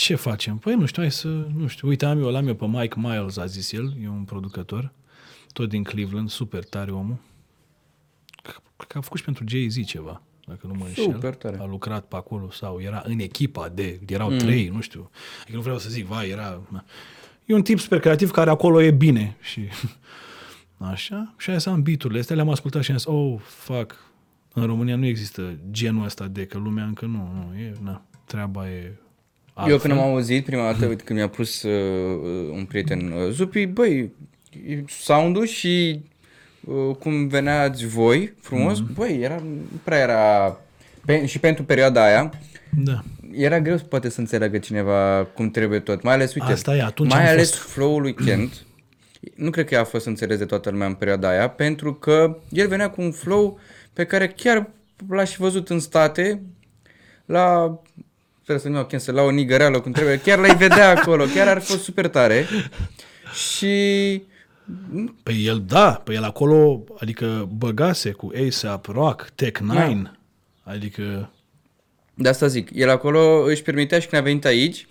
Ce 0.00 0.14
facem? 0.14 0.56
Păi 0.58 0.74
nu 0.74 0.86
știu, 0.86 1.02
hai 1.02 1.10
să, 1.10 1.28
nu 1.28 1.66
știu, 1.66 1.88
uite, 1.88 2.04
am 2.04 2.22
eu, 2.22 2.30
l-am 2.30 2.46
eu 2.46 2.54
pe 2.54 2.66
Mike 2.66 3.00
Miles, 3.00 3.36
a 3.36 3.46
zis 3.46 3.72
el, 3.72 3.94
e 4.02 4.08
un 4.08 4.24
producător, 4.24 4.92
tot 5.52 5.68
din 5.68 5.82
Cleveland, 5.82 6.30
super 6.30 6.64
tare 6.64 6.90
omul. 6.90 7.16
Cred 8.76 8.88
că 8.88 8.98
a 8.98 9.00
făcut 9.00 9.18
și 9.18 9.24
pentru 9.24 9.44
Jay-Z 9.48 9.84
ceva, 9.86 10.22
dacă 10.46 10.66
nu 10.66 10.74
mă 10.78 10.84
înșel. 10.84 11.04
Super 11.04 11.34
tare. 11.34 11.58
A 11.60 11.64
lucrat 11.64 12.04
pe 12.04 12.16
acolo 12.16 12.50
sau 12.50 12.80
era 12.80 13.02
în 13.06 13.18
echipa 13.18 13.68
de, 13.68 14.00
erau 14.06 14.30
mm. 14.30 14.38
trei, 14.38 14.68
nu 14.68 14.80
știu. 14.80 15.10
Adică 15.40 15.56
nu 15.56 15.62
vreau 15.62 15.78
să 15.78 15.88
zic, 15.88 16.06
vai, 16.06 16.28
era... 16.28 16.60
E 17.44 17.54
un 17.54 17.62
tip 17.62 17.78
super 17.78 18.00
creativ 18.00 18.30
care 18.30 18.50
acolo 18.50 18.82
e 18.82 18.90
bine 18.90 19.36
și... 19.40 19.60
Așa, 20.92 21.34
și 21.38 21.50
aia 21.50 21.58
să 21.58 21.70
am 21.70 21.82
beat 21.82 22.04
astea, 22.18 22.36
le-am 22.36 22.50
ascultat 22.50 22.82
și 22.82 22.90
am 22.90 22.96
zis, 22.96 23.06
oh, 23.06 23.40
fuck, 23.40 24.04
în 24.52 24.66
România 24.66 24.96
nu 24.96 25.06
există 25.06 25.58
genul 25.70 26.04
ăsta 26.04 26.26
de, 26.26 26.46
că 26.46 26.58
lumea 26.58 26.84
încă 26.84 27.06
nu, 27.06 27.32
nu, 27.32 27.58
e, 27.58 27.72
na, 27.82 28.04
treaba 28.24 28.70
e 28.70 28.98
altfel. 29.60 29.72
Eu 29.72 29.78
când 29.78 29.92
am 29.92 29.98
auzit 29.98 30.44
prima 30.44 30.62
dată, 30.62 30.86
uite, 30.86 31.04
când 31.04 31.18
mi-a 31.18 31.28
pus 31.28 31.62
uh, 31.62 32.50
un 32.52 32.64
prieten 32.64 33.12
uh, 33.12 33.30
Zupi, 33.30 33.66
băi, 33.66 34.12
sound-ul 34.88 35.46
și 35.46 36.02
uh, 36.60 36.96
cum 36.96 37.28
veneați 37.28 37.86
voi 37.86 38.34
frumos, 38.40 38.78
mm-hmm. 38.78 38.94
băi, 38.94 39.18
era, 39.22 39.42
nu 39.42 39.80
prea 39.84 39.98
era, 39.98 40.56
pe, 41.04 41.26
și 41.26 41.38
pentru 41.38 41.64
perioada 41.64 42.04
aia, 42.04 42.30
da. 42.84 43.02
era 43.32 43.60
greu 43.60 43.76
poate 43.76 44.08
să 44.08 44.20
înțeleagă 44.20 44.58
cineva 44.58 45.26
cum 45.34 45.50
trebuie 45.50 45.78
tot, 45.78 46.02
mai 46.02 46.14
ales, 46.14 46.34
uite, 46.34 46.52
Asta 46.52 46.76
e, 46.76 46.82
atunci 46.82 47.10
mai 47.10 47.22
am 47.22 47.28
ales 47.28 47.54
fost... 47.54 47.70
flow-ul 47.70 48.00
lui 48.00 48.14
Kent, 48.14 48.64
nu 49.34 49.50
cred 49.50 49.68
că 49.68 49.78
a 49.78 49.84
fost 49.84 50.06
înțeles 50.06 50.38
de 50.38 50.44
toată 50.44 50.70
lumea 50.70 50.86
în 50.86 50.94
perioada 50.94 51.28
aia, 51.28 51.48
pentru 51.48 51.94
că 51.94 52.38
el 52.50 52.68
venea 52.68 52.90
cu 52.90 53.00
un 53.00 53.10
flow 53.10 53.58
pe 53.92 54.04
care 54.04 54.28
chiar 54.28 54.70
l-aș 55.08 55.30
și 55.30 55.38
văzut 55.38 55.68
în 55.68 55.80
state, 55.80 56.42
la 57.24 57.78
trebuie 58.50 58.58
să-mi 58.58 58.74
iau 58.74 58.84
cancel, 58.86 59.14
la 59.14 59.22
o 59.22 59.30
nigăreală 59.30 59.80
cum 59.80 59.92
trebuie, 59.92 60.18
chiar 60.20 60.38
l-ai 60.38 60.56
vedea 60.56 60.88
acolo, 60.90 61.24
chiar 61.34 61.48
ar 61.48 61.60
fi 61.60 61.70
fost 61.70 61.82
super 61.82 62.08
tare. 62.08 62.44
Și 63.32 64.22
Păi 65.22 65.44
el, 65.46 65.62
da, 65.66 65.92
păi 66.04 66.14
el 66.14 66.22
acolo, 66.24 66.84
adică 67.00 67.48
băgase 67.56 68.10
cu 68.10 68.32
ASAP 68.46 68.86
Rock, 68.86 69.28
Tech 69.34 69.60
9, 69.60 69.78
Da. 69.78 70.10
adică 70.62 71.30
de 72.14 72.28
asta 72.28 72.46
zic, 72.46 72.68
el 72.74 72.90
acolo 72.90 73.42
își 73.44 73.62
permitea 73.62 73.98
și 73.98 74.06
când 74.06 74.22
a 74.22 74.24
venit 74.24 74.44
aici, 74.44 74.86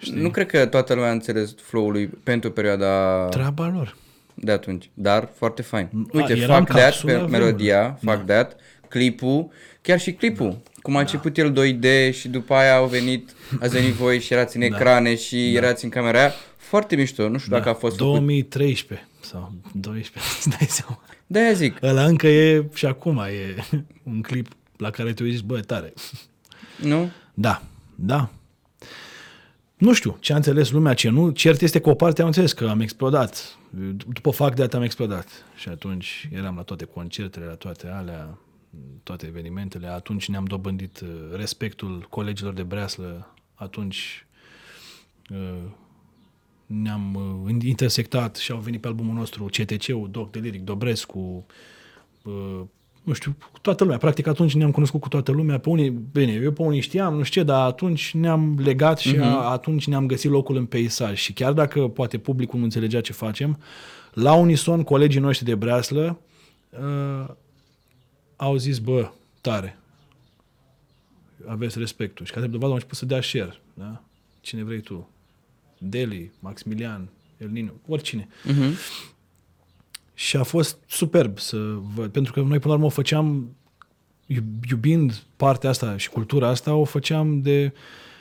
Știi? 0.00 0.20
nu 0.20 0.30
cred 0.30 0.46
că 0.46 0.66
toată 0.66 0.94
lumea 0.94 1.08
a 1.08 1.12
înțeles 1.12 1.54
flow-ul 1.62 1.92
lui 1.92 2.06
pentru 2.06 2.50
perioada 2.50 3.24
treaba 3.24 3.66
lor. 3.74 3.96
de 4.34 4.52
atunci, 4.52 4.90
dar 4.94 5.28
foarte 5.34 5.62
fain. 5.62 5.88
A, 5.94 6.06
Uite, 6.12 6.36
era 6.36 6.56
în 6.56 6.64
Fuck 6.64 6.76
That, 6.78 6.90
capsulă 6.90 7.12
pe 7.12 7.18
la 7.18 7.26
melodia, 7.26 7.98
Fuck 8.04 8.24
That, 8.24 8.56
clipul, 8.88 9.48
chiar 9.82 10.00
și 10.00 10.12
clipul. 10.12 10.58
Cum 10.88 10.96
a 10.96 11.00
început 11.00 11.36
el 11.36 11.52
2D 11.52 12.14
și 12.14 12.28
după 12.28 12.54
aia 12.54 12.74
au 12.74 12.86
venit, 12.86 13.34
ați 13.60 13.72
venit 13.72 13.92
voi 13.92 14.20
și 14.20 14.32
erați 14.32 14.56
în 14.56 14.62
ecrane 14.62 15.16
și 15.16 15.54
erați 15.54 15.84
în 15.84 15.90
camera 15.90 16.18
aia. 16.18 16.32
Foarte 16.56 16.96
mișto, 16.96 17.28
nu 17.28 17.38
știu 17.38 17.52
dacă 17.52 17.68
a 17.68 17.74
fost 17.74 17.96
făcut. 17.96 18.12
2013 18.12 19.08
sau 19.20 19.52
12, 19.72 20.32
îți 20.38 20.48
dai 20.48 20.66
seama. 20.68 21.02
De-aia 21.26 21.52
zic, 21.52 21.82
Ăla 21.82 22.04
încă 22.04 22.26
e, 22.26 22.64
și 22.74 22.86
acum 22.86 23.18
e 23.18 23.64
un 24.02 24.20
clip 24.20 24.48
la 24.76 24.90
care 24.90 25.12
te 25.12 25.22
uiți, 25.22 25.44
bă, 25.44 25.60
tare. 25.60 25.92
nu? 26.82 27.10
Da, 27.34 27.62
da. 27.94 28.30
Nu 29.76 29.92
știu 29.92 30.16
ce 30.20 30.32
a 30.32 30.36
înțeles 30.36 30.70
lumea, 30.70 30.94
ce 30.94 31.08
nu. 31.08 31.30
Cert 31.30 31.60
este 31.60 31.80
că 31.80 31.88
o 31.88 31.94
parte 31.94 32.20
am 32.20 32.26
înțeles 32.26 32.52
că 32.52 32.66
am 32.68 32.80
explodat. 32.80 33.58
După 34.12 34.30
fac 34.30 34.54
de 34.54 34.68
am 34.72 34.82
explodat. 34.82 35.28
Și 35.56 35.68
atunci 35.68 36.28
eram 36.32 36.56
la 36.56 36.62
toate 36.62 36.84
concertele, 36.84 37.44
la 37.44 37.54
toate 37.54 37.86
alea, 37.88 38.38
toate 39.02 39.26
evenimentele. 39.26 39.86
Atunci 39.86 40.28
ne-am 40.28 40.44
dobândit 40.44 41.00
uh, 41.00 41.08
respectul 41.36 42.06
colegilor 42.10 42.52
de 42.52 42.62
breaslă. 42.62 43.34
Atunci 43.54 44.26
uh, 45.30 45.70
ne-am 46.66 47.14
uh, 47.44 47.54
intersectat 47.64 48.36
și 48.36 48.52
au 48.52 48.58
venit 48.58 48.80
pe 48.80 48.86
albumul 48.86 49.14
nostru 49.14 49.44
CTC-ul, 49.44 50.08
Doc 50.10 50.30
de 50.30 50.38
Liric, 50.38 50.64
Dobrescu, 50.64 51.46
uh, 52.22 52.60
nu 53.02 53.12
știu, 53.12 53.36
cu 53.52 53.58
toată 53.58 53.82
lumea. 53.82 53.98
Practic 53.98 54.26
atunci 54.26 54.54
ne-am 54.54 54.70
cunoscut 54.70 55.00
cu 55.00 55.08
toată 55.08 55.32
lumea. 55.32 55.58
Pe 55.58 55.68
unii, 55.68 55.90
bine, 55.90 56.32
eu 56.32 56.52
pe 56.52 56.62
unii 56.62 56.80
știam, 56.80 57.14
nu 57.14 57.22
știu 57.22 57.40
ce, 57.40 57.46
dar 57.46 57.66
atunci 57.66 58.14
ne-am 58.14 58.58
legat 58.62 58.98
și 58.98 59.14
uh-huh. 59.14 59.20
a, 59.20 59.50
atunci 59.50 59.86
ne-am 59.86 60.06
găsit 60.06 60.30
locul 60.30 60.56
în 60.56 60.66
peisaj. 60.66 61.18
Și 61.18 61.32
chiar 61.32 61.52
dacă 61.52 61.88
poate 61.88 62.18
publicul 62.18 62.58
nu 62.58 62.64
înțelegea 62.64 63.00
ce 63.00 63.12
facem, 63.12 63.58
la 64.12 64.34
unison 64.34 64.82
colegii 64.82 65.20
noștri 65.20 65.44
de 65.44 65.54
breaslă 65.54 66.18
uh, 66.70 67.34
au 68.40 68.56
zis, 68.56 68.78
bă, 68.78 69.10
tare, 69.40 69.78
aveți 71.46 71.78
respectul. 71.78 72.26
Și 72.26 72.32
ca 72.32 72.40
de 72.40 72.46
dovadă 72.46 72.66
au 72.66 72.74
început 72.74 72.96
să 72.96 73.06
dea 73.06 73.22
share, 73.22 73.60
da? 73.74 74.02
Cine 74.40 74.62
vrei 74.62 74.80
tu. 74.80 75.08
Deli, 75.78 76.30
Maximilian, 76.40 77.08
El 77.38 77.48
Nino, 77.48 77.72
oricine. 77.86 78.28
Uh-huh. 78.44 78.76
Și 80.14 80.36
a 80.36 80.42
fost 80.42 80.78
superb 80.86 81.38
să 81.38 81.56
văd, 81.94 82.10
pentru 82.10 82.32
că 82.32 82.40
noi 82.40 82.58
până 82.58 82.66
la 82.66 82.72
urmă 82.72 82.86
o 82.86 82.88
făceam, 82.88 83.56
iub- 84.26 84.64
iubind 84.70 85.22
partea 85.36 85.70
asta 85.70 85.96
și 85.96 86.10
cultura 86.10 86.48
asta, 86.48 86.74
o 86.74 86.84
făceam 86.84 87.42
de 87.42 87.72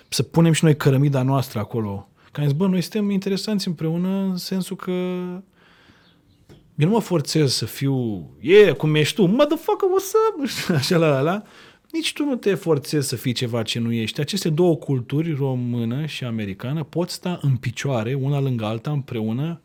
să 0.09 0.23
punem 0.23 0.51
și 0.51 0.63
noi 0.63 0.77
cărămida 0.77 1.21
noastră 1.21 1.59
acolo. 1.59 2.09
Că 2.31 2.39
am 2.39 2.47
zis, 2.47 2.55
bă, 2.55 2.67
noi 2.67 2.81
suntem 2.81 3.09
interesanți 3.09 3.67
împreună 3.67 4.09
în 4.09 4.37
sensul 4.37 4.75
că 4.75 4.91
eu 6.77 6.87
nu 6.87 6.93
mă 6.93 6.99
forțez 6.99 7.53
să 7.53 7.65
fiu, 7.65 8.27
e, 8.39 8.53
yeah, 8.53 8.75
cum 8.75 8.95
ești 8.95 9.15
tu, 9.15 9.25
motherfucker, 9.25 9.89
what's 9.89 10.41
up? 10.41 10.47
Știu, 10.47 10.75
Așa 10.75 10.97
la 10.97 11.21
la. 11.21 11.43
Nici 11.91 12.13
tu 12.13 12.23
nu 12.23 12.35
te 12.35 12.53
forțezi 12.53 13.07
să 13.07 13.15
fii 13.15 13.31
ceva 13.33 13.63
ce 13.63 13.79
nu 13.79 13.91
ești. 13.91 14.19
Aceste 14.19 14.49
două 14.49 14.75
culturi, 14.75 15.33
română 15.33 16.05
și 16.05 16.23
americană, 16.23 16.83
pot 16.83 17.09
sta 17.09 17.39
în 17.41 17.55
picioare, 17.55 18.13
una 18.13 18.39
lângă 18.39 18.65
alta, 18.65 18.91
împreună, 18.91 19.61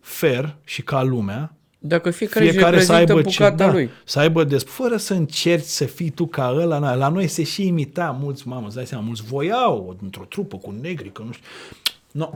fair 0.00 0.56
și 0.64 0.82
ca 0.82 1.02
lumea, 1.02 1.56
Dacă 1.78 2.10
fiecare, 2.10 2.48
fiecare 2.48 2.76
își 2.76 2.84
să 2.84 2.92
aibă 2.92 3.20
bucata 3.20 3.50
ce, 3.50 3.54
da, 3.54 3.72
lui. 3.72 3.90
Să 4.04 4.18
aibă 4.18 4.44
des, 4.44 4.64
fără 4.64 4.96
să 4.96 5.14
încerci 5.14 5.64
să 5.64 5.84
fii 5.84 6.10
tu 6.10 6.26
ca 6.26 6.54
ăla. 6.56 6.78
Na, 6.78 6.94
la 6.94 7.08
noi 7.08 7.26
se 7.26 7.42
și 7.42 7.66
imita 7.66 8.18
mulți, 8.20 8.48
mamă, 8.48 8.66
îți 8.66 8.74
dai 8.74 8.86
seama, 8.86 9.04
mulți 9.04 9.22
voiau 9.22 9.96
într-o 10.02 10.24
trupă 10.24 10.56
cu 10.56 10.74
negri, 10.80 11.12
că 11.12 11.22
nu 11.22 11.32
știu. 11.32 11.46
No. 12.10 12.30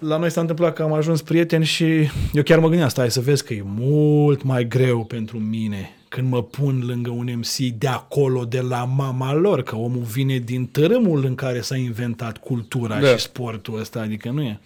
La 0.00 0.16
noi 0.16 0.30
s-a 0.30 0.40
întâmplat 0.40 0.74
că 0.74 0.82
am 0.82 0.92
ajuns 0.92 1.22
prieteni 1.22 1.64
și 1.64 2.10
eu 2.32 2.42
chiar 2.42 2.58
mă 2.58 2.68
gândeam, 2.68 2.88
stai 2.88 3.10
să 3.10 3.20
vezi 3.20 3.44
că 3.44 3.54
e 3.54 3.62
mult 3.64 4.42
mai 4.42 4.68
greu 4.68 5.04
pentru 5.04 5.38
mine 5.38 5.94
când 6.08 6.28
mă 6.28 6.42
pun 6.42 6.82
lângă 6.86 7.10
un 7.10 7.30
MC 7.36 7.56
de 7.56 7.86
acolo, 7.86 8.44
de 8.44 8.60
la 8.60 8.84
mama 8.84 9.34
lor, 9.34 9.62
că 9.62 9.76
omul 9.76 10.02
vine 10.02 10.38
din 10.38 10.66
tărâmul 10.66 11.24
în 11.24 11.34
care 11.34 11.60
s-a 11.60 11.76
inventat 11.76 12.36
cultura 12.38 13.00
da. 13.00 13.16
și 13.16 13.18
sportul 13.18 13.78
ăsta, 13.78 14.00
adică 14.00 14.30
nu 14.30 14.42
e. 14.42 14.60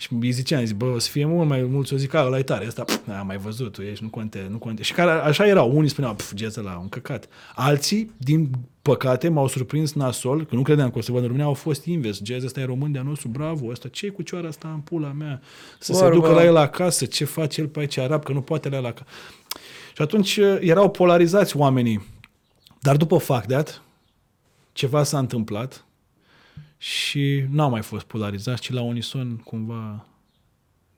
Și 0.00 0.08
îi 0.20 0.30
ziceam, 0.30 0.64
zic, 0.64 0.76
bă, 0.76 0.84
o 0.84 0.98
să 0.98 1.10
fie 1.10 1.24
mult 1.24 1.48
mai 1.48 1.62
mulți, 1.62 1.94
o 1.94 1.96
zic, 1.96 2.14
a, 2.14 2.24
ăla 2.26 2.38
e 2.38 2.42
tare, 2.42 2.66
ăsta, 2.66 2.84
pf, 2.84 3.08
am 3.18 3.26
mai 3.26 3.36
văzut, 3.36 3.72
tu 3.72 3.82
ești, 3.82 4.02
nu 4.02 4.08
conte, 4.08 4.46
nu 4.50 4.58
conte. 4.58 4.82
Și 4.82 4.92
care, 4.92 5.10
așa 5.10 5.46
erau, 5.46 5.76
unii 5.76 5.88
spuneau, 5.88 6.14
pf, 6.14 6.32
jazz 6.36 6.56
la 6.56 6.78
un 6.80 6.88
căcat. 6.88 7.28
Alții, 7.54 8.12
din 8.16 8.50
păcate, 8.82 9.28
m-au 9.28 9.48
surprins 9.48 9.92
nasol, 9.92 10.44
că 10.44 10.54
nu 10.54 10.62
credeam 10.62 10.90
că 10.90 10.98
o 10.98 11.00
să 11.00 11.12
văd 11.12 11.20
în 11.20 11.26
România, 11.26 11.46
au 11.46 11.54
fost 11.54 11.84
invers. 11.84 12.20
Jazz 12.22 12.44
ăsta 12.44 12.60
e 12.60 12.64
român 12.64 12.92
de-a 12.92 13.02
nostru, 13.02 13.28
bravo, 13.28 13.66
ăsta, 13.70 13.88
ce 13.88 14.08
cu 14.08 14.22
cioara 14.22 14.48
asta 14.48 14.68
în 14.68 14.80
pula 14.80 15.12
mea? 15.12 15.40
Să 15.78 15.92
Barba. 15.92 16.08
se 16.08 16.14
ducă 16.14 16.32
la 16.32 16.44
el 16.44 16.56
acasă, 16.56 17.04
ce 17.04 17.24
face 17.24 17.60
el 17.60 17.66
pe 17.66 17.80
aici 17.80 17.96
arab, 17.96 18.24
că 18.24 18.32
nu 18.32 18.40
poate 18.40 18.68
la 18.68 18.78
la 18.78 18.88
acasă. 18.88 19.06
Și 19.94 20.02
atunci 20.02 20.36
uh, 20.36 20.56
erau 20.60 20.90
polarizați 20.90 21.56
oamenii. 21.56 22.06
Dar 22.80 22.96
după 22.96 23.16
fact 23.16 23.48
that, 23.48 23.82
ceva 24.72 25.02
s-a 25.02 25.18
întâmplat 25.18 25.84
și 26.78 27.44
n-au 27.50 27.70
mai 27.70 27.82
fost 27.82 28.04
polarizați, 28.04 28.62
ci 28.62 28.70
la 28.70 28.82
unison 28.82 29.36
cumva 29.36 30.06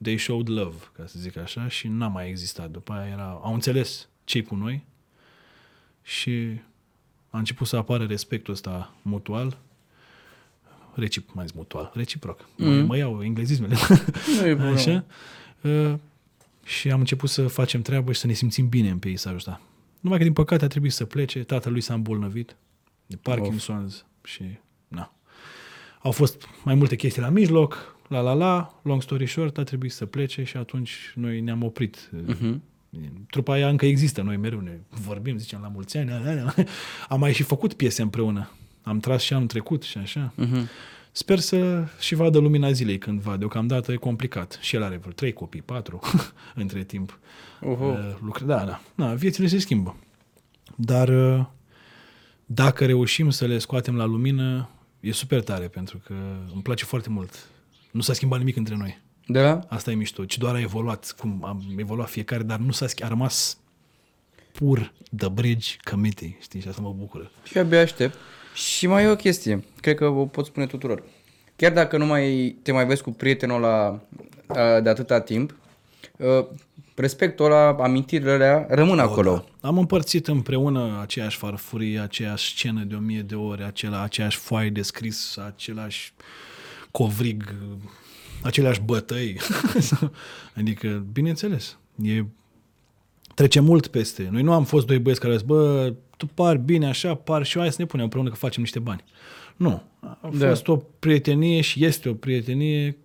they 0.02 0.18
showed 0.18 0.48
love, 0.48 0.76
ca 0.96 1.06
să 1.06 1.18
zic 1.18 1.36
așa, 1.36 1.68
și 1.68 1.88
n-a 1.88 2.08
mai 2.08 2.28
existat. 2.28 2.70
După 2.70 2.92
aia 2.92 3.10
era, 3.10 3.40
au 3.42 3.54
înțeles 3.54 4.08
ce 4.24 4.42
cu 4.42 4.54
noi 4.54 4.84
și 6.02 6.60
a 7.30 7.38
început 7.38 7.66
să 7.66 7.76
apară 7.76 8.04
respectul 8.04 8.52
ăsta 8.52 8.94
mutual, 9.02 9.58
recip, 10.94 11.32
mai 11.32 11.44
zis 11.46 11.54
mutual, 11.54 11.90
reciproc. 11.94 12.48
Mm. 12.56 12.68
Mă, 12.68 12.82
mă 12.82 12.96
iau 12.96 13.22
englezismele. 13.22 13.76
Nu 14.40 14.46
e 14.46 14.52
Așa. 14.72 15.04
Uh, 15.60 15.94
și 16.64 16.90
am 16.90 16.98
început 16.98 17.28
să 17.28 17.46
facem 17.46 17.82
treabă 17.82 18.12
și 18.12 18.20
să 18.20 18.26
ne 18.26 18.32
simțim 18.32 18.68
bine 18.68 18.90
în 18.90 18.98
peisajul 18.98 19.38
ăsta. 19.38 19.60
Numai 20.00 20.18
că, 20.18 20.24
din 20.24 20.32
păcate, 20.32 20.64
a 20.64 20.68
trebuit 20.68 20.92
să 20.92 21.04
plece. 21.04 21.44
Tatălui 21.44 21.80
s-a 21.80 21.94
îmbolnăvit 21.94 22.56
de 23.06 23.18
Parkinson's 23.30 23.84
of. 23.84 24.24
și 24.24 24.42
na. 24.42 24.69
Au 26.02 26.10
fost 26.10 26.48
mai 26.64 26.74
multe 26.74 26.96
chestii 26.96 27.22
la 27.22 27.28
mijloc, 27.28 27.96
la 28.08 28.20
la 28.20 28.32
la, 28.32 28.80
long 28.82 29.02
story 29.02 29.26
short, 29.26 29.58
a 29.58 29.62
trebuit 29.62 29.92
să 29.92 30.06
plece 30.06 30.44
și 30.44 30.56
atunci 30.56 31.12
noi 31.14 31.40
ne-am 31.40 31.62
oprit. 31.62 32.10
Uh-huh. 32.28 32.54
Trupa 33.30 33.52
aia 33.52 33.68
încă 33.68 33.86
există, 33.86 34.22
noi 34.22 34.36
mereu 34.36 34.60
ne 34.60 34.78
vorbim, 34.88 35.36
zicem 35.36 35.58
la 35.62 35.68
mulți 35.68 35.96
ani. 35.96 36.10
Am 37.08 37.20
mai 37.20 37.32
și 37.32 37.42
făcut 37.42 37.72
piese 37.72 38.02
împreună. 38.02 38.50
Am 38.82 38.98
tras 38.98 39.22
și 39.22 39.34
am 39.34 39.46
trecut 39.46 39.82
și 39.82 39.98
așa. 39.98 40.34
Uh-huh. 40.38 40.68
Sper 41.12 41.38
să 41.38 41.84
și 41.98 42.14
vadă 42.14 42.38
lumina 42.38 42.72
zilei 42.72 42.98
cândva. 42.98 43.36
Deocamdată 43.36 43.92
e 43.92 43.96
complicat. 43.96 44.58
Și 44.60 44.76
el 44.76 44.82
are 44.82 44.96
vreo 44.96 45.12
trei 45.12 45.32
copii, 45.32 45.62
patru 45.62 46.00
între 46.54 46.82
timp. 46.82 47.18
Uh-huh. 47.60 47.80
Uh, 47.80 48.16
lucre, 48.24 48.44
da, 48.44 48.64
da. 48.64 48.80
Na, 48.94 49.14
viețile 49.14 49.46
se 49.46 49.58
schimbă. 49.58 49.96
Dar 50.76 51.08
uh, 51.08 51.44
dacă 52.46 52.86
reușim 52.86 53.30
să 53.30 53.46
le 53.46 53.58
scoatem 53.58 53.96
la 53.96 54.04
lumină, 54.04 54.68
e 55.00 55.12
super 55.12 55.42
tare, 55.42 55.68
pentru 55.68 56.00
că 56.06 56.14
îmi 56.52 56.62
place 56.62 56.84
foarte 56.84 57.08
mult. 57.08 57.48
Nu 57.90 58.00
s-a 58.00 58.12
schimbat 58.12 58.38
nimic 58.38 58.56
între 58.56 58.76
noi. 58.76 59.00
Da? 59.26 59.60
Asta 59.68 59.90
e 59.90 59.94
mișto. 59.94 60.24
Ci 60.24 60.38
doar 60.38 60.54
a 60.54 60.60
evoluat, 60.60 61.14
cum 61.18 61.44
am 61.44 61.62
evoluat 61.76 62.08
fiecare, 62.08 62.42
dar 62.42 62.58
nu 62.58 62.72
s-a 62.72 62.86
schimbat. 62.86 63.12
A 63.12 63.14
rămas 63.14 63.58
pur 64.52 64.92
The 65.16 65.28
Bridge 65.28 65.76
Committee, 65.90 66.36
știi? 66.40 66.60
Și 66.60 66.68
asta 66.68 66.82
mă 66.82 66.94
bucură. 66.98 67.30
Și 67.42 67.58
abia 67.58 67.80
aștept. 67.80 68.16
Și 68.54 68.86
mai 68.86 69.04
e 69.04 69.08
o 69.08 69.16
chestie, 69.16 69.64
cred 69.80 69.96
că 69.96 70.06
o 70.06 70.26
pot 70.26 70.46
spune 70.46 70.66
tuturor. 70.66 71.02
Chiar 71.56 71.72
dacă 71.72 71.96
nu 71.96 72.06
mai 72.06 72.56
te 72.62 72.72
mai 72.72 72.86
vezi 72.86 73.02
cu 73.02 73.10
prietenul 73.10 73.64
ăla 73.64 74.00
de 74.80 74.88
atâta 74.88 75.20
timp, 75.20 75.54
respectul 76.94 77.44
ăla, 77.44 77.68
amintirile 77.68 78.30
alea 78.30 78.66
rămân 78.68 78.98
o, 78.98 79.02
acolo. 79.02 79.44
Da. 79.60 79.68
Am 79.68 79.78
împărțit 79.78 80.28
împreună 80.28 80.98
aceeași 81.00 81.36
farfurie, 81.36 81.98
aceeași 81.98 82.52
scenă 82.52 82.82
de 82.82 82.94
o 82.94 82.98
mie 82.98 83.20
de 83.20 83.34
ore, 83.34 83.64
acela, 83.64 84.02
aceeași 84.02 84.36
foaie 84.36 84.70
de 84.70 84.82
scris, 84.82 85.36
același 85.46 86.12
covrig, 86.90 87.54
aceleași 88.42 88.80
bătăi. 88.80 89.36
adică, 90.58 91.04
bineînțeles, 91.12 91.78
e, 92.02 92.24
trece 93.34 93.60
mult 93.60 93.86
peste. 93.86 94.28
Noi 94.30 94.42
nu 94.42 94.52
am 94.52 94.64
fost 94.64 94.86
doi 94.86 94.98
băieți 94.98 95.20
care 95.20 95.32
au 95.32 95.38
zis, 95.38 95.46
bă, 95.46 95.92
tu 96.16 96.26
pari 96.26 96.58
bine 96.58 96.86
așa, 96.86 97.14
par 97.14 97.44
și 97.44 97.56
eu, 97.56 97.62
hai 97.62 97.72
să 97.72 97.76
ne 97.80 97.86
punem 97.86 98.04
împreună 98.04 98.28
că 98.28 98.34
facem 98.34 98.62
niște 98.62 98.78
bani. 98.78 99.04
Nu. 99.56 99.82
A 100.00 100.30
da. 100.32 100.48
fost 100.48 100.68
o 100.68 100.76
prietenie 100.76 101.60
și 101.60 101.84
este 101.84 102.08
o 102.08 102.14
prietenie 102.14 102.96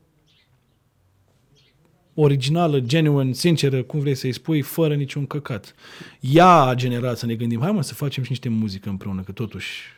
originală, 2.15 2.79
genuine, 2.79 3.33
sinceră, 3.33 3.83
cum 3.83 3.99
vrei 3.99 4.15
să-i 4.15 4.31
spui, 4.31 4.61
fără 4.61 4.95
niciun 4.95 5.25
căcat. 5.25 5.75
Ea 6.19 6.61
a 6.61 6.73
generat 6.73 7.17
să 7.17 7.25
ne 7.25 7.35
gândim, 7.35 7.61
hai 7.61 7.71
mă 7.71 7.81
să 7.81 7.93
facem 7.93 8.23
și 8.23 8.29
niște 8.29 8.49
muzică 8.49 8.89
împreună, 8.89 9.21
că 9.21 9.31
totuși... 9.31 9.93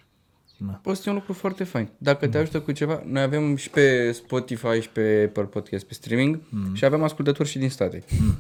Na. 0.58 0.72
Poți 0.74 1.08
un 1.08 1.14
lucru 1.14 1.34
foarte 1.34 1.64
fain. 1.64 1.90
Dacă 1.98 2.28
te 2.28 2.38
ajută 2.38 2.60
cu 2.60 2.72
ceva, 2.72 3.04
noi 3.06 3.22
avem 3.22 3.56
și 3.56 3.70
pe 3.70 4.12
Spotify 4.12 4.82
și 4.82 4.90
pe 4.90 5.24
Apple 5.28 5.44
Podcast, 5.44 5.86
pe 5.86 5.94
streaming 5.94 6.40
mm. 6.50 6.76
și 6.76 6.86
avem 6.86 7.04
ascultători 7.04 7.50
și 7.50 7.58
din 7.58 7.70
state. 7.70 8.04
Mm. 8.20 8.38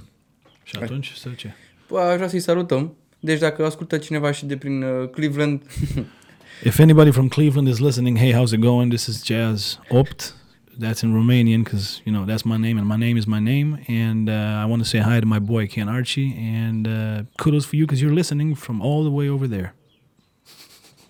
Și 0.64 0.76
atunci 0.76 1.14
să 1.16 1.30
ce? 1.36 1.54
Păi, 1.88 2.02
aș 2.02 2.16
vrea 2.16 2.28
să-i 2.28 2.40
salutăm 2.40 2.95
deci 3.20 3.40
dacă 3.40 3.66
ascultă 3.66 3.98
cineva 3.98 4.32
și 4.32 4.45
de 4.45 4.58
prin 4.58 4.82
uh, 4.82 5.10
Cleveland... 5.10 5.62
If 6.64 6.80
anybody 6.80 7.12
from 7.12 7.28
Cleveland 7.28 7.68
is 7.68 7.80
listening, 7.80 8.18
hey, 8.18 8.34
how's 8.34 8.54
it 8.54 8.60
going? 8.60 8.94
This 8.94 9.06
is 9.06 9.26
Jazz 9.26 9.80
Opt. 9.90 10.36
That's 10.80 11.02
in 11.04 11.12
Romanian 11.12 11.64
because, 11.64 12.02
you 12.06 12.12
know, 12.12 12.24
that's 12.26 12.45
my 12.45 12.58
name 12.58 12.78
and 12.78 12.88
my 12.88 12.98
name 12.98 13.18
is 13.18 13.26
my 13.26 13.40
name. 13.40 13.80
And 13.88 14.30
uh, 14.30 14.62
I 14.62 14.66
want 14.66 14.84
to 14.84 14.88
say 14.88 14.99
hi 14.99 15.20
to 15.20 15.26
my 15.26 15.40
boy 15.40 15.68
Ken 15.68 15.90
Archie. 15.90 16.36
And 16.38 16.88
uh, 16.88 17.24
kudos 17.38 17.66
for 17.66 17.76
you 17.78 17.86
because 17.86 18.02
you're 18.02 18.14
listening 18.14 18.54
from 18.56 18.82
all 18.82 19.04
the 19.04 19.10
way 19.10 19.28
over 19.28 19.48
there. 19.48 19.74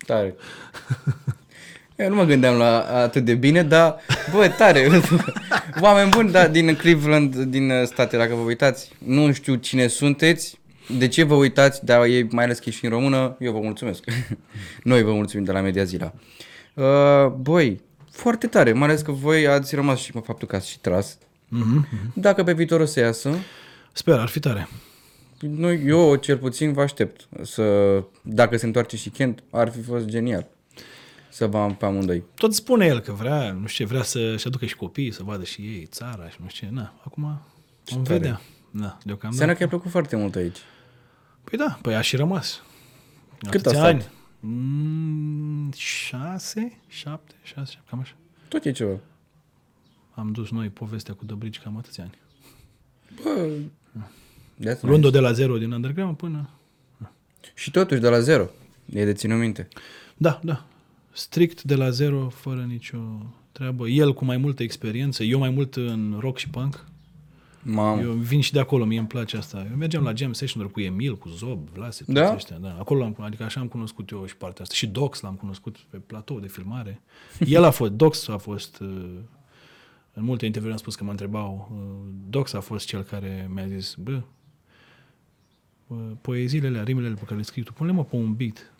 Tare. 0.06 0.34
Eu 1.96 2.08
nu 2.08 2.14
mă 2.14 2.24
gândeam 2.24 2.56
la 2.56 2.80
atât 2.80 3.24
de 3.24 3.34
bine, 3.34 3.62
dar, 3.62 3.96
bă, 4.32 4.54
tare. 4.58 4.88
Oameni 5.80 6.10
buni, 6.10 6.30
da, 6.30 6.48
din 6.48 6.74
Cleveland, 6.74 7.36
din 7.36 7.70
uh, 7.70 7.84
state, 7.84 8.16
dacă 8.16 8.34
vă 8.34 8.40
uitați, 8.40 8.92
nu 8.98 9.32
știu 9.32 9.54
cine 9.54 9.86
sunteți, 9.86 10.58
de 10.98 11.08
ce 11.08 11.22
vă 11.22 11.34
uitați, 11.34 11.84
dar 11.84 12.04
e 12.04 12.26
mai 12.30 12.44
ales 12.44 12.58
că 12.58 12.70
și 12.70 12.84
în 12.84 12.90
română, 12.90 13.36
eu 13.40 13.52
vă 13.52 13.58
mulțumesc. 13.60 14.04
Noi 14.82 15.02
vă 15.02 15.12
mulțumim 15.12 15.44
de 15.44 15.52
la 15.52 15.60
Media 15.60 15.84
Zila. 15.84 16.12
Uh, 16.74 17.26
băi, 17.26 17.80
foarte 18.18 18.46
tare, 18.46 18.72
mai 18.72 18.88
ales 18.88 19.02
că 19.02 19.12
voi 19.12 19.46
ați 19.46 19.74
rămas 19.74 19.98
și 19.98 20.12
cu 20.12 20.20
faptul 20.20 20.48
că 20.48 20.56
ați 20.56 20.68
și 20.68 20.78
tras. 20.78 21.18
Mm-hmm. 21.18 22.12
Dacă 22.14 22.44
pe 22.44 22.52
viitor 22.52 22.80
o 22.80 22.84
să 22.84 23.00
iasă... 23.00 23.34
Sper, 23.92 24.18
ar 24.18 24.28
fi 24.28 24.40
tare. 24.40 24.68
Noi, 25.40 25.82
eu 25.86 26.14
cel 26.14 26.38
puțin 26.38 26.72
vă 26.72 26.80
aștept 26.80 27.28
să, 27.42 27.64
dacă 28.22 28.56
se 28.56 28.66
întoarce 28.66 28.96
și 28.96 29.10
Kent, 29.10 29.42
ar 29.50 29.70
fi 29.70 29.82
fost 29.82 30.04
genial 30.04 30.46
să 31.28 31.46
vă 31.46 31.58
am 31.58 31.74
pe 31.74 31.84
amândoi. 31.84 32.22
Tot 32.34 32.54
spune 32.54 32.86
el 32.86 33.00
că 33.00 33.12
vrea, 33.12 33.52
nu 33.52 33.66
știu, 33.66 33.86
vrea 33.86 34.02
să-și 34.02 34.46
aducă 34.46 34.64
și 34.66 34.76
copiii, 34.76 35.12
să 35.12 35.22
vadă 35.22 35.44
și 35.44 35.60
ei 35.60 35.86
țara 35.90 36.28
și 36.28 36.36
nu 36.42 36.48
știu 36.48 36.66
ce. 36.66 36.74
Na, 36.74 36.94
acum 37.04 37.40
vom 37.84 38.02
vedea. 38.02 38.40
Da, 38.70 38.98
deocamdată. 39.04 39.44
Seara 39.44 39.58
că 39.58 39.64
a 39.64 39.68
plăcut 39.68 39.90
foarte 39.90 40.16
mult 40.16 40.34
aici. 40.34 40.58
Păi 41.44 41.58
da, 41.58 41.78
păi 41.82 41.94
a 41.94 42.00
și 42.00 42.16
rămas. 42.16 42.62
Cât 43.50 43.66
a 43.66 43.70
stat? 43.70 43.84
Ani? 43.84 44.06
Mm, 44.40 45.72
șase, 45.76 46.80
șapte, 46.88 47.34
șase, 47.42 47.72
șapte, 47.72 47.88
cam 47.90 48.00
așa. 48.00 48.14
Tot 48.48 48.64
e 48.64 48.70
ceva. 48.70 48.98
Am 50.10 50.32
dus 50.32 50.50
noi 50.50 50.68
povestea 50.68 51.14
cu 51.14 51.24
Dăbrici 51.24 51.58
cam 51.58 51.76
atâția 51.76 52.04
ani. 52.04 52.18
Bă, 53.22 53.48
Luând-o 54.80 55.10
de 55.10 55.18
la 55.18 55.32
zero 55.32 55.58
din 55.58 55.72
underground 55.72 56.16
până... 56.16 56.50
Și 57.54 57.70
totuși 57.70 58.00
de 58.00 58.08
la 58.08 58.20
zero. 58.20 58.48
E 58.92 59.04
de 59.04 59.12
ținut 59.12 59.38
minte. 59.38 59.68
Da, 60.16 60.40
da. 60.42 60.64
Strict 61.12 61.62
de 61.62 61.74
la 61.74 61.90
zero, 61.90 62.28
fără 62.28 62.60
nicio 62.60 62.98
treabă. 63.52 63.88
El 63.88 64.14
cu 64.14 64.24
mai 64.24 64.36
multă 64.36 64.62
experiență, 64.62 65.22
eu 65.22 65.38
mai 65.38 65.50
mult 65.50 65.76
în 65.76 66.16
rock 66.20 66.38
și 66.38 66.48
punk. 66.48 66.84
Mamă. 67.70 68.00
Eu 68.00 68.12
vin 68.12 68.40
și 68.40 68.52
de 68.52 68.60
acolo, 68.60 68.84
mie 68.84 68.98
îmi 68.98 69.06
place 69.06 69.36
asta. 69.36 69.66
Eu 69.70 69.76
mergeam 69.76 70.02
la 70.04 70.14
jam 70.14 70.32
session 70.32 70.66
cu 70.66 70.80
Emil, 70.80 71.16
cu 71.16 71.28
Zob, 71.28 71.68
Vlase, 71.68 72.04
toți 72.04 72.18
da? 72.18 72.34
ăștia. 72.34 72.56
Da? 72.56 72.76
Acolo 72.78 73.04
am, 73.04 73.16
adică 73.20 73.42
așa 73.42 73.60
am 73.60 73.66
cunoscut 73.66 74.10
eu 74.10 74.26
și 74.26 74.36
partea 74.36 74.62
asta. 74.62 74.74
Și 74.74 74.86
Dox 74.86 75.20
l-am 75.20 75.34
cunoscut 75.34 75.76
pe 75.90 75.96
platou 75.96 76.40
de 76.40 76.46
filmare. 76.46 77.00
El 77.46 77.64
a 77.64 77.70
fost, 77.70 77.92
Dox 77.92 78.28
a 78.28 78.36
fost, 78.36 78.80
uh, 78.80 78.88
în 80.12 80.24
multe 80.24 80.44
interviuri 80.46 80.74
am 80.74 80.80
spus 80.80 80.94
că 80.94 81.04
mă 81.04 81.10
întrebau, 81.10 81.70
uh, 81.72 82.12
Dox 82.28 82.52
a 82.52 82.60
fost 82.60 82.86
cel 82.86 83.02
care 83.02 83.50
mi-a 83.54 83.66
zis, 83.66 83.94
bă, 83.94 84.22
poeziile 86.20 86.66
alea, 86.66 86.82
rimele 86.82 87.08
pe 87.08 87.22
care 87.24 87.36
le 87.36 87.42
scrii 87.42 87.62
tu, 87.62 87.72
pune 87.72 87.92
mă 87.92 88.04
pe 88.04 88.16
un 88.16 88.34
beat. 88.34 88.72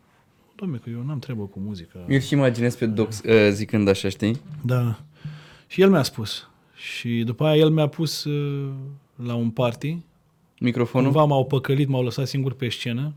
Doamne, 0.54 0.76
că 0.76 0.90
eu 0.90 1.02
n-am 1.02 1.18
treabă 1.18 1.42
cu 1.42 1.58
muzică. 1.58 2.04
Eu 2.08 2.18
și 2.18 2.32
imaginez 2.34 2.76
pe 2.76 2.86
Dox 2.86 3.18
uh, 3.18 3.48
zicând 3.50 3.88
așa, 3.88 4.08
știi? 4.08 4.40
Da. 4.64 5.00
Și 5.66 5.80
el 5.80 5.90
mi-a 5.90 6.02
spus, 6.02 6.48
și 6.78 7.22
după 7.24 7.44
aia 7.44 7.56
el 7.56 7.70
mi-a 7.70 7.86
pus 7.86 8.24
uh, 8.24 8.70
la 9.14 9.34
un 9.34 9.50
party 9.50 9.98
Microfonul? 10.60 11.10
Cumva 11.10 11.26
m-au 11.26 11.46
păcălit, 11.46 11.88
m-au 11.88 12.02
lăsat 12.02 12.26
singur 12.26 12.54
pe 12.54 12.68
scenă 12.68 13.14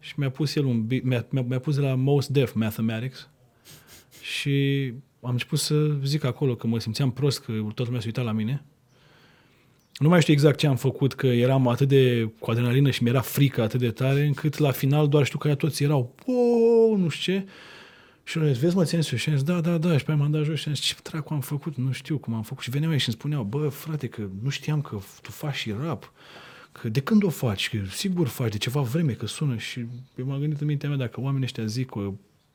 și 0.00 0.14
mi-a 0.16 0.30
pus 0.30 0.54
el 0.54 0.64
un 0.64 0.86
beat, 0.86 1.02
mi-a, 1.02 1.26
mi-a, 1.30 1.44
mi-a 1.48 1.58
pus 1.58 1.74
de 1.74 1.80
la 1.80 1.94
Most 1.94 2.28
Def 2.28 2.52
Mathematics 2.52 3.28
și 4.20 4.86
am 5.20 5.30
început 5.30 5.58
să 5.58 5.96
zic 6.04 6.24
acolo 6.24 6.54
că 6.54 6.66
mă 6.66 6.78
simțeam 6.78 7.10
prost, 7.10 7.40
că 7.40 7.52
toată 7.52 7.82
lumea 7.84 8.00
se 8.00 8.06
uita 8.06 8.22
la 8.22 8.32
mine. 8.32 8.64
Nu 9.96 10.08
mai 10.08 10.20
știu 10.20 10.32
exact 10.32 10.58
ce 10.58 10.66
am 10.66 10.76
făcut, 10.76 11.14
că 11.14 11.26
eram 11.26 11.68
atât 11.68 11.88
de 11.88 12.30
cu 12.38 12.50
adrenalină 12.50 12.90
și 12.90 13.02
mi-era 13.02 13.20
frică 13.20 13.62
atât 13.62 13.80
de 13.80 13.90
tare, 13.90 14.24
încât 14.24 14.58
la 14.58 14.70
final 14.70 15.08
doar 15.08 15.24
știu 15.24 15.38
că 15.38 15.46
aia 15.46 15.56
toți 15.56 15.82
erau, 15.82 16.14
o, 16.26 16.96
nu 16.96 17.08
știu 17.08 17.32
ce. 17.32 17.46
Și 18.24 18.38
eu 18.38 18.44
vezi 18.44 18.74
mă, 18.74 18.84
țin 18.84 19.00
și 19.00 19.28
am 19.28 19.34
zis, 19.34 19.42
da, 19.42 19.60
da, 19.60 19.78
da, 19.78 19.98
și 19.98 20.04
pe 20.04 20.10
aia 20.10 20.20
m-am 20.20 20.30
dat 20.30 20.44
jos 20.44 20.58
și 20.58 20.68
am 20.68 20.74
zis, 20.74 20.84
ce 20.84 20.94
dracu 21.02 21.34
am 21.34 21.40
făcut, 21.40 21.76
nu 21.76 21.92
știu 21.92 22.18
cum 22.18 22.34
am 22.34 22.42
făcut. 22.42 22.62
Și 22.62 22.70
veneau 22.70 22.92
ei 22.92 22.98
și 22.98 23.08
îmi 23.08 23.16
spuneau, 23.18 23.42
bă, 23.42 23.68
frate, 23.68 24.06
că 24.06 24.28
nu 24.42 24.48
știam 24.48 24.80
că 24.80 24.98
tu 25.22 25.30
faci 25.30 25.54
și 25.54 25.74
rap, 25.82 26.12
că 26.72 26.88
de 26.88 27.00
când 27.00 27.22
o 27.22 27.28
faci, 27.28 27.68
că 27.68 27.78
sigur 27.90 28.28
faci 28.28 28.50
de 28.50 28.58
ceva 28.58 28.80
vreme, 28.80 29.12
că 29.12 29.26
sună 29.26 29.56
și 29.56 29.86
eu 30.16 30.26
m-am 30.26 30.40
gândit 30.40 30.60
în 30.60 30.66
mintea 30.66 30.88
mea, 30.88 30.98
dacă 30.98 31.20
oamenii 31.20 31.44
ăștia 31.44 31.64
zic 31.64 31.90
că 31.90 32.12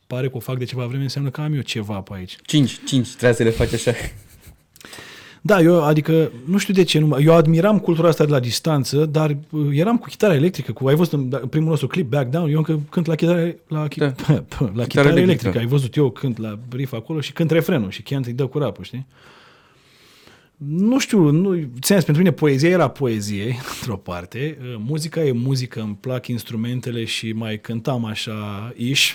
pare 0.08 0.30
că 0.30 0.36
o 0.36 0.40
fac 0.40 0.58
de 0.58 0.66
ceva 0.66 0.86
vreme, 0.86 1.04
înseamnă 1.04 1.30
că 1.30 1.42
am 1.42 1.54
eu 1.54 1.62
ceva 1.62 2.02
pe 2.02 2.14
aici. 2.14 2.36
5, 2.46 2.80
5, 2.86 3.08
trebuie 3.08 3.34
să 3.34 3.44
le 3.44 3.50
faci 3.50 3.74
așa. 3.74 3.94
Da, 5.48 5.60
eu, 5.62 5.84
adică, 5.84 6.32
nu 6.46 6.58
știu 6.58 6.74
de 6.74 6.84
ce, 6.84 7.00
nu, 7.00 7.18
eu 7.22 7.34
admiram 7.34 7.80
cultura 7.80 8.08
asta 8.08 8.26
de 8.26 8.32
la 8.32 8.40
distanță, 8.40 9.06
dar 9.06 9.38
uh, 9.50 9.68
eram 9.72 9.98
cu 9.98 10.08
chitară 10.08 10.34
electrică, 10.34 10.72
cu, 10.72 10.88
ai 10.88 10.96
văzut 10.96 11.14
în 11.14 11.30
da, 11.30 11.38
primul 11.50 11.70
nostru 11.70 11.88
clip, 11.88 12.10
Back 12.10 12.30
Down, 12.30 12.50
eu 12.50 12.58
încă 12.58 12.80
cânt 12.90 13.06
la 13.06 13.16
chitară, 13.16 13.56
la, 13.68 13.88
chi- 13.88 13.98
Da. 13.98 14.14
la 14.74 14.84
chitară 14.84 15.08
electrică. 15.08 15.20
electrică, 15.20 15.58
ai 15.58 15.66
văzut 15.66 15.96
eu 15.96 16.10
cânt 16.10 16.38
la 16.38 16.60
riff 16.76 16.94
acolo 16.94 17.20
și 17.22 17.34
cânt 17.34 17.52
refrenul 17.52 17.90
și 17.90 18.02
Kent 18.04 18.26
îi 18.26 18.34
dă 18.34 18.46
cu 18.46 18.58
rapul, 18.58 18.84
știi? 18.84 19.06
Nu 20.58 21.00
știu, 21.00 21.30
nu, 21.30 21.70
ți 21.82 21.94
pentru 21.94 22.18
mine 22.18 22.32
poezia 22.32 22.70
era 22.70 22.88
poezie, 22.88 23.56
într-o 23.80 23.96
parte, 23.98 24.58
uh, 24.62 24.76
muzica 24.88 25.24
e 25.24 25.32
muzică, 25.32 25.82
îmi 25.82 25.98
plac 26.00 26.28
instrumentele 26.28 27.04
și 27.06 27.32
mai 27.32 27.60
cântam 27.60 28.06
așa, 28.06 28.74
ish, 28.76 29.14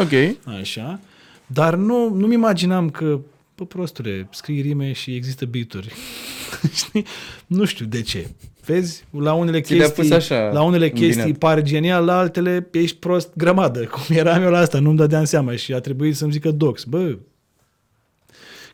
Ok. 0.00 0.36
Așa. 0.60 1.00
Dar 1.46 1.74
nu, 1.74 2.14
nu-mi 2.14 2.34
imaginam 2.34 2.90
că, 2.90 3.18
bă, 3.64 3.70
prostule, 3.76 4.28
scrii 4.30 4.60
rime 4.60 4.92
și 4.92 5.14
există 5.14 5.46
beaturi. 5.46 5.92
Știi? 6.74 7.04
Nu 7.46 7.64
știu 7.64 7.86
de 7.86 8.02
ce. 8.02 8.28
Vezi? 8.64 9.04
La 9.10 9.32
unele 9.32 9.60
Ți 9.60 9.74
le-a 9.74 9.84
chestii, 9.84 10.02
pus 10.02 10.12
așa, 10.12 10.50
la 10.52 10.62
unele 10.62 10.90
chestii 10.90 11.16
îmbinat. 11.20 11.38
pare 11.38 11.62
genial, 11.62 12.04
la 12.04 12.18
altele 12.18 12.68
ești 12.72 12.96
prost 12.96 13.30
grămadă. 13.36 13.84
Cum 13.94 14.16
eram 14.16 14.42
eu 14.42 14.50
la 14.50 14.58
asta, 14.58 14.78
nu-mi 14.78 14.96
dădeam 14.96 15.24
seama 15.24 15.56
și 15.56 15.72
a 15.72 15.80
trebuit 15.80 16.16
să-mi 16.16 16.32
zică 16.32 16.50
dox. 16.50 16.84
Bă, 16.84 17.16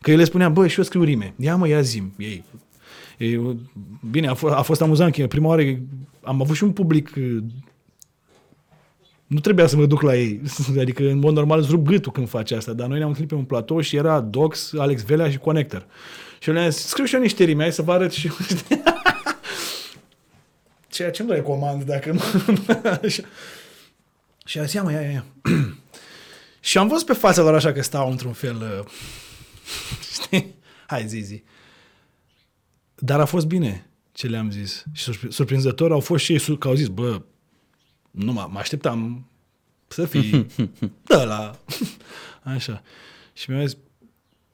că 0.01 0.11
el 0.11 0.17
le 0.17 0.23
spunea, 0.23 0.49
bă, 0.49 0.67
și 0.67 0.77
eu 0.77 0.83
scriu 0.83 1.03
rime. 1.03 1.33
Ia 1.39 1.55
mă, 1.55 1.67
ia 1.67 1.81
zim. 1.81 2.13
Ei. 2.17 2.43
Ei, 3.17 3.57
bine, 4.11 4.27
a, 4.27 4.35
f- 4.35 4.55
a 4.55 4.61
fost 4.61 4.81
amuzant 4.81 5.15
că 5.15 5.27
prima 5.27 5.47
oară 5.47 5.63
am 6.21 6.41
avut 6.41 6.55
și 6.55 6.63
un 6.63 6.71
public 6.71 7.13
uh, 7.17 7.37
nu 9.31 9.39
trebuia 9.39 9.67
să 9.67 9.75
mă 9.75 9.85
duc 9.85 10.01
la 10.01 10.15
ei. 10.15 10.41
Adică, 10.79 11.03
în 11.03 11.17
mod 11.17 11.33
normal, 11.33 11.59
îți 11.59 11.69
rup 11.69 11.85
gâtul 11.85 12.11
când 12.11 12.29
faci 12.29 12.51
asta. 12.51 12.73
Dar 12.73 12.87
noi 12.87 12.97
ne-am 12.97 13.07
întâlnit 13.07 13.31
pe 13.31 13.37
un 13.37 13.45
platou 13.45 13.81
și 13.81 13.95
era 13.95 14.19
Dox, 14.19 14.73
Alex 14.77 15.03
Velea 15.03 15.31
și 15.31 15.37
Connector. 15.37 15.85
Și 16.39 16.49
eu 16.49 16.55
le-am 16.55 16.69
zis, 16.69 16.85
scriu 16.85 17.05
și 17.05 17.15
eu 17.15 17.21
niște 17.21 17.43
rime, 17.43 17.61
hai 17.63 17.71
să 17.71 17.81
vă 17.81 17.91
arăt 17.91 18.11
și 18.11 18.27
eu. 18.27 18.33
Ceea 20.89 21.11
ce 21.11 21.23
nu 21.23 21.31
recomand 21.31 21.83
dacă 21.83 22.11
nu... 22.11 22.21
Așa. 23.03 23.23
și 24.45 24.59
a 24.59 24.63
zis, 24.63 24.73
ia 24.73 24.83
mă, 24.83 24.91
ia, 24.91 25.01
ia, 25.01 25.09
ia. 25.11 25.25
și 26.59 26.77
am 26.77 26.87
văzut 26.87 27.05
pe 27.05 27.13
fața 27.13 27.41
lor 27.41 27.53
așa 27.53 27.71
că 27.71 27.81
stau 27.81 28.11
într-un 28.11 28.33
fel... 28.33 28.55
uh, 28.55 28.91
Știi? 30.13 30.55
Hai, 30.87 31.07
zi, 31.07 31.17
zi. 31.19 31.43
Dar 32.95 33.19
a 33.19 33.25
fost 33.25 33.45
bine 33.45 33.89
ce 34.11 34.27
le-am 34.27 34.51
zis. 34.51 34.83
Și 34.93 35.11
surpri- 35.11 35.29
surprinzător 35.29 35.91
au 35.91 35.99
fost 35.99 36.23
și 36.23 36.31
ei 36.31 36.39
su- 36.39 36.57
că 36.57 36.67
au 36.67 36.73
zis, 36.73 36.87
bă, 36.87 37.21
nu 38.11 38.31
mă, 38.31 38.47
mă 38.51 38.59
așteptam 38.59 39.25
să 39.87 40.05
fii 40.05 40.47
da 41.07 41.23
la 41.23 41.59
așa. 42.53 42.81
Și 43.33 43.51
mi-a 43.51 43.65
zis, 43.65 43.77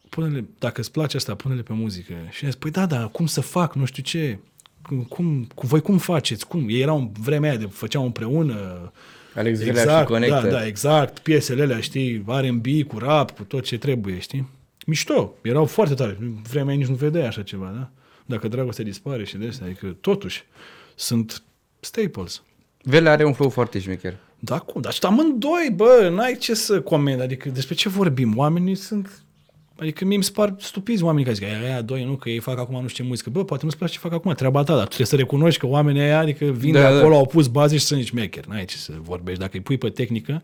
pune-le, 0.10 0.46
dacă 0.60 0.80
îți 0.82 0.92
place 0.92 1.18
asta, 1.18 1.36
pune-le 1.36 1.62
pe 1.62 1.74
muzică. 1.74 2.14
Și 2.14 2.44
mi-a 2.44 2.52
zis, 2.52 2.56
păi 2.56 2.72
da, 2.72 2.86
da, 2.86 3.08
cum 3.08 3.26
să 3.26 3.42
fac, 3.42 3.76
nu 3.76 3.86
știu 3.86 4.04
ce, 4.04 4.40
cum, 4.82 5.04
cum 5.04 5.48
cu 5.56 5.68
voi 5.68 5.82
cum 5.82 5.98
faceți, 5.98 6.48
cum? 6.48 6.70
Ei 6.70 6.82
erau 6.82 6.98
în 6.98 7.12
vremea 7.20 7.50
aia 7.50 7.60
de 7.60 7.66
făceau 7.66 8.04
împreună, 8.04 8.92
Alex 9.36 9.60
Velea 9.60 9.82
exact, 9.82 10.06
și 10.08 10.12
Connector. 10.14 10.42
Da, 10.42 10.50
da, 10.50 10.66
exact, 10.66 11.20
piesele 11.20 11.62
alea, 11.62 11.80
știi, 11.80 12.24
R&B 12.28 12.66
cu 12.88 12.98
rap, 12.98 13.32
cu 13.32 13.44
tot 13.44 13.64
ce 13.64 13.78
trebuie, 13.78 14.20
știi? 14.20 14.50
Mișto, 14.86 15.34
erau 15.42 15.66
foarte 15.66 15.94
tare. 15.94 16.18
În 16.20 16.34
Vremea 16.50 16.70
aia 16.70 16.78
nici 16.78 16.88
nu 16.88 16.96
vedeai 16.96 17.28
așa 17.28 17.44
ceva, 17.44 17.72
da? 17.76 17.90
Dacă 18.26 18.48
dragostea 18.48 18.84
dispare 18.84 19.26
și 19.26 19.38
de 19.38 19.48
astea, 19.48 19.66
adică 19.66 19.96
totuși 20.02 20.44
sunt 20.96 21.44
staples. 21.80 22.42
Velea 22.84 23.12
are 23.12 23.26
un 23.26 23.34
flow 23.34 23.49
foarte 23.49 23.80
șmecher. 23.80 24.16
Da, 24.40 24.60
cum? 24.60 24.82
Dar 24.82 24.94
și 24.94 24.99
amândoi, 25.04 25.72
bă, 25.76 26.12
n-ai 26.16 26.36
ce 26.40 26.54
să 26.54 26.82
coment. 26.82 27.22
Adică 27.22 27.49
despre 27.49 27.76
ce 27.76 27.90
vorbim? 27.90 28.38
Oamenii 28.38 28.76
sunt... 28.76 29.22
Adică 29.80 30.06
mie 30.06 30.18
mi 30.18 30.24
se 30.24 30.32
par 30.32 30.56
stupizi 30.60 31.04
oamenii 31.04 31.24
care 31.26 31.36
zic, 31.36 31.45
aia, 31.48 31.72
aia 31.72 31.82
doi, 31.82 32.04
nu, 32.04 32.16
că 32.16 32.30
ei 32.30 32.40
fac 32.40 32.58
acum 32.60 32.82
nu 32.82 32.88
știu 32.88 33.04
ce 33.04 33.10
muzică. 33.10 33.30
Bă, 33.30 33.44
poate 33.44 33.64
nu-ți 33.66 33.78
place 33.78 33.94
ce 33.94 33.99
fac 33.99 34.14
acum, 34.14 34.34
treaba 34.34 34.64
ta, 34.64 34.72
dar 34.74 34.82
tu 34.82 34.86
trebuie 34.88 35.08
să 35.08 35.16
recunoști 35.16 35.60
că 35.60 35.66
oamenii 35.68 36.02
aia, 36.02 36.20
adică 36.20 36.45
vin 36.45 36.72
Da, 36.74 36.80
de 36.88 36.94
da. 36.94 36.99
acolo, 36.99 37.16
au 37.16 37.26
pus 37.26 37.48
baze 37.48 37.78
și 37.78 37.84
sunt 37.86 37.99
nici 37.99 38.08
șmecher. 38.08 38.45
N-ai 38.45 38.66
ce 38.66 38.78
să 38.78 38.91
vorbești. 39.02 39.40
Dacă 39.40 39.52
îi 39.54 39.62
pui 39.62 39.78
pe 39.78 39.90
tehnică, 39.90 40.41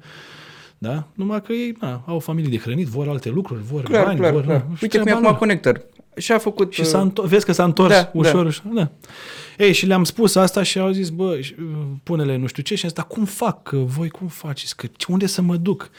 da? 0.78 1.08
Numai 1.14 1.42
că 1.42 1.52
ei 1.54 1.76
na, 1.80 2.04
au 2.06 2.20
familie 2.20 2.50
de 2.50 2.58
hrănit, 2.58 2.88
vor 2.88 3.08
alte 3.08 3.30
lucruri, 3.30 3.62
vor 3.64 3.84
Clar, 3.84 4.04
bani, 4.06 4.20
clar, 4.20 4.32
vor... 4.32 4.44
clar. 4.44 4.66
na, 4.70 4.76
și 4.76 4.84
Uite 4.84 4.98
cum 4.98 5.08
e 5.08 5.10
treaba 5.10 5.30
acum 5.30 5.48
lor. 5.48 5.86
Connector. 6.14 6.22
Și 6.24 6.32
a 6.32 6.38
făcut... 6.38 6.74
Și 6.74 6.80
uh, 6.82 6.86
s-a 6.86 7.02
întor- 7.02 7.26
vezi 7.28 7.46
că 7.46 7.52
s-a 7.52 7.64
întors 7.64 7.94
Da, 7.94 8.12
ușor, 8.14 8.42
da. 8.42 8.48
ușor, 8.48 8.66
da. 8.74 8.92
Ei, 9.58 9.74
și 9.74 9.86
le-am 9.86 10.04
spus 10.04 10.36
asta 10.36 10.64
și 10.64 10.80
au 10.80 10.92
zis, 10.92 11.10
bă, 11.10 11.42
și, 11.42 11.56
uh, 11.60 11.86
pune-le 12.04 12.36
nu 12.36 12.48
știu 12.48 12.64
ce 12.64 12.76
și 12.76 12.84
am 12.84 12.90
zis, 12.90 12.98
dar 12.98 13.08
cum 13.08 13.26
fac? 13.26 13.64
Că 13.64 13.78
voi 13.78 14.10
cum 14.10 14.28
faceți? 14.28 14.76
Că 14.76 14.88
ce- 14.88 15.06
unde 15.10 15.26
să 15.26 15.42
mă 15.42 15.56
duc? 15.58 15.90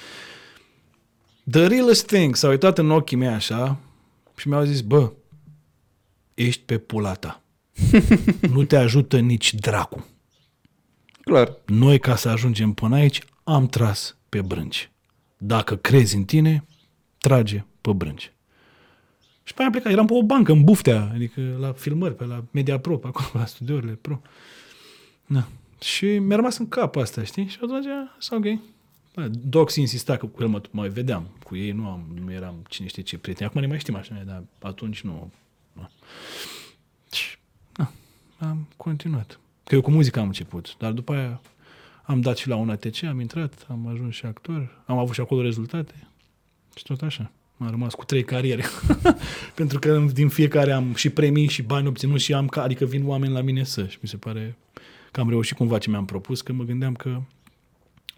The 1.50 1.66
realest 1.66 2.06
thing, 2.06 2.36
s-a 2.36 2.48
uitat 2.48 2.78
în 2.78 2.90
ochii 2.90 3.16
mei 3.16 3.28
așa 3.28 3.76
și 4.36 4.48
mi-au 4.48 4.64
zis, 4.64 4.80
bă, 4.80 5.12
ești 6.34 6.62
pe 6.62 6.78
pula 6.78 7.12
ta. 7.14 7.42
nu 8.54 8.64
te 8.64 8.76
ajută 8.76 9.18
nici 9.18 9.54
dracu. 9.54 10.06
Clar. 11.20 11.56
Noi, 11.66 11.98
ca 11.98 12.16
să 12.16 12.28
ajungem 12.28 12.72
până 12.72 12.94
aici, 12.96 13.20
am 13.44 13.66
tras 13.66 14.16
pe 14.28 14.40
brânci. 14.42 14.90
Dacă 15.36 15.76
crezi 15.76 16.16
în 16.16 16.24
tine, 16.24 16.64
trage 17.18 17.64
pe 17.80 17.92
brânci. 17.92 18.32
Și 19.44 19.54
pe 19.54 19.58
aia 19.58 19.66
am 19.66 19.72
plecat. 19.72 19.92
Eram 19.92 20.06
pe 20.06 20.14
o 20.14 20.22
bancă, 20.22 20.52
în 20.52 20.64
buftea, 20.64 21.10
adică 21.14 21.56
la 21.58 21.72
filmări, 21.72 22.14
pe 22.14 22.24
la 22.24 22.44
Media 22.50 22.78
Pro, 22.78 22.96
pe 22.96 23.06
acolo, 23.06 23.28
la 23.32 23.46
studiourile 23.46 23.92
Pro. 23.92 24.20
Da. 25.26 25.46
Și 25.80 26.18
mi-a 26.18 26.36
rămas 26.36 26.58
în 26.58 26.68
cap 26.68 26.96
asta, 26.96 27.24
știi? 27.24 27.46
Și 27.46 27.58
atunci, 27.62 27.86
s 28.18 28.28
ok. 28.28 28.44
Bă, 29.14 29.28
Dox 29.28 29.74
insista 29.74 30.16
că 30.16 30.26
cu 30.26 30.42
el 30.42 30.48
mă 30.48 30.60
mai 30.70 30.88
vedeam. 30.88 31.28
Cu 31.44 31.56
ei 31.56 31.70
nu, 31.70 31.88
am, 31.88 32.04
nu 32.24 32.32
eram 32.32 32.54
cine 32.68 32.86
știe 32.86 33.02
ce 33.02 33.18
prieteni. 33.18 33.48
Acum 33.48 33.60
ne 33.60 33.66
mai 33.66 33.78
știm 33.78 33.94
așa, 33.94 34.22
dar 34.26 34.42
atunci 34.62 35.00
nu. 35.00 35.32
Da. 35.72 35.90
Și, 37.12 37.36
da, 37.72 37.90
am 38.38 38.68
continuat. 38.76 39.38
Că 39.64 39.74
eu 39.74 39.80
cu 39.80 39.90
muzica 39.90 40.20
am 40.20 40.26
început, 40.26 40.76
dar 40.78 40.92
după 40.92 41.12
aia 41.14 41.40
am 42.02 42.20
dat 42.20 42.36
și 42.36 42.48
la 42.48 42.56
un 42.56 42.70
ATC, 42.70 43.02
am 43.02 43.20
intrat, 43.20 43.66
am 43.68 43.86
ajuns 43.86 44.14
și 44.14 44.26
actor, 44.26 44.82
am 44.86 44.98
avut 44.98 45.14
și 45.14 45.20
acolo 45.20 45.42
rezultate 45.42 46.06
și 46.74 46.82
tot 46.82 47.02
așa. 47.02 47.30
Am 47.58 47.70
rămas 47.70 47.94
cu 47.94 48.04
trei 48.04 48.24
cariere. 48.24 48.64
Pentru 49.54 49.78
că 49.78 50.04
din 50.12 50.28
fiecare 50.28 50.72
am 50.72 50.94
și 50.94 51.10
premii 51.10 51.48
și 51.48 51.62
bani 51.62 51.86
obținut 51.86 52.20
și 52.20 52.34
am, 52.34 52.46
ca- 52.46 52.62
adică 52.62 52.84
vin 52.84 53.06
oameni 53.06 53.32
la 53.32 53.40
mine 53.40 53.64
să 53.64 53.86
și 53.86 53.98
mi 54.00 54.08
se 54.08 54.16
pare 54.16 54.56
că 55.10 55.20
am 55.20 55.28
reușit 55.28 55.56
cumva 55.56 55.78
ce 55.78 55.90
mi-am 55.90 56.04
propus, 56.04 56.40
că 56.40 56.52
mă 56.52 56.64
gândeam 56.64 56.94
că 56.94 57.20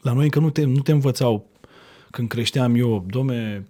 la 0.00 0.12
noi 0.12 0.24
încă 0.24 0.38
nu 0.38 0.50
te, 0.50 0.64
nu 0.64 0.80
te 0.80 0.92
învățau 0.92 1.50
când 2.10 2.28
creșteam 2.28 2.74
eu, 2.74 3.04
dome, 3.08 3.66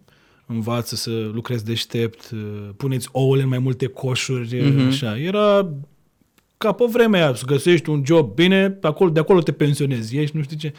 învață 0.47 0.95
să 0.95 1.31
lucrezi 1.33 1.65
deștept, 1.65 2.31
puneți 2.77 3.09
ouăle 3.13 3.43
în 3.43 3.49
mai 3.49 3.59
multe 3.59 3.87
coșuri, 3.87 4.57
mm-hmm. 4.57 4.87
așa. 4.87 5.19
Era 5.19 5.69
ca 6.57 6.73
pe 6.73 6.85
vremea 6.89 7.25
aia, 7.25 7.35
să 7.35 7.45
găsești 7.45 7.91
un 7.91 8.03
job 8.05 8.35
bine, 8.35 8.71
pe 8.71 8.87
acolo, 8.87 9.11
de 9.11 9.21
acolo 9.21 9.41
te 9.41 9.53
pensionezi, 9.53 10.17
ești, 10.17 10.37
nu 10.37 10.43
știu 10.43 10.57
ce. 10.57 10.73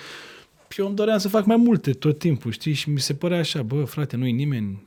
Și 0.69 0.79
eu 0.79 0.85
îmi 0.85 0.95
doream 0.95 1.17
să 1.17 1.29
fac 1.29 1.45
mai 1.45 1.55
multe 1.55 1.91
tot 1.93 2.19
timpul, 2.19 2.51
știi? 2.51 2.73
Și 2.73 2.89
mi 2.89 2.99
se 2.99 3.13
părea 3.13 3.39
așa, 3.39 3.63
bă, 3.63 3.83
frate, 3.83 4.15
nu-i 4.15 4.31
nimeni. 4.31 4.85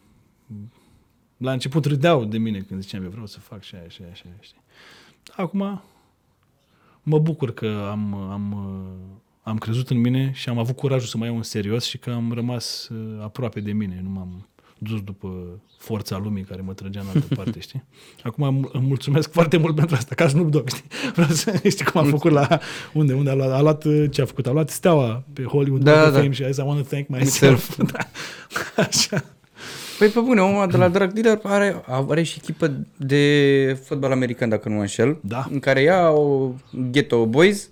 La 1.36 1.52
început 1.52 1.85
râdeau 1.85 2.24
de 2.24 2.39
mine 2.39 2.61
când 2.61 2.82
ziceam, 2.82 3.02
eu 3.02 3.11
vreau 3.11 3.27
să 3.27 3.40
fac 3.40 3.62
și 3.62 3.74
aia, 3.74 3.89
și 3.89 4.02
aia, 4.02 4.15
și 4.15 4.23
aia, 4.27 4.36
știi? 4.40 4.61
Acum 5.36 5.82
mă 7.02 7.19
bucur 7.19 7.55
că 7.55 7.89
am, 7.90 8.15
am, 8.15 8.55
am 9.43 9.59
crezut 9.59 9.90
în 9.90 10.01
mine 10.01 10.32
și 10.35 10.48
am 10.48 10.59
avut 10.59 10.77
curajul 10.77 11.09
să 11.09 11.16
mă 11.16 11.24
iau 11.24 11.36
în 11.36 11.43
serios 11.43 11.85
și 11.85 11.98
că 11.98 12.11
am 12.11 12.32
rămas 12.32 12.89
uh, 12.89 13.23
aproape 13.23 13.61
de 13.61 13.73
mine, 13.73 14.01
nu 14.02 14.09
m-am 14.09 14.48
dus 14.82 15.01
după 15.02 15.28
forța 15.78 16.19
lumii 16.19 16.43
care 16.43 16.61
mă 16.65 16.73
trăgea 16.73 17.01
în 17.01 17.07
altă 17.15 17.35
parte, 17.35 17.61
știi? 17.61 17.85
Acum 18.23 18.44
îmi 18.44 18.69
îmi 18.73 18.86
mulțumesc 18.86 19.32
foarte 19.32 19.57
mult 19.57 19.74
pentru 19.74 19.97
asta, 19.97 20.15
ca 20.15 20.28
Snoop 20.28 20.51
Dogg, 20.51 20.69
știi? 20.69 20.85
Vreau 21.15 21.28
să 21.28 21.61
știi 21.69 21.85
cum 21.85 22.01
a 22.01 22.05
făcut 22.05 22.31
la... 22.31 22.59
Unde? 22.93 23.12
Unde 23.12 23.31
a 23.31 23.35
luat, 23.35 23.51
a 23.52 23.61
luat 23.61 23.85
uh, 23.85 24.05
ce 24.11 24.23
a 24.23 24.24
făcut? 24.24 24.47
A 24.47 24.51
luat 24.51 24.70
steaua 24.70 25.24
pe 25.32 25.43
Hollywood 25.43 25.82
Da, 25.82 25.93
Walk 25.93 26.07
of 26.07 26.12
da. 26.12 26.19
Fame 26.19 26.32
și 26.32 26.43
a 26.43 26.47
zis, 26.47 26.57
I 26.57 26.61
want 26.61 26.78
to 26.82 26.89
thank 26.89 27.09
myself. 27.09 27.77
Myself. 27.78 27.90
da. 27.93 28.09
Așa. 28.82 29.24
Păi 29.98 30.09
pe 30.09 30.20
bune, 30.20 30.40
omul 30.40 30.66
de 30.70 30.77
la 30.77 30.89
Drug 30.89 31.12
Dealer 31.12 31.40
are, 31.43 31.82
are 31.86 32.23
și 32.23 32.39
echipă 32.43 32.73
de 32.97 33.78
fotbal 33.85 34.12
american, 34.12 34.48
dacă 34.48 34.69
nu 34.69 34.74
mă 34.74 34.81
înșel, 34.81 35.19
Da. 35.20 35.48
în 35.51 35.59
care 35.59 35.82
ia 35.82 36.09
o 36.11 36.51
ghetto 36.90 37.27
boys 37.27 37.69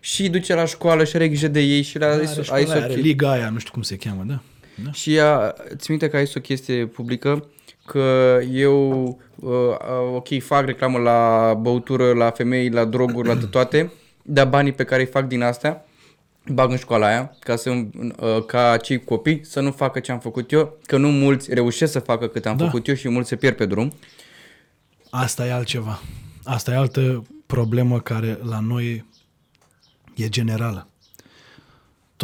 și 0.00 0.28
duce 0.28 0.54
la 0.54 0.64
școală 0.64 1.04
și 1.04 1.16
are 1.16 1.28
grijă 1.28 1.48
de 1.48 1.60
ei 1.60 1.82
și 1.82 1.98
la 1.98 2.06
Are, 2.06 2.26
are, 2.26 2.42
școala 2.42 2.62
are, 2.62 2.72
aia, 2.72 2.84
are 2.84 2.94
liga 2.94 3.30
aia, 3.30 3.48
nu 3.50 3.58
știu 3.58 3.72
cum 3.72 3.82
se 3.82 3.96
cheamă, 3.96 4.22
da? 4.26 4.42
Da? 4.84 4.92
Și 4.92 5.14
ea, 5.14 5.54
ți 5.76 5.90
minte 5.90 6.08
că 6.08 6.16
ai 6.16 6.30
o 6.36 6.40
chestie 6.40 6.86
publică 6.86 7.46
că 7.86 8.38
eu, 8.50 9.02
uh, 9.34 9.50
uh, 9.50 10.14
ok, 10.14 10.42
fac 10.42 10.64
reclamă 10.64 10.98
la 10.98 11.54
băutură, 11.60 12.12
la 12.12 12.30
femei, 12.30 12.70
la 12.70 12.84
droguri, 12.84 13.28
la 13.28 13.36
toate, 13.50 13.92
dar 14.22 14.48
banii 14.48 14.72
pe 14.72 14.84
care 14.84 15.00
îi 15.00 15.06
fac 15.06 15.26
din 15.26 15.42
astea, 15.42 15.84
bag 16.52 16.70
în 16.70 16.76
școala 16.76 17.06
aia, 17.06 17.36
ca, 17.38 17.56
să, 17.56 17.70
uh, 17.70 18.44
ca 18.46 18.70
acei 18.70 19.04
copii 19.04 19.40
să 19.44 19.60
nu 19.60 19.70
facă 19.70 20.00
ce 20.00 20.12
am 20.12 20.20
făcut 20.20 20.52
eu, 20.52 20.78
că 20.86 20.96
nu 20.96 21.08
mulți 21.10 21.54
reușesc 21.54 21.92
să 21.92 21.98
facă 21.98 22.26
cât 22.26 22.46
am 22.46 22.56
Da. 22.56 22.64
făcut 22.64 22.88
eu 22.88 22.94
și 22.94 23.08
mulți 23.08 23.28
se 23.28 23.36
pierd 23.36 23.56
pe 23.56 23.66
drum. 23.66 23.92
Asta 25.10 25.46
e 25.46 25.52
altceva. 25.52 26.00
Asta 26.44 26.70
e 26.70 26.76
altă 26.76 27.22
problemă 27.46 28.00
care 28.00 28.38
la 28.42 28.60
noi 28.60 29.04
e 30.16 30.28
generală. 30.28 30.86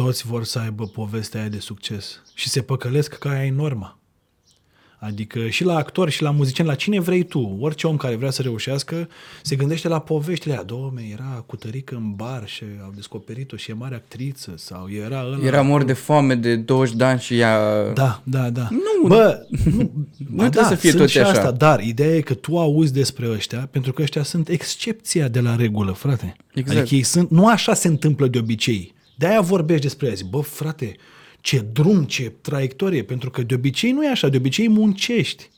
Toți 0.03 0.25
vor 0.25 0.43
să 0.43 0.59
aibă 0.59 0.85
povestea 0.85 1.39
aia 1.39 1.49
de 1.49 1.59
succes 1.59 2.21
și 2.33 2.49
se 2.49 2.61
păcălesc 2.61 3.17
că 3.17 3.27
aia 3.27 3.45
e 3.45 3.51
norma. 3.51 3.97
Adică 4.99 5.47
și 5.47 5.63
la 5.63 5.75
actori 5.75 6.11
și 6.11 6.21
la 6.21 6.31
muzicieni, 6.31 6.69
la 6.69 6.75
cine 6.75 6.99
vrei 6.99 7.23
tu, 7.23 7.57
orice 7.59 7.87
om 7.87 7.97
care 7.97 8.15
vrea 8.15 8.29
să 8.29 8.41
reușească, 8.41 9.09
se 9.41 9.55
gândește 9.55 9.87
la 9.87 9.99
poveștile 9.99 10.53
aia. 10.53 10.63
Domne, 10.63 11.01
era 11.11 11.43
cu 11.45 11.55
tărică 11.55 11.95
în 11.95 12.13
bar 12.15 12.47
și 12.47 12.63
au 12.83 12.91
descoperit-o 12.95 13.55
și 13.55 13.71
e 13.71 13.73
mare 13.73 13.95
actriță 13.95 14.53
sau 14.57 14.89
era 14.91 15.25
ăla. 15.25 15.45
Era 15.45 15.61
mor 15.61 15.83
de 15.83 15.93
foame 15.93 16.35
de 16.35 16.55
20 16.55 16.95
de 16.95 17.03
ani 17.03 17.19
și 17.19 17.37
ea... 17.37 17.83
Da, 17.93 18.21
da, 18.23 18.49
da. 18.49 18.67
Nu, 18.71 19.07
Bă, 19.07 19.45
nu, 19.65 19.91
ba 20.35 20.49
trebuie 20.49 20.71
să 20.71 20.75
fie 20.75 20.89
sunt 20.89 21.01
tot 21.01 21.09
și 21.09 21.19
așa. 21.19 21.29
Asta, 21.29 21.51
dar 21.51 21.79
ideea 21.79 22.15
e 22.15 22.21
că 22.21 22.33
tu 22.33 22.59
auzi 22.59 22.93
despre 22.93 23.29
ăștia, 23.29 23.67
pentru 23.71 23.93
că 23.93 24.01
ăștia 24.01 24.23
sunt 24.23 24.49
excepția 24.49 25.27
de 25.27 25.39
la 25.39 25.55
regulă, 25.55 25.91
frate. 25.91 26.35
Exact. 26.53 26.79
Adică 26.79 26.95
ei 26.95 27.03
sunt, 27.03 27.29
nu 27.29 27.47
așa 27.47 27.73
se 27.73 27.87
întâmplă 27.87 28.27
de 28.27 28.37
obicei. 28.37 28.97
De-aia 29.19 29.41
vorbești 29.41 29.81
despre 29.81 30.07
ea. 30.07 30.13
Zic, 30.13 30.25
bă, 30.25 30.39
frate, 30.41 30.95
ce 31.41 31.65
drum, 31.73 32.03
ce 32.03 32.33
traiectorie, 32.41 33.03
pentru 33.03 33.29
că 33.29 33.41
de 33.41 33.53
obicei 33.53 33.91
nu 33.91 34.05
e 34.05 34.09
așa, 34.09 34.27
de 34.29 34.37
obicei 34.37 34.69
muncești. 34.69 35.49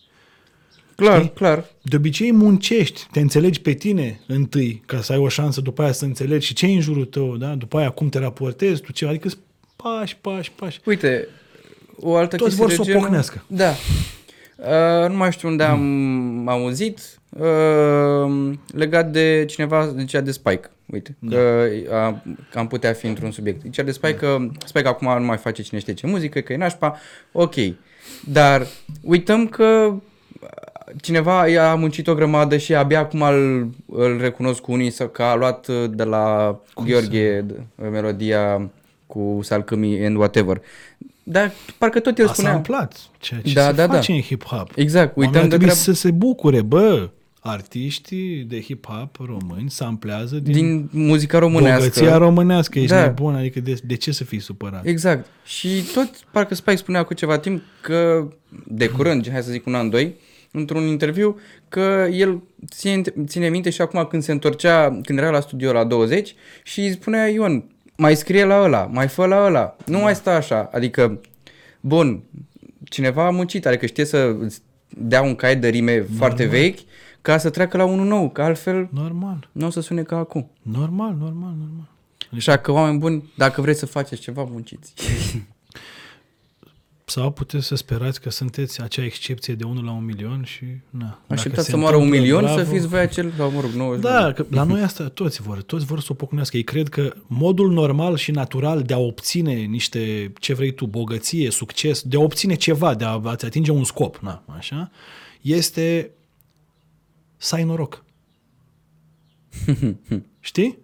clar, 0.96 1.18
știi? 1.20 1.32
clar. 1.34 1.66
De 1.82 1.96
obicei 1.96 2.32
muncești, 2.32 3.08
te 3.12 3.20
înțelegi 3.20 3.62
pe 3.62 3.74
tine 3.74 4.20
întâi, 4.28 4.84
ca 4.86 5.02
să 5.02 5.12
ai 5.12 5.18
o 5.18 5.28
șansă 5.28 5.62
după 5.62 5.82
aia 5.82 5.92
să 5.92 6.06
înțelegi 6.06 6.46
și 6.48 6.54
ce 6.54 6.66
e 6.66 6.74
în 6.74 6.82
jurul 6.82 7.06
tău, 7.06 7.38
da? 7.38 7.48
după 7.56 7.78
aia 7.78 7.90
cum 7.90 8.10
te 8.10 8.20
raportezi, 8.20 8.82
tu 8.82 8.92
ce, 8.92 9.08
adică 9.08 9.30
sunt 9.30 9.42
pași, 9.76 10.18
pași, 10.22 10.52
pași. 10.52 10.80
Uite, 10.86 11.28
o 12.00 12.16
altă 12.16 12.36
Toți 12.36 12.44
chestie 12.56 12.66
vor 12.66 12.70
de 12.70 12.76
să 12.76 12.82
o 12.82 12.86
genul- 12.86 13.02
pocnească. 13.02 13.44
Da. 13.48 13.70
Uh, 14.56 15.10
nu 15.10 15.18
mai 15.18 15.32
știu 15.32 15.48
unde 15.48 15.64
am 15.64 16.48
auzit 16.48 17.00
uh, 17.30 18.54
legat 18.74 19.12
de 19.12 19.46
cineva 19.48 19.94
zicea 19.98 20.22
de 20.22 20.32
Spike. 20.32 20.70
Uite, 20.92 21.16
da. 21.20 21.36
că, 21.36 21.68
uh, 21.90 22.34
că 22.52 22.60
am 22.60 22.68
putea 22.68 22.94
fi 22.94 23.08
într-un 23.08 23.32
subiect. 23.32 23.62
Zicea 23.62 23.84
de 23.84 23.92
Spike 23.92 24.14
că 24.16 24.38
Spike 24.66 24.88
acum 24.88 25.18
nu 25.20 25.26
mai 25.26 25.38
face 25.38 25.62
cine 25.62 25.80
știe 25.80 25.94
ce 25.94 26.08
muzică, 26.08 26.40
că 26.40 26.54
e 26.54 26.58
nașpa. 26.58 26.98
Ok. 27.32 27.54
Dar 28.26 28.68
uităm 29.02 29.48
că 29.48 29.94
cineva 31.02 31.48
i-a 31.48 31.76
muncit 31.76 32.08
o 32.08 32.14
grămadă 32.16 32.58
și 32.58 32.76
abia 32.76 33.00
acum 33.00 33.22
îl, 33.22 33.70
îl 33.86 34.18
recunosc 34.22 34.60
cu 34.62 34.72
unii 34.72 34.90
sau 34.90 35.08
că 35.08 35.24
a 35.24 35.36
luat 35.36 35.68
uh, 35.68 35.84
de 35.90 36.04
la 36.04 36.58
Gheorghe 36.86 37.46
d- 37.46 37.90
melodia 37.92 38.70
cu 39.08 39.40
salcâmii 39.44 40.06
and 40.06 40.16
whatever. 40.18 40.62
Dar 41.24 41.52
parcă 41.78 42.00
tot 42.00 42.18
el 42.20 42.28
A 42.28 42.34
spunea. 42.34 42.52
samplat 42.52 42.98
ceea 43.20 43.42
ce 43.42 43.54
Da, 43.54 43.66
se 43.66 43.72
da, 43.72 43.88
da. 43.88 43.94
face 43.94 44.12
în 44.12 44.22
hip-hop. 44.22 44.76
Exact, 44.76 45.16
uităm 45.16 45.34
Oamenii 45.34 45.42
de 45.42 45.48
trebuie 45.48 45.70
treabă. 45.70 45.80
să 45.84 45.92
se 45.94 46.12
bucure, 46.12 46.62
bă, 46.62 47.10
artiștii 47.44 48.44
de 48.44 48.62
hip-hop 48.62 49.12
români 49.26 49.70
samplează 49.70 50.36
din, 50.40 50.54
din 50.54 50.90
muzica 50.92 51.40
românească. 51.40 51.78
bogăția 51.80 52.18
românească. 52.18 52.80
Ești 52.80 52.92
Da. 52.92 53.02
nebun, 53.06 53.36
adică 53.36 53.60
de, 53.60 53.76
de 53.84 53.96
ce 53.96 54.12
să 54.12 54.24
fii 54.24 54.40
supărat? 54.40 54.86
Exact. 54.86 55.26
Și 55.46 55.68
tot, 55.94 56.10
parcă 56.32 56.56
Spike 56.56 56.76
spunea 56.76 57.04
cu 57.04 57.14
ceva 57.14 57.38
timp 57.38 57.62
că, 57.82 58.28
de 58.68 58.88
curând, 58.88 59.30
hai 59.32 59.44
să 59.44 59.52
zic 59.52 59.66
un 59.66 59.76
an, 59.76 59.90
doi, 59.90 60.16
într-un 60.52 60.84
interviu, 60.84 61.40
că 61.70 62.08
el 62.12 62.42
ține, 62.72 63.02
ține 63.26 63.50
minte 63.50 63.70
și 63.70 63.82
acum 63.82 64.06
când 64.10 64.24
se 64.24 64.32
întorcea, 64.32 65.00
când 65.04 65.20
era 65.20 65.30
la 65.30 65.40
studio 65.40 65.72
la 65.72 65.84
20 65.84 66.36
și 66.64 66.80
îi 66.80 66.92
spunea 66.92 67.28
Ion, 67.28 67.64
mai 67.96 68.16
scrie 68.16 68.44
la 68.46 68.64
ăla, 68.64 68.86
mai 68.86 69.08
fă 69.08 69.26
la 69.26 69.46
ăla, 69.46 69.76
nu 69.86 70.00
mai 70.00 70.16
sta 70.16 70.32
așa. 70.32 70.70
Adică, 70.74 71.22
bun, 71.80 72.24
cineva 72.84 73.26
a 73.26 73.30
muncit, 73.30 73.66
adică 73.66 73.86
știe 73.86 74.06
să 74.06 74.36
îți 74.40 74.62
dea 74.88 75.22
un 75.22 75.36
caiet 75.36 75.62
de 75.62 75.68
rime 75.68 76.06
foarte 76.18 76.46
vechi 76.46 76.80
ca 77.22 77.38
să 77.38 77.50
treacă 77.50 77.78
la 77.78 77.86
unul 77.86 78.06
nou, 78.06 78.30
că 78.30 78.42
altfel 78.42 78.90
Normal, 78.92 79.50
nu 79.52 79.66
o 79.66 79.70
să 79.70 79.82
sune 79.82 80.04
ca 80.04 80.18
acum. 80.18 80.52
normal, 80.62 81.16
normal, 81.20 81.54
normal. 81.60 81.90
Așa 82.36 82.58
că, 82.58 82.72
oameni 82.72 83.00
buni, 83.00 83.32
dacă 83.38 83.62
vreți 83.62 83.80
să 83.80 83.86
faceți 83.86 84.22
ceva, 84.22 84.44
munciți. 84.44 84.94
Sau 87.06 87.32
puteți 87.32 87.66
să 87.66 87.76
sperați 87.76 88.22
că 88.22 88.30
sunteți 88.30 88.82
acea 88.82 89.04
excepție 89.04 89.54
de 89.54 89.64
1 89.64 89.82
la 89.82 89.92
1 89.92 90.00
milion 90.00 90.44
și... 90.44 90.64
Na, 90.90 91.00
dacă 91.00 91.24
Așteptați 91.28 91.66
se 91.66 91.72
să 91.72 91.78
moară 91.78 91.96
un 91.96 92.04
întâmplă, 92.04 92.26
milion, 92.26 92.44
bravo. 92.44 92.58
să 92.58 92.64
fiți 92.64 92.88
voi 92.88 93.00
acel, 93.00 93.34
sau 93.38 93.52
mă 93.52 93.62
rog, 93.62 93.72
90 93.72 94.04
Da, 94.04 94.34
că 94.34 94.46
la 94.50 94.64
noi 94.64 94.82
asta 94.82 95.08
toți 95.08 95.42
vor, 95.42 95.62
toți 95.62 95.86
vor 95.86 96.00
să 96.00 96.08
o 96.12 96.14
pocnească. 96.14 96.58
Ei 96.58 96.64
cred 96.64 96.90
că 96.90 97.14
modul 97.28 97.72
normal 97.72 98.16
și 98.16 98.32
natural 98.32 98.82
de 98.82 98.94
a 98.94 98.98
obține 98.98 99.54
niște, 99.54 100.34
ce 100.40 100.54
vrei 100.54 100.72
tu, 100.72 100.86
bogăție, 100.86 101.50
succes, 101.50 102.02
de 102.02 102.18
a 102.18 102.20
obține 102.20 102.56
ceva, 102.56 102.94
de 102.96 103.06
a 103.06 103.22
a-ți 103.24 103.46
atinge 103.46 103.72
un 103.72 103.84
scop, 103.84 104.18
na, 104.18 104.44
așa, 104.58 104.92
este 105.42 106.12
să 107.42 107.56
ai 107.56 107.64
noroc. 107.64 108.04
Știi? 110.40 110.78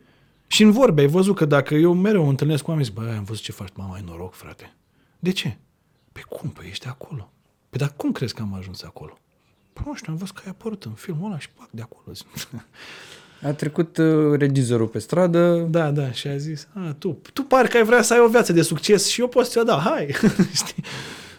Și 0.47 0.63
în 0.63 0.71
vorbe 0.71 1.01
ai 1.01 1.07
văzut 1.07 1.35
că 1.35 1.45
dacă 1.45 1.75
eu 1.75 1.93
mereu 1.93 2.29
întâlnesc 2.29 2.63
cu 2.63 2.69
oameni, 2.69 2.87
zic, 2.87 2.95
bă, 2.95 3.13
am 3.17 3.23
văzut 3.23 3.43
ce 3.43 3.51
faci, 3.51 3.69
mama, 3.75 3.93
ai 3.95 4.03
noroc, 4.05 4.33
frate. 4.33 4.73
De 5.19 5.31
ce? 5.31 5.57
Păi 6.11 6.21
cum? 6.29 6.49
Păi 6.49 6.67
ești 6.69 6.87
acolo. 6.87 7.31
Păi 7.69 7.79
dar 7.79 7.93
cum 7.95 8.11
crezi 8.11 8.33
că 8.33 8.41
am 8.41 8.53
ajuns 8.53 8.83
acolo? 8.83 9.17
Păi 9.73 9.83
nu 9.87 9.95
știu, 9.95 10.11
am 10.11 10.17
văzut 10.17 10.35
că 10.35 10.41
ai 10.45 10.49
apărut 10.51 10.83
în 10.83 10.91
filmul 10.91 11.25
ăla 11.29 11.39
și 11.39 11.49
pac 11.49 11.69
de 11.71 11.81
acolo. 11.81 12.03
A 13.43 13.51
trecut 13.53 13.97
uh, 13.97 14.37
regizorul 14.39 14.87
pe 14.87 14.99
stradă, 14.99 15.57
Da, 15.69 15.91
da, 15.91 16.11
și 16.11 16.27
a 16.27 16.37
zis, 16.37 16.67
a, 16.73 16.95
tu, 16.97 17.17
tu 17.33 17.43
pari 17.43 17.69
că 17.69 17.77
ai 17.77 17.83
vrea 17.83 18.01
să 18.01 18.13
ai 18.13 18.19
o 18.19 18.27
viață 18.27 18.53
de 18.53 18.61
succes 18.61 19.07
și 19.07 19.21
eu 19.21 19.27
pot 19.27 19.43
să-ți 19.45 19.57
o 19.57 19.63
dau, 19.63 19.79
hai. 19.79 20.15
Știi? 20.65 20.83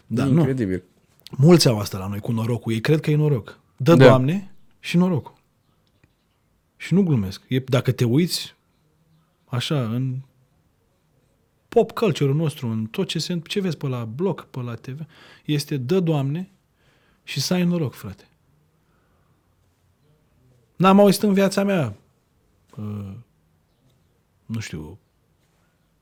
Da, 0.07 0.25
nu. 0.25 0.39
incredibil. 0.39 0.83
Mulți 1.37 1.69
au 1.69 1.79
asta 1.79 1.99
la 1.99 2.07
noi 2.07 2.21
cu 2.21 2.33
norocul. 2.33 2.73
Ei 2.73 2.81
cred 2.81 3.01
că 3.01 3.11
e 3.11 3.17
noroc. 3.17 3.59
Dă, 3.77 3.91
Da. 3.91 3.97
da. 3.97 4.05
Doamne, 4.09 4.55
și 4.89 4.97
norocul. 4.97 5.35
Și 6.77 6.95
nu 6.95 7.03
glumesc. 7.03 7.43
E, 7.49 7.59
dacă 7.59 7.93
te 7.93 8.05
uiți 8.05 8.55
așa 9.45 9.85
în 9.85 10.21
pop 11.69 11.91
culture-ul 11.93 12.37
nostru, 12.37 12.67
în 12.69 12.87
tot 12.87 13.09
ce, 13.09 13.19
se, 13.19 13.39
ce 13.39 13.61
vezi 13.61 13.77
pe 13.77 13.87
la 13.87 14.05
blog, 14.05 14.45
pe 14.45 14.61
la 14.61 14.75
TV, 14.75 15.01
este 15.45 15.77
dă, 15.77 16.01
Doamne, 16.01 16.51
și 17.25 17.41
să 17.41 17.55
ai 17.55 17.65
noroc, 17.65 17.95
frate. 17.95 18.29
N-am 20.77 21.01
auzit 21.01 21.23
în 21.23 21.33
viața 21.33 21.65
mea, 21.65 21.97
uh, 22.77 23.15
nu 24.47 24.61
știu, 24.61 24.99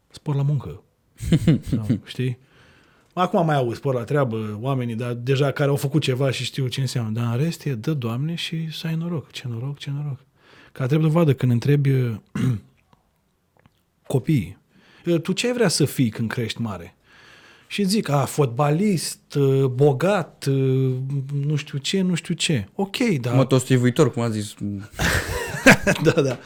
spor 0.08 0.34
la 0.34 0.42
muncă. 0.42 0.82
Sau, 1.70 1.86
știi? 2.04 2.38
Acum 3.18 3.44
mai 3.46 3.56
auzi 3.56 3.76
spor 3.76 3.94
la 3.94 4.04
treabă 4.04 4.58
oamenii, 4.60 4.94
dar 4.94 5.12
deja 5.12 5.50
care 5.50 5.70
au 5.70 5.76
făcut 5.76 6.02
ceva 6.02 6.30
și 6.30 6.44
știu 6.44 6.66
ce 6.66 6.80
înseamnă. 6.80 7.20
Dar 7.20 7.32
în 7.36 7.44
rest 7.44 7.64
e 7.64 7.74
dă, 7.74 7.94
Doamne, 7.94 8.34
și 8.34 8.72
să 8.72 8.86
ai 8.86 8.94
noroc. 8.94 9.30
Ce 9.30 9.44
noroc, 9.48 9.78
ce 9.78 9.90
noroc. 9.90 10.18
Ca 10.72 10.86
trebuie 10.86 11.08
dovadă 11.08 11.34
când 11.34 11.52
întrebi 11.52 11.90
uh, 11.90 12.14
copiii, 14.06 14.58
"Uh, 15.06 15.20
tu 15.20 15.32
ce 15.32 15.46
ai 15.46 15.52
vrea 15.52 15.68
să 15.68 15.84
fii 15.84 16.08
când 16.08 16.30
crești 16.30 16.60
mare? 16.60 16.96
Și 17.66 17.82
zic, 17.84 18.08
a, 18.08 18.24
fotbalist, 18.24 19.34
uh, 19.34 19.64
bogat, 19.64 20.44
uh, 20.48 20.94
nu 21.46 21.56
știu 21.56 21.78
ce, 21.78 22.00
nu 22.00 22.14
știu 22.14 22.34
ce. 22.34 22.68
Ok, 22.74 22.96
dar... 23.20 23.34
Motostivuitor, 23.34 24.12
cum 24.12 24.22
a 24.22 24.28
zis. 24.28 24.54
da, 26.02 26.20
da. 26.22 26.38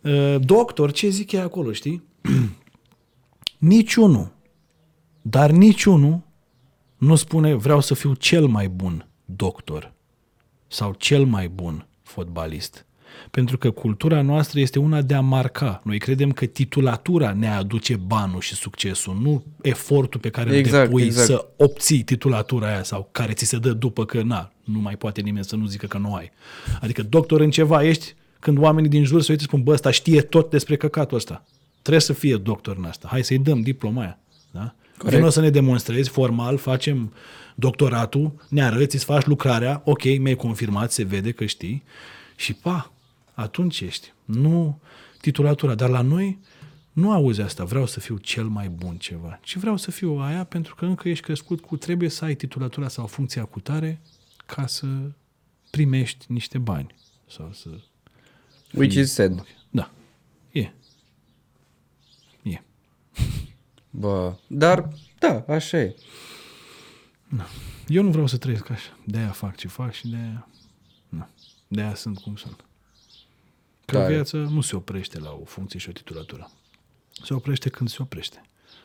Uh, 0.00 0.36
Doctor, 0.40 0.92
ce 0.92 1.08
zic 1.08 1.32
ei 1.32 1.40
acolo, 1.40 1.72
știi? 1.72 2.02
niciunul, 3.58 4.33
dar 5.26 5.50
niciunul 5.50 6.20
nu 6.96 7.14
spune 7.14 7.54
vreau 7.54 7.80
să 7.80 7.94
fiu 7.94 8.14
cel 8.14 8.46
mai 8.46 8.68
bun 8.68 9.06
doctor 9.24 9.92
sau 10.68 10.94
cel 10.98 11.24
mai 11.24 11.48
bun 11.48 11.86
fotbalist. 12.02 12.86
Pentru 13.30 13.58
că 13.58 13.70
cultura 13.70 14.22
noastră 14.22 14.60
este 14.60 14.78
una 14.78 15.02
de 15.02 15.14
a 15.14 15.20
marca. 15.20 15.80
Noi 15.84 15.98
credem 15.98 16.32
că 16.32 16.44
titulatura 16.44 17.32
ne 17.32 17.48
aduce 17.48 17.96
banul 17.96 18.40
și 18.40 18.54
succesul, 18.54 19.18
nu 19.20 19.44
efortul 19.62 20.20
pe 20.20 20.28
care 20.30 20.50
îl 20.50 20.56
Exact, 20.56 20.84
depui 20.84 21.02
exact. 21.02 21.26
să 21.26 21.48
obții 21.56 22.02
titulatura 22.02 22.66
aia 22.66 22.82
sau 22.82 23.08
care 23.12 23.32
ți 23.32 23.44
se 23.44 23.58
dă 23.58 23.72
după 23.72 24.04
că 24.04 24.22
na, 24.22 24.52
nu 24.64 24.78
mai 24.78 24.96
poate 24.96 25.20
nimeni 25.20 25.44
să 25.44 25.56
nu 25.56 25.66
zică 25.66 25.86
că 25.86 25.98
nu 25.98 26.14
ai. 26.14 26.30
Adică 26.80 27.02
doctor 27.02 27.40
în 27.40 27.50
ceva 27.50 27.82
ești 27.82 28.14
când 28.40 28.58
oamenii 28.58 28.90
din 28.90 29.04
jur 29.04 29.22
se 29.22 29.30
uită 29.30 29.42
și 29.42 29.48
spun, 29.48 29.62
bă, 29.62 29.72
ăsta 29.72 29.90
știe 29.90 30.20
tot 30.20 30.50
despre 30.50 30.76
căcatul 30.76 31.16
ăsta. 31.16 31.44
Trebuie 31.82 32.02
să 32.02 32.12
fie 32.12 32.36
doctor 32.36 32.76
în 32.76 32.84
asta. 32.84 33.08
Hai 33.10 33.24
să-i 33.24 33.38
dăm 33.38 33.60
diploma 33.60 34.00
aia. 34.00 34.18
Da? 34.50 34.74
Corect. 34.98 35.16
Vino 35.16 35.28
să 35.28 35.40
ne 35.40 35.50
demonstrezi 35.50 36.08
formal, 36.08 36.56
facem 36.56 37.12
doctoratul, 37.54 38.46
ne 38.48 38.64
arăți, 38.64 38.94
îți 38.94 39.04
faci 39.04 39.24
lucrarea, 39.24 39.82
ok, 39.84 40.18
mi-ai 40.18 40.34
confirmat, 40.34 40.92
se 40.92 41.02
vede 41.02 41.32
că 41.32 41.44
știi 41.44 41.82
și 42.36 42.52
pa, 42.52 42.92
atunci 43.34 43.80
ești. 43.80 44.12
Nu 44.24 44.80
titulatura, 45.20 45.74
dar 45.74 45.88
la 45.88 46.00
noi 46.00 46.38
nu 46.92 47.12
auzi 47.12 47.40
asta, 47.40 47.64
vreau 47.64 47.86
să 47.86 48.00
fiu 48.00 48.16
cel 48.16 48.44
mai 48.44 48.68
bun 48.68 48.96
ceva, 48.96 49.38
ci 49.42 49.56
vreau 49.56 49.76
să 49.76 49.90
fiu 49.90 50.18
aia 50.18 50.44
pentru 50.44 50.74
că 50.74 50.84
încă 50.84 51.08
ești 51.08 51.24
crescut 51.24 51.60
cu 51.60 51.76
trebuie 51.76 52.08
să 52.08 52.24
ai 52.24 52.34
titulatura 52.34 52.88
sau 52.88 53.06
funcția 53.06 53.44
cu 53.44 53.60
tare 53.60 54.00
ca 54.46 54.66
să 54.66 54.86
primești 55.70 56.24
niște 56.28 56.58
bani 56.58 56.94
sau 57.26 57.50
să... 57.52 57.68
Which 58.72 58.94
is 58.94 59.12
sad. 59.12 59.46
Da, 59.70 59.90
e. 60.52 60.60
E. 60.60 60.72
Bă, 63.96 64.36
dar 64.46 64.88
da, 65.18 65.44
așa 65.48 65.78
e. 65.78 65.96
Da. 67.28 67.46
Eu 67.88 68.02
nu 68.02 68.10
vreau 68.10 68.26
să 68.26 68.36
trăiesc 68.36 68.70
așa. 68.70 68.98
De-aia 69.06 69.30
fac 69.30 69.56
ce 69.56 69.68
fac 69.68 69.92
și 69.92 70.08
de-aia... 70.08 70.48
Nu. 71.08 71.28
De-aia 71.68 71.94
sunt 71.94 72.18
cum 72.18 72.36
sunt. 72.36 72.64
Că 73.84 73.98
Da. 73.98 74.06
viața 74.06 74.38
nu 74.38 74.60
se 74.60 74.76
oprește 74.76 75.18
la 75.18 75.30
o 75.32 75.44
funcție 75.44 75.78
și 75.78 75.88
o 75.88 75.92
titulatură. 75.92 76.50
Se 77.24 77.34
oprește 77.34 77.68
când 77.68 77.88
se 77.88 77.96
oprește. 78.00 78.42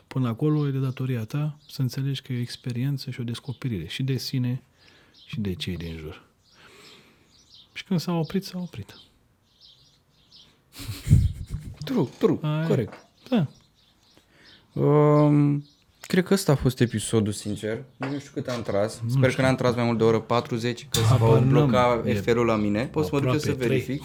Până 0.07 0.27
acolo 0.27 0.67
e 0.67 0.71
de 0.71 0.79
datoria 0.79 1.25
ta 1.25 1.57
să 1.67 1.81
înțelegi 1.81 2.21
că 2.21 2.33
e 2.33 2.37
o 2.37 2.39
experiență 2.41 3.09
și 3.11 3.19
o 3.19 3.23
descoperire 3.23 3.87
și 3.87 4.03
de 4.03 4.17
sine 4.17 4.63
și 5.27 5.39
de 5.39 5.53
cei 5.53 5.77
din 5.77 5.97
jur. 5.97 6.23
Și 7.73 7.83
când 7.83 7.99
s-a 7.99 8.11
oprit, 8.11 8.43
s-a 8.43 8.57
oprit. 8.59 8.99
True, 11.83 12.07
true, 12.17 12.37
Aia 12.41 12.63
e. 12.63 12.67
corect. 12.67 13.07
Da. 13.29 13.47
Um, 14.73 15.65
cred 16.01 16.23
că 16.23 16.33
ăsta 16.33 16.51
a 16.51 16.55
fost 16.55 16.79
episodul, 16.79 17.31
sincer. 17.31 17.83
Nu 17.97 18.19
știu 18.19 18.31
cât 18.33 18.47
am 18.47 18.61
tras. 18.61 19.01
Sper 19.09 19.35
că 19.35 19.41
n-am 19.41 19.55
tras 19.55 19.75
mai 19.75 19.83
mult 19.85 19.97
de 19.97 20.03
o 20.03 20.07
oră 20.07 20.19
40, 20.19 20.87
că 20.91 20.99
se 20.99 21.05
va 21.09 21.15
Habar 21.17 21.39
n-am. 21.39 21.47
bloca 21.49 22.01
E 22.05 22.13
FR-ul 22.13 22.45
la 22.45 22.55
mine. 22.55 22.83
Pot 22.91 23.03
să 23.05 23.09
mă 23.13 23.19
duc 23.19 23.31
eu 23.31 23.37
să 23.37 23.49
aproape 23.49 23.65
trei. 23.65 23.79
verific. 23.79 24.03